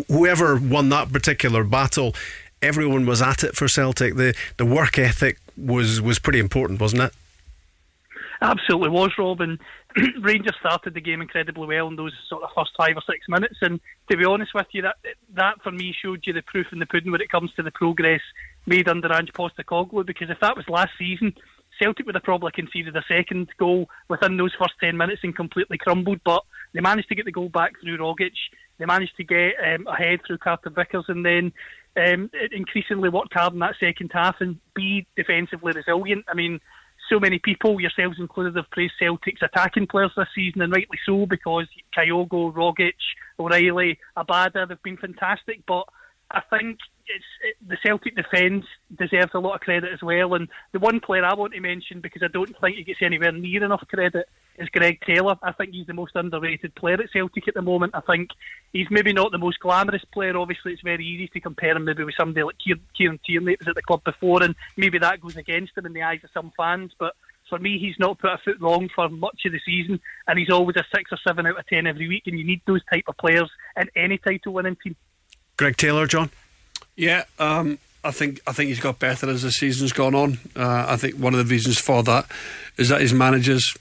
whoever 0.09 0.57
won 0.57 0.89
that 0.91 1.13
particular 1.13 1.65
battle, 1.65 2.15
everyone 2.61 3.07
was 3.07 3.21
at 3.21 3.43
it 3.43 3.57
for 3.57 3.69
Celtic. 3.69 4.17
The 4.17 4.35
the 4.57 4.67
work 4.67 4.99
ethic 4.99 5.39
was 5.57 6.01
was 6.01 6.19
pretty 6.19 6.39
important, 6.39 6.81
wasn't 6.81 7.03
it? 7.03 7.13
Absolutely 8.43 8.89
was, 8.89 9.13
Rob. 9.17 9.41
And 9.41 9.59
Rangers 10.21 10.57
started 10.59 10.95
the 10.95 11.01
game 11.01 11.23
incredibly 11.23 11.67
well 11.67 11.87
in 11.87 11.97
those 11.97 12.13
sort 12.29 12.43
of 12.43 12.51
first 12.55 12.73
five 12.77 12.97
or 12.97 13.03
six 13.09 13.29
minutes. 13.29 13.57
And 13.63 13.81
to 14.11 14.17
be 14.17 14.25
honest 14.25 14.53
with 14.53 14.67
you, 14.73 14.83
that 14.83 14.97
that 15.35 15.63
for 15.63 15.71
me 15.71 15.95
showed 16.03 16.27
you 16.27 16.33
the 16.33 16.43
proof 16.43 16.67
in 16.73 16.81
the 16.81 16.87
pudding 16.87 17.13
when 17.13 17.21
it 17.21 17.31
comes 17.31 17.53
to 17.55 17.63
the 17.63 17.71
progress 17.71 18.21
made 18.67 18.89
under 18.89 19.13
Ange 19.13 19.33
Postecoglou. 19.33 20.07
Because 20.07 20.31
if 20.31 20.41
that 20.41 20.57
was 20.57 20.69
last 20.69 20.91
season, 20.99 21.35
Celtic 21.81 22.07
would 22.07 22.15
have 22.15 22.25
probably 22.25 22.53
conceded 22.53 22.97
a 22.97 23.05
second 23.09 23.49
goal 23.59 23.89
within 24.09 24.37
those 24.37 24.55
first 24.59 24.75
ten 24.81 24.97
minutes 24.97 25.21
and 25.23 25.35
completely 25.35 25.79
crumbled. 25.79 26.21
But 26.25 26.43
they 26.73 26.81
managed 26.81 27.09
to 27.09 27.15
get 27.15 27.25
the 27.25 27.33
goal 27.33 27.49
back 27.49 27.73
through 27.81 27.99
Rogic. 27.99 28.33
They 28.79 28.87
managed 28.87 29.17
to 29.17 29.25
get 29.25 29.53
um, 29.65 29.87
ahead 29.87 30.21
through 30.27 30.39
Carter 30.39 30.71
Vickers, 30.71 31.05
and 31.09 31.25
then 31.25 31.53
um, 31.97 32.31
increasingly 32.51 33.09
worked 33.09 33.35
hard 33.35 33.53
in 33.53 33.59
that 33.61 33.75
second 33.79 34.11
half 34.13 34.37
and 34.41 34.59
be 34.75 35.07
defensively 35.17 35.73
resilient. 35.73 36.25
I 36.29 36.35
mean 36.35 36.61
so 37.13 37.21
many 37.21 37.39
people, 37.39 37.81
yourselves 37.81 38.17
included, 38.19 38.57
have 38.57 38.71
praised 38.71 38.95
Celtic's 38.99 39.43
attacking 39.43 39.87
players 39.87 40.13
this 40.17 40.29
season, 40.35 40.63
and 40.63 40.73
rightly 40.73 40.99
so, 41.05 41.27
because 41.27 41.67
Kyogo, 41.97 42.53
Rogic, 42.53 42.95
O'Riley, 43.39 43.99
Abada, 44.17 44.67
they've 44.67 44.83
been 44.83 44.97
fantastic. 44.97 45.63
But 45.67 45.85
I 46.33 46.41
think 46.51 46.79
it, 47.07 47.57
the 47.67 47.77
Celtic 47.83 48.17
defence 48.17 48.65
deserves 48.99 49.33
a 49.35 49.39
lot 49.39 49.57
of 49.57 49.61
credit 49.61 49.93
as 49.93 50.03
well. 50.03 50.35
And 50.35 50.49
the 50.73 50.79
one 50.79 51.01
player 51.01 51.25
I 51.25 51.35
want 51.35 51.53
to 51.53 51.61
mention 51.61 52.01
because 52.01 52.23
I 52.23 52.29
don't 52.29 52.55
think 52.61 52.77
he 52.77 52.85
gets 52.85 53.03
anywhere 53.03 53.33
near 53.33 53.63
enough 53.65 53.85
credit 53.89 54.29
is 54.59 54.69
Greg 54.69 54.99
Taylor. 55.07 55.37
I 55.43 55.53
think 55.53 55.73
he's 55.73 55.87
the 55.87 55.95
most 55.95 56.15
underrated 56.15 56.75
player 56.75 57.01
at 57.01 57.11
Celtic 57.13 57.49
at 57.49 57.55
the 57.55 57.63
moment. 57.63 57.95
I 57.95 58.01
think 58.01 58.31
he's 58.73 58.87
maybe 58.91 59.13
not 59.13 59.33
the 59.33 59.39
most 59.39 59.61
glamorous 59.61 60.05
player. 60.13 60.37
Obviously, 60.37 60.73
it's 60.73 60.83
very 60.83 61.07
easy 61.07 61.29
to 61.29 61.41
compare 61.41 61.77
him 61.77 61.85
maybe 61.85 62.05
with 62.05 62.15
somebody 62.19 62.45
like 62.45 62.57
Kieran 62.97 63.21
Tierney 63.27 63.53
that 63.53 63.61
was 63.61 63.69
at 63.69 63.75
the 63.75 63.83
club 63.83 64.05
before, 64.05 64.43
and 64.43 64.55
maybe 64.77 64.99
that 64.99 65.21
goes 65.21 65.37
against 65.37 65.77
him 65.77 65.87
in 65.87 65.93
the 65.93 66.03
eyes 66.03 66.21
of 66.25 66.31
some 66.33 66.53
fans. 66.57 66.93
But 66.99 67.15
for 67.49 67.59
me, 67.59 67.79
he's 67.79 67.99
not 67.99 68.19
put 68.19 68.31
a 68.31 68.39
foot 68.39 68.61
wrong 68.61 68.89
for 68.95 69.09
much 69.09 69.41
of 69.47 69.53
the 69.53 69.61
season, 69.65 70.01
and 70.27 70.39
he's 70.39 70.51
always 70.51 70.77
a 70.77 70.85
six 70.95 71.13
or 71.13 71.19
seven 71.27 71.47
out 71.47 71.59
of 71.59 71.67
ten 71.67 71.87
every 71.87 72.09
week. 72.09 72.25
And 72.27 72.39
you 72.39 72.45
need 72.45 72.63
those 72.67 72.85
type 72.93 73.05
of 73.09 73.17
players 73.17 73.51
in 73.77 73.89
any 73.97 74.19
title-winning 74.19 74.77
team. 74.83 74.97
Greg 75.57 75.77
Taylor, 75.77 76.07
John. 76.07 76.31
Yeah, 76.97 77.25
um, 77.39 77.79
I 78.05 78.11
think 78.11 78.41
I 78.47 78.53
think 78.53 78.69
he's 78.69 78.81
got 78.81 78.99
better 78.99 79.29
as 79.29 79.43
the 79.43 79.51
season's 79.51 79.93
gone 79.93 80.15
on. 80.15 80.39
Uh, 80.57 80.87
I 80.89 80.97
think 80.97 81.17
one 81.17 81.35
of 81.35 81.39
the 81.39 81.51
reasons 81.51 81.79
for 81.79 82.03
that 82.03 82.27
is 82.77 82.89
that 82.89 83.01
his 83.01 83.13
managers 83.13 83.77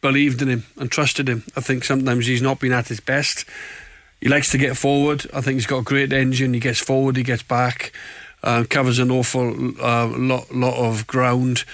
believed 0.00 0.42
in 0.42 0.48
him 0.48 0.64
and 0.76 0.90
trusted 0.90 1.28
him. 1.28 1.44
I 1.56 1.60
think 1.60 1.84
sometimes 1.84 2.26
he's 2.26 2.42
not 2.42 2.60
been 2.60 2.72
at 2.72 2.88
his 2.88 3.00
best. 3.00 3.46
He 4.20 4.28
likes 4.28 4.50
to 4.52 4.58
get 4.58 4.76
forward. 4.76 5.26
I 5.32 5.40
think 5.40 5.56
he's 5.56 5.66
got 5.66 5.78
a 5.78 5.82
great 5.82 6.12
engine. 6.12 6.54
He 6.54 6.60
gets 6.60 6.78
forward, 6.78 7.16
he 7.16 7.22
gets 7.22 7.42
back, 7.42 7.92
uh, 8.42 8.64
covers 8.68 8.98
an 8.98 9.10
awful 9.10 9.80
uh, 9.82 10.06
lot 10.06 10.54
lot 10.54 10.76
of 10.76 11.06
ground. 11.06 11.64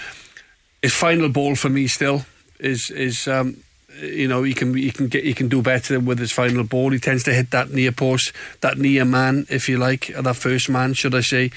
His 0.82 0.95
final 0.95 1.28
ball 1.28 1.57
for 1.57 1.68
me 1.68 1.88
still 1.88 2.24
is 2.59 2.91
is 2.91 3.26
um, 3.26 3.57
you 4.01 4.28
know 4.28 4.42
he 4.42 4.55
can 4.55 4.74
he 4.74 4.90
can 4.90 5.09
get 5.09 5.24
he 5.24 5.34
can 5.34 5.48
do 5.48 5.62
better 5.62 6.01
with 6.01 6.18
his 6.18 6.32
final 6.32 6.64
ball. 6.64 6.90
He 6.90 6.98
tends 6.98 7.22
to 7.24 7.34
hit 7.34 7.51
that 7.51 7.70
near 7.70 7.92
post, 7.92 8.32
that 8.61 8.78
near 8.78 9.05
man, 9.05 9.46
if 9.48 9.68
you 9.68 9.78
like, 9.78 10.11
or 10.16 10.22
that 10.22 10.36
first 10.36 10.68
man, 10.68 10.94
should 10.94 11.14
I 11.14 11.20
say? 11.20 11.51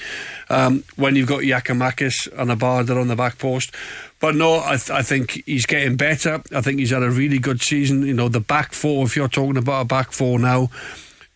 Um, 0.48 0.84
when 0.96 1.16
you've 1.16 1.28
got 1.28 1.40
Giakoumakis 1.40 2.32
and 2.38 2.50
Abada 2.50 3.00
on 3.00 3.08
the 3.08 3.16
back 3.16 3.38
post. 3.38 3.74
But 4.20 4.34
no, 4.36 4.60
I, 4.60 4.76
th- 4.76 4.90
I 4.90 5.02
think 5.02 5.42
he's 5.44 5.66
getting 5.66 5.96
better. 5.96 6.42
I 6.54 6.60
think 6.60 6.78
he's 6.78 6.90
had 6.90 7.02
a 7.02 7.10
really 7.10 7.38
good 7.38 7.60
season. 7.60 8.06
You 8.06 8.14
know, 8.14 8.28
the 8.28 8.40
back 8.40 8.72
four. 8.72 9.04
If 9.04 9.16
you're 9.16 9.28
talking 9.28 9.56
about 9.56 9.82
a 9.82 9.84
back 9.84 10.12
four 10.12 10.38
now. 10.38 10.70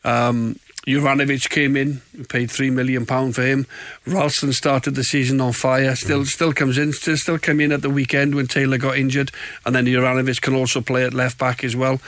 Um, 0.04 0.58
Juranovic 0.88 1.50
came 1.50 1.76
in, 1.76 2.00
paid 2.30 2.50
three 2.50 2.70
million 2.70 3.04
pound 3.04 3.34
for 3.34 3.42
him. 3.42 3.66
Ralston 4.06 4.54
started 4.54 4.94
the 4.94 5.04
season 5.04 5.38
on 5.38 5.52
fire. 5.52 5.94
Still, 5.94 6.22
mm. 6.22 6.26
still 6.26 6.54
comes 6.54 6.78
in. 6.78 6.94
Still, 6.94 7.18
still 7.18 7.38
came 7.38 7.60
in 7.60 7.72
at 7.72 7.82
the 7.82 7.90
weekend 7.90 8.34
when 8.34 8.46
Taylor 8.46 8.78
got 8.78 8.96
injured, 8.96 9.30
and 9.66 9.74
then 9.74 9.84
Juranovic 9.84 10.40
can 10.40 10.54
also 10.54 10.80
play 10.80 11.04
at 11.04 11.12
left 11.12 11.38
back 11.38 11.62
as 11.62 11.76
well. 11.76 12.00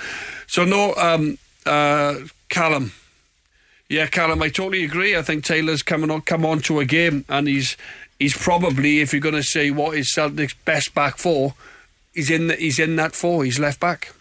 So 0.46 0.64
no, 0.64 0.94
um, 0.94 1.36
uh, 1.66 2.20
Callum. 2.48 2.92
Yeah, 3.90 4.06
Callum, 4.06 4.40
I 4.40 4.48
totally 4.48 4.84
agree. 4.84 5.14
I 5.14 5.22
think 5.22 5.44
Taylor's 5.44 5.82
coming 5.82 6.10
on, 6.10 6.22
come 6.22 6.46
on 6.46 6.60
to 6.60 6.80
a 6.80 6.86
game, 6.86 7.26
and 7.28 7.46
he's 7.48 7.76
he's 8.18 8.36
probably, 8.36 9.00
if 9.00 9.12
you're 9.12 9.20
going 9.20 9.34
to 9.34 9.42
say 9.42 9.70
what 9.70 9.96
is 9.96 10.10
Celtic's 10.10 10.54
best 10.54 10.94
back 10.94 11.18
four, 11.18 11.54
he's 12.14 12.30
in 12.30 12.46
the, 12.46 12.56
he's 12.56 12.78
in 12.78 12.96
that 12.96 13.14
four. 13.14 13.44
He's 13.44 13.58
left 13.58 13.78
back. 13.78 14.14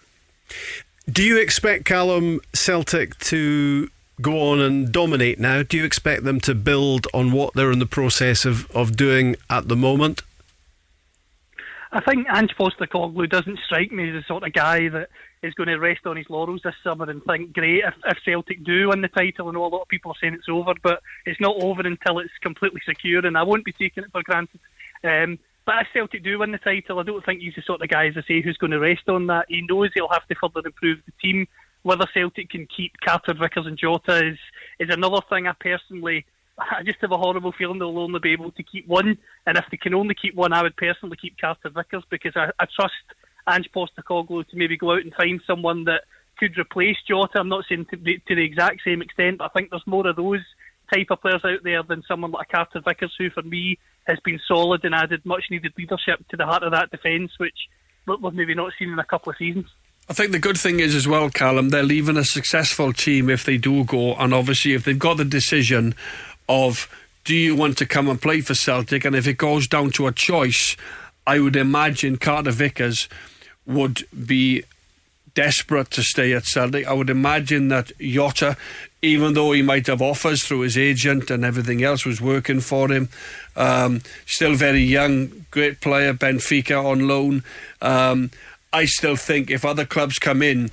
Do 1.10 1.24
you 1.24 1.38
expect 1.38 1.86
Callum 1.86 2.42
Celtic 2.54 3.18
to 3.20 3.90
go 4.22 4.52
on 4.52 4.60
and 4.60 4.92
dominate 4.92 5.40
now? 5.40 5.64
Do 5.64 5.78
you 5.78 5.86
expect 5.86 6.24
them 6.24 6.40
to 6.42 6.56
build 6.56 7.08
on 7.14 7.32
what 7.32 7.54
they're 7.54 7.72
in 7.72 7.80
the 7.80 7.86
process 7.86 8.46
of, 8.46 8.70
of 8.72 8.96
doing 8.96 9.36
at 9.50 9.68
the 9.68 9.76
moment? 9.76 10.22
I 11.92 12.02
think 12.02 12.28
Ange 12.30 12.56
Postecoglou 12.56 13.30
doesn't 13.30 13.60
strike 13.66 13.92
me 13.92 14.10
as 14.10 14.22
the 14.22 14.28
sort 14.28 14.44
of 14.44 14.54
guy 14.54 14.90
that 14.90 15.10
is 15.42 15.54
going 15.54 15.70
to 15.70 15.80
rest 15.80 16.06
on 16.06 16.18
his 16.18 16.30
laurels 16.30 16.62
this 16.64 16.76
summer 16.84 17.10
and 17.10 17.24
think, 17.24 17.54
great, 17.54 17.84
if, 17.84 17.96
if 18.06 18.18
Celtic 18.24 18.64
do 18.64 18.90
win 18.90 19.02
the 19.02 19.08
title, 19.08 19.48
I 19.48 19.52
know 19.54 19.66
a 19.66 19.68
lot 19.68 19.84
of 19.84 19.88
people 19.88 20.12
are 20.12 20.16
saying 20.22 20.34
it's 20.34 20.50
over, 20.50 20.74
but 20.84 21.02
it's 21.26 21.40
not 21.40 21.56
over 21.64 21.82
until 21.82 22.20
it's 22.20 22.34
completely 22.42 22.82
secure, 22.86 23.26
and 23.26 23.38
I 23.38 23.44
won't 23.44 23.66
be 23.66 23.72
taking 23.72 24.04
it 24.04 24.12
for 24.12 24.22
granted. 24.22 24.60
Um, 25.04 25.40
but 25.66 25.82
if 25.82 25.88
Celtic 25.94 26.24
do 26.24 26.40
win 26.40 26.52
the 26.52 26.58
title, 26.58 27.00
I 27.00 27.04
don't 27.04 27.26
think 27.26 27.42
he's 27.42 27.56
the 27.56 27.62
sort 27.62 27.82
of 27.82 27.90
guy, 27.90 28.08
as 28.08 28.18
I 28.18 28.22
say, 28.28 28.42
who's 28.42 28.58
going 28.58 28.72
to 28.72 28.80
rest 28.80 29.08
on 29.08 29.28
that. 29.28 29.46
He 29.50 29.62
knows 29.62 29.92
he'll 29.94 30.10
have 30.10 30.28
to 30.28 30.36
further 30.36 30.68
improve 30.68 31.00
the 31.06 31.14
team. 31.22 31.48
Whether 31.84 32.06
Celtic 32.14 32.50
can 32.50 32.68
keep 32.68 32.94
Carter 33.04 33.34
Vickers 33.34 33.66
and 33.66 33.78
Jota 33.78 34.28
is 34.28 34.38
is 34.80 34.94
another 34.94 35.22
thing. 35.30 35.48
I 35.48 35.54
personally, 35.60 36.26
I 36.58 36.84
just 36.84 37.00
have 37.02 37.12
a 37.12 37.18
horrible 37.18 37.54
feeling 37.54 37.80
they'll 37.80 37.98
only 37.98 38.20
be 38.20 38.34
able 38.34 38.52
to 38.52 38.64
keep 38.64 38.88
one. 38.88 39.18
And 39.46 39.58
if 39.58 39.66
they 39.72 39.78
can 39.78 39.94
only 39.94 40.16
keep 40.16 40.36
one, 40.36 40.54
I 40.54 40.62
would 40.62 40.76
personally 40.76 41.18
keep 41.18 41.40
Carter 41.40 41.70
Vickers 41.70 42.04
because 42.10 42.34
I, 42.36 42.52
I 42.60 42.66
trust 42.66 42.94
Ange 43.50 43.70
Postecoglou 43.74 44.48
to 44.48 44.58
maybe 44.58 44.78
go 44.78 44.92
out 44.92 45.04
and 45.04 45.14
find 45.14 45.42
someone 45.48 45.86
that 45.86 46.04
could 46.38 46.58
replace 46.58 46.98
Jota. 47.08 47.40
I'm 47.40 47.50
not 47.50 47.66
saying 47.68 47.88
to 47.92 47.98
the, 47.98 48.20
to 48.28 48.36
the 48.36 48.46
exact 48.46 48.82
same 48.86 49.02
extent, 49.02 49.40
but 49.40 49.46
I 49.46 49.50
think 49.50 49.70
there's 49.70 49.86
more 49.86 50.08
of 50.08 50.16
those 50.16 50.44
type 50.94 51.08
of 51.12 51.22
players 51.22 51.44
out 51.44 51.64
there 51.64 51.84
than 51.84 52.04
someone 52.08 52.32
like 52.32 52.50
Carter 52.50 52.82
Vickers, 52.82 53.14
who 53.18 53.30
for 53.30 53.44
me 53.44 53.78
has 54.06 54.20
been 54.22 54.40
solid 54.48 54.84
and 54.86 54.96
added 54.96 55.26
much 55.26 55.46
needed 55.52 55.74
leadership 55.78 56.28
to 56.30 56.38
the 56.38 56.46
heart 56.46 56.64
of 56.64 56.72
that 56.72 56.92
defence, 56.92 57.32
which 57.38 57.68
we've 58.08 58.34
maybe 58.34 58.56
not 58.56 58.74
seen 58.80 58.90
in 58.90 59.00
a 59.00 59.06
couple 59.06 59.32
of 59.32 59.38
seasons. 59.38 59.68
I 60.10 60.14
think 60.14 60.32
the 60.32 60.40
good 60.40 60.58
thing 60.58 60.80
is 60.80 60.96
as 60.96 61.08
well, 61.08 61.30
Callum, 61.30 61.70
they're 61.70 61.84
leaving 61.84 62.18
a 62.18 62.24
successful 62.24 62.94
team 62.94 63.30
if 63.30 63.46
they 63.46 63.58
do 63.58 63.84
go, 63.84 64.16
and 64.16 64.34
obviously 64.34 64.74
if 64.74 64.84
they've 64.84 64.98
got 64.98 65.18
the 65.18 65.26
decision 65.26 65.94
of 66.48 66.90
do 67.26 67.36
you 67.36 67.56
want 67.56 67.78
to 67.78 67.86
come 67.86 68.10
and 68.10 68.20
play 68.20 68.42
for 68.42 68.56
Celtic, 68.56 69.06
and 69.06 69.16
if 69.16 69.28
it 69.28 69.38
goes 69.38 69.68
down 69.68 69.92
to 69.92 70.08
a 70.08 70.12
choice, 70.12 70.76
I 71.28 71.40
would 71.40 71.56
imagine 71.56 72.18
Carter 72.18 72.50
Vickers 72.50 73.08
would 73.68 74.04
be 74.26 74.64
desperate 75.36 75.92
to 75.92 76.02
stay 76.02 76.34
at 76.34 76.46
Celtic. 76.46 76.88
I 76.88 76.94
would 76.94 77.12
imagine 77.12 77.68
that 77.68 77.92
Jota, 78.00 78.58
even 79.04 79.36
though 79.36 79.52
he 79.52 79.62
might 79.62 79.86
have 79.86 80.02
offers 80.02 80.44
through 80.44 80.62
his 80.62 80.76
agent 80.76 81.30
and 81.30 81.46
everything 81.46 81.84
else 81.84 82.04
was 82.04 82.20
working 82.20 82.62
for 82.62 82.92
him, 82.92 83.10
um, 83.56 84.02
still 84.26 84.56
very 84.56 84.82
young, 84.82 85.46
great 85.52 85.82
player, 85.82 86.16
Benfica 86.16 86.84
on 86.84 87.08
loan. 87.08 87.44
Um, 87.80 88.32
I 88.72 88.86
still 88.86 89.16
think 89.16 89.50
if 89.50 89.66
other 89.66 89.86
clubs 89.86 90.20
come 90.20 90.42
in, 90.42 90.70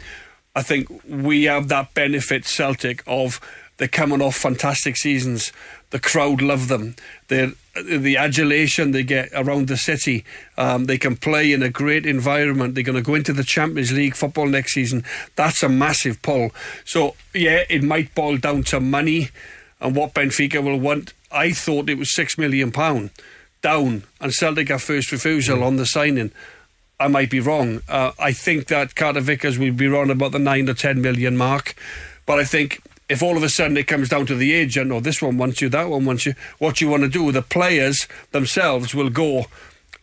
I 0.54 0.62
think 0.62 0.88
we 1.08 1.44
have 1.44 1.68
that 1.68 1.94
benefit, 1.94 2.46
Celtic, 2.46 3.02
of 3.06 3.40
they're 3.76 3.88
coming 3.88 4.22
off 4.22 4.36
fantastic 4.36 4.96
seasons. 4.96 5.52
The 5.90 6.00
crowd 6.00 6.40
love 6.40 6.68
them. 6.68 6.96
They're, 7.28 7.52
the 7.74 8.16
adulation 8.16 8.90
they 8.90 9.02
get 9.02 9.28
around 9.34 9.68
the 9.68 9.76
city. 9.76 10.24
Um, 10.56 10.86
they 10.86 10.96
can 10.96 11.16
play 11.16 11.52
in 11.52 11.62
a 11.62 11.68
great 11.68 12.06
environment. 12.06 12.74
They're 12.74 12.84
going 12.84 12.96
to 12.96 13.02
go 13.02 13.14
into 13.14 13.34
the 13.34 13.44
Champions 13.44 13.92
League 13.92 14.16
football 14.16 14.46
next 14.46 14.72
season. 14.72 15.04
That's 15.36 15.62
a 15.62 15.68
massive 15.68 16.22
pull. 16.22 16.50
So, 16.84 17.16
yeah, 17.34 17.64
it 17.68 17.82
might 17.82 18.14
boil 18.14 18.38
down 18.38 18.62
to 18.64 18.80
money 18.80 19.28
and 19.80 19.94
what 19.94 20.14
Benfica 20.14 20.62
will 20.62 20.80
want. 20.80 21.12
I 21.30 21.52
thought 21.52 21.90
it 21.90 21.98
was 21.98 22.14
£6 22.16 22.38
million 22.38 22.70
down, 23.60 24.04
and 24.20 24.32
Celtic 24.32 24.68
have 24.68 24.82
first 24.82 25.12
refusal 25.12 25.58
mm. 25.58 25.66
on 25.66 25.76
the 25.76 25.86
signing. 25.86 26.32
I 26.98 27.08
might 27.08 27.30
be 27.30 27.40
wrong. 27.40 27.82
Uh, 27.88 28.12
I 28.18 28.32
think 28.32 28.68
that 28.68 28.94
Carter 28.94 29.20
Vickers 29.20 29.58
will 29.58 29.72
be 29.72 29.86
around 29.86 30.10
about 30.10 30.32
the 30.32 30.38
nine 30.38 30.68
or 30.68 30.74
ten 30.74 31.02
million 31.02 31.36
mark. 31.36 31.74
But 32.24 32.38
I 32.38 32.44
think 32.44 32.80
if 33.08 33.22
all 33.22 33.36
of 33.36 33.42
a 33.42 33.48
sudden 33.48 33.76
it 33.76 33.86
comes 33.86 34.08
down 34.08 34.26
to 34.26 34.34
the 34.34 34.52
agent, 34.52 34.90
or 34.90 35.00
this 35.00 35.20
one 35.20 35.36
wants 35.36 35.60
you, 35.60 35.68
that 35.68 35.88
one 35.88 36.04
wants 36.04 36.26
you, 36.26 36.34
what 36.58 36.80
you 36.80 36.88
want 36.88 37.02
to 37.02 37.08
do, 37.08 37.30
the 37.32 37.42
players 37.42 38.08
themselves 38.32 38.94
will 38.94 39.10
go. 39.10 39.46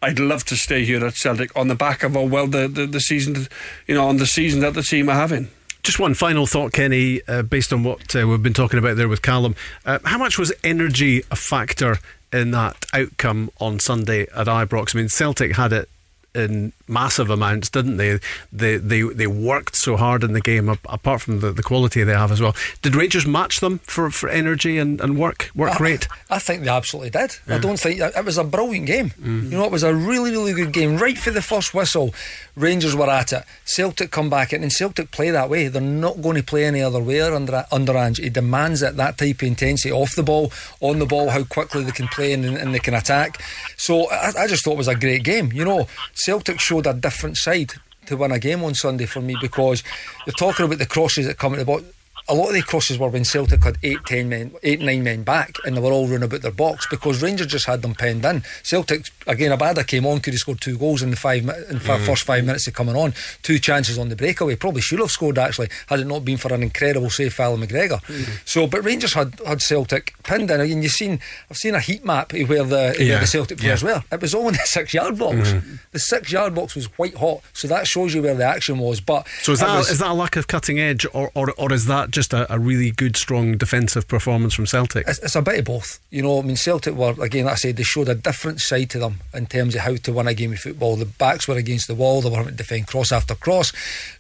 I'd 0.02 0.20
love 0.20 0.44
to 0.46 0.56
stay 0.56 0.86
here 0.86 1.06
at 1.06 1.16
Celtic 1.16 1.56
on 1.56 1.68
the 1.68 1.76
back 1.76 2.04
of 2.04 2.16
oh 2.16 2.26
well 2.26 2.48
the, 2.48 2.68
the, 2.68 2.86
the 2.86 3.00
season, 3.00 3.48
you 3.88 3.96
know, 3.96 4.08
on 4.08 4.18
the 4.18 4.26
season 4.26 4.60
that 4.60 4.74
the 4.74 4.84
team 4.84 5.10
are 5.10 5.16
having. 5.16 5.50
Just 5.82 6.00
one 6.00 6.14
final 6.14 6.46
thought, 6.46 6.72
Kenny, 6.72 7.22
uh, 7.28 7.42
based 7.42 7.74
on 7.74 7.84
what 7.84 8.16
uh, 8.16 8.26
we've 8.28 8.44
been 8.44 8.54
talking 8.54 8.80
about 8.80 8.96
there 8.96 9.10
with 9.10 9.22
Callum. 9.22 9.56
Uh, 9.86 10.00
how 10.06 10.18
much 10.18 10.38
was 10.38 10.54
energy 10.64 11.24
a 11.30 11.36
factor 11.36 11.98
in 12.32 12.52
that 12.52 12.86
outcome 12.94 13.50
on 13.60 13.80
Sunday 13.80 14.24
at 14.34 14.48
Ibrox? 14.48 14.96
I 14.96 15.00
mean, 15.00 15.10
Celtic 15.10 15.56
had 15.56 15.74
it 15.74 15.90
in 16.34 16.72
massive 16.94 17.30
amounts, 17.30 17.70
didn't 17.70 17.98
they? 17.98 18.20
They 18.52 18.78
they 18.78 19.02
they 19.02 19.28
worked 19.28 19.76
so 19.76 19.98
hard 19.98 20.24
in 20.24 20.34
the 20.34 20.42
game, 20.42 20.70
apart 20.70 21.22
from 21.22 21.40
the, 21.40 21.52
the 21.52 21.64
quality 21.64 22.04
they 22.04 22.14
have 22.14 22.32
as 22.32 22.42
well. 22.42 22.56
Did 22.82 22.96
Rangers 22.96 23.26
match 23.26 23.60
them 23.60 23.80
for, 23.80 24.10
for 24.12 24.30
energy 24.30 24.78
and, 24.78 25.02
and 25.02 25.18
work 25.18 25.50
work 25.56 25.82
I, 25.82 25.84
rate? 25.84 26.08
I 26.30 26.40
think 26.40 26.64
they 26.64 26.70
absolutely 26.70 27.10
did. 27.10 27.38
Yeah. 27.48 27.56
I 27.56 27.60
don't 27.60 27.80
think 27.80 28.00
it 28.00 28.26
was 28.26 28.38
a 28.38 28.44
brilliant 28.44 28.86
game. 28.86 29.10
Mm. 29.22 29.52
You 29.52 29.58
know, 29.58 29.66
it 29.66 29.72
was 29.72 29.84
a 29.84 29.94
really 29.94 30.32
really 30.32 30.54
good 30.54 30.72
game. 30.72 30.98
Right 30.98 31.18
for 31.18 31.32
the 31.32 31.42
first 31.42 31.74
whistle, 31.74 32.14
Rangers 32.56 32.96
were 32.96 33.10
at 33.10 33.34
it. 33.34 33.44
Celtic 33.66 34.12
come 34.12 34.30
back 34.30 34.54
in, 34.54 34.64
and 34.64 34.72
Celtic 34.72 35.12
play 35.12 35.32
that 35.32 35.50
way. 35.50 35.68
They're 35.68 35.82
not 35.82 36.22
going 36.22 36.36
to 36.38 36.44
play 36.44 36.66
any 36.66 36.82
other 36.82 37.02
way 37.02 37.22
under 37.22 37.66
under 37.72 37.98
Ange. 37.98 38.20
He 38.20 38.30
demands 38.30 38.82
it 38.82 38.96
that 38.98 39.18
type 39.18 39.42
of 39.42 39.48
intensity 39.48 39.92
off 39.92 40.16
the 40.16 40.24
ball, 40.24 40.52
on 40.80 41.00
the 41.00 41.06
ball, 41.06 41.30
how 41.30 41.44
quickly 41.44 41.84
they 41.84 41.92
can 41.92 42.08
play 42.08 42.34
and, 42.34 42.46
and 42.46 42.74
they 42.74 42.80
can 42.80 42.94
attack. 42.94 43.42
So 43.78 44.10
I, 44.10 44.32
I 44.40 44.48
just 44.48 44.64
thought 44.64 44.74
it 44.74 44.78
was 44.78 44.88
a 44.88 44.96
great 44.96 45.24
game. 45.24 45.52
You 45.52 45.66
know, 45.66 45.88
Celtic 46.14 46.60
showed 46.60 46.83
a 46.88 46.94
different 46.94 47.38
side 47.38 47.74
to 48.06 48.18
win 48.18 48.32
a 48.32 48.40
game 48.40 48.64
on 48.64 48.76
Sunday 48.76 49.06
for 49.06 49.22
me 49.22 49.36
because 49.42 49.84
you're 50.26 50.34
talking 50.34 50.66
about 50.66 50.80
the 50.80 50.86
crosses 50.86 51.26
that 51.26 51.38
come 51.38 51.54
at 51.54 51.60
the 51.60 51.66
ball. 51.66 51.82
A 52.30 52.34
lot 52.34 52.48
of 52.48 52.54
the 52.54 52.62
crosses 52.62 52.98
were 52.98 53.10
when 53.10 53.26
Celtic 53.26 53.64
had 53.64 53.78
eight, 53.84 54.06
ten 54.06 54.30
men, 54.30 54.52
eight, 54.64 54.80
nine 54.80 55.04
men 55.04 55.24
back, 55.24 55.58
and 55.66 55.76
they 55.76 55.82
were 55.82 55.92
all 55.92 56.08
running 56.08 56.24
about 56.24 56.42
their 56.42 56.52
box 56.52 56.88
because 56.90 57.22
Rangers 57.22 57.48
just 57.48 57.66
had 57.66 57.82
them 57.82 57.96
penned 57.96 58.24
in. 58.24 58.44
Celtic 58.64 59.08
again, 59.28 59.58
Abada 59.58 59.86
came 59.86 60.06
on, 60.06 60.20
could 60.20 60.34
have 60.34 60.40
scored 60.40 60.62
two 60.62 60.78
goals 60.78 61.02
in 61.02 61.10
the 61.10 61.16
five 61.16 61.42
in 61.42 61.48
the 61.48 61.54
mm-hmm. 61.54 62.06
first 62.06 62.24
five 62.24 62.46
minutes 62.46 62.68
of 62.68 62.74
coming 62.74 62.96
on. 62.96 63.14
Two 63.42 63.60
chances 63.60 63.98
on 63.98 64.10
the 64.10 64.16
breakaway, 64.16 64.56
probably 64.56 64.82
should 64.82 65.00
have 65.00 65.12
scored 65.12 65.38
actually 65.38 65.70
had 65.88 66.00
it 66.00 66.08
not 66.08 66.26
been 66.26 66.38
for 66.38 66.54
an 66.54 66.64
incredible 66.64 67.10
save, 67.10 67.34
Fallon 67.34 67.62
McGregor. 67.62 68.02
Mm-hmm. 68.04 68.34
So, 68.46 68.68
but 68.68 68.84
Rangers 68.84 69.14
had, 69.14 69.40
had 69.46 69.62
Celtic 69.62 70.14
pinned 70.24 70.50
in. 70.52 70.62
And 70.62 70.84
you've 70.84 70.92
seen, 70.92 71.20
I've 71.50 71.58
seen 71.58 71.76
a 71.76 71.80
heat 71.80 72.06
map 72.06 72.34
of 72.34 72.50
where 72.50 72.64
the, 72.64 72.96
where 72.98 73.20
the 73.20 73.28
Celtic 73.28 73.60
players 73.60 73.84
Yeah. 73.84 73.96
were. 73.96 74.04
It 74.12 74.22
was 74.22 74.34
all 74.34 74.48
in 74.48 74.54
the 74.54 74.60
six 74.66 74.94
yard 74.94 75.18
box. 75.18 75.36
Mm-hmm. 75.36 75.76
The 75.92 76.00
six 76.00 76.32
yard 76.32 76.56
box 76.56 76.76
was 76.76 76.86
white 76.98 77.16
hot, 77.16 77.42
so 77.54 77.68
that 77.68 77.88
shows 77.88 78.14
you 78.14 78.22
where 78.22 78.36
the 78.36 78.46
action 78.46 78.80
was. 78.80 79.00
But 79.00 79.28
So 79.42 79.54
is 79.54 79.60
that 79.60 79.78
was- 79.78 79.90
is 79.90 80.00
that 80.00 80.10
a 80.10 80.14
lack 80.14 80.36
of 80.36 80.48
cutting 80.48 80.80
edge, 80.80 81.06
or 81.14 81.32
or, 81.36 81.54
or 81.58 81.72
is 81.72 81.86
that 81.86 82.12
just 82.12 82.34
a, 82.34 82.52
a 82.54 82.60
really 82.60 82.92
good, 82.92 83.16
strong 83.18 83.58
defensive 83.58 84.08
performance 84.08 84.54
from 84.54 84.66
Celtic? 84.66 85.08
It's, 85.08 85.20
it's 85.20 85.36
a 85.36 85.42
bit 85.42 85.60
of 85.60 85.66
both. 85.66 86.00
You 86.10 86.24
know, 86.24 86.40
I 86.40 86.42
mean, 86.42 86.56
Celtic 86.56 86.96
were, 86.96 87.16
again, 87.22 87.46
like 87.46 87.54
I 87.54 87.56
said, 87.56 87.78
they 87.78 87.84
showed 87.84 88.10
a 88.10 88.16
different 88.16 88.62
side 88.62 88.90
to 88.92 89.00
them 89.00 89.13
in 89.34 89.46
terms 89.46 89.76
of 89.76 89.82
how 89.82 89.96
to 89.96 90.14
win 90.14 90.28
a 90.28 90.34
game 90.34 90.54
of 90.54 90.60
football. 90.60 90.96
The 90.96 91.06
backs 91.06 91.48
were 91.48 91.58
against 91.58 91.88
the 91.88 91.96
wall, 91.96 92.22
they 92.22 92.30
were 92.30 92.38
having 92.38 92.54
to 92.54 92.58
defend 92.58 92.88
cross 92.88 93.12
after 93.12 93.36
cross, 93.36 93.74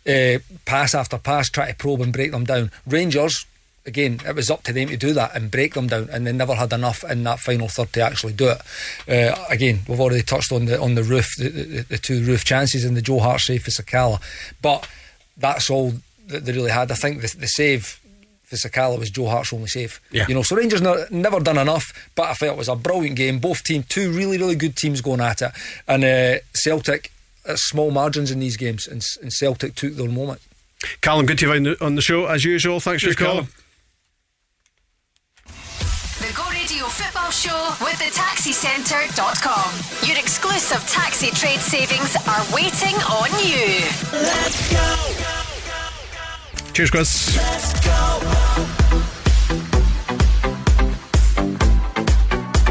uh, 0.08 0.40
pass 0.66 0.96
after 0.96 1.18
pass, 1.18 1.50
try 1.50 1.72
to 1.72 1.76
probe 1.76 2.02
and 2.02 2.14
break 2.14 2.32
them 2.32 2.46
down. 2.46 2.72
Rangers, 2.88 3.46
again, 3.86 4.20
it 4.26 4.36
was 4.36 4.50
up 4.50 4.64
to 4.64 4.74
them 4.74 4.90
to 4.90 4.98
do 4.98 5.14
that 5.14 5.36
and 5.36 5.52
break 5.52 5.74
them 5.74 5.88
down, 5.88 6.10
and 6.12 6.26
they 6.26 6.32
never 6.32 6.56
had 6.56 6.74
enough 6.74 7.04
in 7.04 7.24
that 7.24 7.40
final 7.40 7.68
third 7.68 7.94
to 7.94 8.02
actually 8.02 8.34
do 8.34 8.50
it. 8.50 8.62
Uh, 9.08 9.46
again, 9.50 9.80
we've 9.88 10.00
already 10.00 10.24
touched 10.24 10.52
on 10.52 10.66
the 10.66 10.80
on 10.80 10.96
the 10.96 11.02
Roofe, 11.02 11.38
the, 11.38 11.50
the, 11.50 11.82
the 11.84 11.98
two 11.98 12.22
Roofe 12.22 12.46
chances 12.46 12.86
and 12.86 12.96
the 12.96 13.02
Joe 13.02 13.20
Hart 13.20 13.42
save 13.42 13.64
for 13.64 13.72
Sakala, 13.72 14.22
but 14.62 14.88
that's 15.38 15.70
all 15.70 15.94
that 16.28 16.46
they 16.46 16.52
really 16.52 16.72
had. 16.72 16.92
I 16.92 16.96
think 16.96 17.22
the, 17.22 17.36
the 17.38 17.48
save 17.48 18.00
for 18.54 18.70
Sakala 18.70 19.00
was 19.00 19.10
Joe 19.10 19.28
Hart's 19.28 19.52
only 19.54 19.68
save. 19.68 20.00
Yeah. 20.12 20.26
You 20.28 20.36
know, 20.36 20.44
so 20.44 20.56
Rangers 20.56 20.82
no, 20.82 21.06
never 21.10 21.40
done 21.40 21.58
enough, 21.58 21.94
but 22.16 22.24
I 22.30 22.34
felt 22.34 22.54
it 22.54 22.58
was 22.58 22.68
a 22.70 22.76
brilliant 22.76 23.16
game. 23.18 23.40
Both 23.40 23.64
teams, 23.64 23.88
two 23.88 24.12
really, 24.12 24.38
really 24.38 24.56
good 24.56 24.76
teams 24.76 25.02
going 25.02 25.22
at 25.22 25.42
it, 25.42 25.52
and 25.88 26.04
uh, 26.04 26.40
Celtic. 26.54 27.12
uh, 27.48 27.56
Small 27.56 27.92
margins 27.92 28.32
in 28.32 28.40
these 28.40 28.56
games, 28.58 28.88
and, 28.88 29.04
and 29.22 29.32
Celtic 29.34 29.76
took 29.76 29.96
their 29.96 30.10
moment. 30.10 30.42
Callum, 31.02 31.26
good 31.26 31.38
to 31.40 31.48
have 31.48 31.56
you 31.56 31.60
on 31.72 31.76
the- 31.80 31.86
on 31.86 31.96
the 31.96 32.02
show 32.02 32.26
as 32.26 32.44
usual. 32.46 32.80
Thanks 32.80 33.04
for 33.04 33.10
your 33.10 33.16
Cheers, 33.16 33.26
call. 33.28 33.36
Callum. 33.36 33.48
The 36.20 36.32
Go 36.36 36.44
Radio 36.52 36.86
Football 36.86 37.32
Show 37.32 37.76
with 37.82 37.98
the 38.00 38.12
taxicentre.com. 38.18 40.08
Your 40.08 40.18
exclusive 40.18 40.82
taxi 40.90 41.32
trade 41.32 41.60
savings 41.60 42.16
are 42.28 42.46
waiting 42.54 42.96
on 43.12 43.30
you. 43.46 45.43
Cheers, 46.74 46.90
Chris. 46.90 47.36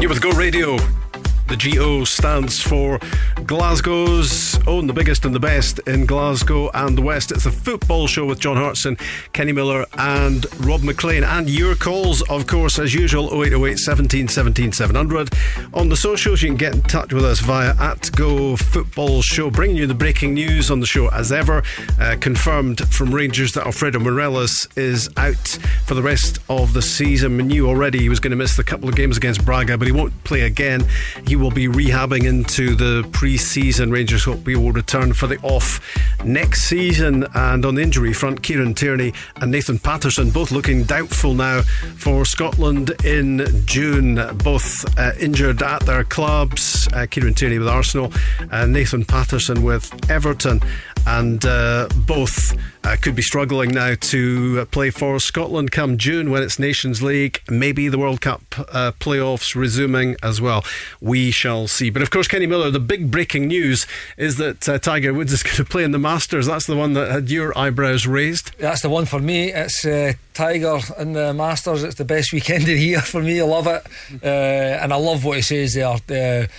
You 0.01 0.09
with 0.09 0.21
Go 0.21 0.31
Radio. 0.31 1.02
The 1.47 1.57
GO 1.57 2.03
stands 2.03 2.61
for 2.61 2.99
Glasgow's 3.45 4.59
own, 4.65 4.87
the 4.87 4.93
biggest 4.93 5.25
and 5.25 5.35
the 5.35 5.39
best 5.39 5.79
in 5.79 6.05
Glasgow 6.05 6.69
and 6.73 6.97
the 6.97 7.01
West. 7.01 7.31
It's 7.31 7.43
the 7.43 7.51
football 7.51 8.07
show 8.07 8.25
with 8.25 8.39
John 8.39 8.57
Hartson, 8.57 8.97
Kenny 9.33 9.51
Miller, 9.51 9.85
and 9.97 10.45
Rob 10.65 10.83
MacLean. 10.83 11.23
And 11.23 11.49
your 11.49 11.75
calls, 11.75 12.21
of 12.23 12.47
course, 12.47 12.79
as 12.79 12.93
usual 12.93 13.27
0808 13.33 13.77
17 13.77 14.27
17 14.27 14.71
700. 14.71 15.29
On 15.73 15.89
the 15.89 15.95
socials, 15.95 16.41
you 16.41 16.49
can 16.49 16.57
get 16.57 16.73
in 16.73 16.81
touch 16.83 17.13
with 17.13 17.25
us 17.25 17.39
via 17.39 17.75
at 17.79 18.11
Go 18.15 18.55
Football 18.55 19.21
Show, 19.21 19.49
bringing 19.49 19.75
you 19.75 19.85
the 19.85 19.93
breaking 19.93 20.33
news 20.33 20.71
on 20.71 20.79
the 20.79 20.85
show 20.85 21.09
as 21.09 21.31
ever. 21.31 21.61
Uh, 21.99 22.15
confirmed 22.19 22.79
from 22.89 23.13
Rangers 23.13 23.53
that 23.53 23.65
Alfredo 23.65 23.99
Morelos 23.99 24.67
is 24.75 25.09
out 25.17 25.59
for 25.85 25.93
the 25.93 26.01
rest 26.01 26.39
of 26.49 26.73
the 26.73 26.81
season. 26.81 27.37
We 27.37 27.43
knew 27.43 27.67
already 27.67 27.99
he 27.99 28.09
was 28.09 28.19
going 28.19 28.31
to 28.31 28.37
miss 28.37 28.57
the 28.57 28.63
couple 28.63 28.89
of 28.89 28.95
games 28.95 29.17
against 29.17 29.45
Braga, 29.45 29.77
but 29.77 29.87
he 29.87 29.91
won't 29.91 30.23
play 30.23 30.41
again. 30.41 30.87
He 31.27 31.32
will 31.35 31.51
be 31.51 31.67
rehabbing 31.67 32.25
into 32.25 32.75
the 32.75 33.07
pre 33.11 33.37
season. 33.37 33.91
Rangers 33.91 34.23
hope 34.23 34.47
he 34.47 34.55
will 34.55 34.71
return 34.71 35.13
for 35.13 35.27
the 35.27 35.37
off 35.41 35.79
next 36.23 36.63
season. 36.63 37.25
And 37.33 37.65
on 37.65 37.75
the 37.75 37.81
injury 37.81 38.13
front, 38.13 38.43
Kieran 38.43 38.73
Tierney 38.73 39.13
and 39.37 39.51
Nathan 39.51 39.79
Patterson 39.79 40.29
both 40.29 40.51
looking 40.51 40.83
doubtful 40.83 41.33
now 41.33 41.61
for 41.95 42.25
Scotland 42.25 42.91
in 43.03 43.45
June. 43.65 44.15
Both 44.43 44.85
uh, 44.97 45.11
injured 45.19 45.61
at 45.61 45.81
their 45.85 46.03
clubs. 46.03 46.87
Uh, 46.93 47.05
Kieran 47.09 47.33
Tierney 47.33 47.59
with 47.59 47.67
Arsenal, 47.67 48.11
and 48.51 48.73
Nathan 48.73 49.05
Patterson 49.05 49.63
with 49.63 50.09
Everton. 50.09 50.61
And 51.05 51.45
uh, 51.45 51.89
both 52.07 52.57
uh, 52.83 52.95
could 53.01 53.15
be 53.15 53.21
struggling 53.21 53.71
now 53.71 53.95
to 53.95 54.59
uh, 54.61 54.65
play 54.65 54.89
for 54.89 55.19
Scotland 55.19 55.71
come 55.71 55.97
June 55.97 56.31
when 56.31 56.41
it's 56.41 56.59
Nations 56.59 57.01
League. 57.01 57.41
Maybe 57.49 57.89
the 57.89 57.97
World 57.97 58.21
Cup 58.21 58.41
uh, 58.57 58.91
playoffs 58.99 59.55
resuming 59.55 60.15
as 60.23 60.39
well. 60.39 60.63
We 61.01 61.31
shall 61.31 61.67
see. 61.67 61.89
But 61.89 62.01
of 62.01 62.09
course, 62.09 62.27
Kenny 62.27 62.45
Miller, 62.45 62.71
the 62.71 62.79
big 62.79 63.11
breaking 63.11 63.47
news 63.47 63.85
is 64.17 64.37
that 64.37 64.67
uh, 64.67 64.79
Tiger 64.79 65.13
Woods 65.13 65.33
is 65.33 65.43
going 65.43 65.55
to 65.57 65.65
play 65.65 65.83
in 65.83 65.91
the 65.91 65.99
Masters. 65.99 66.47
That's 66.47 66.67
the 66.67 66.75
one 66.75 66.93
that 66.93 67.11
had 67.11 67.29
your 67.29 67.57
eyebrows 67.57 68.07
raised. 68.07 68.57
That's 68.57 68.81
the 68.81 68.89
one 68.89 69.05
for 69.05 69.19
me. 69.19 69.51
It's 69.51 69.85
uh, 69.85 70.13
Tiger 70.33 70.79
in 70.97 71.13
the 71.13 71.33
Masters. 71.33 71.83
It's 71.83 71.95
the 71.95 72.05
best 72.05 72.31
weekend 72.31 72.61
of 72.63 72.67
the 72.67 72.79
year 72.79 73.01
for 73.01 73.21
me. 73.21 73.41
I 73.41 73.45
love 73.45 73.67
it, 73.67 73.85
and 74.23 74.93
I 74.93 74.97
love 74.97 75.25
what 75.25 75.37
he 75.37 75.41
says 75.41 75.73
there. 76.07 76.49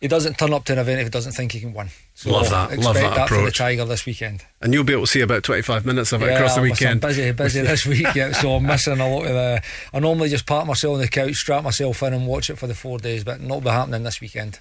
He 0.00 0.06
doesn't 0.06 0.38
turn 0.38 0.52
up 0.52 0.64
to 0.66 0.72
an 0.72 0.78
event 0.78 1.00
if 1.00 1.06
he 1.06 1.10
doesn't 1.10 1.32
think 1.32 1.52
he 1.52 1.60
can 1.60 1.74
win. 1.74 1.88
So 2.14 2.30
Love 2.30 2.50
that. 2.50 2.72
Expect 2.72 2.84
Love 2.84 2.94
that 2.94 3.28
for 3.28 3.44
the. 3.44 3.50
Tiger 3.50 3.84
this 3.84 4.06
weekend. 4.06 4.44
And 4.60 4.72
you'll 4.72 4.84
be 4.84 4.92
able 4.92 5.06
to 5.06 5.10
see 5.10 5.20
about 5.20 5.42
25 5.42 5.84
minutes 5.84 6.12
of 6.12 6.22
it 6.22 6.32
across 6.32 6.54
the 6.54 6.62
weekend. 6.62 7.04
I'm 7.04 7.10
busy, 7.10 7.32
busy 7.32 7.60
this 7.62 7.84
week, 7.84 8.14
yeah, 8.14 8.30
so 8.32 8.52
I'm 8.52 8.64
missing 8.64 9.00
a 9.00 9.08
lot 9.08 9.26
of 9.26 9.32
the. 9.32 9.62
I 9.92 9.98
normally 9.98 10.28
just 10.28 10.46
park 10.46 10.66
myself 10.66 10.94
on 10.94 11.00
the 11.00 11.08
couch, 11.08 11.34
strap 11.34 11.64
myself 11.64 12.02
in, 12.04 12.14
and 12.14 12.26
watch 12.28 12.48
it 12.48 12.58
for 12.58 12.68
the 12.68 12.74
four 12.74 12.98
days, 12.98 13.24
but 13.24 13.40
not 13.40 13.64
be 13.64 13.70
happening 13.70 14.04
this 14.04 14.20
weekend. 14.20 14.60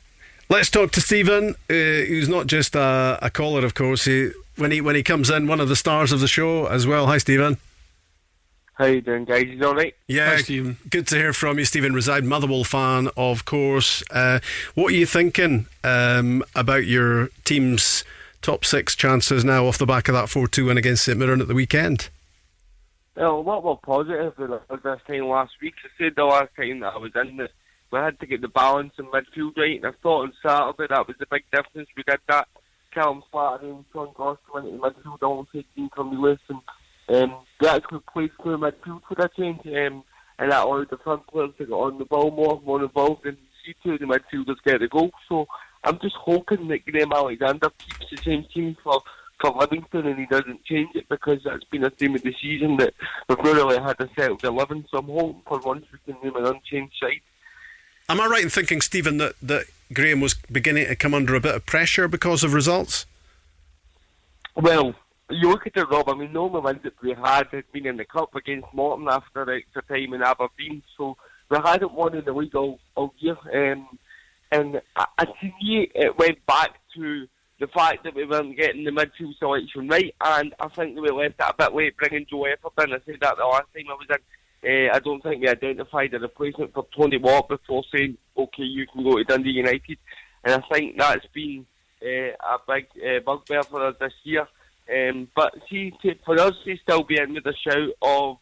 Let's 0.50 0.70
talk 0.70 0.92
to 0.94 1.02
Stephen, 1.02 1.50
uh, 1.70 1.74
who's 1.74 2.30
not 2.30 2.48
just 2.48 2.76
a, 2.76 3.20
a 3.22 3.30
caller, 3.30 3.66
of 3.66 3.76
course. 3.76 4.06
He, 4.06 4.32
when 4.56 4.72
he 4.72 4.82
when 4.82 4.96
he 4.96 5.04
comes 5.04 5.30
in, 5.30 5.46
one 5.46 5.60
of 5.60 5.70
the 5.70 5.76
stars 5.76 6.12
of 6.12 6.20
the 6.20 6.28
show 6.28 6.66
as 6.66 6.88
well. 6.88 7.06
Hi, 7.06 7.20
Stephen. 7.20 7.58
How 8.78 8.86
you 8.86 9.02
doing, 9.02 9.26
guys? 9.26 9.48
You 9.48 9.66
all 9.66 9.74
right? 9.74 9.96
Yeah, 10.08 10.30
Hi, 10.30 10.38
Stephen. 10.38 10.78
Good 10.88 11.08
to 11.08 11.16
hear 11.16 11.34
from 11.34 11.58
you, 11.58 11.66
Stephen 11.66 11.96
Reside, 11.96 12.24
Motherwell 12.24 12.64
fan, 12.64 13.10
of 13.18 13.44
course. 13.44 14.04
Uh, 14.12 14.40
what 14.76 14.94
are 14.94 14.96
you 14.96 15.08
thinking 15.08 15.66
um, 15.84 16.44
about 16.56 16.86
your 16.86 17.30
team's 17.44 18.04
top 18.44 18.64
six 18.64 18.96
chances 18.96 19.44
now 19.44 19.66
off 19.66 19.80
the 19.80 19.88
back 19.88 20.08
of 20.08 20.14
that 20.14 20.30
4 20.30 20.48
2 20.48 20.66
win 20.68 20.78
against 20.78 21.06
St 21.06 21.18
Mirren 21.18 21.42
at 21.42 21.48
the 21.48 21.56
weekend? 21.56 22.10
Well, 23.16 23.40
a 23.40 23.42
lot 23.42 23.64
more 23.64 23.80
positive 23.80 24.36
than 24.38 24.54
I 24.54 24.60
was 24.70 24.80
this 24.84 25.00
time 25.08 25.28
last 25.28 25.54
week. 25.60 25.74
I 25.84 25.90
said 25.98 26.14
the 26.16 26.26
last 26.26 26.56
time 26.56 26.82
that 26.82 26.94
I 26.94 26.98
was 26.98 27.14
in 27.16 27.38
that 27.38 27.50
we 27.92 27.98
had 27.98 28.20
to 28.20 28.28
get 28.28 28.42
the 28.42 28.48
balance 28.48 28.94
in 29.00 29.06
midfield 29.06 29.58
right, 29.58 29.78
and 29.78 29.88
I 29.88 29.92
thought 30.04 30.22
on 30.22 30.34
Saturday 30.46 30.94
that 30.94 31.08
was 31.08 31.16
the 31.20 31.26
big 31.32 31.46
difference. 31.52 31.90
We 31.98 32.04
did 32.04 32.20
that. 32.30 32.48
Callum 32.94 33.24
Slattery 33.34 33.72
and 33.72 33.86
Sean 33.92 34.14
Goss 34.16 34.38
went 34.54 34.68
into 34.68 34.82
midfield 34.82 35.22
alongside 35.24 35.66
Dean 35.76 35.90
Cornelius, 35.90 36.40
and 36.50 36.60
um, 37.10 37.36
we 37.60 37.68
actually 37.68 38.02
played 38.12 38.32
through 38.42 38.58
midfield 38.58 39.02
for 39.08 39.24
a 39.24 39.30
change, 39.30 39.62
um, 39.66 40.04
and 40.40 40.52
that 40.52 40.64
allowed 40.66 40.90
the 40.90 40.98
front 40.98 41.26
players 41.28 41.52
to 41.58 41.66
get 41.66 41.74
on 41.74 41.98
the 41.98 42.06
ball 42.06 42.32
more, 42.32 42.62
more 42.66 42.84
involved, 42.84 43.26
and 43.26 43.38
see 43.66 43.76
two 43.84 43.98
the 43.98 44.06
midfielders 44.06 44.58
get 44.66 44.80
the 44.80 44.88
goal. 44.88 45.12
So 45.30 45.48
I'm 45.84 46.00
just 46.00 46.16
hoping 46.16 46.68
that 46.68 46.86
Graham 46.86 47.14
Alexander 47.14 47.70
keeps 47.78 48.10
the 48.12 48.18
same 48.18 48.46
team 48.54 48.76
for 48.84 49.02
for 49.40 49.52
Livingston 49.52 50.08
and 50.08 50.20
he 50.20 50.26
doesn't 50.26 50.66
change 50.66 50.90
it 50.96 51.08
because 51.10 51.40
that's 51.46 51.64
been 51.66 51.84
a 51.84 51.90
theme 51.92 52.16
of 52.16 52.24
the 52.24 52.34
season 52.42 52.76
that 52.78 52.94
we've 53.30 53.38
not 53.38 53.46
really 53.46 53.78
had 53.78 54.00
a 54.00 54.10
settled 54.18 54.44
11 54.44 54.88
so 54.90 54.98
I'm 54.98 55.06
hoping 55.06 55.42
for 55.48 55.60
once 55.60 55.86
we 55.92 56.12
can 56.12 56.22
name 56.24 56.36
an 56.36 56.46
unchanged 56.48 56.96
side. 57.00 57.22
Am 58.10 58.22
I 58.22 58.26
right 58.26 58.44
in 58.44 58.50
thinking, 58.50 58.82
Stephen, 58.82 59.18
that, 59.18 59.34
that 59.42 59.66
Graham 59.94 60.22
was 60.22 60.34
beginning 60.52 60.88
to 60.88 60.96
come 60.96 61.14
under 61.14 61.36
a 61.36 61.40
bit 61.40 61.54
of 61.54 61.66
pressure 61.66 62.08
because 62.08 62.44
of 62.44 62.54
results? 62.54 63.06
Well, 64.56 64.96
you 65.30 65.50
look 65.50 65.68
at 65.68 65.78
it 65.78 65.90
Rob, 65.90 66.10
I 66.10 66.16
mean 66.16 66.34
the 66.34 66.40
only 66.40 66.74
that 66.84 67.02
we 67.02 67.14
had 67.14 67.48
had 67.52 67.72
been 67.72 67.86
in 67.86 67.98
the 67.98 68.06
Cup 68.06 68.36
against 68.36 68.74
Morton 68.74 69.08
after 69.10 69.52
extra 69.52 69.82
time 69.84 70.14
in 70.14 70.22
Aberdeen 70.22 70.82
so 70.98 71.18
we 71.50 71.58
hadn't 71.64 71.94
won 71.94 72.16
in 72.16 72.26
the 72.26 72.34
league 72.34 72.56
all, 72.56 72.80
all 72.96 73.14
year 73.20 73.38
um, 73.54 73.88
and 74.52 74.82
I, 74.96 75.26
to 75.26 75.46
me 75.62 75.90
it 75.94 76.18
went 76.18 76.46
back 76.46 76.72
to 76.96 77.28
the 77.60 77.68
fact 77.68 78.04
that 78.04 78.16
we 78.16 78.26
weren't 78.26 78.56
getting 78.56 78.84
the 78.84 78.92
midfield 78.92 79.38
selection 79.40 79.88
right, 79.88 80.14
and 80.22 80.54
I 80.60 80.68
think 80.68 80.96
that 80.96 81.02
we 81.02 81.10
left 81.10 81.40
it 81.40 81.46
a 81.48 81.54
bit 81.58 81.74
late 81.74 81.98
bringing 81.98 82.26
Joe 82.30 82.46
Efford 82.46 82.84
in. 82.84 82.94
I 82.94 83.00
said 83.06 83.18
that 83.22 83.38
the 83.38 83.46
last 83.46 83.68
time 83.74 83.86
I 83.90 83.94
was 83.94 84.08
in. 84.10 84.18
Uh, 84.64 84.90
I 84.94 85.00
don't 85.00 85.22
think 85.22 85.42
we 85.42 85.48
identified 85.48 86.14
a 86.14 86.20
replacement 86.20 86.74
for 86.74 86.88
Tony 86.96 87.18
Watt 87.18 87.48
before 87.48 87.84
saying, 87.94 88.18
okay, 88.36 88.64
you 88.64 88.88
can 88.88 89.04
go 89.04 89.18
to 89.18 89.24
Dundee 89.24 89.52
United. 89.52 89.98
And 90.44 90.64
I 90.64 90.68
think 90.68 90.98
that's 90.98 91.26
been 91.28 91.66
uh, 92.02 92.08
a 92.08 92.58
big 92.68 92.88
uh, 92.98 93.20
bugbear 93.20 93.64
for 93.64 93.86
us 93.86 93.96
this 94.00 94.14
year. 94.24 94.48
Um, 94.92 95.28
but 95.36 95.54
see, 95.70 95.92
to, 96.02 96.16
for 96.26 96.40
us 96.40 96.54
to 96.66 96.78
still 96.78 97.04
be 97.04 97.20
in 97.20 97.34
with 97.34 97.46
a 97.46 97.54
shout 97.54 97.90
of, 98.02 98.38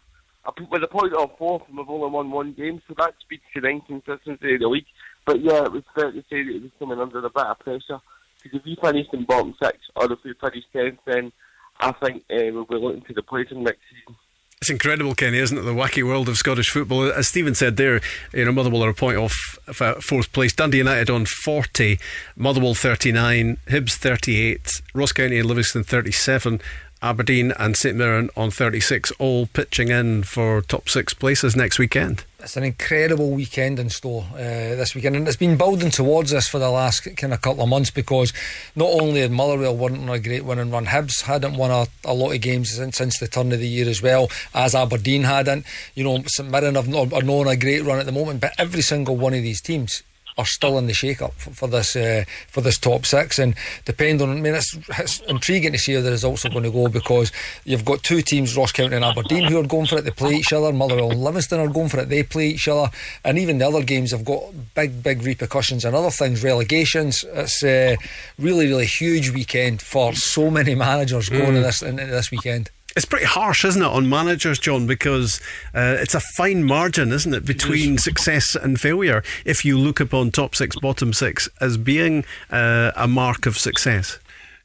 with 0.69 0.83
a 0.83 0.87
point 0.87 1.13
of 1.13 1.37
fourth, 1.37 1.63
and 1.67 1.77
we've 1.77 1.89
only 1.89 2.09
won 2.09 2.29
one 2.31 2.53
game, 2.53 2.81
so 2.87 2.93
that 2.97 3.15
speaks 3.21 3.43
to 3.53 3.61
the 3.61 3.67
inconsistency 3.67 4.53
of 4.53 4.59
the 4.59 4.67
league. 4.67 4.85
But 5.25 5.41
yeah, 5.41 5.63
it 5.63 5.71
was 5.71 5.83
fair 5.95 6.11
to 6.11 6.21
say 6.29 6.43
that 6.43 6.55
it 6.55 6.61
was 6.61 6.71
coming 6.77 6.99
under 6.99 7.19
a 7.19 7.29
bit 7.29 7.45
of 7.45 7.59
pressure. 7.59 7.99
Because 8.43 8.59
if 8.59 8.65
we 8.65 8.77
finished 8.79 9.13
in 9.13 9.25
bottom 9.25 9.55
six, 9.61 9.77
or 9.95 10.11
if 10.11 10.19
we 10.23 10.35
finished 10.39 10.67
tenth, 10.71 10.99
then 11.05 11.31
I 11.79 11.91
think 11.93 12.23
uh, 12.31 12.53
we'll 12.53 12.65
be 12.65 12.75
looking 12.75 13.01
to 13.01 13.13
the 13.13 13.23
places 13.23 13.57
next 13.57 13.79
season. 13.89 14.15
It's 14.61 14.69
incredible, 14.69 15.13
Kenny, 15.15 15.37
isn't 15.37 15.57
it? 15.57 15.61
The 15.61 15.73
wacky 15.73 16.01
world 16.01 16.29
of 16.29 16.37
Scottish 16.37 16.71
football. 16.71 17.11
As 17.11 17.27
Stephen 17.27 17.53
said 17.53 17.77
there, 17.77 18.01
you 18.33 18.45
know, 18.45 18.51
Motherwell 18.51 18.83
are 18.83 18.89
a 18.89 18.93
point 18.93 19.17
off 19.17 19.59
uh, 19.79 19.95
fourth 19.95 20.31
place. 20.31 20.53
Dundee 20.53 20.79
United 20.79 21.09
on 21.09 21.25
40, 21.25 21.99
Motherwell 22.35 22.73
39, 22.73 23.57
Hibs 23.67 23.93
38, 23.93 24.81
Ross 24.93 25.11
County 25.11 25.37
and 25.37 25.47
Livingston 25.47 25.83
37, 25.83 26.61
Aberdeen 27.01 27.51
and 27.59 27.75
St 27.75 27.95
Mirren 27.95 28.29
on 28.35 28.49
36, 28.49 29.11
all 29.19 29.45
pitching 29.47 29.89
in 29.89 30.23
for 30.23 30.61
top 30.61 30.89
six 30.89 31.13
places 31.13 31.55
next 31.55 31.77
weekend. 31.77 32.23
It's 32.45 32.57
an 32.57 32.63
incredible 32.63 33.31
weekend 33.31 33.79
in 33.79 33.89
store 33.89 34.23
uh, 34.33 34.37
this 34.37 34.93
weekend, 34.93 35.15
and 35.15 35.27
it's 35.27 35.35
been 35.35 35.57
building 35.57 35.89
towards 35.89 36.29
this 36.29 36.47
for 36.47 36.59
the 36.59 36.69
last 36.69 36.99
kind 37.17 37.33
of 37.33 37.41
couple 37.41 37.63
of 37.63 37.69
months 37.69 37.89
because 37.89 38.33
not 38.75 38.91
only 38.91 39.21
had 39.21 39.31
Motherwell 39.31 39.75
won 39.75 39.97
on 39.97 40.09
a 40.09 40.19
great 40.19 40.45
winning 40.45 40.69
run, 40.69 40.85
Hibs 40.85 41.23
hadn't 41.23 41.55
won 41.55 41.71
a, 41.71 41.87
a, 42.07 42.13
lot 42.13 42.35
of 42.35 42.41
games 42.41 42.69
since, 42.69 42.97
since 42.97 43.17
the 43.17 43.27
turn 43.27 43.51
of 43.51 43.57
the 43.57 43.67
year 43.67 43.89
as 43.89 43.99
well, 43.99 44.29
as 44.53 44.75
Aberdeen 44.75 45.23
hadn't. 45.23 45.65
You 45.95 46.03
know, 46.03 46.21
St 46.27 46.47
Mirren 46.47 46.75
have 46.75 46.87
not, 46.87 47.11
are 47.13 47.23
not 47.23 47.33
on 47.33 47.47
a 47.47 47.57
great 47.57 47.83
run 47.83 47.97
at 47.97 48.05
the 48.05 48.11
moment, 48.11 48.41
but 48.41 48.53
every 48.59 48.83
single 48.83 49.17
one 49.17 49.33
of 49.33 49.41
these 49.41 49.59
teams 49.59 50.03
are 50.37 50.45
still 50.45 50.77
in 50.77 50.87
the 50.87 50.93
shake-up 50.93 51.33
for, 51.33 51.51
for 51.51 51.67
this 51.67 51.95
uh, 51.95 52.23
for 52.47 52.61
this 52.61 52.77
top 52.77 53.05
six. 53.05 53.39
And 53.39 53.55
depending 53.85 54.27
on, 54.27 54.37
I 54.37 54.41
mean, 54.41 54.55
it's, 54.55 54.77
it's, 54.99 55.21
intriguing 55.21 55.71
to 55.71 55.77
see 55.77 55.93
how 55.93 56.01
the 56.01 56.11
results 56.11 56.45
are 56.45 56.49
going 56.49 56.63
to 56.63 56.71
go 56.71 56.87
because 56.87 57.31
you've 57.63 57.85
got 57.85 58.03
two 58.03 58.21
teams, 58.21 58.55
Ross 58.57 58.71
County 58.71 58.95
and 58.95 59.05
Aberdeen, 59.05 59.45
who 59.45 59.59
are 59.59 59.67
going 59.67 59.85
for 59.85 59.97
it. 59.97 60.03
They 60.03 60.11
play 60.11 60.35
each 60.35 60.51
other. 60.51 60.73
Motherwell 60.73 61.11
and 61.11 61.23
Livingston 61.23 61.59
are 61.59 61.69
going 61.69 61.89
for 61.89 61.99
it. 61.99 62.09
They 62.09 62.23
play 62.23 62.47
each 62.49 62.67
other. 62.67 62.91
And 63.23 63.37
even 63.37 63.57
the 63.57 63.67
other 63.67 63.83
games 63.83 64.11
have 64.11 64.25
got 64.25 64.43
big, 64.73 65.01
big 65.01 65.23
repercussions 65.23 65.85
and 65.85 65.95
other 65.95 66.11
things, 66.11 66.43
relegations. 66.43 67.23
It's 67.33 67.63
a 67.63 67.97
really, 68.37 68.67
really 68.67 68.85
huge 68.85 69.29
weekend 69.31 69.81
for 69.81 70.13
so 70.13 70.51
many 70.51 70.75
managers 70.75 71.29
going 71.29 71.55
mm. 71.55 71.63
this 71.63 71.81
into 71.81 72.05
this 72.05 72.31
weekend. 72.31 72.69
It's 72.95 73.05
pretty 73.05 73.25
harsh, 73.25 73.65
isn't 73.65 73.81
it, 73.81 73.87
on 73.87 74.07
managers, 74.07 74.57
John? 74.57 74.87
Because 74.87 75.41
uh, 75.73 75.97
it's 75.99 76.15
a 76.15 76.21
fine 76.37 76.63
margin, 76.63 77.11
isn't 77.11 77.33
it, 77.33 77.45
between 77.45 77.97
success 77.97 78.55
and 78.55 78.79
failure. 78.79 79.21
If 79.43 79.65
you 79.65 79.77
look 79.77 79.99
upon 79.99 80.31
top 80.31 80.55
six, 80.55 80.77
bottom 80.77 81.11
six 81.11 81.49
as 81.59 81.77
being 81.77 82.23
uh, 82.51 82.91
a 82.95 83.07
mark 83.07 83.45
of 83.47 83.57
success. 83.57 84.17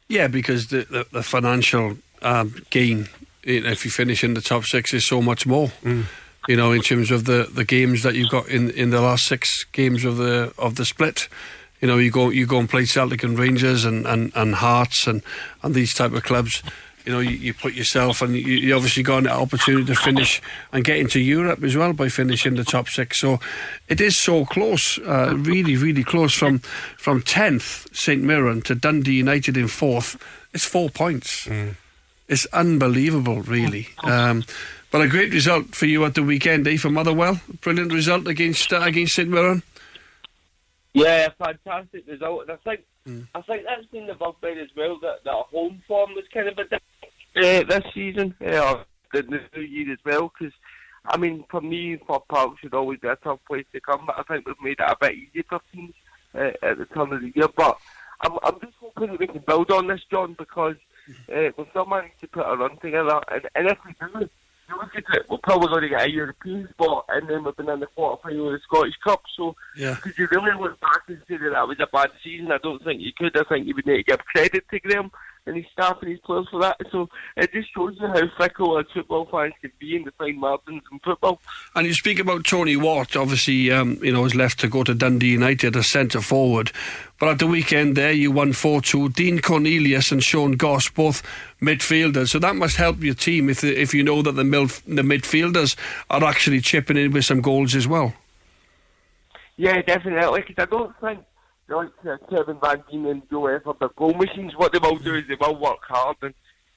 Yeah, 0.08 0.28
because 0.28 0.68
the 0.68 0.86
the, 0.88 1.06
the 1.10 1.22
financial 1.24 1.96
um, 2.22 2.62
gain 2.70 3.08
if 3.42 3.84
you 3.84 3.90
finish 3.90 4.22
in 4.22 4.34
the 4.34 4.40
top 4.40 4.64
six 4.64 4.92
is 4.94 5.06
so 5.06 5.20
much 5.22 5.46
more. 5.46 5.68
Mm. 5.82 6.04
You 6.48 6.56
know, 6.56 6.72
in 6.72 6.82
terms 6.82 7.10
of 7.10 7.24
the, 7.24 7.48
the 7.52 7.64
games 7.64 8.02
that 8.02 8.14
you've 8.14 8.30
got 8.30 8.48
in, 8.48 8.70
in 8.70 8.90
the 8.90 9.00
last 9.00 9.24
six 9.24 9.64
games 9.64 10.04
of 10.04 10.16
the 10.16 10.52
of 10.58 10.76
the 10.76 10.84
split. 10.84 11.28
You 11.80 11.88
know, 11.88 11.96
you 11.96 12.10
go 12.10 12.28
you 12.30 12.46
go 12.46 12.58
and 12.58 12.68
play 12.68 12.84
Celtic 12.84 13.22
and 13.22 13.38
Rangers 13.38 13.84
and, 13.84 14.06
and, 14.06 14.32
and 14.34 14.54
Hearts 14.56 15.06
and, 15.06 15.22
and 15.62 15.74
these 15.74 15.94
type 15.94 16.12
of 16.12 16.22
clubs 16.22 16.62
you 17.04 17.12
know, 17.12 17.20
you, 17.20 17.30
you 17.30 17.54
put 17.54 17.74
yourself 17.74 18.22
and 18.22 18.34
you, 18.34 18.42
you, 18.42 18.74
obviously 18.74 19.02
got 19.02 19.18
an 19.18 19.28
opportunity 19.28 19.86
to 19.86 19.94
finish 19.94 20.40
and 20.72 20.84
get 20.84 20.98
into 20.98 21.20
Europe 21.20 21.62
as 21.62 21.76
well 21.76 21.92
by 21.92 22.08
finishing 22.08 22.56
the 22.56 22.64
top 22.64 22.88
six. 22.88 23.20
So 23.20 23.40
it 23.88 24.00
is 24.00 24.18
so 24.18 24.44
close, 24.44 24.98
uh, 24.98 25.34
really, 25.36 25.76
really 25.76 26.04
close 26.04 26.34
from 26.34 26.60
from 26.98 27.22
tenth 27.22 27.86
St 27.92 28.22
Mirren 28.22 28.62
to 28.62 28.74
Dundee 28.74 29.14
United 29.14 29.56
in 29.56 29.68
fourth. 29.68 30.16
It's 30.52 30.64
four 30.64 30.90
points. 30.90 31.46
Mm. 31.46 31.76
It's 32.28 32.46
unbelievable, 32.46 33.42
really. 33.42 33.88
Um, 34.04 34.44
but 34.90 35.02
a 35.02 35.08
great 35.08 35.32
result 35.32 35.76
for 35.76 35.86
you 35.86 36.04
at 36.04 36.16
the 36.16 36.22
weekend, 36.24 36.66
eh? 36.66 36.76
For 36.76 36.90
Motherwell, 36.90 37.40
brilliant 37.60 37.92
result 37.92 38.26
against 38.26 38.72
uh, 38.72 38.80
against 38.80 39.14
St 39.14 39.28
Mirren. 39.28 39.62
Yeah, 40.92 41.28
fantastic 41.38 42.06
result, 42.06 42.42
and 42.42 42.52
I 42.52 42.56
think 42.56 42.84
mm. 43.06 43.26
I 43.34 43.40
think 43.42 43.64
that's 43.64 43.86
been 43.86 44.06
the 44.06 44.14
bugbear 44.14 44.60
as 44.60 44.70
well 44.76 44.98
that 45.00 45.24
that 45.24 45.30
home 45.30 45.82
form 45.86 46.14
was 46.14 46.24
kind 46.32 46.48
of 46.48 46.58
a 46.58 46.74
uh, 47.36 47.62
this 47.62 47.84
season, 47.94 48.34
uh, 48.44 48.82
the 49.12 49.22
new 49.22 49.62
year 49.62 49.92
as 49.92 49.98
well. 50.04 50.32
Because 50.36 50.52
I 51.04 51.16
mean, 51.16 51.44
for 51.48 51.60
me, 51.60 51.96
Fir 51.96 52.18
Park 52.28 52.58
should 52.60 52.74
always 52.74 52.98
be 52.98 53.08
a 53.08 53.16
tough 53.16 53.38
place 53.46 53.66
to 53.72 53.80
come, 53.80 54.04
but 54.06 54.18
I 54.18 54.22
think 54.22 54.46
we've 54.46 54.60
made 54.62 54.80
it 54.80 54.90
a 54.90 54.96
bit 55.00 55.14
easier 55.14 55.44
for 55.48 55.60
teams 55.72 55.94
uh, 56.34 56.50
at 56.62 56.78
the 56.78 56.86
turn 56.86 57.12
of 57.12 57.20
the 57.20 57.32
year. 57.34 57.48
But 57.56 57.78
I'm, 58.22 58.38
I'm 58.42 58.60
just 58.60 58.74
hoping 58.80 59.10
that 59.10 59.20
we 59.20 59.26
can 59.28 59.42
build 59.46 59.70
on 59.70 59.86
this, 59.86 60.02
John, 60.10 60.34
because 60.38 60.76
uh, 61.32 61.50
we've 61.56 61.66
still 61.70 61.86
managed 61.86 62.20
to 62.20 62.28
put 62.28 62.46
a 62.46 62.56
run 62.56 62.76
together, 62.78 63.20
and, 63.30 63.48
and 63.54 63.68
if 63.68 63.78
we 63.84 63.94
do, 64.00 64.28
you 64.70 64.76
look 64.76 64.94
at 64.94 65.04
it, 65.16 65.26
we're 65.28 65.38
probably 65.38 65.68
going 65.68 65.82
to 65.82 65.88
get 65.88 66.06
a 66.06 66.10
European 66.10 66.68
spot, 66.70 67.06
and 67.08 67.28
then 67.28 67.44
we've 67.44 67.56
been 67.56 67.68
in 67.68 67.80
the 67.80 67.86
quarter 67.86 68.22
final 68.22 68.48
of 68.48 68.52
the 68.52 68.60
Scottish 68.64 68.94
Cup. 69.04 69.22
So, 69.36 69.54
yeah. 69.76 69.96
could 69.96 70.16
you 70.16 70.28
really 70.30 70.52
look 70.58 70.80
back 70.80 71.02
and 71.08 71.20
say 71.28 71.36
that 71.36 71.50
that 71.50 71.68
was 71.68 71.78
a 71.80 71.86
bad 71.92 72.10
season? 72.22 72.52
I 72.52 72.58
don't 72.58 72.82
think 72.82 73.00
you 73.00 73.12
could. 73.16 73.36
I 73.36 73.44
think 73.48 73.66
you 73.66 73.74
would 73.74 73.86
need 73.86 73.96
to 73.98 74.02
give 74.04 74.20
credit 74.20 74.64
to 74.70 74.80
Graham 74.80 75.10
and 75.46 75.56
his 75.56 75.66
staff 75.72 75.98
and 76.00 76.10
his 76.10 76.20
players 76.20 76.46
for 76.50 76.60
that. 76.60 76.76
So 76.90 77.08
it 77.36 77.52
just 77.52 77.72
shows 77.74 77.96
you 78.00 78.06
how 78.06 78.22
fickle 78.38 78.78
a 78.78 78.84
football 78.84 79.26
fans 79.30 79.54
can 79.60 79.72
be 79.78 79.96
in 79.96 80.04
the 80.04 80.12
fine 80.12 80.38
margins 80.38 80.82
in 80.90 80.98
football. 81.00 81.40
And 81.74 81.86
you 81.86 81.94
speak 81.94 82.18
about 82.18 82.44
Tony 82.44 82.76
Watt, 82.76 83.16
obviously, 83.16 83.70
um, 83.70 83.98
you 84.02 84.12
know, 84.12 84.22
was 84.22 84.34
left 84.34 84.60
to 84.60 84.68
go 84.68 84.84
to 84.84 84.94
Dundee 84.94 85.32
United 85.32 85.76
as 85.76 85.90
centre 85.90 86.20
forward. 86.20 86.72
But 87.18 87.28
at 87.28 87.38
the 87.38 87.46
weekend 87.46 87.96
there, 87.96 88.12
you 88.12 88.30
won 88.30 88.52
4 88.52 88.80
2. 88.80 89.10
Dean 89.10 89.40
Cornelius 89.40 90.10
and 90.10 90.22
Sean 90.22 90.52
Goss, 90.52 90.88
both 90.88 91.22
midfielders. 91.60 92.28
So 92.28 92.38
that 92.38 92.56
must 92.56 92.76
help 92.76 93.02
your 93.02 93.14
team 93.14 93.50
if, 93.50 93.62
if 93.62 93.92
you 93.92 94.02
know 94.02 94.22
that 94.22 94.32
the, 94.32 94.42
the 94.42 95.02
midfielders 95.02 95.76
are 96.08 96.24
actually 96.24 96.60
chipping 96.60 96.96
in 96.96 97.12
with 97.12 97.24
some 97.24 97.40
goals 97.40 97.74
as 97.74 97.86
well. 97.86 98.14
Yeah, 99.56 99.82
definitely. 99.82 100.44
Because 100.46 100.62
I 100.62 100.64
don't 100.64 101.00
think 101.00 101.20
like 101.76 101.90
uh, 102.06 102.16
Kevin 102.28 102.58
Van 102.60 102.82
Veen 102.90 103.06
and 103.06 103.22
Joe 103.30 103.42
Efford, 103.42 103.78
the 103.78 103.88
goal 103.90 104.14
machines, 104.14 104.52
what 104.56 104.72
they 104.72 104.78
will 104.78 104.96
do 104.96 105.14
is 105.14 105.24
they 105.28 105.36
will 105.40 105.58
work 105.58 105.82
hard. 105.88 106.16
And, 106.22 106.34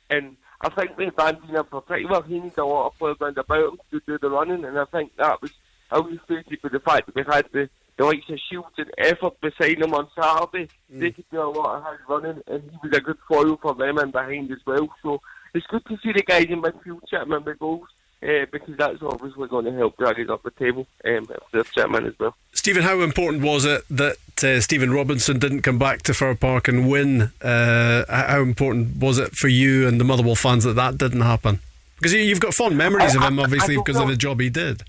and 0.10 0.38
I 0.62 0.70
think 0.70 0.98
with 0.98 1.16
Van 1.16 1.40
Veen 1.42 1.56
in 1.56 1.64
particular, 1.64 2.24
he 2.24 2.40
needs 2.40 2.58
a 2.58 2.64
lot 2.64 2.88
of 2.88 2.98
players 2.98 3.18
around 3.20 3.38
about 3.38 3.74
him 3.74 3.80
to 3.92 4.02
do 4.06 4.18
the 4.18 4.30
running. 4.30 4.66
And 4.66 4.78
I 4.78 4.86
think 4.86 5.16
that 5.18 5.42
was 5.42 5.52
illustrated 5.92 6.60
with 6.64 6.72
the 6.72 6.80
fact 6.80 7.08
that 7.08 7.16
we 7.16 7.24
had 7.24 7.46
the, 7.52 7.70
the 7.98 8.06
likes 8.06 8.30
of 8.30 8.40
Shields 8.50 8.76
and 8.78 8.92
Efford 9.00 9.40
beside 9.42 9.82
him 9.82 9.94
on 9.94 10.08
Saturday. 10.16 10.70
Mm. 10.92 11.00
They 11.00 11.12
could 11.12 11.26
do 11.32 11.42
a 11.42 11.50
lot 11.50 11.78
of 11.78 11.84
hard 11.84 12.00
running, 12.08 12.42
and 12.48 12.64
he 12.64 12.88
was 12.88 12.98
a 12.98 13.02
good 13.02 13.18
foil 13.28 13.58
for 13.62 13.76
them 13.76 13.98
and 13.98 14.12
behind 14.12 14.52
as 14.52 14.66
well. 14.66 14.90
So 15.02 15.22
it's 15.54 15.68
good 15.68 15.86
to 15.86 15.98
see 16.04 16.12
the 16.14 16.24
guys 16.24 16.46
in 16.46 16.62
midfield 16.62 17.02
chipping 17.10 17.34
in 17.34 17.44
the 17.44 17.56
goals. 17.56 17.88
Uh, 18.24 18.46
because 18.52 18.78
that's 18.78 19.02
obviously 19.02 19.50
going 19.50 19.66
to 19.66 19.74
help 19.74 19.98
drag 19.98 20.18
us 20.18 20.30
up 20.30 20.42
the 20.44 20.52
table 20.52 20.88
um, 21.04 21.28
if 21.54 21.74
they're 21.74 22.06
as 22.08 22.20
well. 22.20 22.34
Stephen, 22.54 22.82
how 22.82 23.02
important 23.02 23.44
was 23.44 23.66
it 23.66 23.84
that 23.90 24.16
uh, 24.42 24.62
Stephen 24.62 24.94
Robinson 24.94 25.40
didn't 25.40 25.64
come 25.64 25.78
back 25.78 26.04
to 26.04 26.14
Fir 26.14 26.34
Park 26.34 26.70
and 26.70 26.90
win? 26.90 27.34
Uh, 27.42 28.06
how 28.08 28.40
important 28.40 28.96
was 28.96 29.18
it 29.18 29.34
for 29.34 29.50
you 29.50 29.90
and 29.90 30.00
the 30.00 30.06
Motherwell 30.06 30.36
fans 30.36 30.64
that 30.64 30.74
that 30.74 30.98
didn't 30.98 31.22
happen? 31.22 31.60
Because 31.98 32.14
you've 32.14 32.40
got 32.40 32.54
fond 32.54 32.78
memories 32.78 33.14
of 33.14 33.24
him, 33.24 33.40
obviously, 33.40 33.76
because 33.76 33.98
know. 33.98 34.04
of 34.04 34.08
the 34.08 34.16
job 34.16 34.40
he 34.40 34.50
did. 34.50 34.84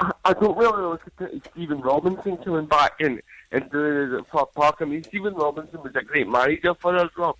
I, 0.00 0.10
I 0.24 0.32
don't 0.32 0.58
really 0.58 0.82
look 0.82 1.02
at 1.20 1.30
Stephen 1.52 1.80
Robinson 1.80 2.38
coming 2.38 2.66
back 2.66 2.94
and, 2.98 3.22
and 3.52 3.70
doing 3.70 4.12
it 4.12 4.18
at 4.18 4.30
Fir 4.32 4.46
Park. 4.46 4.76
I 4.80 4.84
mean, 4.84 5.04
Stephen 5.04 5.34
Robinson 5.34 5.80
was 5.80 5.94
a 5.94 6.02
great 6.02 6.28
manager 6.28 6.74
for 6.74 6.96
us, 6.96 7.10
Rob. 7.16 7.36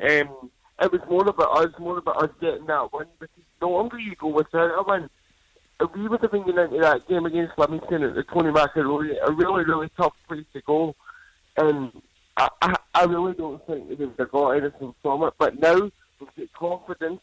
Um, 0.00 0.50
it 0.80 0.92
was 0.92 1.00
more 1.08 1.26
about 1.26 1.56
us, 1.56 1.72
more 1.80 1.98
about 1.98 2.22
us 2.22 2.30
getting 2.40 2.66
that 2.66 2.92
win. 2.92 3.06
Because 3.18 3.41
the 3.62 3.68
longer 3.68 3.98
you 3.98 4.14
go 4.16 4.28
without 4.28 4.78
a 4.78 4.82
win, 4.86 5.08
we 5.94 6.08
would 6.08 6.20
have 6.20 6.32
been 6.32 6.44
getting 6.44 6.64
into 6.64 6.80
that 6.80 7.08
game 7.08 7.26
against 7.26 7.58
Livingston 7.58 8.02
at 8.02 8.14
the 8.14 8.24
Tony 8.24 8.50
Macaroni, 8.50 9.16
a 9.24 9.32
really, 9.32 9.64
really 9.64 9.88
tough 9.96 10.14
place 10.28 10.44
to 10.52 10.60
go. 10.62 10.94
And 11.56 11.92
I, 12.36 12.48
I, 12.60 12.74
I 12.94 13.04
really 13.04 13.34
don't 13.34 13.64
think 13.66 13.88
would 13.88 14.14
have 14.18 14.30
got 14.30 14.50
anything 14.50 14.94
from 15.00 15.22
it. 15.24 15.34
But 15.38 15.60
now 15.60 15.74
we've 15.74 15.92
got 16.36 16.52
confidence. 16.58 17.20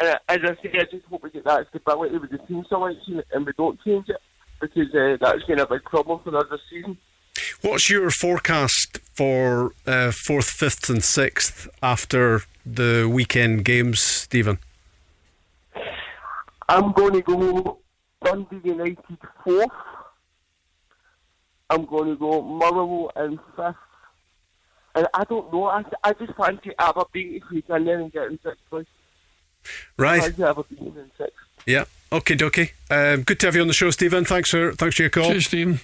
And 0.00 0.08
as 0.28 0.38
I 0.44 0.62
say, 0.62 0.78
I 0.78 0.84
just 0.84 1.06
hope 1.06 1.22
we 1.22 1.30
get 1.30 1.44
that 1.44 1.66
stability 1.70 2.18
with 2.18 2.30
the 2.30 2.38
team 2.38 2.64
selection 2.68 3.22
and 3.32 3.46
we 3.46 3.52
don't 3.56 3.80
change 3.82 4.08
it 4.08 4.20
because 4.60 4.94
uh, 4.94 5.16
that's 5.20 5.44
been 5.44 5.58
a 5.58 5.66
big 5.66 5.82
problem 5.84 6.20
for 6.22 6.36
us 6.36 6.44
this 6.50 6.60
season. 6.70 6.96
What's 7.62 7.88
your 7.88 8.10
forecast 8.10 8.98
for 9.14 9.72
uh, 9.86 10.12
fourth, 10.12 10.50
fifth, 10.50 10.88
and 10.88 11.02
sixth 11.02 11.68
after 11.82 12.42
the 12.64 13.08
weekend 13.10 13.64
games, 13.64 14.00
Stephen? 14.00 14.58
I'm 16.72 16.92
going 16.92 17.12
to 17.12 17.20
go 17.20 17.78
Dundee 18.24 18.60
United 18.64 19.18
fourth. 19.44 19.68
I'm 21.68 21.84
going 21.84 22.08
to 22.08 22.16
go 22.16 22.40
Motherwell 22.40 23.12
in 23.16 23.38
fifth. 23.54 23.76
And 24.94 25.06
I 25.12 25.24
don't 25.24 25.52
know. 25.52 25.66
I, 25.66 25.84
I 26.02 26.14
just 26.14 26.32
fancy 26.34 26.72
Aberdeen 26.78 27.34
if 27.34 27.42
we 27.50 27.60
can 27.60 27.84
then 27.84 28.08
get 28.08 28.28
in 28.28 28.38
sixth 28.42 28.62
place. 28.70 28.86
Right. 29.98 30.22
I 30.22 30.48
Aberdeen 30.48 30.96
in 30.96 31.10
sixth. 31.18 31.36
Yeah. 31.66 31.84
Okay, 32.10 32.36
dokie. 32.36 32.70
Um, 32.90 33.22
good 33.22 33.38
to 33.40 33.46
have 33.48 33.54
you 33.54 33.60
on 33.60 33.68
the 33.68 33.74
show, 33.74 33.90
Stephen. 33.90 34.24
Thanks 34.24 34.50
for 34.50 34.72
thanks 34.72 34.96
for 34.96 35.02
your 35.02 35.10
call. 35.10 35.28
Cheers, 35.28 35.46
Stephen. 35.46 35.80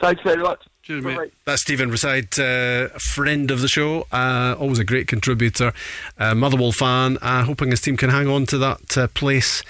Thanks 0.00 0.22
very 0.22 0.42
much. 0.42 0.66
Cheers, 0.88 1.04
mate. 1.04 1.34
That's 1.44 1.60
Stephen 1.60 1.90
Reside, 1.90 2.38
uh, 2.38 2.88
a 2.94 2.98
friend 2.98 3.50
of 3.50 3.60
the 3.60 3.68
show, 3.68 4.06
uh, 4.10 4.56
always 4.58 4.78
a 4.78 4.84
great 4.84 5.06
contributor, 5.06 5.74
uh, 6.16 6.34
Motherwell 6.34 6.72
fan, 6.72 7.18
uh, 7.20 7.44
hoping 7.44 7.70
his 7.72 7.82
team 7.82 7.98
can 7.98 8.08
hang 8.08 8.26
on 8.26 8.46
to 8.46 8.56
that 8.56 8.96
uh, 8.96 9.06
place 9.08 9.62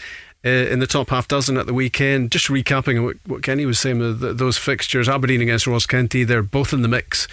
uh, 0.44 0.48
in 0.48 0.78
the 0.78 0.86
top 0.86 1.08
half 1.08 1.26
dozen 1.26 1.56
at 1.56 1.66
the 1.66 1.74
weekend. 1.74 2.30
Just 2.30 2.46
recapping 2.46 3.02
what, 3.02 3.16
what 3.26 3.42
Kenny 3.42 3.66
was 3.66 3.80
saying, 3.80 4.18
those 4.20 4.58
fixtures, 4.58 5.08
Aberdeen 5.08 5.40
against 5.40 5.66
Ross 5.66 5.86
County, 5.86 6.22
they're 6.22 6.40
both 6.40 6.72
in 6.72 6.82
the 6.82 6.88
mix. 6.88 7.26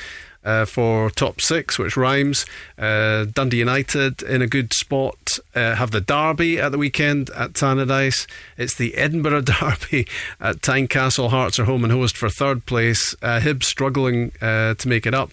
Uh, 0.46 0.64
for 0.66 1.10
top 1.10 1.42
six, 1.42 1.78
which 1.78 1.98
rhymes. 1.98 2.46
Uh, 2.78 3.26
Dundee 3.26 3.58
United 3.58 4.22
in 4.22 4.42
a 4.42 4.48
good 4.48 4.74
spot. 4.74 5.40
Uh, 5.54 5.76
have 5.76 5.92
the 5.92 6.02
Derby 6.02 6.60
at 6.60 6.72
the 6.72 6.78
weekend 6.78 7.30
at 7.32 7.54
Tannadice. 7.54 8.28
It's 8.58 8.76
the 8.76 8.96
Edinburgh 8.96 9.42
Derby 9.42 10.08
at 10.40 10.62
Tynecastle. 10.62 11.30
Hearts 11.30 11.60
are 11.60 11.66
home 11.66 11.84
and 11.84 11.92
host 11.92 12.16
for 12.16 12.30
third 12.30 12.66
place. 12.66 13.16
Uh, 13.22 13.40
Hibs 13.40 13.64
struggling 13.64 14.32
uh, 14.42 14.76
to 14.76 14.88
make 14.88 15.06
it 15.06 15.14
up. 15.14 15.32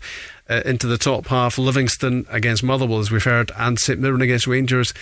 Uh, 0.51 0.61
into 0.67 0.89
the 0.89 0.99
top 0.99 1.29
half, 1.29 1.57
Livingston 1.57 2.27
against 2.29 2.65
Motherwell, 2.65 2.99
as 2.99 3.11
we've 3.13 3.25
heard, 3.25 3.53
and 3.57 3.79
St 3.79 3.99
Mirren 4.01 4.21
against 4.21 4.47
Rangers 4.47 4.93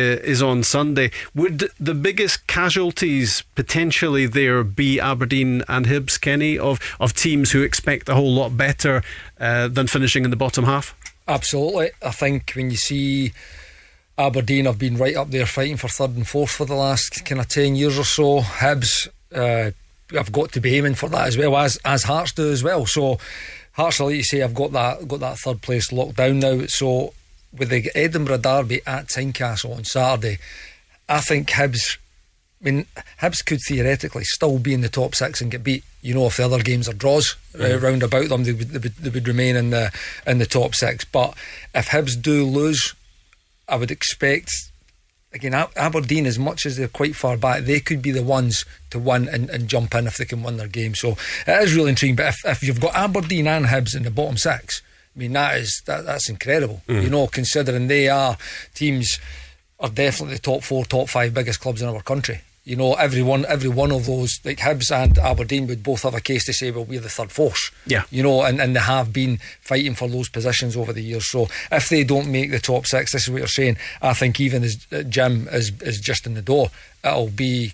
is 0.00 0.42
on 0.42 0.62
Sunday. 0.62 1.10
Would 1.34 1.70
the 1.80 1.94
biggest 1.94 2.46
casualties 2.46 3.42
potentially 3.54 4.26
there 4.26 4.62
be 4.62 5.00
Aberdeen 5.00 5.62
and 5.68 5.86
Hibs, 5.86 6.20
Kenny, 6.20 6.58
of, 6.58 6.78
of 7.00 7.14
teams 7.14 7.52
who 7.52 7.62
expect 7.62 8.08
a 8.08 8.14
whole 8.14 8.32
lot 8.32 8.56
better 8.56 9.02
uh, 9.40 9.68
than 9.68 9.86
finishing 9.86 10.24
in 10.24 10.30
the 10.30 10.36
bottom 10.36 10.64
half? 10.64 10.94
Absolutely. 11.28 11.90
I 12.02 12.10
think 12.10 12.52
when 12.54 12.70
you 12.70 12.76
see 12.76 13.32
Aberdeen 14.18 14.66
have 14.66 14.78
been 14.78 14.96
right 14.96 15.16
up 15.16 15.30
there 15.30 15.46
fighting 15.46 15.76
for 15.76 15.88
third 15.88 16.16
and 16.16 16.26
fourth 16.26 16.50
for 16.50 16.64
the 16.64 16.74
last 16.74 17.24
kind 17.24 17.40
of 17.40 17.48
10 17.48 17.74
years 17.76 17.98
or 17.98 18.04
so, 18.04 18.40
Hibs 18.40 19.08
uh, 19.34 19.70
have 20.12 20.32
got 20.32 20.52
to 20.52 20.60
be 20.60 20.76
aiming 20.76 20.94
for 20.94 21.08
that 21.08 21.26
as 21.26 21.36
well, 21.36 21.56
as, 21.56 21.78
as 21.84 22.04
Hearts 22.04 22.32
do 22.32 22.50
as 22.50 22.62
well. 22.62 22.86
So, 22.86 23.18
Hearts, 23.72 24.00
like 24.00 24.16
you 24.16 24.22
say, 24.22 24.42
I've 24.42 24.54
got 24.54 24.72
that 24.72 25.06
got 25.06 25.20
that 25.20 25.38
third 25.38 25.60
place 25.60 25.92
locked 25.92 26.16
down 26.16 26.38
now. 26.38 26.64
So 26.66 27.12
with 27.56 27.70
the 27.70 27.90
Edinburgh 27.94 28.38
Derby 28.38 28.80
at 28.86 29.08
Tynecastle 29.08 29.74
on 29.74 29.84
Saturday, 29.84 30.38
I 31.08 31.20
think 31.20 31.48
Hibs. 31.48 31.98
I 32.60 32.64
mean, 32.64 32.86
Hibs 33.20 33.44
could 33.44 33.60
theoretically 33.68 34.24
still 34.24 34.58
be 34.58 34.72
in 34.72 34.80
the 34.80 34.88
top 34.88 35.14
six 35.14 35.40
and 35.40 35.50
get 35.50 35.62
beat. 35.62 35.84
You 36.00 36.14
know, 36.14 36.26
if 36.26 36.38
the 36.38 36.44
other 36.44 36.62
games 36.62 36.88
are 36.88 36.94
draws 36.94 37.36
mm. 37.52 37.82
round 37.82 38.02
about 38.02 38.28
them, 38.28 38.44
they 38.44 38.52
would, 38.52 38.68
they 38.70 38.78
would, 38.78 38.96
they 38.96 39.10
would 39.10 39.28
remain 39.28 39.56
in 39.56 39.70
the 39.70 39.92
in 40.26 40.38
the 40.38 40.46
top 40.46 40.74
six. 40.74 41.04
But 41.04 41.34
if 41.74 41.88
Hibs 41.88 42.20
do 42.20 42.44
lose, 42.44 42.94
I 43.68 43.76
would 43.76 43.90
expect 43.90 44.50
again, 45.36 45.54
Aberdeen, 45.76 46.26
as 46.26 46.38
much 46.38 46.66
as 46.66 46.76
they're 46.76 46.88
quite 46.88 47.14
far 47.14 47.36
back, 47.36 47.62
they 47.62 47.78
could 47.78 48.02
be 48.02 48.10
the 48.10 48.22
ones 48.22 48.64
to 48.90 48.98
win 48.98 49.28
and, 49.28 49.48
and 49.50 49.68
jump 49.68 49.94
in 49.94 50.06
if 50.06 50.16
they 50.16 50.24
can 50.24 50.42
win 50.42 50.56
their 50.56 50.66
game. 50.66 50.94
So 50.94 51.16
it 51.46 51.62
is 51.62 51.74
really 51.74 51.90
intriguing. 51.90 52.16
But 52.16 52.28
if, 52.28 52.44
if 52.44 52.62
you've 52.62 52.80
got 52.80 52.94
Aberdeen 52.94 53.46
and 53.46 53.66
Hibs 53.66 53.94
in 53.94 54.02
the 54.02 54.10
bottom 54.10 54.36
six, 54.36 54.82
I 55.16 55.18
mean, 55.18 55.32
that 55.32 55.56
is 55.56 55.82
that, 55.86 56.04
that's 56.04 56.28
incredible. 56.28 56.82
Mm. 56.88 57.02
You 57.02 57.10
know, 57.10 57.26
considering 57.26 57.88
they 57.88 58.08
are 58.08 58.36
teams 58.74 59.18
are 59.80 59.88
definitely 59.88 60.36
the 60.36 60.42
top 60.42 60.62
four, 60.62 60.84
top 60.84 61.08
five 61.08 61.32
biggest 61.32 61.60
clubs 61.60 61.82
in 61.82 61.88
our 61.88 62.02
country 62.02 62.40
you 62.66 62.74
know, 62.74 62.94
every 62.94 63.22
one, 63.22 63.46
every 63.46 63.68
one 63.68 63.92
of 63.92 64.06
those, 64.06 64.40
like 64.44 64.58
Hibs 64.58 64.90
and 64.90 65.16
Aberdeen, 65.18 65.68
would 65.68 65.84
both 65.84 66.02
have 66.02 66.16
a 66.16 66.20
case 66.20 66.44
to 66.46 66.52
say, 66.52 66.72
well, 66.72 66.84
we're 66.84 66.98
the 66.98 67.08
third 67.08 67.30
force. 67.30 67.70
Yeah. 67.86 68.02
You 68.10 68.24
know, 68.24 68.42
and, 68.42 68.60
and 68.60 68.74
they 68.74 68.80
have 68.80 69.12
been 69.12 69.38
fighting 69.60 69.94
for 69.94 70.08
those 70.08 70.28
positions 70.28 70.76
over 70.76 70.92
the 70.92 71.00
years. 71.00 71.30
So 71.30 71.46
if 71.70 71.88
they 71.88 72.02
don't 72.02 72.26
make 72.26 72.50
the 72.50 72.58
top 72.58 72.86
six, 72.86 73.12
this 73.12 73.22
is 73.22 73.30
what 73.30 73.38
you're 73.38 73.46
saying. 73.46 73.76
I 74.02 74.14
think 74.14 74.40
even 74.40 74.64
as 74.64 74.84
Jim 75.08 75.46
is 75.52 75.70
is 75.80 76.00
just 76.00 76.26
in 76.26 76.34
the 76.34 76.42
door, 76.42 76.70
it'll 77.04 77.28
be 77.28 77.72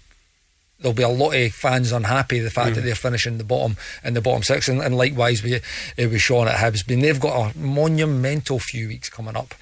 there'll 0.83 0.95
be 0.95 1.03
a 1.03 1.09
lot 1.09 1.33
of 1.33 1.53
fans 1.53 1.93
unhappy 1.93 2.41
the 2.41 2.51
fact 2.51 2.73
mm. 2.73 2.75
that 2.77 2.81
they're 2.83 2.95
finishing 2.95 3.39
the 3.39 3.45
bottom 3.45 3.77
in 4.05 4.15
the 4.15 4.21
bottom 4.21 4.43
six, 4.43 4.69
and, 4.69 4.81
and 4.83 4.97
likewise 4.97 5.43
with 5.43 5.55
uh, 5.99 6.09
with 6.09 6.21
Sean 6.21 6.49
at 6.49 6.57
Hibs. 6.57 6.89
Mean, 6.89 7.01
they've 7.01 7.21
got 7.21 7.55
a 7.55 7.59
monumental 7.59 8.59
few 8.59 8.89
weeks 8.89 9.09
coming 9.09 9.37
up. 9.37 9.55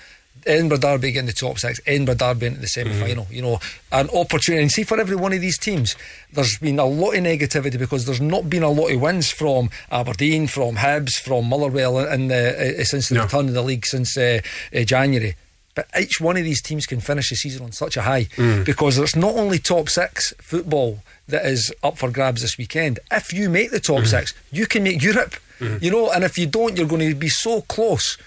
Edinburgh 0.47 0.79
Derby 0.79 1.13
getting 1.13 1.27
the 1.27 1.33
top 1.33 1.59
six, 1.59 1.81
Edinburgh 1.87 2.15
Derby 2.15 2.47
into 2.47 2.61
the 2.61 2.67
semi 2.67 2.93
final. 2.95 3.27
Mm. 3.27 3.33
You 3.33 3.43
know, 3.43 3.61
an 3.93 4.09
opportunity. 4.11 4.63
And 4.63 4.73
see, 4.73 4.85
for 4.85 4.99
every 4.99 5.17
one 5.17 5.33
of 5.33 5.41
these 5.41 5.59
teams, 5.59 5.97
there's 6.33 6.59
been 6.59 6.79
a 6.79 6.87
lot 6.87 7.13
of 7.13 7.23
negativity 7.23 7.79
because 7.79 8.07
there's 8.07 8.21
not 8.21 8.49
been 8.49 8.63
a 8.63 8.71
lot 8.71 8.91
of 8.91 9.01
wins 9.01 9.31
from 9.31 9.71
Aberdeen, 9.91 10.47
from 10.47 10.77
Hibs, 10.77 11.13
from 11.13 11.47
Motherwell, 11.47 11.99
and 11.99 12.33
uh, 12.33 12.85
since 12.85 13.09
the 13.09 13.17
no. 13.17 13.25
return 13.25 13.49
of 13.49 13.55
the 13.55 13.63
league 13.63 13.87
since 13.87 14.17
uh, 14.17 14.41
uh, 14.75 14.81
January. 14.83 15.37
But 15.81 16.03
each 16.03 16.21
one 16.21 16.37
of 16.37 16.45
these 16.45 16.61
teams 16.61 16.85
can 16.85 17.01
finish 17.01 17.31
the 17.31 17.37
season 17.37 17.65
on 17.65 17.73
such 17.73 17.97
a 17.97 18.03
high 18.03 18.25
mm. 18.25 18.67
because 18.67 18.99
it's 18.99 19.17
not 19.17 19.35
only 19.35 19.59
top 19.59 19.89
six 19.89 20.35
football 20.39 20.99
that 21.29 21.47
is 21.47 21.73
up 21.83 21.97
for 21.97 22.11
grabs 22.11 22.43
this 22.43 22.59
weekend. 22.59 22.99
If 23.11 23.33
you 23.33 23.49
make 23.49 23.71
the 23.71 23.81
top 23.81 24.01
mm. 24.01 24.07
six, 24.07 24.35
you 24.53 24.67
can 24.67 24.83
make 24.83 25.03
Europe. 25.03 25.37
Mm. 25.59 25.83
You 25.83 25.91
know, 25.91 26.11
and 26.11 26.23
if 26.23 26.37
you 26.37 26.47
don't, 26.47 26.77
you're 26.77 26.87
going 26.87 27.09
to 27.09 27.15
be 27.15 27.31
so 27.31 27.63
close 27.63 28.19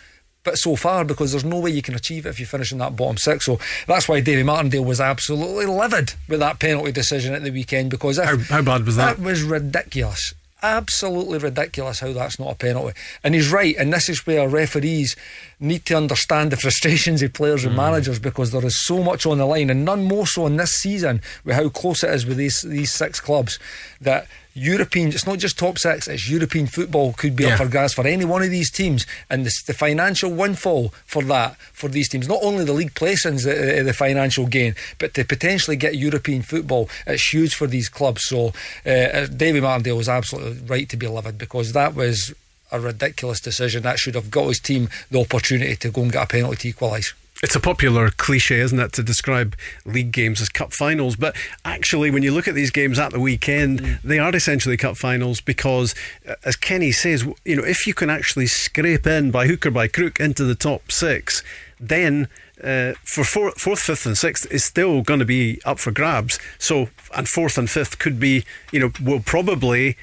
but 0.44 0.58
so 0.58 0.76
far 0.76 1.06
because 1.06 1.32
there's 1.32 1.46
no 1.46 1.60
way 1.60 1.70
you 1.70 1.82
can 1.84 1.96
achieve 1.96 2.26
it 2.26 2.30
if 2.30 2.40
you 2.40 2.46
finish 2.46 2.72
in 2.72 2.80
that 2.80 2.96
bottom 2.96 3.18
six. 3.18 3.46
So 3.46 3.60
that's 3.88 4.10
why 4.10 4.20
Davy 4.20 4.44
Martindale 4.44 4.84
was 4.84 5.00
absolutely 5.00 5.68
livid 5.68 6.16
with 6.28 6.40
that 6.40 6.60
penalty 6.60 6.92
decision 6.92 7.34
at 7.34 7.44
the 7.44 7.52
weekend 7.52 7.92
because 7.92 8.18
how, 8.18 8.38
how 8.38 8.62
bad 8.64 8.86
was 8.86 8.96
that? 8.96 9.18
That 9.18 9.24
was 9.24 9.44
ridiculous 9.44 10.34
absolutely 10.64 11.38
ridiculous 11.38 12.00
how 12.00 12.14
that's 12.14 12.40
not 12.40 12.54
a 12.54 12.56
penalty. 12.56 12.98
And 13.24 13.36
he's 13.36 13.52
right, 13.52 13.76
and 13.78 13.94
this 13.94 14.10
is 14.10 14.26
where 14.26 14.48
referees 14.48 15.16
need 15.60 15.86
to 15.86 15.98
understand 15.98 16.52
the 16.52 16.58
frustrations 16.58 17.22
of 17.22 17.34
players 17.34 17.66
and 17.66 17.74
mm. 17.74 17.78
managers 17.78 18.20
because 18.20 18.52
there 18.52 18.66
is 18.66 18.86
so 18.86 19.04
much 19.04 19.26
on 19.26 19.38
the 19.38 19.46
line, 19.46 19.70
and 19.70 19.86
none 19.86 20.06
more 20.06 20.26
so 20.26 20.48
in 20.48 20.58
this 20.58 20.72
season 20.72 21.22
with 21.44 21.56
how 21.56 21.70
close 21.70 22.04
it 22.04 22.10
is 22.10 22.26
with 22.26 22.38
these 22.38 22.62
these 22.62 22.92
six 22.92 23.20
clubs 23.20 23.60
that 24.02 24.28
European, 24.56 25.10
it's 25.10 25.26
not 25.26 25.40
just 25.40 25.58
top 25.58 25.80
six, 25.80 26.08
it's 26.08 26.30
European 26.30 26.68
football 26.68 27.14
could 27.14 27.36
be 27.36 27.44
yeah. 27.44 27.54
up 27.54 27.58
for 27.58 27.68
grabs 27.68 27.94
for 27.94 28.06
any 28.06 28.24
one 28.24 28.44
of 28.44 28.52
these 28.52 28.70
teams. 28.70 29.06
And 29.30 29.46
the, 29.46 29.52
the, 29.68 29.74
financial 29.74 30.32
windfall 30.32 30.90
for 31.06 31.24
that, 31.24 31.58
for 31.74 31.90
these 31.90 32.08
teams, 32.08 32.28
not 32.28 32.40
only 32.44 32.64
the 32.64 32.74
league 32.74 32.94
placings, 32.94 33.46
the, 33.46 33.82
the 33.84 33.94
financial 33.94 34.46
gain, 34.46 34.76
but 35.00 35.16
to 35.16 35.26
potentially 35.26 35.76
get 35.76 35.96
European 35.96 36.44
football, 36.44 36.88
it's 37.08 37.34
huge 37.34 37.56
for 37.56 37.66
these 37.66 37.90
clubs. 37.90 38.26
So 38.26 38.54
uh, 38.86 38.90
uh 38.90 39.26
David 39.28 39.64
Martindale 39.64 39.98
was 39.98 40.10
absolutely 40.10 40.66
right 40.68 40.88
to 40.90 40.98
be 40.98 41.08
livid 41.08 41.38
because 41.38 41.74
that 41.74 41.96
was 41.96 42.34
a 42.72 42.80
ridiculous 42.80 43.40
decision. 43.40 43.84
That 43.84 44.00
should 44.00 44.16
have 44.16 44.30
got 44.30 44.48
his 44.48 44.60
team 44.60 44.90
the 45.10 45.22
opportunity 45.22 45.76
to 45.78 45.90
go 45.90 46.04
and 46.04 46.12
get 46.12 46.24
a 46.24 46.28
penalty 46.28 46.58
to 46.58 46.68
equalise. 46.70 47.14
It's 47.44 47.58
a 47.58 47.60
popular 47.60 48.10
cliche, 48.10 48.62
isn't 48.62 48.80
it, 48.80 48.94
to 48.94 49.04
describe 49.04 49.58
league 49.86 50.14
games 50.14 50.40
as 50.40 50.48
cup 50.48 50.72
finals? 50.72 51.18
But 51.18 51.36
actually, 51.66 52.10
when 52.10 52.24
you 52.24 52.32
look 52.32 52.48
at 52.48 52.56
these 52.56 52.72
games 52.72 52.98
at 52.98 53.12
the 53.12 53.20
weekend, 53.20 53.82
mm. 53.82 54.02
they 54.02 54.18
are 54.18 54.34
essentially 54.34 54.78
cup 54.78 54.96
finals 54.96 55.42
because, 55.42 55.94
uh, 56.26 56.36
as 56.46 56.56
Kenny 56.56 56.94
says, 56.94 57.28
you 57.44 57.58
know, 57.58 57.64
if 57.66 57.86
you 57.86 57.94
can 57.94 58.10
actually 58.10 58.48
scrape 58.48 59.06
in 59.06 59.30
by 59.30 59.48
hook 59.48 59.66
or 59.66 59.72
by 59.72 59.90
crook 59.90 60.22
into 60.22 60.46
the 60.46 60.56
top 60.56 60.90
six, 60.90 61.44
then 61.82 62.30
uh, 62.64 62.94
for 63.04 63.26
fourth, 63.26 63.60
fourth, 63.60 63.82
fifth, 63.82 64.06
and 64.06 64.18
sixth 64.18 64.50
is 64.50 64.64
still 64.64 65.02
going 65.02 65.20
to 65.20 65.26
be 65.26 65.60
up 65.66 65.80
for 65.80 65.92
grabs. 65.92 66.40
So, 66.60 66.88
and 67.14 67.28
fourth 67.28 67.58
and 67.58 67.70
fifth 67.70 68.00
could 68.00 68.22
be, 68.22 68.46
you 68.72 68.80
know, 68.80 68.92
will 69.04 69.20
probably 69.20 69.98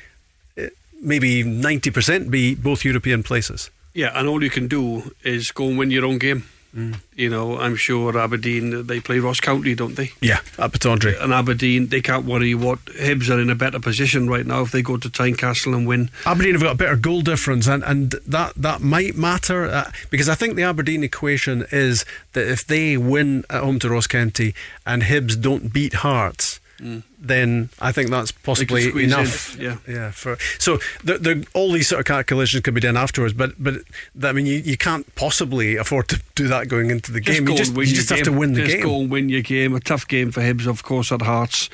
uh, 0.59 0.67
maybe 1.01 1.43
ninety 1.43 1.91
percent 1.91 2.31
be 2.31 2.55
both 2.55 2.85
European 2.85 3.23
places. 3.23 3.71
Yeah, 3.95 4.13
and 4.15 4.29
all 4.29 4.45
you 4.45 4.51
can 4.51 4.69
do 4.69 5.15
is 5.25 5.51
go 5.53 5.69
and 5.69 5.79
win 5.79 5.91
your 5.91 6.05
own 6.05 6.19
game. 6.19 6.45
Mm. 6.75 7.01
You 7.17 7.29
know, 7.29 7.59
I'm 7.59 7.75
sure 7.75 8.17
Aberdeen 8.17 8.87
they 8.87 9.01
play 9.01 9.19
Ross 9.19 9.41
County, 9.41 9.75
don't 9.75 9.97
they? 9.97 10.13
Yeah, 10.21 10.41
at 10.59 10.71
Pittodrie. 10.71 11.21
And 11.21 11.33
Aberdeen, 11.33 11.89
they 11.89 12.01
can't 12.01 12.25
worry 12.25 12.55
what 12.55 12.79
Hibs 12.85 13.29
are 13.29 13.41
in 13.41 13.51
a 13.51 13.57
better 13.57 13.81
position 13.81 14.29
right 14.29 14.47
now 14.47 14.63
if 14.63 14.71
they 14.71 14.83
go 14.83 14.97
to 14.97 15.09
Tynecastle 15.09 15.75
and 15.75 15.87
win. 15.87 16.11
Aberdeen 16.25 16.53
have 16.53 16.63
got 16.63 16.73
a 16.73 16.79
better 16.79 16.97
goal 16.97 17.23
difference, 17.23 17.67
and, 17.67 17.83
and 17.83 18.13
that 18.27 18.55
that 18.55 18.81
might 18.81 19.17
matter 19.17 19.65
uh, 19.65 19.91
because 20.11 20.29
I 20.29 20.35
think 20.37 20.55
the 20.55 20.63
Aberdeen 20.63 21.03
equation 21.03 21.67
is 21.73 22.05
that 22.35 22.47
if 22.47 22.65
they 22.65 22.97
win 22.97 23.45
at 23.51 23.63
home 23.63 23.81
to 23.81 23.91
Ross 23.91 24.07
County 24.07 24.55
and 24.87 25.03
Hibs 25.03 25.41
don't 25.41 25.73
beat 25.73 25.95
Hearts 25.95 26.61
mm. 26.79 27.03
Then 27.21 27.69
I 27.79 27.93
think 27.93 28.11
that's 28.11 28.33
possibly 28.33 29.05
enough. 29.05 29.57
In, 29.57 29.65
yeah, 29.65 29.77
yeah. 29.87 30.11
For 30.11 30.39
so 30.59 30.79
the, 31.05 31.19
the, 31.19 31.47
all 31.55 31.71
these 31.71 31.89
sort 31.89 32.01
of 32.01 32.07
calculations 32.07 32.63
can 32.63 32.75
be 32.75 32.81
done 32.81 32.97
afterwards, 32.97 33.35
but 33.35 33.53
but 33.59 33.75
I 34.23 34.33
mean 34.33 34.47
you, 34.47 34.57
you 34.57 34.77
can't 34.77 35.15
possibly 35.15 35.77
afford 35.77 36.09
to 36.09 36.23
do 36.35 36.49
that 36.49 36.69
going 36.69 36.91
into 36.91 37.13
the 37.13 37.21
just 37.21 37.39
game. 37.39 37.49
You 37.49 37.57
just, 37.57 37.77
you 37.77 37.87
just 37.87 38.09
have 38.09 38.19
game. 38.19 38.25
to 38.25 38.33
win 38.33 38.55
the 38.55 38.63
just 38.63 38.77
game. 38.77 38.85
Go 38.85 39.01
and 39.01 39.11
win 39.11 39.29
your 39.29 39.43
game. 39.43 39.75
A 39.75 39.81
tough 39.81 40.09
game 40.09 40.31
for 40.31 40.41
Hibs, 40.41 40.67
of 40.67 40.83
course, 40.83 41.13
at 41.13 41.23
Hearts. 41.23 41.69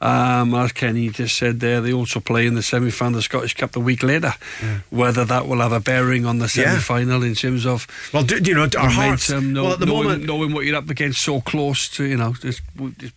Um, 0.00 0.54
as 0.54 0.72
Kenny 0.72 1.08
just 1.08 1.36
said 1.36 1.60
there, 1.60 1.80
they 1.80 1.92
also 1.92 2.20
play 2.20 2.46
in 2.46 2.54
the 2.54 2.62
semi 2.62 2.90
final 2.90 3.14
of 3.14 3.16
the 3.16 3.22
Scottish 3.22 3.54
Cup 3.54 3.72
the 3.72 3.80
week 3.80 4.02
later. 4.02 4.34
Yeah. 4.62 4.80
Whether 4.90 5.24
that 5.24 5.48
will 5.48 5.60
have 5.60 5.72
a 5.72 5.80
bearing 5.80 6.26
on 6.26 6.38
the 6.38 6.48
semi 6.48 6.78
final 6.78 7.22
yeah. 7.22 7.28
in 7.28 7.34
terms 7.34 7.64
of 7.64 7.86
well, 8.12 8.22
do, 8.22 8.38
do 8.38 8.50
you 8.50 8.56
know 8.56 8.68
our 8.78 8.90
hearts? 8.90 9.30
Know, 9.30 9.64
well, 9.64 9.72
at 9.72 9.80
the 9.80 9.86
knowing, 9.86 10.04
moment, 10.04 10.24
knowing 10.24 10.52
what 10.52 10.66
you're 10.66 10.76
up 10.76 10.90
against 10.90 11.22
so 11.22 11.40
close 11.40 11.88
to, 11.90 12.04
you 12.04 12.16
know, 12.16 12.34
just, 12.34 12.60
just 12.98 13.14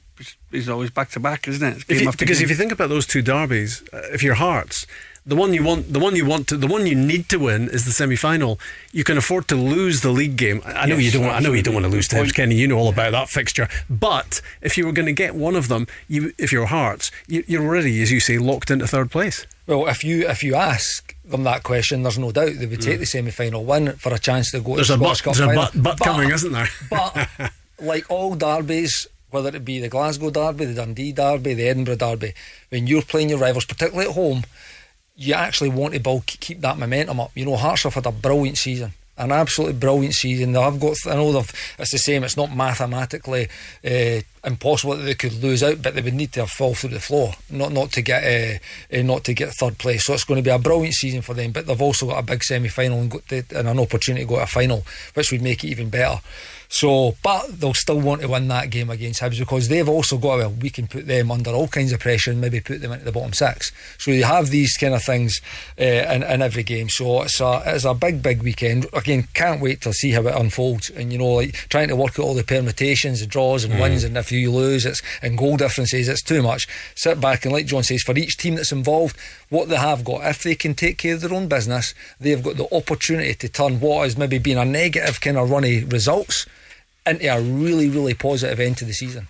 is 0.51 0.69
always 0.69 0.89
back 0.89 1.09
to 1.11 1.19
back, 1.19 1.47
isn't 1.47 1.67
it? 1.67 1.83
If 1.87 2.01
you, 2.01 2.11
because 2.11 2.39
game. 2.39 2.45
if 2.45 2.49
you 2.49 2.55
think 2.55 2.71
about 2.71 2.89
those 2.89 3.05
two 3.05 3.21
derbies, 3.21 3.83
uh, 3.93 4.01
if 4.13 4.23
your 4.23 4.35
Hearts, 4.35 4.85
the 5.27 5.35
one 5.35 5.53
you 5.53 5.61
want, 5.63 5.91
the 5.91 5.99
one 5.99 6.15
you 6.15 6.25
want 6.25 6.47
to, 6.47 6.57
the 6.57 6.67
one 6.67 6.87
you 6.87 6.95
need 6.95 7.27
to 7.29 7.37
win 7.37 7.69
is 7.69 7.83
the 7.83 7.91
semi-final. 7.91 8.57
You 8.93 9.03
can 9.03 9.17
afford 9.17 9.49
to 9.49 9.55
lose 9.55 10.01
the 10.01 10.09
league 10.09 10.37
game. 10.37 10.61
I 10.65 10.85
know 10.85 10.95
yes, 10.95 11.05
you 11.05 11.11
don't. 11.11 11.27
Want, 11.27 11.35
I 11.35 11.39
know 11.39 11.51
you 11.51 11.61
don't 11.61 11.73
want 11.73 11.85
to 11.85 11.91
lose 11.91 12.07
to 12.09 12.15
Hibs, 12.15 12.33
Kenny. 12.33 12.55
You 12.55 12.67
know 12.67 12.77
all 12.77 12.87
about 12.87 13.11
that 13.11 13.27
fixture. 13.27 13.67
But 13.89 14.41
if 14.61 14.77
you 14.77 14.85
were 14.85 14.93
going 14.93 15.05
to 15.05 15.13
get 15.13 15.35
one 15.35 15.57
of 15.57 15.67
them, 15.67 15.85
you, 16.07 16.33
if 16.37 16.53
your 16.53 16.67
Hearts, 16.67 17.11
you, 17.27 17.43
you're 17.45 17.63
already, 17.63 18.01
as 18.01 18.11
you 18.11 18.21
say, 18.21 18.37
locked 18.37 18.71
into 18.71 18.87
third 18.87 19.11
place. 19.11 19.45
Well, 19.67 19.87
if 19.87 20.01
you 20.01 20.29
if 20.29 20.43
you 20.43 20.55
ask 20.55 21.13
them 21.25 21.43
that 21.43 21.63
question, 21.63 22.03
there's 22.03 22.17
no 22.17 22.31
doubt 22.31 22.53
they 22.57 22.65
would 22.65 22.81
take 22.81 22.95
mm. 22.95 22.99
the 22.99 23.05
semi-final 23.05 23.65
win 23.65 23.93
for 23.93 24.13
a 24.13 24.19
chance 24.19 24.51
to 24.51 24.61
go. 24.61 24.75
There's 24.75 24.87
to 24.87 24.93
a 24.93 24.97
but, 24.97 25.21
Cup 25.21 25.35
there's 25.35 25.45
final. 25.45 25.63
a 25.63 25.65
but, 25.65 25.83
but, 25.83 25.97
but 25.97 26.05
coming, 26.05 26.31
isn't 26.31 26.53
there? 26.53 26.69
but 26.89 27.27
like 27.81 28.09
all 28.09 28.35
derbies, 28.35 29.07
whether 29.41 29.55
it 29.55 29.65
be 29.65 29.79
the 29.79 29.89
Glasgow 29.89 30.29
Derby, 30.29 30.65
the 30.65 30.73
Dundee 30.73 31.11
Derby, 31.11 31.53
the 31.53 31.67
Edinburgh 31.67 31.95
Derby, 31.95 32.33
when 32.69 32.87
you're 32.87 33.01
playing 33.01 33.29
your 33.29 33.39
rivals, 33.39 33.65
particularly 33.65 34.09
at 34.09 34.15
home, 34.15 34.43
you 35.15 35.33
actually 35.33 35.69
want 35.69 35.93
to 35.93 35.99
build, 35.99 36.27
keep 36.27 36.61
that 36.61 36.77
momentum 36.77 37.19
up. 37.19 37.31
You 37.35 37.45
know, 37.45 37.55
Hearts 37.55 37.83
have 37.83 37.95
had 37.95 38.05
a 38.05 38.11
brilliant 38.11 38.57
season 38.57 38.93
an 39.17 39.31
absolutely 39.31 39.77
brilliant 39.77 40.13
season. 40.13 40.53
They've 40.53 40.79
got, 40.79 40.95
I 41.07 41.15
know 41.15 41.31
they've, 41.31 41.75
it's 41.79 41.91
the 41.91 41.97
same. 41.97 42.23
It's 42.23 42.37
not 42.37 42.55
mathematically 42.55 43.47
uh, 43.83 44.21
impossible 44.43 44.95
that 44.95 45.03
they 45.03 45.15
could 45.15 45.41
lose 45.41 45.63
out, 45.63 45.81
but 45.81 45.95
they 45.95 46.01
would 46.01 46.13
need 46.13 46.33
to 46.33 46.45
fall 46.45 46.75
through 46.75 46.91
the 46.91 46.99
floor, 46.99 47.33
not 47.49 47.71
not 47.71 47.91
to 47.93 48.01
get 48.01 48.23
uh, 48.23 48.95
uh, 48.95 49.01
not 49.01 49.23
to 49.25 49.33
get 49.33 49.53
third 49.53 49.77
place. 49.77 50.05
So 50.05 50.13
it's 50.13 50.23
going 50.23 50.37
to 50.41 50.47
be 50.47 50.53
a 50.53 50.59
brilliant 50.59 50.93
season 50.93 51.21
for 51.21 51.33
them. 51.33 51.51
But 51.51 51.65
they've 51.65 51.81
also 51.81 52.07
got 52.07 52.19
a 52.19 52.25
big 52.25 52.43
semi 52.43 52.69
final 52.69 52.99
and, 52.99 53.13
and 53.31 53.67
an 53.67 53.79
opportunity 53.79 54.23
to 54.23 54.29
go 54.29 54.35
to 54.37 54.43
a 54.43 54.47
final, 54.47 54.85
which 55.15 55.31
would 55.31 55.41
make 55.41 55.63
it 55.63 55.69
even 55.69 55.89
better. 55.89 56.21
So, 56.69 57.15
but 57.23 57.59
they'll 57.59 57.73
still 57.73 57.99
want 57.99 58.21
to 58.21 58.27
win 58.27 58.47
that 58.49 58.69
game 58.69 58.89
against 58.89 59.21
Hibs 59.21 59.39
because 59.39 59.69
they've 59.69 59.87
also 59.87 60.17
got, 60.17 60.37
well, 60.37 60.51
we 60.51 60.69
can 60.69 60.87
put 60.87 61.07
them 61.07 61.31
under 61.31 61.51
all 61.51 61.67
kinds 61.67 61.91
of 61.91 61.99
pressure 61.99 62.31
and 62.31 62.41
maybe 62.41 62.59
put 62.59 62.81
them 62.81 62.91
into 62.91 63.05
the 63.05 63.11
bottom 63.11 63.33
six. 63.33 63.71
So 63.97 64.11
you 64.11 64.25
have 64.25 64.49
these 64.49 64.75
kind 64.77 64.93
of 64.93 65.03
things 65.03 65.39
uh, 65.79 65.83
in, 65.83 66.23
in 66.23 66.41
every 66.41 66.63
game. 66.63 66.89
So 66.89 67.23
it's 67.23 67.39
a, 67.39 67.63
it's 67.65 67.85
a 67.85 67.93
big, 67.93 68.21
big 68.21 68.43
weekend. 68.43 68.87
Again, 68.93 69.27
can't 69.33 69.61
wait 69.61 69.81
to 69.81 69.93
see 69.93 70.11
how 70.11 70.21
it 70.21 70.35
unfolds. 70.35 70.89
And, 70.89 71.11
you 71.11 71.19
know, 71.19 71.33
like 71.33 71.53
trying 71.69 71.87
to 71.87 71.95
work 71.95 72.19
out 72.19 72.25
all 72.25 72.33
the 72.33 72.43
permutations, 72.43 73.21
the 73.21 73.27
draws 73.27 73.63
and 73.63 73.73
mm. 73.73 73.81
wins, 73.81 74.03
and 74.03 74.17
if 74.17 74.31
you 74.31 74.51
lose, 74.51 74.85
it's 74.85 75.01
and 75.21 75.37
goal 75.37 75.57
differences, 75.57 76.09
it's 76.09 76.21
too 76.21 76.43
much. 76.43 76.67
Sit 76.95 77.21
back 77.21 77.45
and, 77.45 77.53
like 77.53 77.65
John 77.65 77.83
says, 77.83 78.03
for 78.03 78.17
each 78.17 78.37
team 78.37 78.55
that's 78.55 78.71
involved, 78.71 79.17
what 79.49 79.69
they 79.69 79.77
have 79.77 80.03
got, 80.03 80.25
if 80.25 80.43
they 80.43 80.55
can 80.55 80.75
take 80.75 80.97
care 80.97 81.15
of 81.15 81.21
their 81.21 81.33
own 81.33 81.47
business, 81.47 81.93
they've 82.19 82.43
got 82.43 82.57
the 82.57 82.73
opportunity 82.75 83.33
to 83.33 83.49
turn 83.49 83.79
what 83.79 84.03
has 84.03 84.17
maybe 84.17 84.37
been 84.37 84.57
a 84.57 84.65
negative 84.65 85.21
kind 85.21 85.37
of 85.37 85.49
runny 85.49 85.83
results 85.83 86.45
into 87.09 87.27
a 87.27 87.41
really, 87.41 87.89
really 87.89 88.13
positive 88.13 88.59
end 88.59 88.77
to 88.77 88.85
the 88.85 88.93
season. 88.93 89.27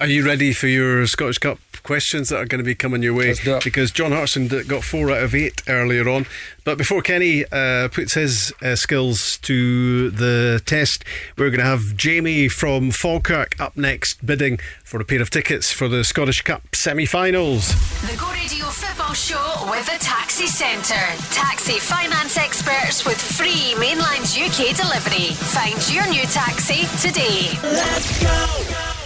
Are 0.00 0.06
you 0.06 0.24
ready 0.24 0.54
for 0.54 0.66
your 0.66 1.06
Scottish 1.06 1.36
Cup 1.36 1.58
questions 1.82 2.30
that 2.30 2.38
are 2.38 2.46
going 2.46 2.60
to 2.60 2.64
be 2.64 2.74
coming 2.74 3.02
your 3.02 3.12
way? 3.12 3.34
Because 3.62 3.90
John 3.90 4.12
Hartson 4.12 4.48
got 4.66 4.82
four 4.82 5.10
out 5.10 5.22
of 5.22 5.34
eight 5.34 5.62
earlier 5.68 6.08
on. 6.08 6.24
But 6.64 6.78
before 6.78 7.02
Kenny 7.02 7.44
uh, 7.52 7.88
puts 7.88 8.14
his 8.14 8.50
uh, 8.62 8.76
skills 8.76 9.36
to 9.42 10.08
the 10.08 10.62
test, 10.64 11.04
we're 11.36 11.50
going 11.50 11.58
to 11.60 11.66
have 11.66 11.98
Jamie 11.98 12.48
from 12.48 12.92
Falkirk 12.92 13.60
up 13.60 13.76
next 13.76 14.24
bidding 14.24 14.58
for 14.84 15.02
a 15.02 15.04
pair 15.04 15.20
of 15.20 15.28
tickets 15.28 15.70
for 15.70 15.86
the 15.86 16.02
Scottish 16.02 16.40
Cup 16.40 16.62
semi 16.74 17.04
finals. 17.04 17.68
The 18.00 18.16
Go 18.16 18.30
Radio 18.32 18.64
Football 18.68 19.12
Show 19.12 19.68
with 19.70 19.84
the 19.84 20.02
Taxi 20.02 20.46
Centre. 20.46 20.94
Taxi 21.34 21.78
finance 21.78 22.38
experts 22.38 23.04
with 23.04 23.20
free 23.20 23.74
Mainlines 23.76 24.32
UK 24.34 24.74
delivery. 24.74 25.34
Find 25.34 25.94
your 25.94 26.08
new 26.08 26.24
taxi 26.32 26.86
today. 27.06 27.50
Let's 27.62 28.22
go! 28.22 28.99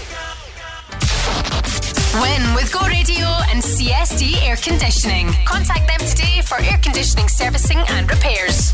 Win 2.20 2.55
with 2.55 2.72
Go 2.72 2.86
Radio 2.86 3.26
and 3.51 3.62
CSD 3.62 4.42
Air 4.42 4.56
Conditioning. 4.56 5.28
Contact 5.44 5.86
them 5.86 6.06
today 6.09 6.40
for 6.42 6.59
air 6.60 6.78
conditioning 6.82 7.28
servicing 7.28 7.78
and 7.88 8.09
repairs. 8.10 8.72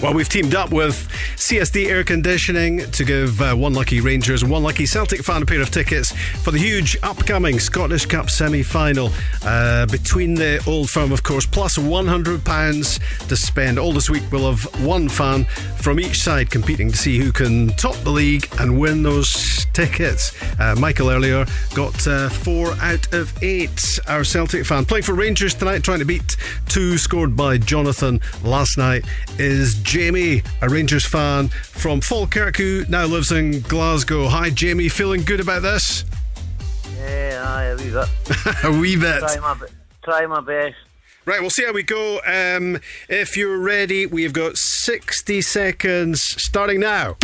Well, 0.00 0.14
we've 0.14 0.28
teamed 0.28 0.54
up 0.54 0.70
with 0.70 1.08
CSD 1.34 1.88
Air 1.88 2.04
Conditioning 2.04 2.88
to 2.92 3.04
give 3.04 3.42
uh, 3.42 3.56
one 3.56 3.74
lucky 3.74 4.00
Rangers 4.00 4.42
and 4.42 4.50
one 4.50 4.62
lucky 4.62 4.86
Celtic 4.86 5.24
fan 5.24 5.42
a 5.42 5.46
pair 5.46 5.60
of 5.60 5.72
tickets 5.72 6.12
for 6.12 6.52
the 6.52 6.58
huge 6.58 6.96
upcoming 7.02 7.58
Scottish 7.58 8.06
Cup 8.06 8.30
semi 8.30 8.62
final 8.62 9.10
uh, 9.44 9.86
between 9.86 10.34
the 10.34 10.62
old 10.68 10.88
firm, 10.88 11.10
of 11.10 11.24
course, 11.24 11.46
plus 11.46 11.78
£100 11.78 13.26
to 13.28 13.36
spend. 13.36 13.76
All 13.76 13.92
this 13.92 14.08
week, 14.08 14.22
we'll 14.30 14.48
have 14.52 14.62
one 14.86 15.08
fan 15.08 15.46
from 15.78 15.98
each 15.98 16.20
side 16.20 16.48
competing 16.48 16.92
to 16.92 16.96
see 16.96 17.18
who 17.18 17.32
can 17.32 17.70
top 17.70 17.96
the 17.96 18.10
league 18.10 18.46
and 18.60 18.78
win 18.78 19.02
those 19.02 19.66
tickets. 19.72 20.32
Uh, 20.60 20.76
Michael 20.78 21.10
earlier 21.10 21.44
got 21.74 22.06
uh, 22.06 22.28
four 22.28 22.72
out 22.80 23.12
of 23.12 23.32
eight. 23.42 23.98
Our 24.06 24.22
Celtic 24.22 24.64
fan 24.64 24.84
playing 24.84 25.02
for 25.02 25.14
Rangers 25.14 25.54
tonight, 25.54 25.82
trying 25.82 25.98
to 25.98 26.04
beat 26.04 26.36
two 26.68 26.98
scored 26.98 27.34
by 27.34 27.58
Jonathan 27.58 28.20
last 28.44 28.78
night, 28.78 29.04
is 29.38 29.74
Jamie, 29.88 30.42
a 30.60 30.68
Rangers 30.68 31.06
fan 31.06 31.48
from 31.48 32.02
Falkirk 32.02 32.58
who 32.58 32.84
now 32.90 33.06
lives 33.06 33.32
in 33.32 33.62
Glasgow. 33.62 34.28
Hi, 34.28 34.50
Jamie. 34.50 34.90
Feeling 34.90 35.22
good 35.22 35.40
about 35.40 35.62
this? 35.62 36.04
Yeah, 36.98 37.42
aye, 37.48 37.64
a 37.64 37.76
wee 37.76 37.90
bit. 37.90 38.64
a 38.64 38.70
wee 38.70 38.96
bit. 38.96 39.20
Try 39.20 39.36
my, 39.38 39.66
try 40.04 40.26
my 40.26 40.40
best. 40.42 40.76
Right, 41.24 41.40
we'll 41.40 41.48
see 41.48 41.64
how 41.64 41.72
we 41.72 41.84
go. 41.84 42.20
Um, 42.26 42.78
if 43.08 43.34
you're 43.34 43.56
ready, 43.56 44.04
we've 44.04 44.34
got 44.34 44.58
60 44.58 45.40
seconds 45.40 46.20
starting 46.20 46.80
now. 46.80 47.16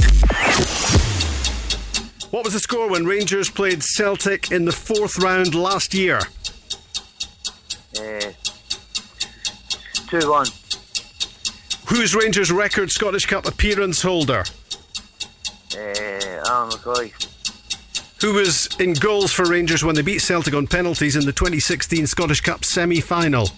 What 2.31 2.45
was 2.45 2.55
the 2.55 2.61
score 2.61 2.89
when 2.89 3.05
Rangers 3.05 3.51
played 3.51 3.83
Celtic 3.83 4.51
in 4.51 4.65
the 4.65 4.73
fourth 4.73 5.19
round 5.19 5.55
last 5.55 5.93
year? 5.93 6.19
Uh, 8.01 8.33
2 10.09 10.31
1. 10.31 10.47
Who's 11.87 12.15
Rangers' 12.15 12.51
record 12.51 12.91
Scottish 12.91 13.27
Cup 13.27 13.47
appearance 13.47 14.03
holder? 14.03 14.45
Uh, 15.75 15.79
Alan 16.47 16.71
McCoy. 16.71 17.13
Who 18.21 18.35
was 18.35 18.69
in 18.79 18.95
goals 18.95 19.33
for 19.33 19.45
Rangers 19.45 19.85
when 19.85 19.95
they 19.95 20.03
beat 20.03 20.21
Celtic 20.21 20.55
on 20.55 20.67
penalties 20.67 21.15
in 21.15 21.27
the 21.27 21.33
2016 21.33 22.07
Scottish 22.07 22.41
Cup 22.41 22.65
semi 22.65 23.01
final? 23.01 23.49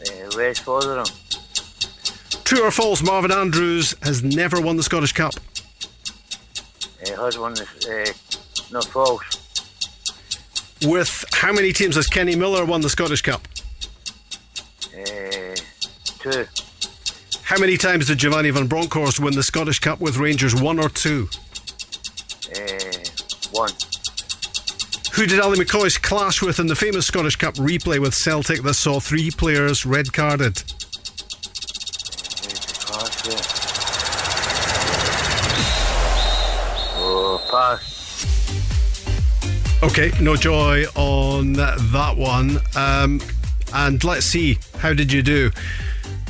Uh, 0.00 0.30
Wes 0.36 0.60
Foderingham. 0.60 1.10
True 2.44 2.66
or 2.66 2.70
false, 2.70 3.02
Marvin 3.02 3.32
Andrews 3.32 3.94
has 4.02 4.22
never 4.22 4.60
won 4.60 4.76
the 4.76 4.82
Scottish 4.82 5.12
Cup? 5.12 5.32
Uh, 7.00 7.24
has 7.24 7.38
won 7.38 7.54
the. 7.54 7.64
Uh, 7.88 8.12
no, 8.70 8.82
false. 8.82 9.22
With 10.84 11.24
how 11.32 11.52
many 11.54 11.72
teams 11.72 11.96
has 11.96 12.06
Kenny 12.06 12.36
Miller 12.36 12.66
won 12.66 12.82
the 12.82 12.90
Scottish 12.90 13.22
Cup? 13.22 13.48
Uh, 14.94 15.54
two. 16.24 16.46
How 17.42 17.58
many 17.58 17.76
times 17.76 18.06
did 18.06 18.18
Giovanni 18.18 18.50
van 18.50 18.66
Bronckhorst 18.66 19.20
win 19.20 19.34
the 19.34 19.42
Scottish 19.42 19.78
Cup 19.78 20.00
with 20.00 20.16
Rangers? 20.16 20.54
One 20.54 20.78
or 20.78 20.88
two? 20.88 21.28
Uh, 22.48 22.60
one. 23.52 23.70
Who 25.12 25.26
did 25.26 25.38
Ally 25.38 25.56
McCoist 25.56 26.02
clash 26.02 26.40
with 26.42 26.58
in 26.58 26.66
the 26.66 26.74
famous 26.74 27.06
Scottish 27.06 27.36
Cup 27.36 27.54
replay 27.54 27.98
with 27.98 28.14
Celtic 28.14 28.62
that 28.62 28.74
saw 28.74 28.98
three 29.00 29.30
players 29.30 29.84
red 29.84 30.12
carded? 30.12 30.62
Oh, 36.96 37.40
pass. 37.50 37.92
Okay, 39.82 40.10
no 40.20 40.36
joy 40.36 40.84
on 40.94 41.52
that 41.52 42.14
one. 42.16 42.58
Um, 42.74 43.20
and 43.74 44.02
let's 44.02 44.26
see, 44.26 44.58
how 44.78 44.94
did 44.94 45.12
you 45.12 45.22
do? 45.22 45.50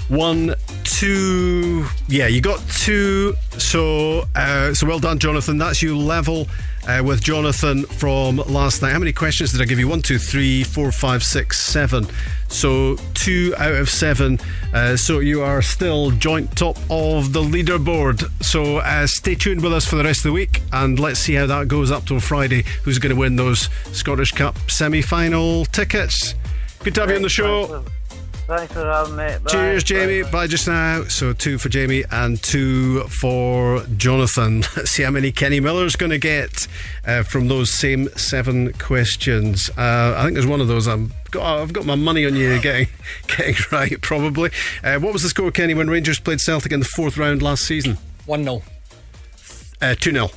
One, 0.08 0.54
two. 0.84 1.86
Yeah, 2.08 2.26
you 2.26 2.40
got 2.40 2.60
two. 2.68 3.34
So, 3.58 4.24
uh, 4.34 4.74
so 4.74 4.86
well 4.86 4.98
done, 4.98 5.18
Jonathan. 5.18 5.56
That's 5.56 5.82
you 5.82 5.96
level 5.96 6.46
uh, 6.86 7.02
with 7.04 7.22
Jonathan 7.22 7.84
from 7.84 8.36
last 8.36 8.82
night. 8.82 8.92
How 8.92 8.98
many 8.98 9.12
questions 9.12 9.52
did 9.52 9.62
I 9.62 9.64
give 9.64 9.78
you? 9.78 9.88
One, 9.88 10.02
two, 10.02 10.18
three, 10.18 10.62
four, 10.62 10.92
five, 10.92 11.24
six, 11.24 11.60
seven. 11.60 12.06
So 12.48 12.96
two 13.14 13.54
out 13.56 13.72
of 13.72 13.88
seven. 13.88 14.38
Uh, 14.74 14.96
so 14.96 15.20
you 15.20 15.42
are 15.42 15.62
still 15.62 16.10
joint 16.10 16.54
top 16.56 16.76
of 16.90 17.32
the 17.32 17.40
leaderboard. 17.40 18.30
So 18.44 18.78
uh, 18.78 19.06
stay 19.06 19.34
tuned 19.34 19.62
with 19.62 19.72
us 19.72 19.86
for 19.86 19.96
the 19.96 20.04
rest 20.04 20.20
of 20.20 20.24
the 20.24 20.32
week, 20.32 20.60
and 20.72 21.00
let's 21.00 21.20
see 21.20 21.34
how 21.34 21.46
that 21.46 21.68
goes 21.68 21.90
up 21.90 22.04
till 22.04 22.20
Friday. 22.20 22.64
Who's 22.82 22.98
going 22.98 23.14
to 23.14 23.18
win 23.18 23.36
those 23.36 23.70
Scottish 23.92 24.32
Cup 24.32 24.56
semi-final 24.70 25.64
tickets? 25.66 26.34
Good 26.82 26.94
to 26.96 27.00
have 27.00 27.10
you 27.10 27.16
on 27.16 27.22
the 27.22 27.30
show. 27.30 27.84
Thanks 28.46 28.74
for 28.74 28.84
having 28.84 29.16
me. 29.16 29.24
Bye. 29.42 29.50
Cheers, 29.50 29.84
Jamie. 29.84 30.22
Bye. 30.22 30.30
Bye. 30.30 30.46
just 30.46 30.68
now. 30.68 31.04
So 31.04 31.32
two 31.32 31.56
for 31.56 31.70
Jamie 31.70 32.04
and 32.10 32.42
two 32.42 33.04
for 33.04 33.84
Jonathan. 33.96 34.60
Let's 34.76 34.90
see 34.90 35.02
how 35.02 35.10
many 35.10 35.32
Kenny 35.32 35.60
Miller's 35.60 35.96
going 35.96 36.10
to 36.10 36.18
get 36.18 36.68
uh, 37.06 37.22
from 37.22 37.48
those 37.48 37.72
same 37.72 38.08
seven 38.10 38.74
questions. 38.74 39.70
Uh, 39.78 40.14
I 40.16 40.22
think 40.24 40.34
there's 40.34 40.46
one 40.46 40.60
of 40.60 40.68
those 40.68 40.86
I'm. 40.86 41.12
Got, 41.30 41.62
I've 41.62 41.72
got 41.72 41.86
my 41.86 41.94
money 41.94 42.26
on 42.26 42.36
you 42.36 42.58
getting 42.60 42.88
getting 43.28 43.56
right, 43.72 43.98
probably. 44.02 44.50
Uh, 44.82 44.98
what 44.98 45.14
was 45.14 45.22
the 45.22 45.30
score, 45.30 45.50
Kenny, 45.50 45.72
when 45.72 45.88
Rangers 45.88 46.20
played 46.20 46.40
Celtic 46.40 46.70
in 46.70 46.80
the 46.80 46.86
fourth 46.86 47.16
round 47.16 47.42
last 47.42 47.64
season? 47.64 47.96
1 48.26 48.44
0. 48.44 48.62
Uh, 49.80 49.94
2 49.94 50.10
0. 50.12 50.28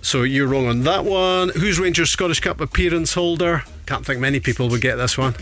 So 0.00 0.22
you're 0.22 0.48
wrong 0.48 0.66
on 0.66 0.82
that 0.84 1.04
one. 1.04 1.50
Who's 1.50 1.78
Rangers 1.78 2.10
Scottish 2.10 2.40
Cup 2.40 2.60
appearance 2.62 3.12
holder? 3.12 3.62
Can't 3.84 4.06
think 4.06 4.20
many 4.20 4.40
people 4.40 4.68
would 4.70 4.80
get 4.80 4.96
this 4.96 5.18
one. 5.18 5.34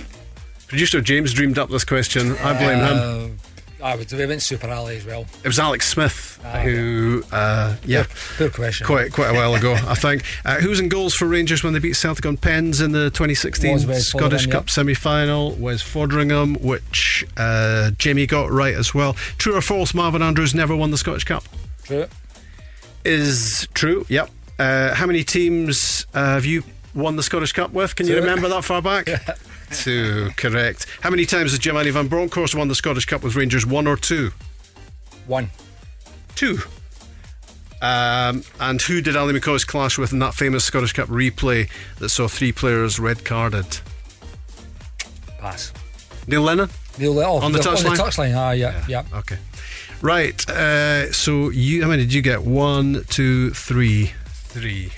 Producer 0.71 1.01
James 1.01 1.35
dreamed 1.35 1.59
up 1.59 1.69
this 1.69 1.83
question. 1.83 2.37
I 2.39 2.57
blame 2.57 2.79
him. 2.79 3.39
Uh, 3.83 3.85
I 3.85 3.97
would. 3.97 4.13
We 4.13 4.25
went 4.25 4.41
Super 4.41 4.69
Ali 4.69 4.99
as 4.99 5.05
well. 5.05 5.27
It 5.43 5.49
was 5.49 5.59
Alex 5.59 5.89
Smith 5.89 6.39
who, 6.63 7.25
uh, 7.33 7.75
yeah, 7.85 8.05
poor, 8.37 8.51
question. 8.51 8.87
Quite 8.87 9.13
quite 9.13 9.31
a 9.31 9.35
while 9.35 9.53
ago, 9.57 9.73
I 9.73 9.95
think. 9.97 10.23
Uh, 10.45 10.59
who 10.61 10.69
was 10.71 10.81
in 10.81 10.89
goals 10.89 11.15
for 11.15 11.27
Rangers 11.27 11.63
when 11.63 11.73
they 11.73 11.79
beat 11.81 11.95
Celtic 11.95 12.25
on 12.25 12.37
pens 12.37 12.81
in 12.81 12.93
the 12.93 13.11
2016 13.11 13.81
Scottish 13.95 14.47
Cup 14.47 14.71
semi-final? 14.71 15.53
Was 15.57 15.83
Foderingham, 15.83 16.61
which 16.61 17.25
uh, 17.37 17.91
Jamie 17.99 18.27
got 18.27 18.51
right 18.51 18.75
as 18.75 18.95
well. 18.95 19.15
True 19.39 19.57
or 19.57 19.61
false? 19.61 19.93
Marvin 19.93 20.23
Andrews 20.23 20.55
never 20.55 20.75
won 20.75 20.93
the 20.93 20.99
Scottish 20.99 21.25
Cup. 21.25 21.45
True. 21.83 22.07
Is 23.05 23.69
true. 23.75 24.07
Yep. 24.09 24.31
Uh, 24.59 24.95
how 24.95 25.07
many 25.07 25.25
teams 25.25 26.07
uh, 26.15 26.35
have 26.35 26.47
you 26.47 26.63
won 26.95 27.17
the 27.17 27.23
Scottish 27.23 27.53
Cup 27.53 27.73
with? 27.73 27.97
Can 27.97 28.07
you 28.07 28.17
remember 28.17 28.49
that 28.49 28.65
far 28.65 28.81
back? 28.81 29.09
two, 29.71 30.31
correct. 30.37 30.87
How 31.01 31.11
many 31.11 31.27
times 31.27 31.51
has 31.53 31.59
Giovanni 31.59 31.91
Van 31.91 32.09
Bronckhorst 32.09 32.55
won 32.55 32.69
the 32.69 32.75
Scottish 32.75 33.07
Cup 33.07 33.23
with 33.23 33.37
Rangers? 33.37 33.67
One 33.67 33.87
or 33.87 33.97
two? 33.97 34.31
One. 35.27 35.51
Two. 36.35 36.59
Um, 37.83 38.45
and 38.61 38.81
who 38.83 39.01
did 39.01 39.17
Ally 39.17 39.33
McCoist 39.33 39.67
clash 39.67 39.97
with 39.97 40.13
in 40.13 40.19
that 40.19 40.35
famous 40.35 40.65
Scottish 40.65 40.93
Cup 40.93 41.09
replay 41.09 41.71
that 41.99 42.11
saw 42.11 42.29
three 42.29 42.53
players 42.53 42.99
red 43.01 43.25
carded? 43.25 43.79
Pass. 45.39 45.73
Neil 46.27 46.43
Lennon? 46.43 46.69
Neil 46.99 47.15
Lennon. 47.15 47.31
Oh, 47.31 47.39
on 47.39 47.53
the 47.53 47.59
touchline? 47.59 47.91
On 47.91 47.97
the 47.97 48.03
touchline, 48.03 48.37
ah, 48.37 48.51
yeah, 48.51 48.85
yeah. 48.87 49.05
yeah. 49.11 49.19
Okay. 49.19 49.39
Right. 50.03 50.49
Uh, 50.49 51.11
so 51.13 51.49
you, 51.51 51.83
how 51.83 51.89
many 51.89 52.03
did 52.03 52.13
you 52.13 52.23
get? 52.23 52.43
One, 52.43 53.05
two, 53.09 53.51
three, 53.51 54.13
three. 54.27 54.93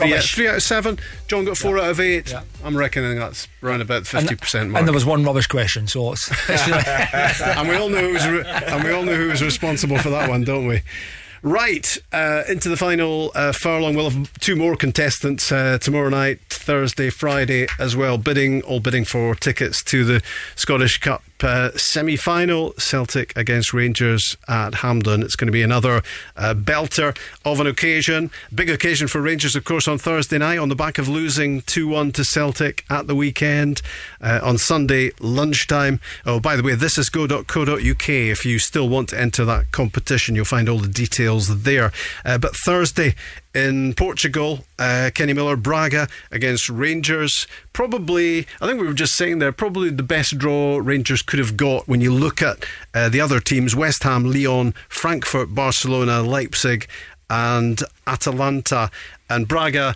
Three 0.00 0.14
out, 0.14 0.24
three 0.24 0.48
out, 0.48 0.56
of 0.56 0.62
seven. 0.62 0.98
John 1.28 1.44
got 1.44 1.56
four 1.56 1.76
yeah. 1.76 1.84
out 1.84 1.90
of 1.90 2.00
eight. 2.00 2.30
Yeah. 2.30 2.42
I'm 2.64 2.76
reckoning 2.76 3.18
that's 3.18 3.48
around 3.62 3.80
about 3.80 4.06
fifty 4.06 4.34
percent 4.34 4.76
And 4.76 4.86
there 4.86 4.94
was 4.94 5.04
one 5.04 5.24
rubbish 5.24 5.46
question, 5.46 5.86
so 5.86 6.12
it's. 6.12 6.30
and 6.50 7.68
we 7.68 7.76
all 7.76 7.88
know 7.88 8.00
who's 8.00 8.26
re- 8.26 8.44
and 8.46 8.84
we 8.84 8.90
all 8.92 9.02
know 9.02 9.14
who 9.14 9.28
was 9.28 9.42
responsible 9.42 9.98
for 9.98 10.10
that 10.10 10.28
one, 10.28 10.44
don't 10.44 10.66
we? 10.66 10.82
Right, 11.42 11.96
uh, 12.12 12.42
into 12.48 12.68
the 12.68 12.76
final 12.76 13.32
uh, 13.34 13.52
furlong. 13.52 13.94
We'll 13.94 14.10
have 14.10 14.32
two 14.40 14.56
more 14.56 14.76
contestants 14.76 15.50
uh, 15.50 15.78
tomorrow 15.78 16.10
night, 16.10 16.40
Thursday, 16.50 17.08
Friday 17.08 17.66
as 17.78 17.96
well, 17.96 18.18
bidding, 18.18 18.60
all 18.62 18.80
bidding 18.80 19.06
for 19.06 19.34
tickets 19.34 19.82
to 19.84 20.04
the 20.04 20.22
Scottish 20.54 20.98
Cup 20.98 21.22
uh, 21.42 21.76
semi 21.76 22.16
final 22.16 22.72
Celtic 22.78 23.36
against 23.36 23.72
Rangers 23.72 24.36
at 24.48 24.76
Hampden. 24.76 25.22
It's 25.22 25.36
going 25.36 25.46
to 25.46 25.52
be 25.52 25.62
another 25.62 26.02
uh, 26.36 26.54
belter 26.54 27.16
of 27.44 27.60
an 27.60 27.66
occasion. 27.66 28.30
Big 28.54 28.70
occasion 28.70 29.08
for 29.08 29.20
Rangers, 29.20 29.56
of 29.56 29.64
course, 29.64 29.88
on 29.88 29.98
Thursday 29.98 30.38
night 30.38 30.58
on 30.58 30.68
the 30.68 30.74
back 30.74 30.98
of 30.98 31.08
losing 31.08 31.62
2 31.62 31.88
1 31.88 32.12
to 32.12 32.24
Celtic 32.24 32.84
at 32.90 33.06
the 33.06 33.14
weekend. 33.14 33.82
Uh, 34.20 34.40
on 34.42 34.58
Sunday, 34.58 35.10
lunchtime. 35.20 36.00
Oh, 36.26 36.40
by 36.40 36.56
the 36.56 36.62
way, 36.62 36.74
this 36.74 36.98
is 36.98 37.08
go.co.uk. 37.08 38.08
If 38.08 38.44
you 38.44 38.58
still 38.58 38.88
want 38.88 39.08
to 39.10 39.20
enter 39.20 39.44
that 39.44 39.72
competition, 39.72 40.34
you'll 40.34 40.44
find 40.44 40.68
all 40.68 40.78
the 40.78 40.88
details 40.88 41.62
there. 41.62 41.92
Uh, 42.24 42.38
but 42.38 42.54
Thursday, 42.56 43.14
in 43.54 43.94
Portugal, 43.94 44.64
uh, 44.78 45.10
Kenny 45.14 45.32
Miller 45.32 45.56
Braga 45.56 46.08
against 46.30 46.68
Rangers. 46.68 47.46
Probably, 47.72 48.46
I 48.60 48.66
think 48.66 48.80
we 48.80 48.86
were 48.86 48.92
just 48.92 49.16
saying 49.16 49.38
there, 49.38 49.52
probably 49.52 49.90
the 49.90 50.02
best 50.02 50.38
draw 50.38 50.78
Rangers 50.78 51.22
could 51.22 51.38
have 51.38 51.56
got 51.56 51.88
when 51.88 52.00
you 52.00 52.12
look 52.12 52.42
at 52.42 52.64
uh, 52.94 53.08
the 53.08 53.20
other 53.20 53.40
teams 53.40 53.74
West 53.74 54.02
Ham, 54.04 54.24
Lyon, 54.24 54.74
Frankfurt, 54.88 55.54
Barcelona, 55.54 56.22
Leipzig, 56.22 56.88
and 57.28 57.82
Atalanta. 58.06 58.90
And 59.28 59.46
Braga 59.48 59.94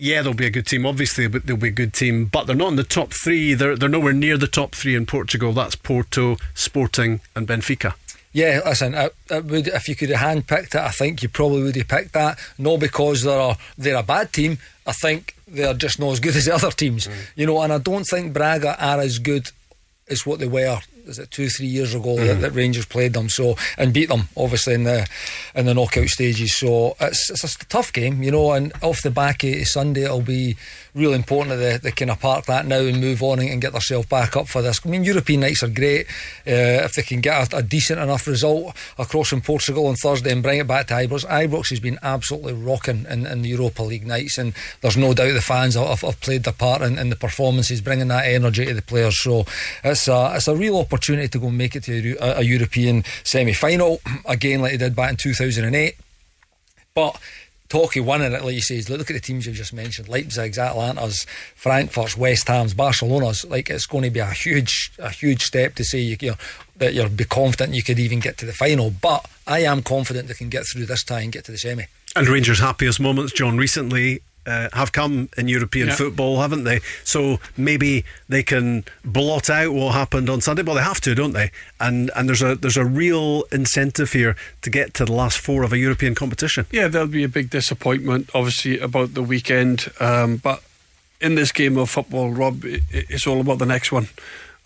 yeah, 0.00 0.22
they'll 0.22 0.32
be 0.32 0.46
a 0.46 0.50
good 0.50 0.66
team. 0.66 0.86
Obviously, 0.86 1.28
but 1.28 1.46
they'll 1.46 1.58
be 1.58 1.68
a 1.68 1.72
good 1.72 1.92
team. 1.92 2.24
But 2.24 2.46
they're 2.46 2.56
not 2.56 2.68
in 2.68 2.76
the 2.76 2.84
top 2.84 3.12
three. 3.12 3.52
They're 3.52 3.76
they're 3.76 3.88
nowhere 3.88 4.14
near 4.14 4.38
the 4.38 4.48
top 4.48 4.74
three 4.74 4.94
in 4.94 5.04
Portugal. 5.04 5.52
That's 5.52 5.76
Porto, 5.76 6.36
Sporting, 6.54 7.20
and 7.36 7.46
Benfica. 7.46 7.92
Yeah, 8.32 8.60
listen, 8.64 8.94
it, 8.94 9.14
it 9.28 9.44
would 9.44 9.68
if 9.68 9.88
you 9.88 9.96
could 9.96 10.10
have 10.10 10.20
handpicked 10.20 10.74
it, 10.74 10.76
I 10.76 10.90
think 10.90 11.22
you 11.22 11.28
probably 11.28 11.62
would 11.64 11.76
have 11.76 11.88
picked 11.88 12.12
that. 12.12 12.38
Not 12.58 12.78
because 12.78 13.22
they're 13.22 13.38
a, 13.38 13.56
they're 13.76 13.96
a 13.96 14.04
bad 14.04 14.32
team. 14.32 14.58
I 14.86 14.92
think 14.92 15.34
they're 15.48 15.74
just 15.74 15.98
not 15.98 16.12
as 16.12 16.20
good 16.20 16.36
as 16.36 16.44
the 16.44 16.54
other 16.54 16.70
teams. 16.70 17.08
Mm. 17.08 17.14
You 17.36 17.46
know, 17.46 17.60
and 17.60 17.72
I 17.72 17.78
don't 17.78 18.04
think 18.04 18.32
Braga 18.32 18.82
are 18.82 19.00
as 19.00 19.18
good 19.18 19.50
as 20.08 20.26
what 20.26 20.38
they 20.38 20.48
were 20.48 20.80
is 21.06 21.18
it 21.18 21.30
two 21.30 21.48
three 21.48 21.66
years 21.66 21.94
ago 21.94 22.16
mm. 22.16 22.26
that, 22.26 22.40
that, 22.40 22.50
Rangers 22.52 22.84
played 22.84 23.14
them 23.14 23.28
so 23.28 23.56
and 23.78 23.92
beat 23.92 24.08
them 24.08 24.28
obviously 24.36 24.74
in 24.74 24.84
the 24.84 25.08
in 25.54 25.66
the 25.66 25.74
knockout 25.74 26.08
stages 26.08 26.54
so 26.54 26.96
it's 27.00 27.30
it's 27.30 27.44
a 27.44 27.66
tough 27.66 27.92
game 27.92 28.22
you 28.22 28.30
know 28.30 28.52
and 28.52 28.72
off 28.82 29.02
the 29.02 29.10
back 29.10 29.42
of 29.44 29.66
Sunday 29.66 30.04
it'll 30.04 30.20
be 30.20 30.56
really 30.94 31.14
important 31.14 31.56
that 31.56 31.82
they, 31.82 31.90
they 31.90 31.90
kind 31.92 32.10
of 32.10 32.20
park 32.20 32.46
that 32.46 32.66
now 32.66 32.80
and 32.80 33.00
move 33.00 33.22
on 33.22 33.38
and 33.38 33.60
get 33.60 33.72
themselves 33.72 34.06
back 34.06 34.36
up 34.36 34.48
for 34.48 34.62
this. 34.62 34.80
I 34.84 34.88
mean 34.88 35.04
European 35.04 35.40
nights 35.40 35.62
are 35.62 35.68
great 35.68 36.06
uh, 36.46 36.84
if 36.84 36.94
they 36.94 37.02
can 37.02 37.20
get 37.20 37.52
a, 37.52 37.58
a, 37.58 37.62
decent 37.62 38.00
enough 38.00 38.26
result 38.26 38.76
across 38.98 39.32
in 39.32 39.40
Portugal 39.40 39.86
on 39.86 39.94
Thursday 39.94 40.32
and 40.32 40.42
bring 40.42 40.58
it 40.58 40.66
back 40.66 40.88
to 40.88 40.94
Ibrox. 40.94 41.26
Ibrox 41.26 41.70
has 41.70 41.80
been 41.80 41.98
absolutely 42.02 42.54
rocking 42.54 43.06
in, 43.08 43.26
in 43.26 43.42
the 43.42 43.48
Europa 43.48 43.82
League 43.82 44.06
nights 44.06 44.38
and 44.38 44.54
there's 44.80 44.96
no 44.96 45.14
doubt 45.14 45.32
the 45.34 45.40
fans 45.40 45.74
have, 45.74 46.00
have 46.00 46.20
played 46.20 46.44
their 46.44 46.52
part 46.52 46.82
in, 46.82 46.98
in 46.98 47.10
the 47.10 47.16
performances 47.16 47.80
bringing 47.80 48.08
that 48.08 48.26
energy 48.26 48.66
to 48.66 48.74
the 48.74 48.82
players. 48.82 49.22
So 49.22 49.44
it's 49.84 50.08
a, 50.08 50.32
it's 50.34 50.48
a 50.48 50.56
real 50.56 50.78
opportunity 50.78 51.28
to 51.28 51.38
go 51.38 51.48
and 51.48 51.58
make 51.58 51.76
it 51.76 51.84
to 51.84 52.16
a, 52.20 52.38
a 52.38 52.42
European 52.42 53.04
semi 53.24 53.52
final 53.52 54.00
again, 54.24 54.60
like 54.60 54.72
they 54.72 54.78
did 54.78 54.96
back 54.96 55.10
in 55.10 55.16
2008. 55.16 55.94
But 56.94 57.20
Talkie 57.70 58.00
winning 58.00 58.32
it, 58.32 58.44
like 58.44 58.54
you 58.54 58.60
say, 58.60 58.82
look 58.92 59.10
at 59.10 59.14
the 59.14 59.20
teams 59.20 59.46
you've 59.46 59.54
just 59.54 59.72
mentioned 59.72 60.08
Leipzig's, 60.08 60.58
Atlanta's, 60.58 61.24
Frankfurt's, 61.54 62.16
West 62.16 62.48
Ham's, 62.48 62.74
Barcelona's. 62.74 63.44
Like 63.44 63.70
it's 63.70 63.86
going 63.86 64.02
to 64.04 64.10
be 64.10 64.18
a 64.18 64.26
huge, 64.26 64.92
a 64.98 65.08
huge 65.08 65.42
step 65.42 65.76
to 65.76 65.84
say 65.84 66.00
you, 66.00 66.16
you 66.20 66.30
know, 66.30 66.36
that 66.78 66.94
you'll 66.94 67.08
be 67.08 67.24
confident 67.24 67.74
you 67.74 67.84
could 67.84 68.00
even 68.00 68.18
get 68.18 68.36
to 68.38 68.46
the 68.46 68.52
final. 68.52 68.90
But 68.90 69.24
I 69.46 69.60
am 69.60 69.82
confident 69.82 70.26
they 70.26 70.34
can 70.34 70.48
get 70.48 70.64
through 70.66 70.86
this 70.86 71.04
tie 71.04 71.20
and 71.20 71.32
get 71.32 71.44
to 71.44 71.52
the 71.52 71.58
semi. 71.58 71.84
And 72.16 72.28
Rangers' 72.28 72.58
happiest 72.58 72.98
moments, 72.98 73.32
John, 73.32 73.56
recently 73.56 74.20
uh, 74.46 74.68
have 74.72 74.92
come 74.92 75.28
in 75.36 75.48
European 75.48 75.90
football, 75.90 76.40
haven't 76.40 76.64
they? 76.64 76.80
So 77.04 77.38
maybe 77.56 78.04
they 78.28 78.42
can 78.42 78.84
blot 79.04 79.50
out 79.50 79.72
what 79.72 79.94
happened 79.94 80.30
on 80.30 80.40
Sunday. 80.40 80.62
Well, 80.62 80.76
they 80.76 80.82
have 80.82 81.00
to, 81.02 81.14
don't 81.14 81.32
they? 81.32 81.50
And 81.78 82.10
and 82.16 82.28
there's 82.28 82.42
a 82.42 82.54
there's 82.54 82.76
a 82.76 82.84
real 82.84 83.44
incentive 83.52 84.12
here 84.12 84.36
to 84.62 84.70
get 84.70 84.94
to 84.94 85.04
the 85.04 85.12
last 85.12 85.38
four 85.38 85.62
of 85.62 85.72
a 85.72 85.78
European 85.78 86.14
competition. 86.14 86.66
Yeah, 86.70 86.88
there'll 86.88 87.08
be 87.08 87.24
a 87.24 87.28
big 87.28 87.50
disappointment, 87.50 88.30
obviously, 88.34 88.78
about 88.78 89.14
the 89.14 89.22
weekend. 89.22 89.92
Um, 90.00 90.36
but 90.36 90.62
in 91.20 91.34
this 91.34 91.52
game 91.52 91.76
of 91.76 91.90
football, 91.90 92.30
Rob, 92.30 92.64
it, 92.64 92.82
it's 92.90 93.26
all 93.26 93.40
about 93.40 93.58
the 93.58 93.66
next 93.66 93.92
one. 93.92 94.08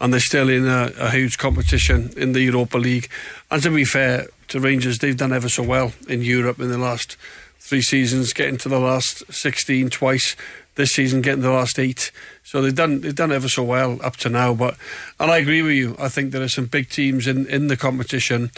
And 0.01 0.13
they're 0.13 0.21
still 0.21 0.49
in 0.49 0.67
a, 0.67 0.93
a 0.99 1.11
huge 1.11 1.39
competition 1.39 2.13
in 2.17 2.33
the 2.33 2.41
Europa 2.41 2.79
League. 2.79 3.09
And 3.51 3.63
to 3.63 3.71
be 3.71 3.85
fair 3.85 4.27
to 4.49 4.61
Rangers, 4.61 4.99
they've 4.99 5.17
done 5.17 5.33
ever 5.33 5.49
so 5.49 5.63
well 5.63 5.93
in 6.09 6.23
Europe 6.23 6.59
in 6.61 6.69
the 6.69 6.79
last 6.79 7.17
three 7.65 7.81
seasons, 7.81 8.35
getting 8.35 8.59
to 8.59 8.69
the 8.69 8.79
last 8.79 9.33
16 9.33 9.89
twice. 9.91 10.37
This 10.77 10.91
season, 10.91 11.23
getting 11.23 11.43
the 11.43 11.53
last 11.53 11.79
eight. 11.79 12.11
So 12.43 12.61
they've 12.61 12.75
done 12.75 13.03
they've 13.03 13.15
done 13.15 13.31
ever 13.31 13.49
so 13.49 13.63
well 13.63 14.01
up 14.03 14.17
to 14.19 14.29
now. 14.29 14.55
But 14.55 14.77
and 15.21 15.31
I 15.31 15.39
agree 15.39 15.63
with 15.63 15.75
you. 15.75 15.95
I 16.01 16.09
think 16.09 16.33
there 16.33 16.43
are 16.43 16.49
some 16.49 16.67
big 16.67 16.89
teams 16.89 17.29
in, 17.29 17.47
in 17.47 17.69
the 17.69 17.77
competition, 17.77 18.51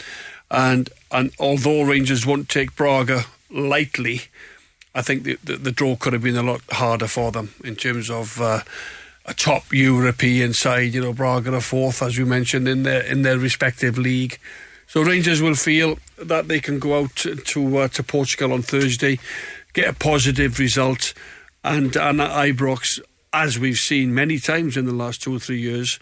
and 0.49 0.89
and 1.11 1.31
although 1.39 1.83
Rangers 1.83 2.25
won't 2.25 2.49
take 2.49 2.75
Braga 2.75 3.25
lightly, 3.51 4.21
I 4.95 5.03
think 5.03 5.25
the, 5.25 5.37
the, 5.43 5.57
the 5.57 5.71
draw 5.71 5.95
could 5.95 6.13
have 6.13 6.23
been 6.23 6.37
a 6.37 6.41
lot 6.41 6.61
harder 6.71 7.07
for 7.07 7.31
them 7.31 7.53
in 7.63 7.75
terms 7.75 8.09
of. 8.09 8.41
Uh, 8.41 8.61
a 9.29 9.33
top 9.33 9.73
European 9.73 10.53
side, 10.53 10.93
you 10.93 11.01
know, 11.01 11.11
Braga 11.11 11.53
are 11.53 11.59
fourth, 11.59 12.01
as 12.01 12.17
we 12.17 12.23
mentioned, 12.23 12.65
in 12.65 12.83
their 12.83 13.01
in 13.01 13.23
their 13.23 13.37
respective 13.37 13.97
league. 13.97 14.39
So 14.87 15.01
Rangers 15.01 15.41
will 15.41 15.55
feel 15.55 15.99
that 16.17 16.47
they 16.47 16.59
can 16.59 16.79
go 16.79 16.99
out 16.99 17.15
to 17.17 17.77
uh, 17.77 17.87
to 17.89 18.03
Portugal 18.03 18.53
on 18.53 18.61
Thursday, 18.61 19.19
get 19.73 19.89
a 19.89 19.93
positive 19.93 20.59
result, 20.59 21.13
and 21.63 21.95
and 21.95 22.21
at 22.21 22.31
Ibrox, 22.31 22.99
as 23.33 23.59
we've 23.59 23.77
seen 23.77 24.15
many 24.15 24.39
times 24.39 24.77
in 24.77 24.85
the 24.85 24.93
last 24.93 25.21
two 25.21 25.35
or 25.35 25.39
three 25.39 25.59
years, 25.59 25.99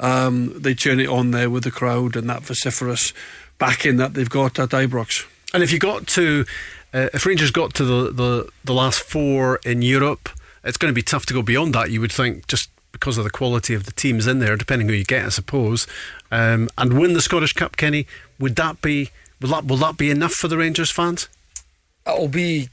um, 0.00 0.52
they 0.60 0.74
turn 0.74 0.98
it 0.98 1.08
on 1.08 1.30
there 1.30 1.48
with 1.48 1.62
the 1.62 1.70
crowd 1.70 2.16
and 2.16 2.28
that 2.28 2.42
vociferous 2.42 3.12
backing 3.58 3.96
that 3.98 4.14
they've 4.14 4.28
got 4.28 4.58
at 4.58 4.70
Ibrox. 4.70 5.26
And 5.54 5.62
if 5.62 5.70
you 5.70 5.78
got 5.78 6.08
to, 6.08 6.44
uh, 6.92 7.08
if 7.14 7.24
Rangers 7.24 7.52
got 7.52 7.72
to 7.74 7.84
the, 7.84 8.10
the 8.10 8.48
the 8.64 8.74
last 8.74 9.00
four 9.00 9.60
in 9.64 9.80
Europe, 9.82 10.28
it's 10.64 10.76
going 10.76 10.90
to 10.90 10.94
be 10.94 11.02
tough 11.02 11.26
to 11.26 11.34
go 11.34 11.42
beyond 11.42 11.72
that. 11.74 11.92
You 11.92 12.00
would 12.00 12.12
think 12.12 12.48
just 12.48 12.68
because 12.90 13.18
of 13.18 13.24
the 13.24 13.30
quality 13.30 13.74
of 13.74 13.84
the 13.84 13.92
teams 13.92 14.26
in 14.26 14.38
there, 14.38 14.56
depending 14.56 14.88
who 14.88 14.94
you 14.94 15.04
get, 15.04 15.26
I 15.26 15.28
suppose, 15.28 15.86
um, 16.30 16.68
and 16.78 16.98
win 16.98 17.12
the 17.12 17.20
Scottish 17.20 17.52
Cup, 17.52 17.76
Kenny. 17.76 18.06
Would 18.38 18.56
that 18.56 18.80
be 18.82 19.10
will 19.40 19.50
that 19.50 19.66
will 19.66 19.76
that 19.78 19.96
be 19.96 20.10
enough 20.10 20.32
for 20.32 20.48
the 20.48 20.56
Rangers 20.56 20.90
fans? 20.90 21.28
It'll 22.06 22.28
be. 22.28 22.68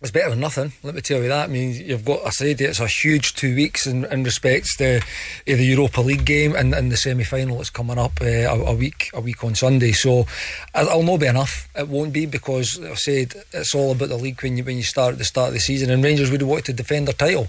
It's 0.00 0.12
better 0.12 0.30
than 0.30 0.38
nothing. 0.38 0.72
Let 0.84 0.94
me 0.94 1.00
tell 1.00 1.20
you 1.20 1.28
that. 1.28 1.48
I 1.48 1.52
mean, 1.52 1.74
you've 1.74 2.04
got. 2.04 2.24
I 2.24 2.30
said 2.30 2.60
it's 2.60 2.78
a 2.78 2.86
huge 2.86 3.34
two 3.34 3.56
weeks 3.56 3.84
in, 3.84 4.04
in 4.04 4.22
respects 4.22 4.76
to 4.76 4.98
uh, 4.98 5.00
the 5.44 5.64
Europa 5.64 6.00
League 6.00 6.24
game 6.24 6.54
and, 6.54 6.72
and 6.72 6.92
the 6.92 6.96
semi 6.96 7.24
final 7.24 7.56
that's 7.56 7.70
coming 7.70 7.98
up 7.98 8.12
uh, 8.20 8.24
a, 8.24 8.64
a, 8.66 8.74
week 8.74 9.10
a 9.12 9.20
week 9.20 9.42
on 9.42 9.56
Sunday. 9.56 9.90
So 9.90 10.26
it'll 10.72 11.02
not 11.02 11.18
be 11.18 11.26
enough. 11.26 11.68
It 11.74 11.88
won't 11.88 12.12
be 12.12 12.26
because 12.26 12.80
I 12.80 12.94
said 12.94 13.34
it's 13.52 13.74
all 13.74 13.90
about 13.90 14.10
the 14.10 14.16
league 14.16 14.40
when 14.40 14.56
you 14.56 14.62
when 14.62 14.76
you 14.76 14.84
start 14.84 15.14
at 15.14 15.18
the 15.18 15.24
start 15.24 15.48
of 15.48 15.54
the 15.54 15.60
season. 15.60 15.90
And 15.90 16.04
Rangers 16.04 16.30
would 16.30 16.42
have 16.42 16.48
wanted 16.48 16.66
to 16.66 16.72
defend 16.74 17.08
their 17.08 17.14
title. 17.14 17.48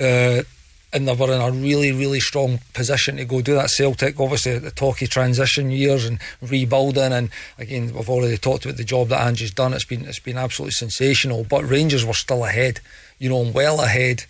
Uh, 0.00 0.42
and 0.94 1.08
they 1.08 1.14
were 1.14 1.32
in 1.32 1.40
a 1.40 1.50
really, 1.50 1.90
really 1.90 2.20
strong 2.20 2.60
position 2.72 3.16
to 3.16 3.24
go 3.24 3.42
do 3.42 3.54
that. 3.54 3.68
Celtic, 3.68 4.20
obviously, 4.20 4.58
the 4.58 4.70
talky 4.70 5.08
transition 5.08 5.70
years 5.70 6.06
and 6.06 6.20
rebuilding, 6.40 7.12
and 7.12 7.30
again, 7.58 7.92
we've 7.92 8.08
already 8.08 8.36
talked 8.38 8.64
about 8.64 8.76
the 8.76 8.84
job 8.84 9.08
that 9.08 9.26
Andrew's 9.26 9.50
done. 9.50 9.74
It's 9.74 9.84
been 9.84 10.04
it's 10.04 10.20
been 10.20 10.38
absolutely 10.38 10.72
sensational. 10.72 11.44
But 11.44 11.68
Rangers 11.68 12.06
were 12.06 12.14
still 12.14 12.44
ahead, 12.44 12.80
you 13.18 13.28
know, 13.28 13.50
well 13.52 13.80
ahead. 13.80 14.24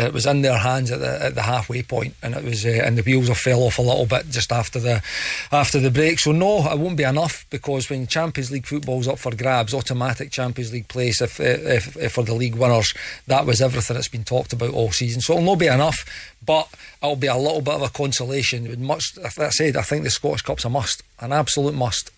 Uh, 0.00 0.06
it 0.06 0.12
was 0.12 0.26
in 0.26 0.42
their 0.42 0.58
hands 0.58 0.90
at 0.90 1.00
the, 1.00 1.22
at 1.22 1.34
the 1.34 1.42
halfway 1.42 1.82
point, 1.82 2.14
and 2.22 2.34
it 2.34 2.44
was 2.44 2.64
uh, 2.64 2.82
and 2.84 2.96
the 2.96 3.02
wheels 3.02 3.28
have 3.28 3.36
fell 3.36 3.62
off 3.62 3.78
a 3.78 3.82
little 3.82 4.06
bit 4.06 4.30
just 4.30 4.52
after 4.52 4.78
the 4.78 5.02
after 5.52 5.78
the 5.78 5.90
break. 5.90 6.18
So 6.18 6.32
no, 6.32 6.70
it 6.70 6.78
won't 6.78 6.96
be 6.96 7.02
enough 7.04 7.44
because 7.50 7.90
when 7.90 8.06
Champions 8.06 8.50
League 8.50 8.66
football's 8.66 9.08
up 9.08 9.18
for 9.18 9.34
grabs, 9.34 9.74
automatic 9.74 10.30
Champions 10.30 10.72
League 10.72 10.88
place 10.88 11.20
if, 11.20 11.38
if, 11.40 11.96
if 11.96 12.12
for 12.12 12.22
the 12.22 12.34
league 12.34 12.54
winners, 12.54 12.94
that 13.26 13.46
was 13.46 13.60
everything 13.60 13.94
that's 13.94 14.08
been 14.08 14.24
talked 14.24 14.52
about 14.52 14.70
all 14.70 14.90
season. 14.90 15.20
So 15.20 15.34
it'll 15.34 15.44
not 15.44 15.58
be 15.58 15.66
enough, 15.66 16.34
but 16.44 16.68
it'll 17.02 17.16
be 17.16 17.26
a 17.26 17.36
little 17.36 17.60
bit 17.60 17.74
of 17.74 17.82
a 17.82 17.88
consolation. 17.88 18.68
With 18.68 18.80
Much, 18.80 19.14
that 19.14 19.52
said, 19.52 19.76
I 19.76 19.82
think 19.82 20.04
the 20.04 20.10
Scottish 20.10 20.42
Cup's 20.42 20.64
a 20.64 20.70
must, 20.70 21.02
an 21.20 21.32
absolute 21.32 21.74
must. 21.74 22.10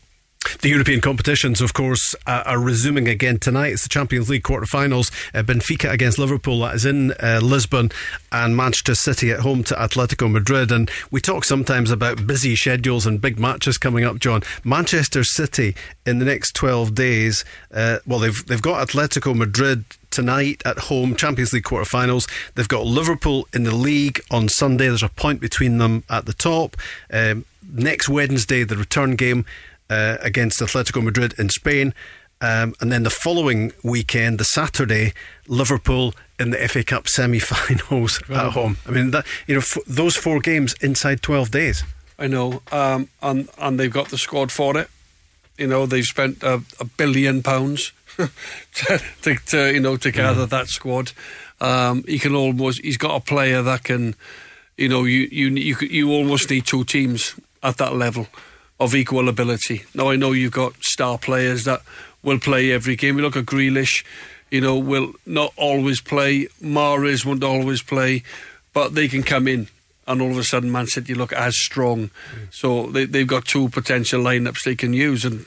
The 0.61 0.69
European 0.69 1.01
competitions, 1.01 1.61
of 1.61 1.73
course, 1.73 2.15
uh, 2.27 2.43
are 2.47 2.59
resuming 2.59 3.09
again 3.09 3.39
tonight. 3.39 3.73
It's 3.73 3.83
the 3.83 3.89
Champions 3.89 4.29
League 4.31 4.43
quarter-finals. 4.43 5.11
Uh, 5.35 5.43
Benfica 5.43 5.91
against 5.91 6.19
Liverpool, 6.19 6.61
that 6.61 6.75
is 6.75 6.85
in 6.85 7.13
uh, 7.23 7.41
Lisbon, 7.43 7.91
and 8.31 8.57
Manchester 8.57 8.95
City 8.95 9.31
at 9.31 9.41
home 9.41 9.65
to 9.65 9.75
Atletico 9.75 10.31
Madrid. 10.31 10.71
And 10.71 10.91
we 11.11 11.21
talk 11.21 11.45
sometimes 11.45 11.91
about 11.91 12.27
busy 12.27 12.57
schedules 12.57 13.07
and 13.07 13.21
big 13.21 13.39
matches 13.39 13.79
coming 13.79 14.05
up, 14.05 14.19
John. 14.19 14.43
Manchester 14.65 15.25
City 15.25 15.75
in 16.07 16.19
the 16.19 16.25
next 16.25 16.55
12 16.55 16.95
days, 16.95 17.45
uh, 17.73 17.99
well, 18.07 18.19
they've, 18.19 18.47
they've 18.47 18.63
got 18.63 18.87
Atletico 18.87 19.35
Madrid 19.35 19.85
tonight 20.11 20.63
at 20.65 20.79
home, 20.79 21.17
Champions 21.17 21.53
League 21.53 21.65
quarter-finals. 21.65 22.29
They've 22.55 22.69
got 22.69 22.85
Liverpool 22.85 23.49
in 23.53 23.65
the 23.65 23.75
league 23.75 24.21
on 24.31 24.49
Sunday. 24.49 24.89
There's 24.89 25.03
a 25.03 25.09
point 25.09 25.41
between 25.41 25.79
them 25.79 26.05
at 26.09 26.27
the 26.27 26.35
top. 26.35 26.77
Um, 27.13 27.45
next 27.73 28.09
Wednesday, 28.09 28.65
the 28.65 28.77
return 28.77 29.17
game 29.17 29.45
uh, 29.93 30.17
against 30.21 30.61
Atletico 30.61 31.03
Madrid 31.03 31.35
in 31.39 31.49
Spain. 31.49 31.95
Um, 32.41 32.75
and 32.81 32.91
then 32.91 33.05
the 33.05 33.11
following 33.11 33.73
weekend, 33.85 34.39
the 34.39 34.45
Saturday, 34.45 35.13
Liverpool 35.47 36.15
in 36.41 36.51
the 36.51 36.69
FA 36.69 36.83
Cup 36.83 37.07
semi-finals 37.07 38.21
right. 38.29 38.39
at 38.47 38.53
home. 38.53 38.79
I 38.87 38.91
mean, 38.91 39.13
that 39.13 39.27
you 39.47 39.55
know, 39.55 39.61
f- 39.61 39.79
those 39.87 40.17
four 40.17 40.41
games 40.41 40.75
inside 40.81 41.23
twelve 41.23 41.51
days. 41.51 41.85
I 42.19 42.27
know, 42.27 42.63
um, 42.73 43.09
and 43.21 43.49
and 43.59 43.79
they've 43.79 43.93
got 43.93 44.09
the 44.09 44.19
squad 44.19 44.51
for 44.51 44.77
it. 44.77 44.89
You 45.57 45.69
know, 45.69 45.87
they've 45.87 46.05
spent 46.05 46.43
a, 46.43 46.63
a 46.81 46.85
billion 46.85 47.43
pounds 47.43 47.93
to, 48.17 49.01
to, 49.23 49.35
to, 49.47 49.73
you 49.73 49.81
know 49.81 49.97
to 49.97 50.11
gather 50.11 50.47
mm. 50.47 50.51
that 50.51 50.67
squad. 50.67 51.13
Um, 51.61 52.03
he 52.09 52.19
can 52.19 52.35
almost 52.35 52.81
he's 52.83 52.97
got 52.97 53.15
a 53.15 53.21
player 53.21 53.63
that 53.63 53.85
can, 53.85 54.17
you 54.77 54.89
know, 54.89 55.05
you 55.05 55.29
you 55.31 55.49
you 55.51 55.77
you 55.77 56.11
almost 56.11 56.51
need 56.51 56.67
two 56.67 56.83
teams 56.83 57.37
at 57.63 57.77
that 57.77 57.95
level 57.95 58.27
of 58.81 58.95
equal 58.95 59.29
ability. 59.29 59.85
Now 59.95 60.11
I 60.11 60.17
know 60.17 60.33
you've 60.33 60.53
got 60.53 60.75
star 60.83 61.19
players 61.19 61.65
that 61.65 61.83
will 62.23 62.39
play 62.39 62.73
every 62.73 62.97
game. 62.97 63.17
We 63.17 63.23
look 63.23 63.37
at 63.37 63.47
Grealish, 63.47 64.05
you 64.51 64.61
know, 64.61 64.77
will 64.77 65.13
not 65.27 65.53
always 65.57 66.01
play. 66.01 66.49
Mahrez 66.63 67.25
won't 67.25 67.45
always 67.45 67.83
play, 67.83 68.23
but 68.73 68.95
they 68.95 69.09
can 69.09 69.23
come 69.23 69.49
in. 69.49 69.69
And 70.07 70.21
all 70.21 70.31
of 70.31 70.39
a 70.39 70.45
sudden, 70.45 70.73
Man 70.73 70.89
City 70.89 71.15
look 71.15 71.33
as 71.33 71.57
strong. 71.57 72.09
Mm. 72.09 72.11
So 72.51 72.87
they, 72.87 73.05
they've 73.05 73.27
got 73.27 73.45
two 73.45 73.69
potential 73.69 74.21
lineups 74.21 74.65
they 74.65 74.75
can 74.75 74.93
use. 74.93 75.25
And 75.25 75.47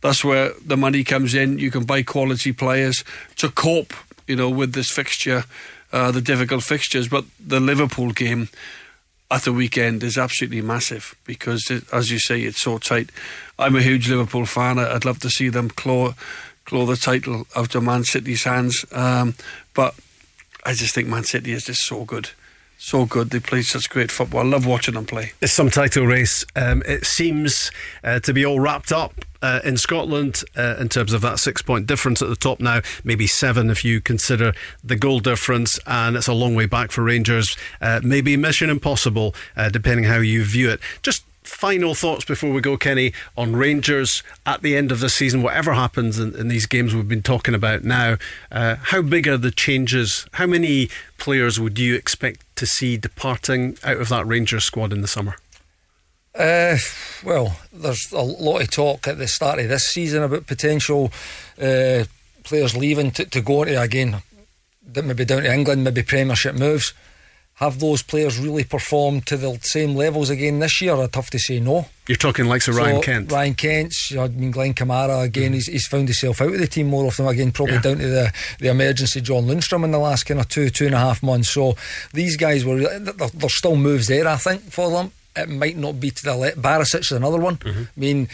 that's 0.00 0.24
where 0.24 0.50
the 0.64 0.76
money 0.76 1.04
comes 1.04 1.34
in. 1.34 1.58
You 1.58 1.70
can 1.70 1.84
buy 1.84 2.02
quality 2.02 2.52
players 2.52 3.04
to 3.36 3.48
cope, 3.48 3.94
you 4.26 4.34
know, 4.34 4.50
with 4.50 4.72
this 4.72 4.90
fixture, 4.90 5.44
uh, 5.92 6.10
the 6.10 6.20
difficult 6.20 6.64
fixtures. 6.64 7.06
But 7.06 7.24
the 7.38 7.60
Liverpool 7.60 8.10
game, 8.10 8.48
at 9.30 9.42
the 9.42 9.52
weekend 9.52 10.02
is 10.02 10.18
absolutely 10.18 10.60
massive 10.60 11.14
because, 11.24 11.70
it, 11.70 11.84
as 11.92 12.10
you 12.10 12.18
say, 12.18 12.42
it's 12.42 12.60
so 12.60 12.78
tight. 12.78 13.10
I'm 13.58 13.76
a 13.76 13.82
huge 13.82 14.08
Liverpool 14.08 14.46
fan. 14.46 14.78
I'd 14.78 15.04
love 15.04 15.20
to 15.20 15.30
see 15.30 15.48
them 15.48 15.70
claw 15.70 16.14
claw 16.64 16.86
the 16.86 16.96
title 16.96 17.46
out 17.54 17.74
of 17.74 17.82
Man 17.82 18.04
City's 18.04 18.44
hands, 18.44 18.86
um, 18.92 19.34
but 19.74 19.94
I 20.64 20.72
just 20.72 20.94
think 20.94 21.08
Man 21.08 21.24
City 21.24 21.52
is 21.52 21.64
just 21.64 21.82
so 21.82 22.04
good 22.04 22.30
so 22.84 23.06
good. 23.06 23.30
They 23.30 23.40
play 23.40 23.62
such 23.62 23.88
great 23.88 24.10
football. 24.10 24.40
I 24.40 24.44
love 24.44 24.66
watching 24.66 24.94
them 24.94 25.06
play. 25.06 25.32
It's 25.40 25.52
some 25.52 25.70
title 25.70 26.06
race. 26.06 26.44
Um, 26.54 26.82
it 26.86 27.06
seems 27.06 27.70
uh, 28.02 28.20
to 28.20 28.32
be 28.34 28.44
all 28.44 28.60
wrapped 28.60 28.92
up 28.92 29.14
uh, 29.40 29.60
in 29.64 29.78
Scotland 29.78 30.42
uh, 30.56 30.76
in 30.78 30.90
terms 30.90 31.12
of 31.14 31.22
that 31.22 31.38
six 31.38 31.62
point 31.62 31.86
difference 31.86 32.20
at 32.20 32.28
the 32.28 32.36
top 32.36 32.60
now, 32.60 32.80
maybe 33.02 33.26
seven 33.26 33.70
if 33.70 33.84
you 33.84 34.00
consider 34.00 34.52
the 34.82 34.96
goal 34.96 35.20
difference, 35.20 35.78
and 35.86 36.14
it's 36.14 36.28
a 36.28 36.34
long 36.34 36.54
way 36.54 36.66
back 36.66 36.90
for 36.90 37.02
Rangers. 37.02 37.56
Uh, 37.80 38.00
maybe 38.02 38.36
mission 38.36 38.68
impossible, 38.68 39.34
uh, 39.56 39.70
depending 39.70 40.04
how 40.04 40.18
you 40.18 40.44
view 40.44 40.68
it. 40.70 40.80
Just 41.02 41.24
final 41.42 41.94
thoughts 41.94 42.24
before 42.24 42.52
we 42.52 42.60
go, 42.60 42.76
Kenny, 42.76 43.12
on 43.36 43.54
Rangers 43.54 44.22
at 44.46 44.62
the 44.62 44.76
end 44.76 44.90
of 44.90 45.00
the 45.00 45.08
season, 45.08 45.42
whatever 45.42 45.74
happens 45.74 46.18
in, 46.18 46.34
in 46.34 46.48
these 46.48 46.66
games 46.66 46.94
we've 46.94 47.08
been 47.08 47.22
talking 47.22 47.54
about 47.54 47.84
now. 47.84 48.16
Uh, 48.50 48.76
how 48.76 49.02
big 49.02 49.28
are 49.28 49.36
the 49.36 49.50
changes? 49.50 50.26
How 50.32 50.46
many 50.46 50.88
players 51.18 51.60
would 51.60 51.78
you 51.78 51.94
expect 51.94 52.43
to 52.56 52.66
see 52.66 52.96
departing 52.96 53.76
out 53.82 53.98
of 53.98 54.08
that 54.08 54.26
Rangers 54.26 54.64
squad 54.64 54.92
in 54.92 55.00
the 55.00 55.08
summer? 55.08 55.36
Uh, 56.34 56.76
well, 57.24 57.56
there's 57.72 58.10
a 58.12 58.22
lot 58.22 58.60
of 58.60 58.70
talk 58.70 59.06
at 59.06 59.18
the 59.18 59.28
start 59.28 59.60
of 59.60 59.68
this 59.68 59.86
season 59.86 60.22
about 60.22 60.46
potential 60.46 61.12
uh, 61.60 62.04
players 62.42 62.76
leaving 62.76 63.12
to, 63.12 63.24
to 63.24 63.40
go 63.40 63.64
to 63.64 63.80
again, 63.80 64.20
maybe 64.94 65.24
down 65.24 65.42
to 65.42 65.52
England, 65.52 65.84
maybe 65.84 66.02
Premiership 66.02 66.56
moves. 66.56 66.92
Have 67.58 67.78
those 67.78 68.02
players 68.02 68.36
really 68.36 68.64
performed 68.64 69.26
to 69.26 69.36
the 69.36 69.58
same 69.62 69.94
levels 69.94 70.28
again 70.28 70.58
this 70.58 70.80
year? 70.80 70.96
I'd 70.96 71.14
have 71.14 71.30
to 71.30 71.38
say 71.38 71.60
no. 71.60 71.86
You're 72.08 72.16
talking 72.16 72.46
like 72.46 72.62
so 72.62 72.72
Ryan 72.72 73.00
Kent. 73.00 73.32
Ryan 73.32 73.54
Kent, 73.54 73.94
I 74.18 74.26
mean 74.28 74.50
Glenn 74.50 74.74
Kamara 74.74 75.22
again. 75.22 75.52
Mm. 75.52 75.54
He's, 75.54 75.66
he's 75.68 75.86
found 75.86 76.08
himself 76.08 76.40
out 76.40 76.52
of 76.52 76.58
the 76.58 76.66
team 76.66 76.88
more 76.88 77.06
often 77.06 77.28
again, 77.28 77.52
probably 77.52 77.76
yeah. 77.76 77.80
down 77.82 77.98
to 77.98 78.08
the 78.08 78.32
the 78.58 78.68
emergency 78.70 79.20
John 79.20 79.44
Lundstram 79.44 79.84
in 79.84 79.92
the 79.92 79.98
last 79.98 80.24
kind 80.24 80.40
of 80.40 80.48
two 80.48 80.68
two 80.68 80.86
and 80.86 80.96
a 80.96 80.98
half 80.98 81.22
months. 81.22 81.50
So 81.50 81.76
these 82.12 82.36
guys 82.36 82.64
were 82.64 82.80
there's 82.98 83.56
still 83.56 83.76
moves 83.76 84.08
there, 84.08 84.26
I 84.26 84.36
think, 84.36 84.62
for 84.62 84.90
them. 84.90 85.12
It 85.36 85.48
might 85.48 85.76
not 85.76 86.00
be 86.00 86.10
to 86.10 86.24
the 86.24 86.36
left. 86.36 86.60
Barisic 86.60 87.00
is 87.00 87.12
another 87.12 87.38
one. 87.38 87.56
Mm-hmm. 87.58 87.82
I 87.82 88.00
mean 88.00 88.28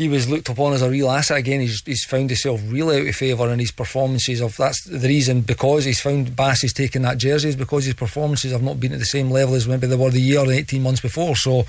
he 0.00 0.08
was 0.08 0.30
looked 0.30 0.48
upon 0.48 0.72
as 0.72 0.80
a 0.80 0.88
real 0.88 1.10
asset 1.10 1.36
again. 1.36 1.60
He's, 1.60 1.82
he's 1.84 2.06
found 2.06 2.30
himself 2.30 2.62
really 2.66 3.02
out 3.02 3.06
of 3.06 3.14
favour 3.14 3.52
in 3.52 3.58
his 3.58 3.70
performances. 3.70 4.40
Of 4.40 4.56
that's 4.56 4.82
the 4.84 5.06
reason 5.06 5.42
because 5.42 5.84
he's 5.84 6.00
found 6.00 6.34
Bassey's 6.34 6.72
taking 6.72 7.02
that 7.02 7.18
jersey 7.18 7.50
is 7.50 7.56
because 7.56 7.84
his 7.84 7.92
performances 7.92 8.50
have 8.52 8.62
not 8.62 8.80
been 8.80 8.94
at 8.94 8.98
the 8.98 9.04
same 9.04 9.30
level 9.30 9.54
as 9.54 9.68
maybe 9.68 9.86
they 9.86 9.96
were 9.96 10.08
the 10.08 10.18
year 10.18 10.40
and 10.40 10.52
eighteen 10.52 10.82
months 10.82 11.02
before. 11.02 11.36
So 11.36 11.66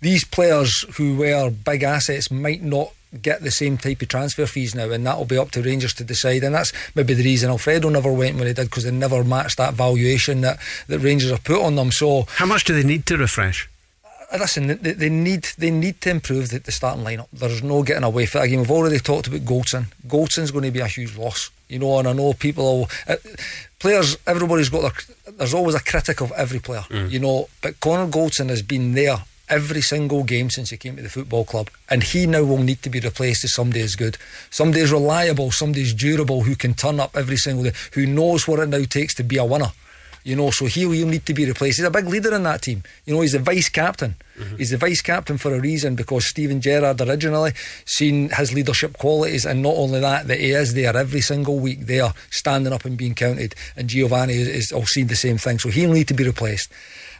these 0.00 0.24
players 0.24 0.86
who 0.96 1.18
were 1.18 1.50
big 1.50 1.82
assets 1.82 2.30
might 2.30 2.62
not 2.62 2.92
get 3.20 3.42
the 3.42 3.50
same 3.50 3.76
type 3.76 4.00
of 4.00 4.08
transfer 4.08 4.46
fees 4.46 4.74
now, 4.74 4.90
and 4.90 5.06
that'll 5.06 5.26
be 5.26 5.36
up 5.36 5.50
to 5.50 5.62
Rangers 5.62 5.92
to 5.94 6.04
decide. 6.04 6.44
And 6.44 6.54
that's 6.54 6.72
maybe 6.94 7.12
the 7.12 7.24
reason 7.24 7.50
Alfredo 7.50 7.90
never 7.90 8.10
went 8.10 8.38
when 8.38 8.46
he 8.46 8.54
did 8.54 8.70
because 8.70 8.84
they 8.84 8.90
never 8.90 9.22
matched 9.22 9.58
that 9.58 9.74
valuation 9.74 10.40
that, 10.40 10.58
that 10.88 11.00
Rangers 11.00 11.30
have 11.30 11.44
put 11.44 11.62
on 11.62 11.76
them. 11.76 11.92
So, 11.92 12.22
how 12.22 12.46
much 12.46 12.64
do 12.64 12.74
they 12.74 12.88
need 12.88 13.04
to 13.04 13.18
refresh? 13.18 13.68
Listen, 14.32 14.66
they, 14.66 14.92
they, 14.92 15.08
need 15.08 15.44
they 15.56 15.70
need 15.70 16.00
to 16.00 16.10
improve 16.10 16.50
the, 16.50 16.58
the 16.58 16.72
starting 16.72 17.04
lineup. 17.04 17.28
There's 17.32 17.62
no 17.62 17.82
getting 17.82 18.04
away 18.04 18.26
from 18.26 18.42
it. 18.42 18.46
Again, 18.46 18.58
we've 18.60 18.70
already 18.70 18.98
talked 18.98 19.28
about 19.28 19.40
Goldson. 19.40 19.86
Goldson's 20.06 20.50
going 20.50 20.64
to 20.64 20.70
be 20.70 20.80
a 20.80 20.86
huge 20.86 21.16
loss, 21.16 21.50
you 21.68 21.78
know. 21.78 21.98
And 21.98 22.08
I 22.08 22.12
know 22.12 22.32
people, 22.32 22.88
uh, 23.08 23.16
players, 23.78 24.16
everybody's 24.26 24.68
got 24.68 24.82
their. 24.82 25.34
There's 25.34 25.54
always 25.54 25.74
a 25.74 25.80
critic 25.80 26.20
of 26.20 26.32
every 26.32 26.58
player, 26.58 26.84
mm. 26.88 27.10
you 27.10 27.20
know. 27.20 27.48
But 27.62 27.80
Connor 27.80 28.10
Goldson 28.10 28.48
has 28.48 28.62
been 28.62 28.94
there 28.94 29.18
every 29.48 29.80
single 29.80 30.24
game 30.24 30.50
since 30.50 30.70
he 30.70 30.76
came 30.76 30.96
to 30.96 31.02
the 31.02 31.08
football 31.08 31.44
club, 31.44 31.70
and 31.88 32.02
he 32.02 32.26
now 32.26 32.42
will 32.42 32.62
need 32.62 32.82
to 32.82 32.90
be 32.90 33.00
replaced 33.00 33.44
as 33.44 33.54
somebody 33.54 33.80
as 33.80 33.94
good, 33.94 34.18
somebody 34.50 34.82
as 34.82 34.92
reliable, 34.92 35.50
somebody 35.50 35.82
as 35.82 35.94
durable, 35.94 36.42
who 36.42 36.56
can 36.56 36.74
turn 36.74 37.00
up 37.00 37.16
every 37.16 37.36
single 37.36 37.64
day, 37.64 37.72
who 37.92 38.06
knows 38.06 38.48
what 38.48 38.58
it 38.58 38.68
now 38.68 38.82
takes 38.84 39.14
to 39.14 39.22
be 39.22 39.36
a 39.36 39.44
winner. 39.44 39.72
You 40.26 40.34
know, 40.34 40.50
so 40.50 40.66
he 40.66 40.86
will 40.86 41.06
need 41.06 41.24
to 41.26 41.34
be 41.34 41.46
replaced. 41.46 41.78
He's 41.78 41.86
a 41.86 41.90
big 41.90 42.08
leader 42.08 42.34
in 42.34 42.42
that 42.42 42.60
team. 42.60 42.82
You 43.04 43.14
know, 43.14 43.20
he's 43.20 43.30
the 43.30 43.38
vice 43.38 43.68
captain. 43.68 44.16
Mm-hmm. 44.36 44.56
He's 44.56 44.70
the 44.70 44.76
vice 44.76 45.00
captain 45.00 45.38
for 45.38 45.54
a 45.54 45.60
reason 45.60 45.94
because 45.94 46.26
Steven 46.26 46.60
Gerrard 46.60 47.00
originally 47.00 47.52
seen 47.84 48.30
his 48.30 48.52
leadership 48.52 48.98
qualities, 48.98 49.46
and 49.46 49.62
not 49.62 49.74
only 49.76 50.00
that, 50.00 50.26
that 50.26 50.40
he 50.40 50.50
is 50.50 50.74
there 50.74 50.96
every 50.96 51.20
single 51.20 51.60
week, 51.60 51.86
there 51.86 52.12
standing 52.28 52.72
up 52.72 52.84
and 52.84 52.98
being 52.98 53.14
counted. 53.14 53.54
And 53.76 53.88
Giovanni 53.88 54.34
is, 54.34 54.48
is 54.48 54.72
all 54.72 54.84
seen 54.84 55.06
the 55.06 55.14
same 55.14 55.38
thing, 55.38 55.60
so 55.60 55.68
he'll 55.68 55.92
need 55.92 56.08
to 56.08 56.14
be 56.14 56.24
replaced. 56.24 56.72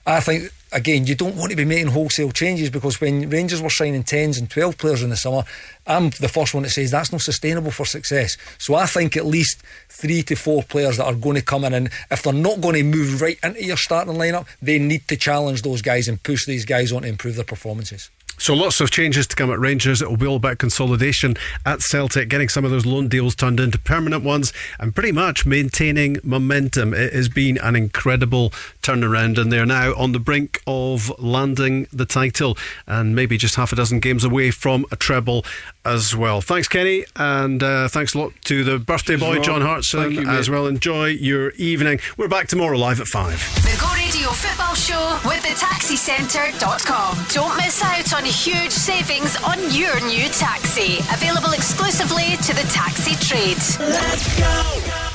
I 0.07 0.20
think 0.20 0.53
again, 0.73 1.07
you 1.07 1.15
don't 1.15 1.37
want 1.37 1.51
to 1.51 1.57
be 1.57 1.65
making 1.65 1.89
wholesale 1.89 2.31
changes 2.31 2.70
because 2.70 3.01
when 3.01 3.28
Rangers 3.31 3.62
were 3.62 3.70
signing 3.70 4.05
10s 4.05 4.39
and 4.39 4.49
12 4.49 4.78
players 4.78 5.03
in 5.03 5.11
the 5.11 5.16
summer, 5.16 5.43
I'm 5.87 6.11
the 6.11 6.28
first 6.28 6.55
one 6.55 6.62
that 6.65 6.70
says 6.70 6.91
that's 6.91 7.12
not 7.12 7.23
sustainable 7.23 7.70
for 7.70 7.87
success. 7.87 8.37
So 8.59 8.74
I 8.74 8.87
think 8.87 9.16
at 9.16 9.27
least 9.27 9.62
three 9.89 10.23
to 10.24 10.37
four 10.37 10.62
players 10.62 10.99
that 10.99 11.07
are 11.07 11.15
going 11.15 11.37
to 11.37 11.43
come 11.43 11.65
in, 11.65 11.74
and 11.74 11.91
if 12.11 12.23
they're 12.23 12.33
not 12.33 12.61
going 12.61 12.74
to 12.74 12.83
move 12.83 13.20
right 13.20 13.39
into 13.43 13.65
your 13.65 13.77
starting 13.77 14.15
lineup, 14.15 14.47
they 14.62 14.78
need 14.78 15.09
to 15.09 15.16
challenge 15.16 15.62
those 15.62 15.83
guys 15.83 16.09
and 16.09 16.23
push 16.23 16.47
these 16.47 16.65
guys 16.65 16.93
on 16.93 17.03
to 17.03 17.09
improve 17.09 17.37
their 17.37 17.45
performances. 17.45 18.11
So 18.38 18.54
lots 18.54 18.80
of 18.80 18.90
changes 18.90 19.26
to 19.28 19.36
come 19.36 19.50
at 19.50 19.58
Rangers. 19.58 20.02
It 20.02 20.10
will 20.10 20.16
be 20.16 20.26
all 20.26 20.36
about 20.36 20.58
consolidation 20.58 21.36
at 21.64 21.80
Celtic, 21.80 22.28
getting 22.28 22.48
some 22.48 22.64
of 22.64 22.70
those 22.70 22.86
loan 22.86 23.08
deals 23.08 23.34
turned 23.34 23.60
into 23.60 23.78
permanent 23.78 24.22
ones, 24.24 24.52
and 24.78 24.94
pretty 24.94 25.12
much 25.12 25.46
maintaining 25.46 26.18
momentum. 26.22 26.92
It 26.92 27.12
has 27.12 27.28
been 27.28 27.58
an 27.58 27.76
incredible 27.76 28.50
turnaround, 28.82 29.38
and 29.38 29.50
they're 29.50 29.66
now 29.66 29.94
on 29.94 30.12
the 30.12 30.20
brink 30.20 30.60
of 30.66 31.10
landing 31.18 31.86
the 31.92 32.04
title, 32.04 32.56
and 32.86 33.14
maybe 33.14 33.38
just 33.38 33.54
half 33.56 33.72
a 33.72 33.76
dozen 33.76 34.00
games 34.00 34.24
away 34.24 34.50
from 34.50 34.84
a 34.90 34.96
treble 34.96 35.44
as 35.84 36.14
well. 36.14 36.40
Thanks, 36.40 36.68
Kenny, 36.68 37.04
and 37.16 37.62
uh, 37.62 37.88
thanks 37.88 38.14
a 38.14 38.18
lot 38.18 38.32
to 38.44 38.64
the 38.64 38.78
birthday 38.78 39.16
boy, 39.16 39.40
John 39.40 39.62
Hartson, 39.62 40.12
you, 40.12 40.28
as 40.28 40.50
well. 40.50 40.66
Enjoy 40.66 41.06
your 41.06 41.50
evening. 41.52 42.00
We're 42.16 42.28
back 42.28 42.48
tomorrow 42.48 42.76
live 42.76 43.00
at 43.00 43.06
five. 43.06 43.38
The 43.62 43.76
Go 43.80 43.88
Radio 43.94 44.28
Football 44.30 44.74
Show 44.74 45.18
with 45.24 45.42
the 45.42 45.54
taxicentre.com. 45.56 47.26
Don't 47.32 47.56
miss 47.56 47.82
out 47.82 48.14
on 48.14 48.26
huge 48.28 48.73
savings 48.73 49.36
on 49.43 49.59
your 49.70 50.01
new 50.07 50.28
taxi. 50.28 50.98
Available 51.12 51.53
exclusively 51.53 52.36
to 52.43 52.55
the 52.55 52.66
taxi 52.70 53.15
trade. 53.16 53.59
Let's 53.78 54.39
go. 54.39 55.06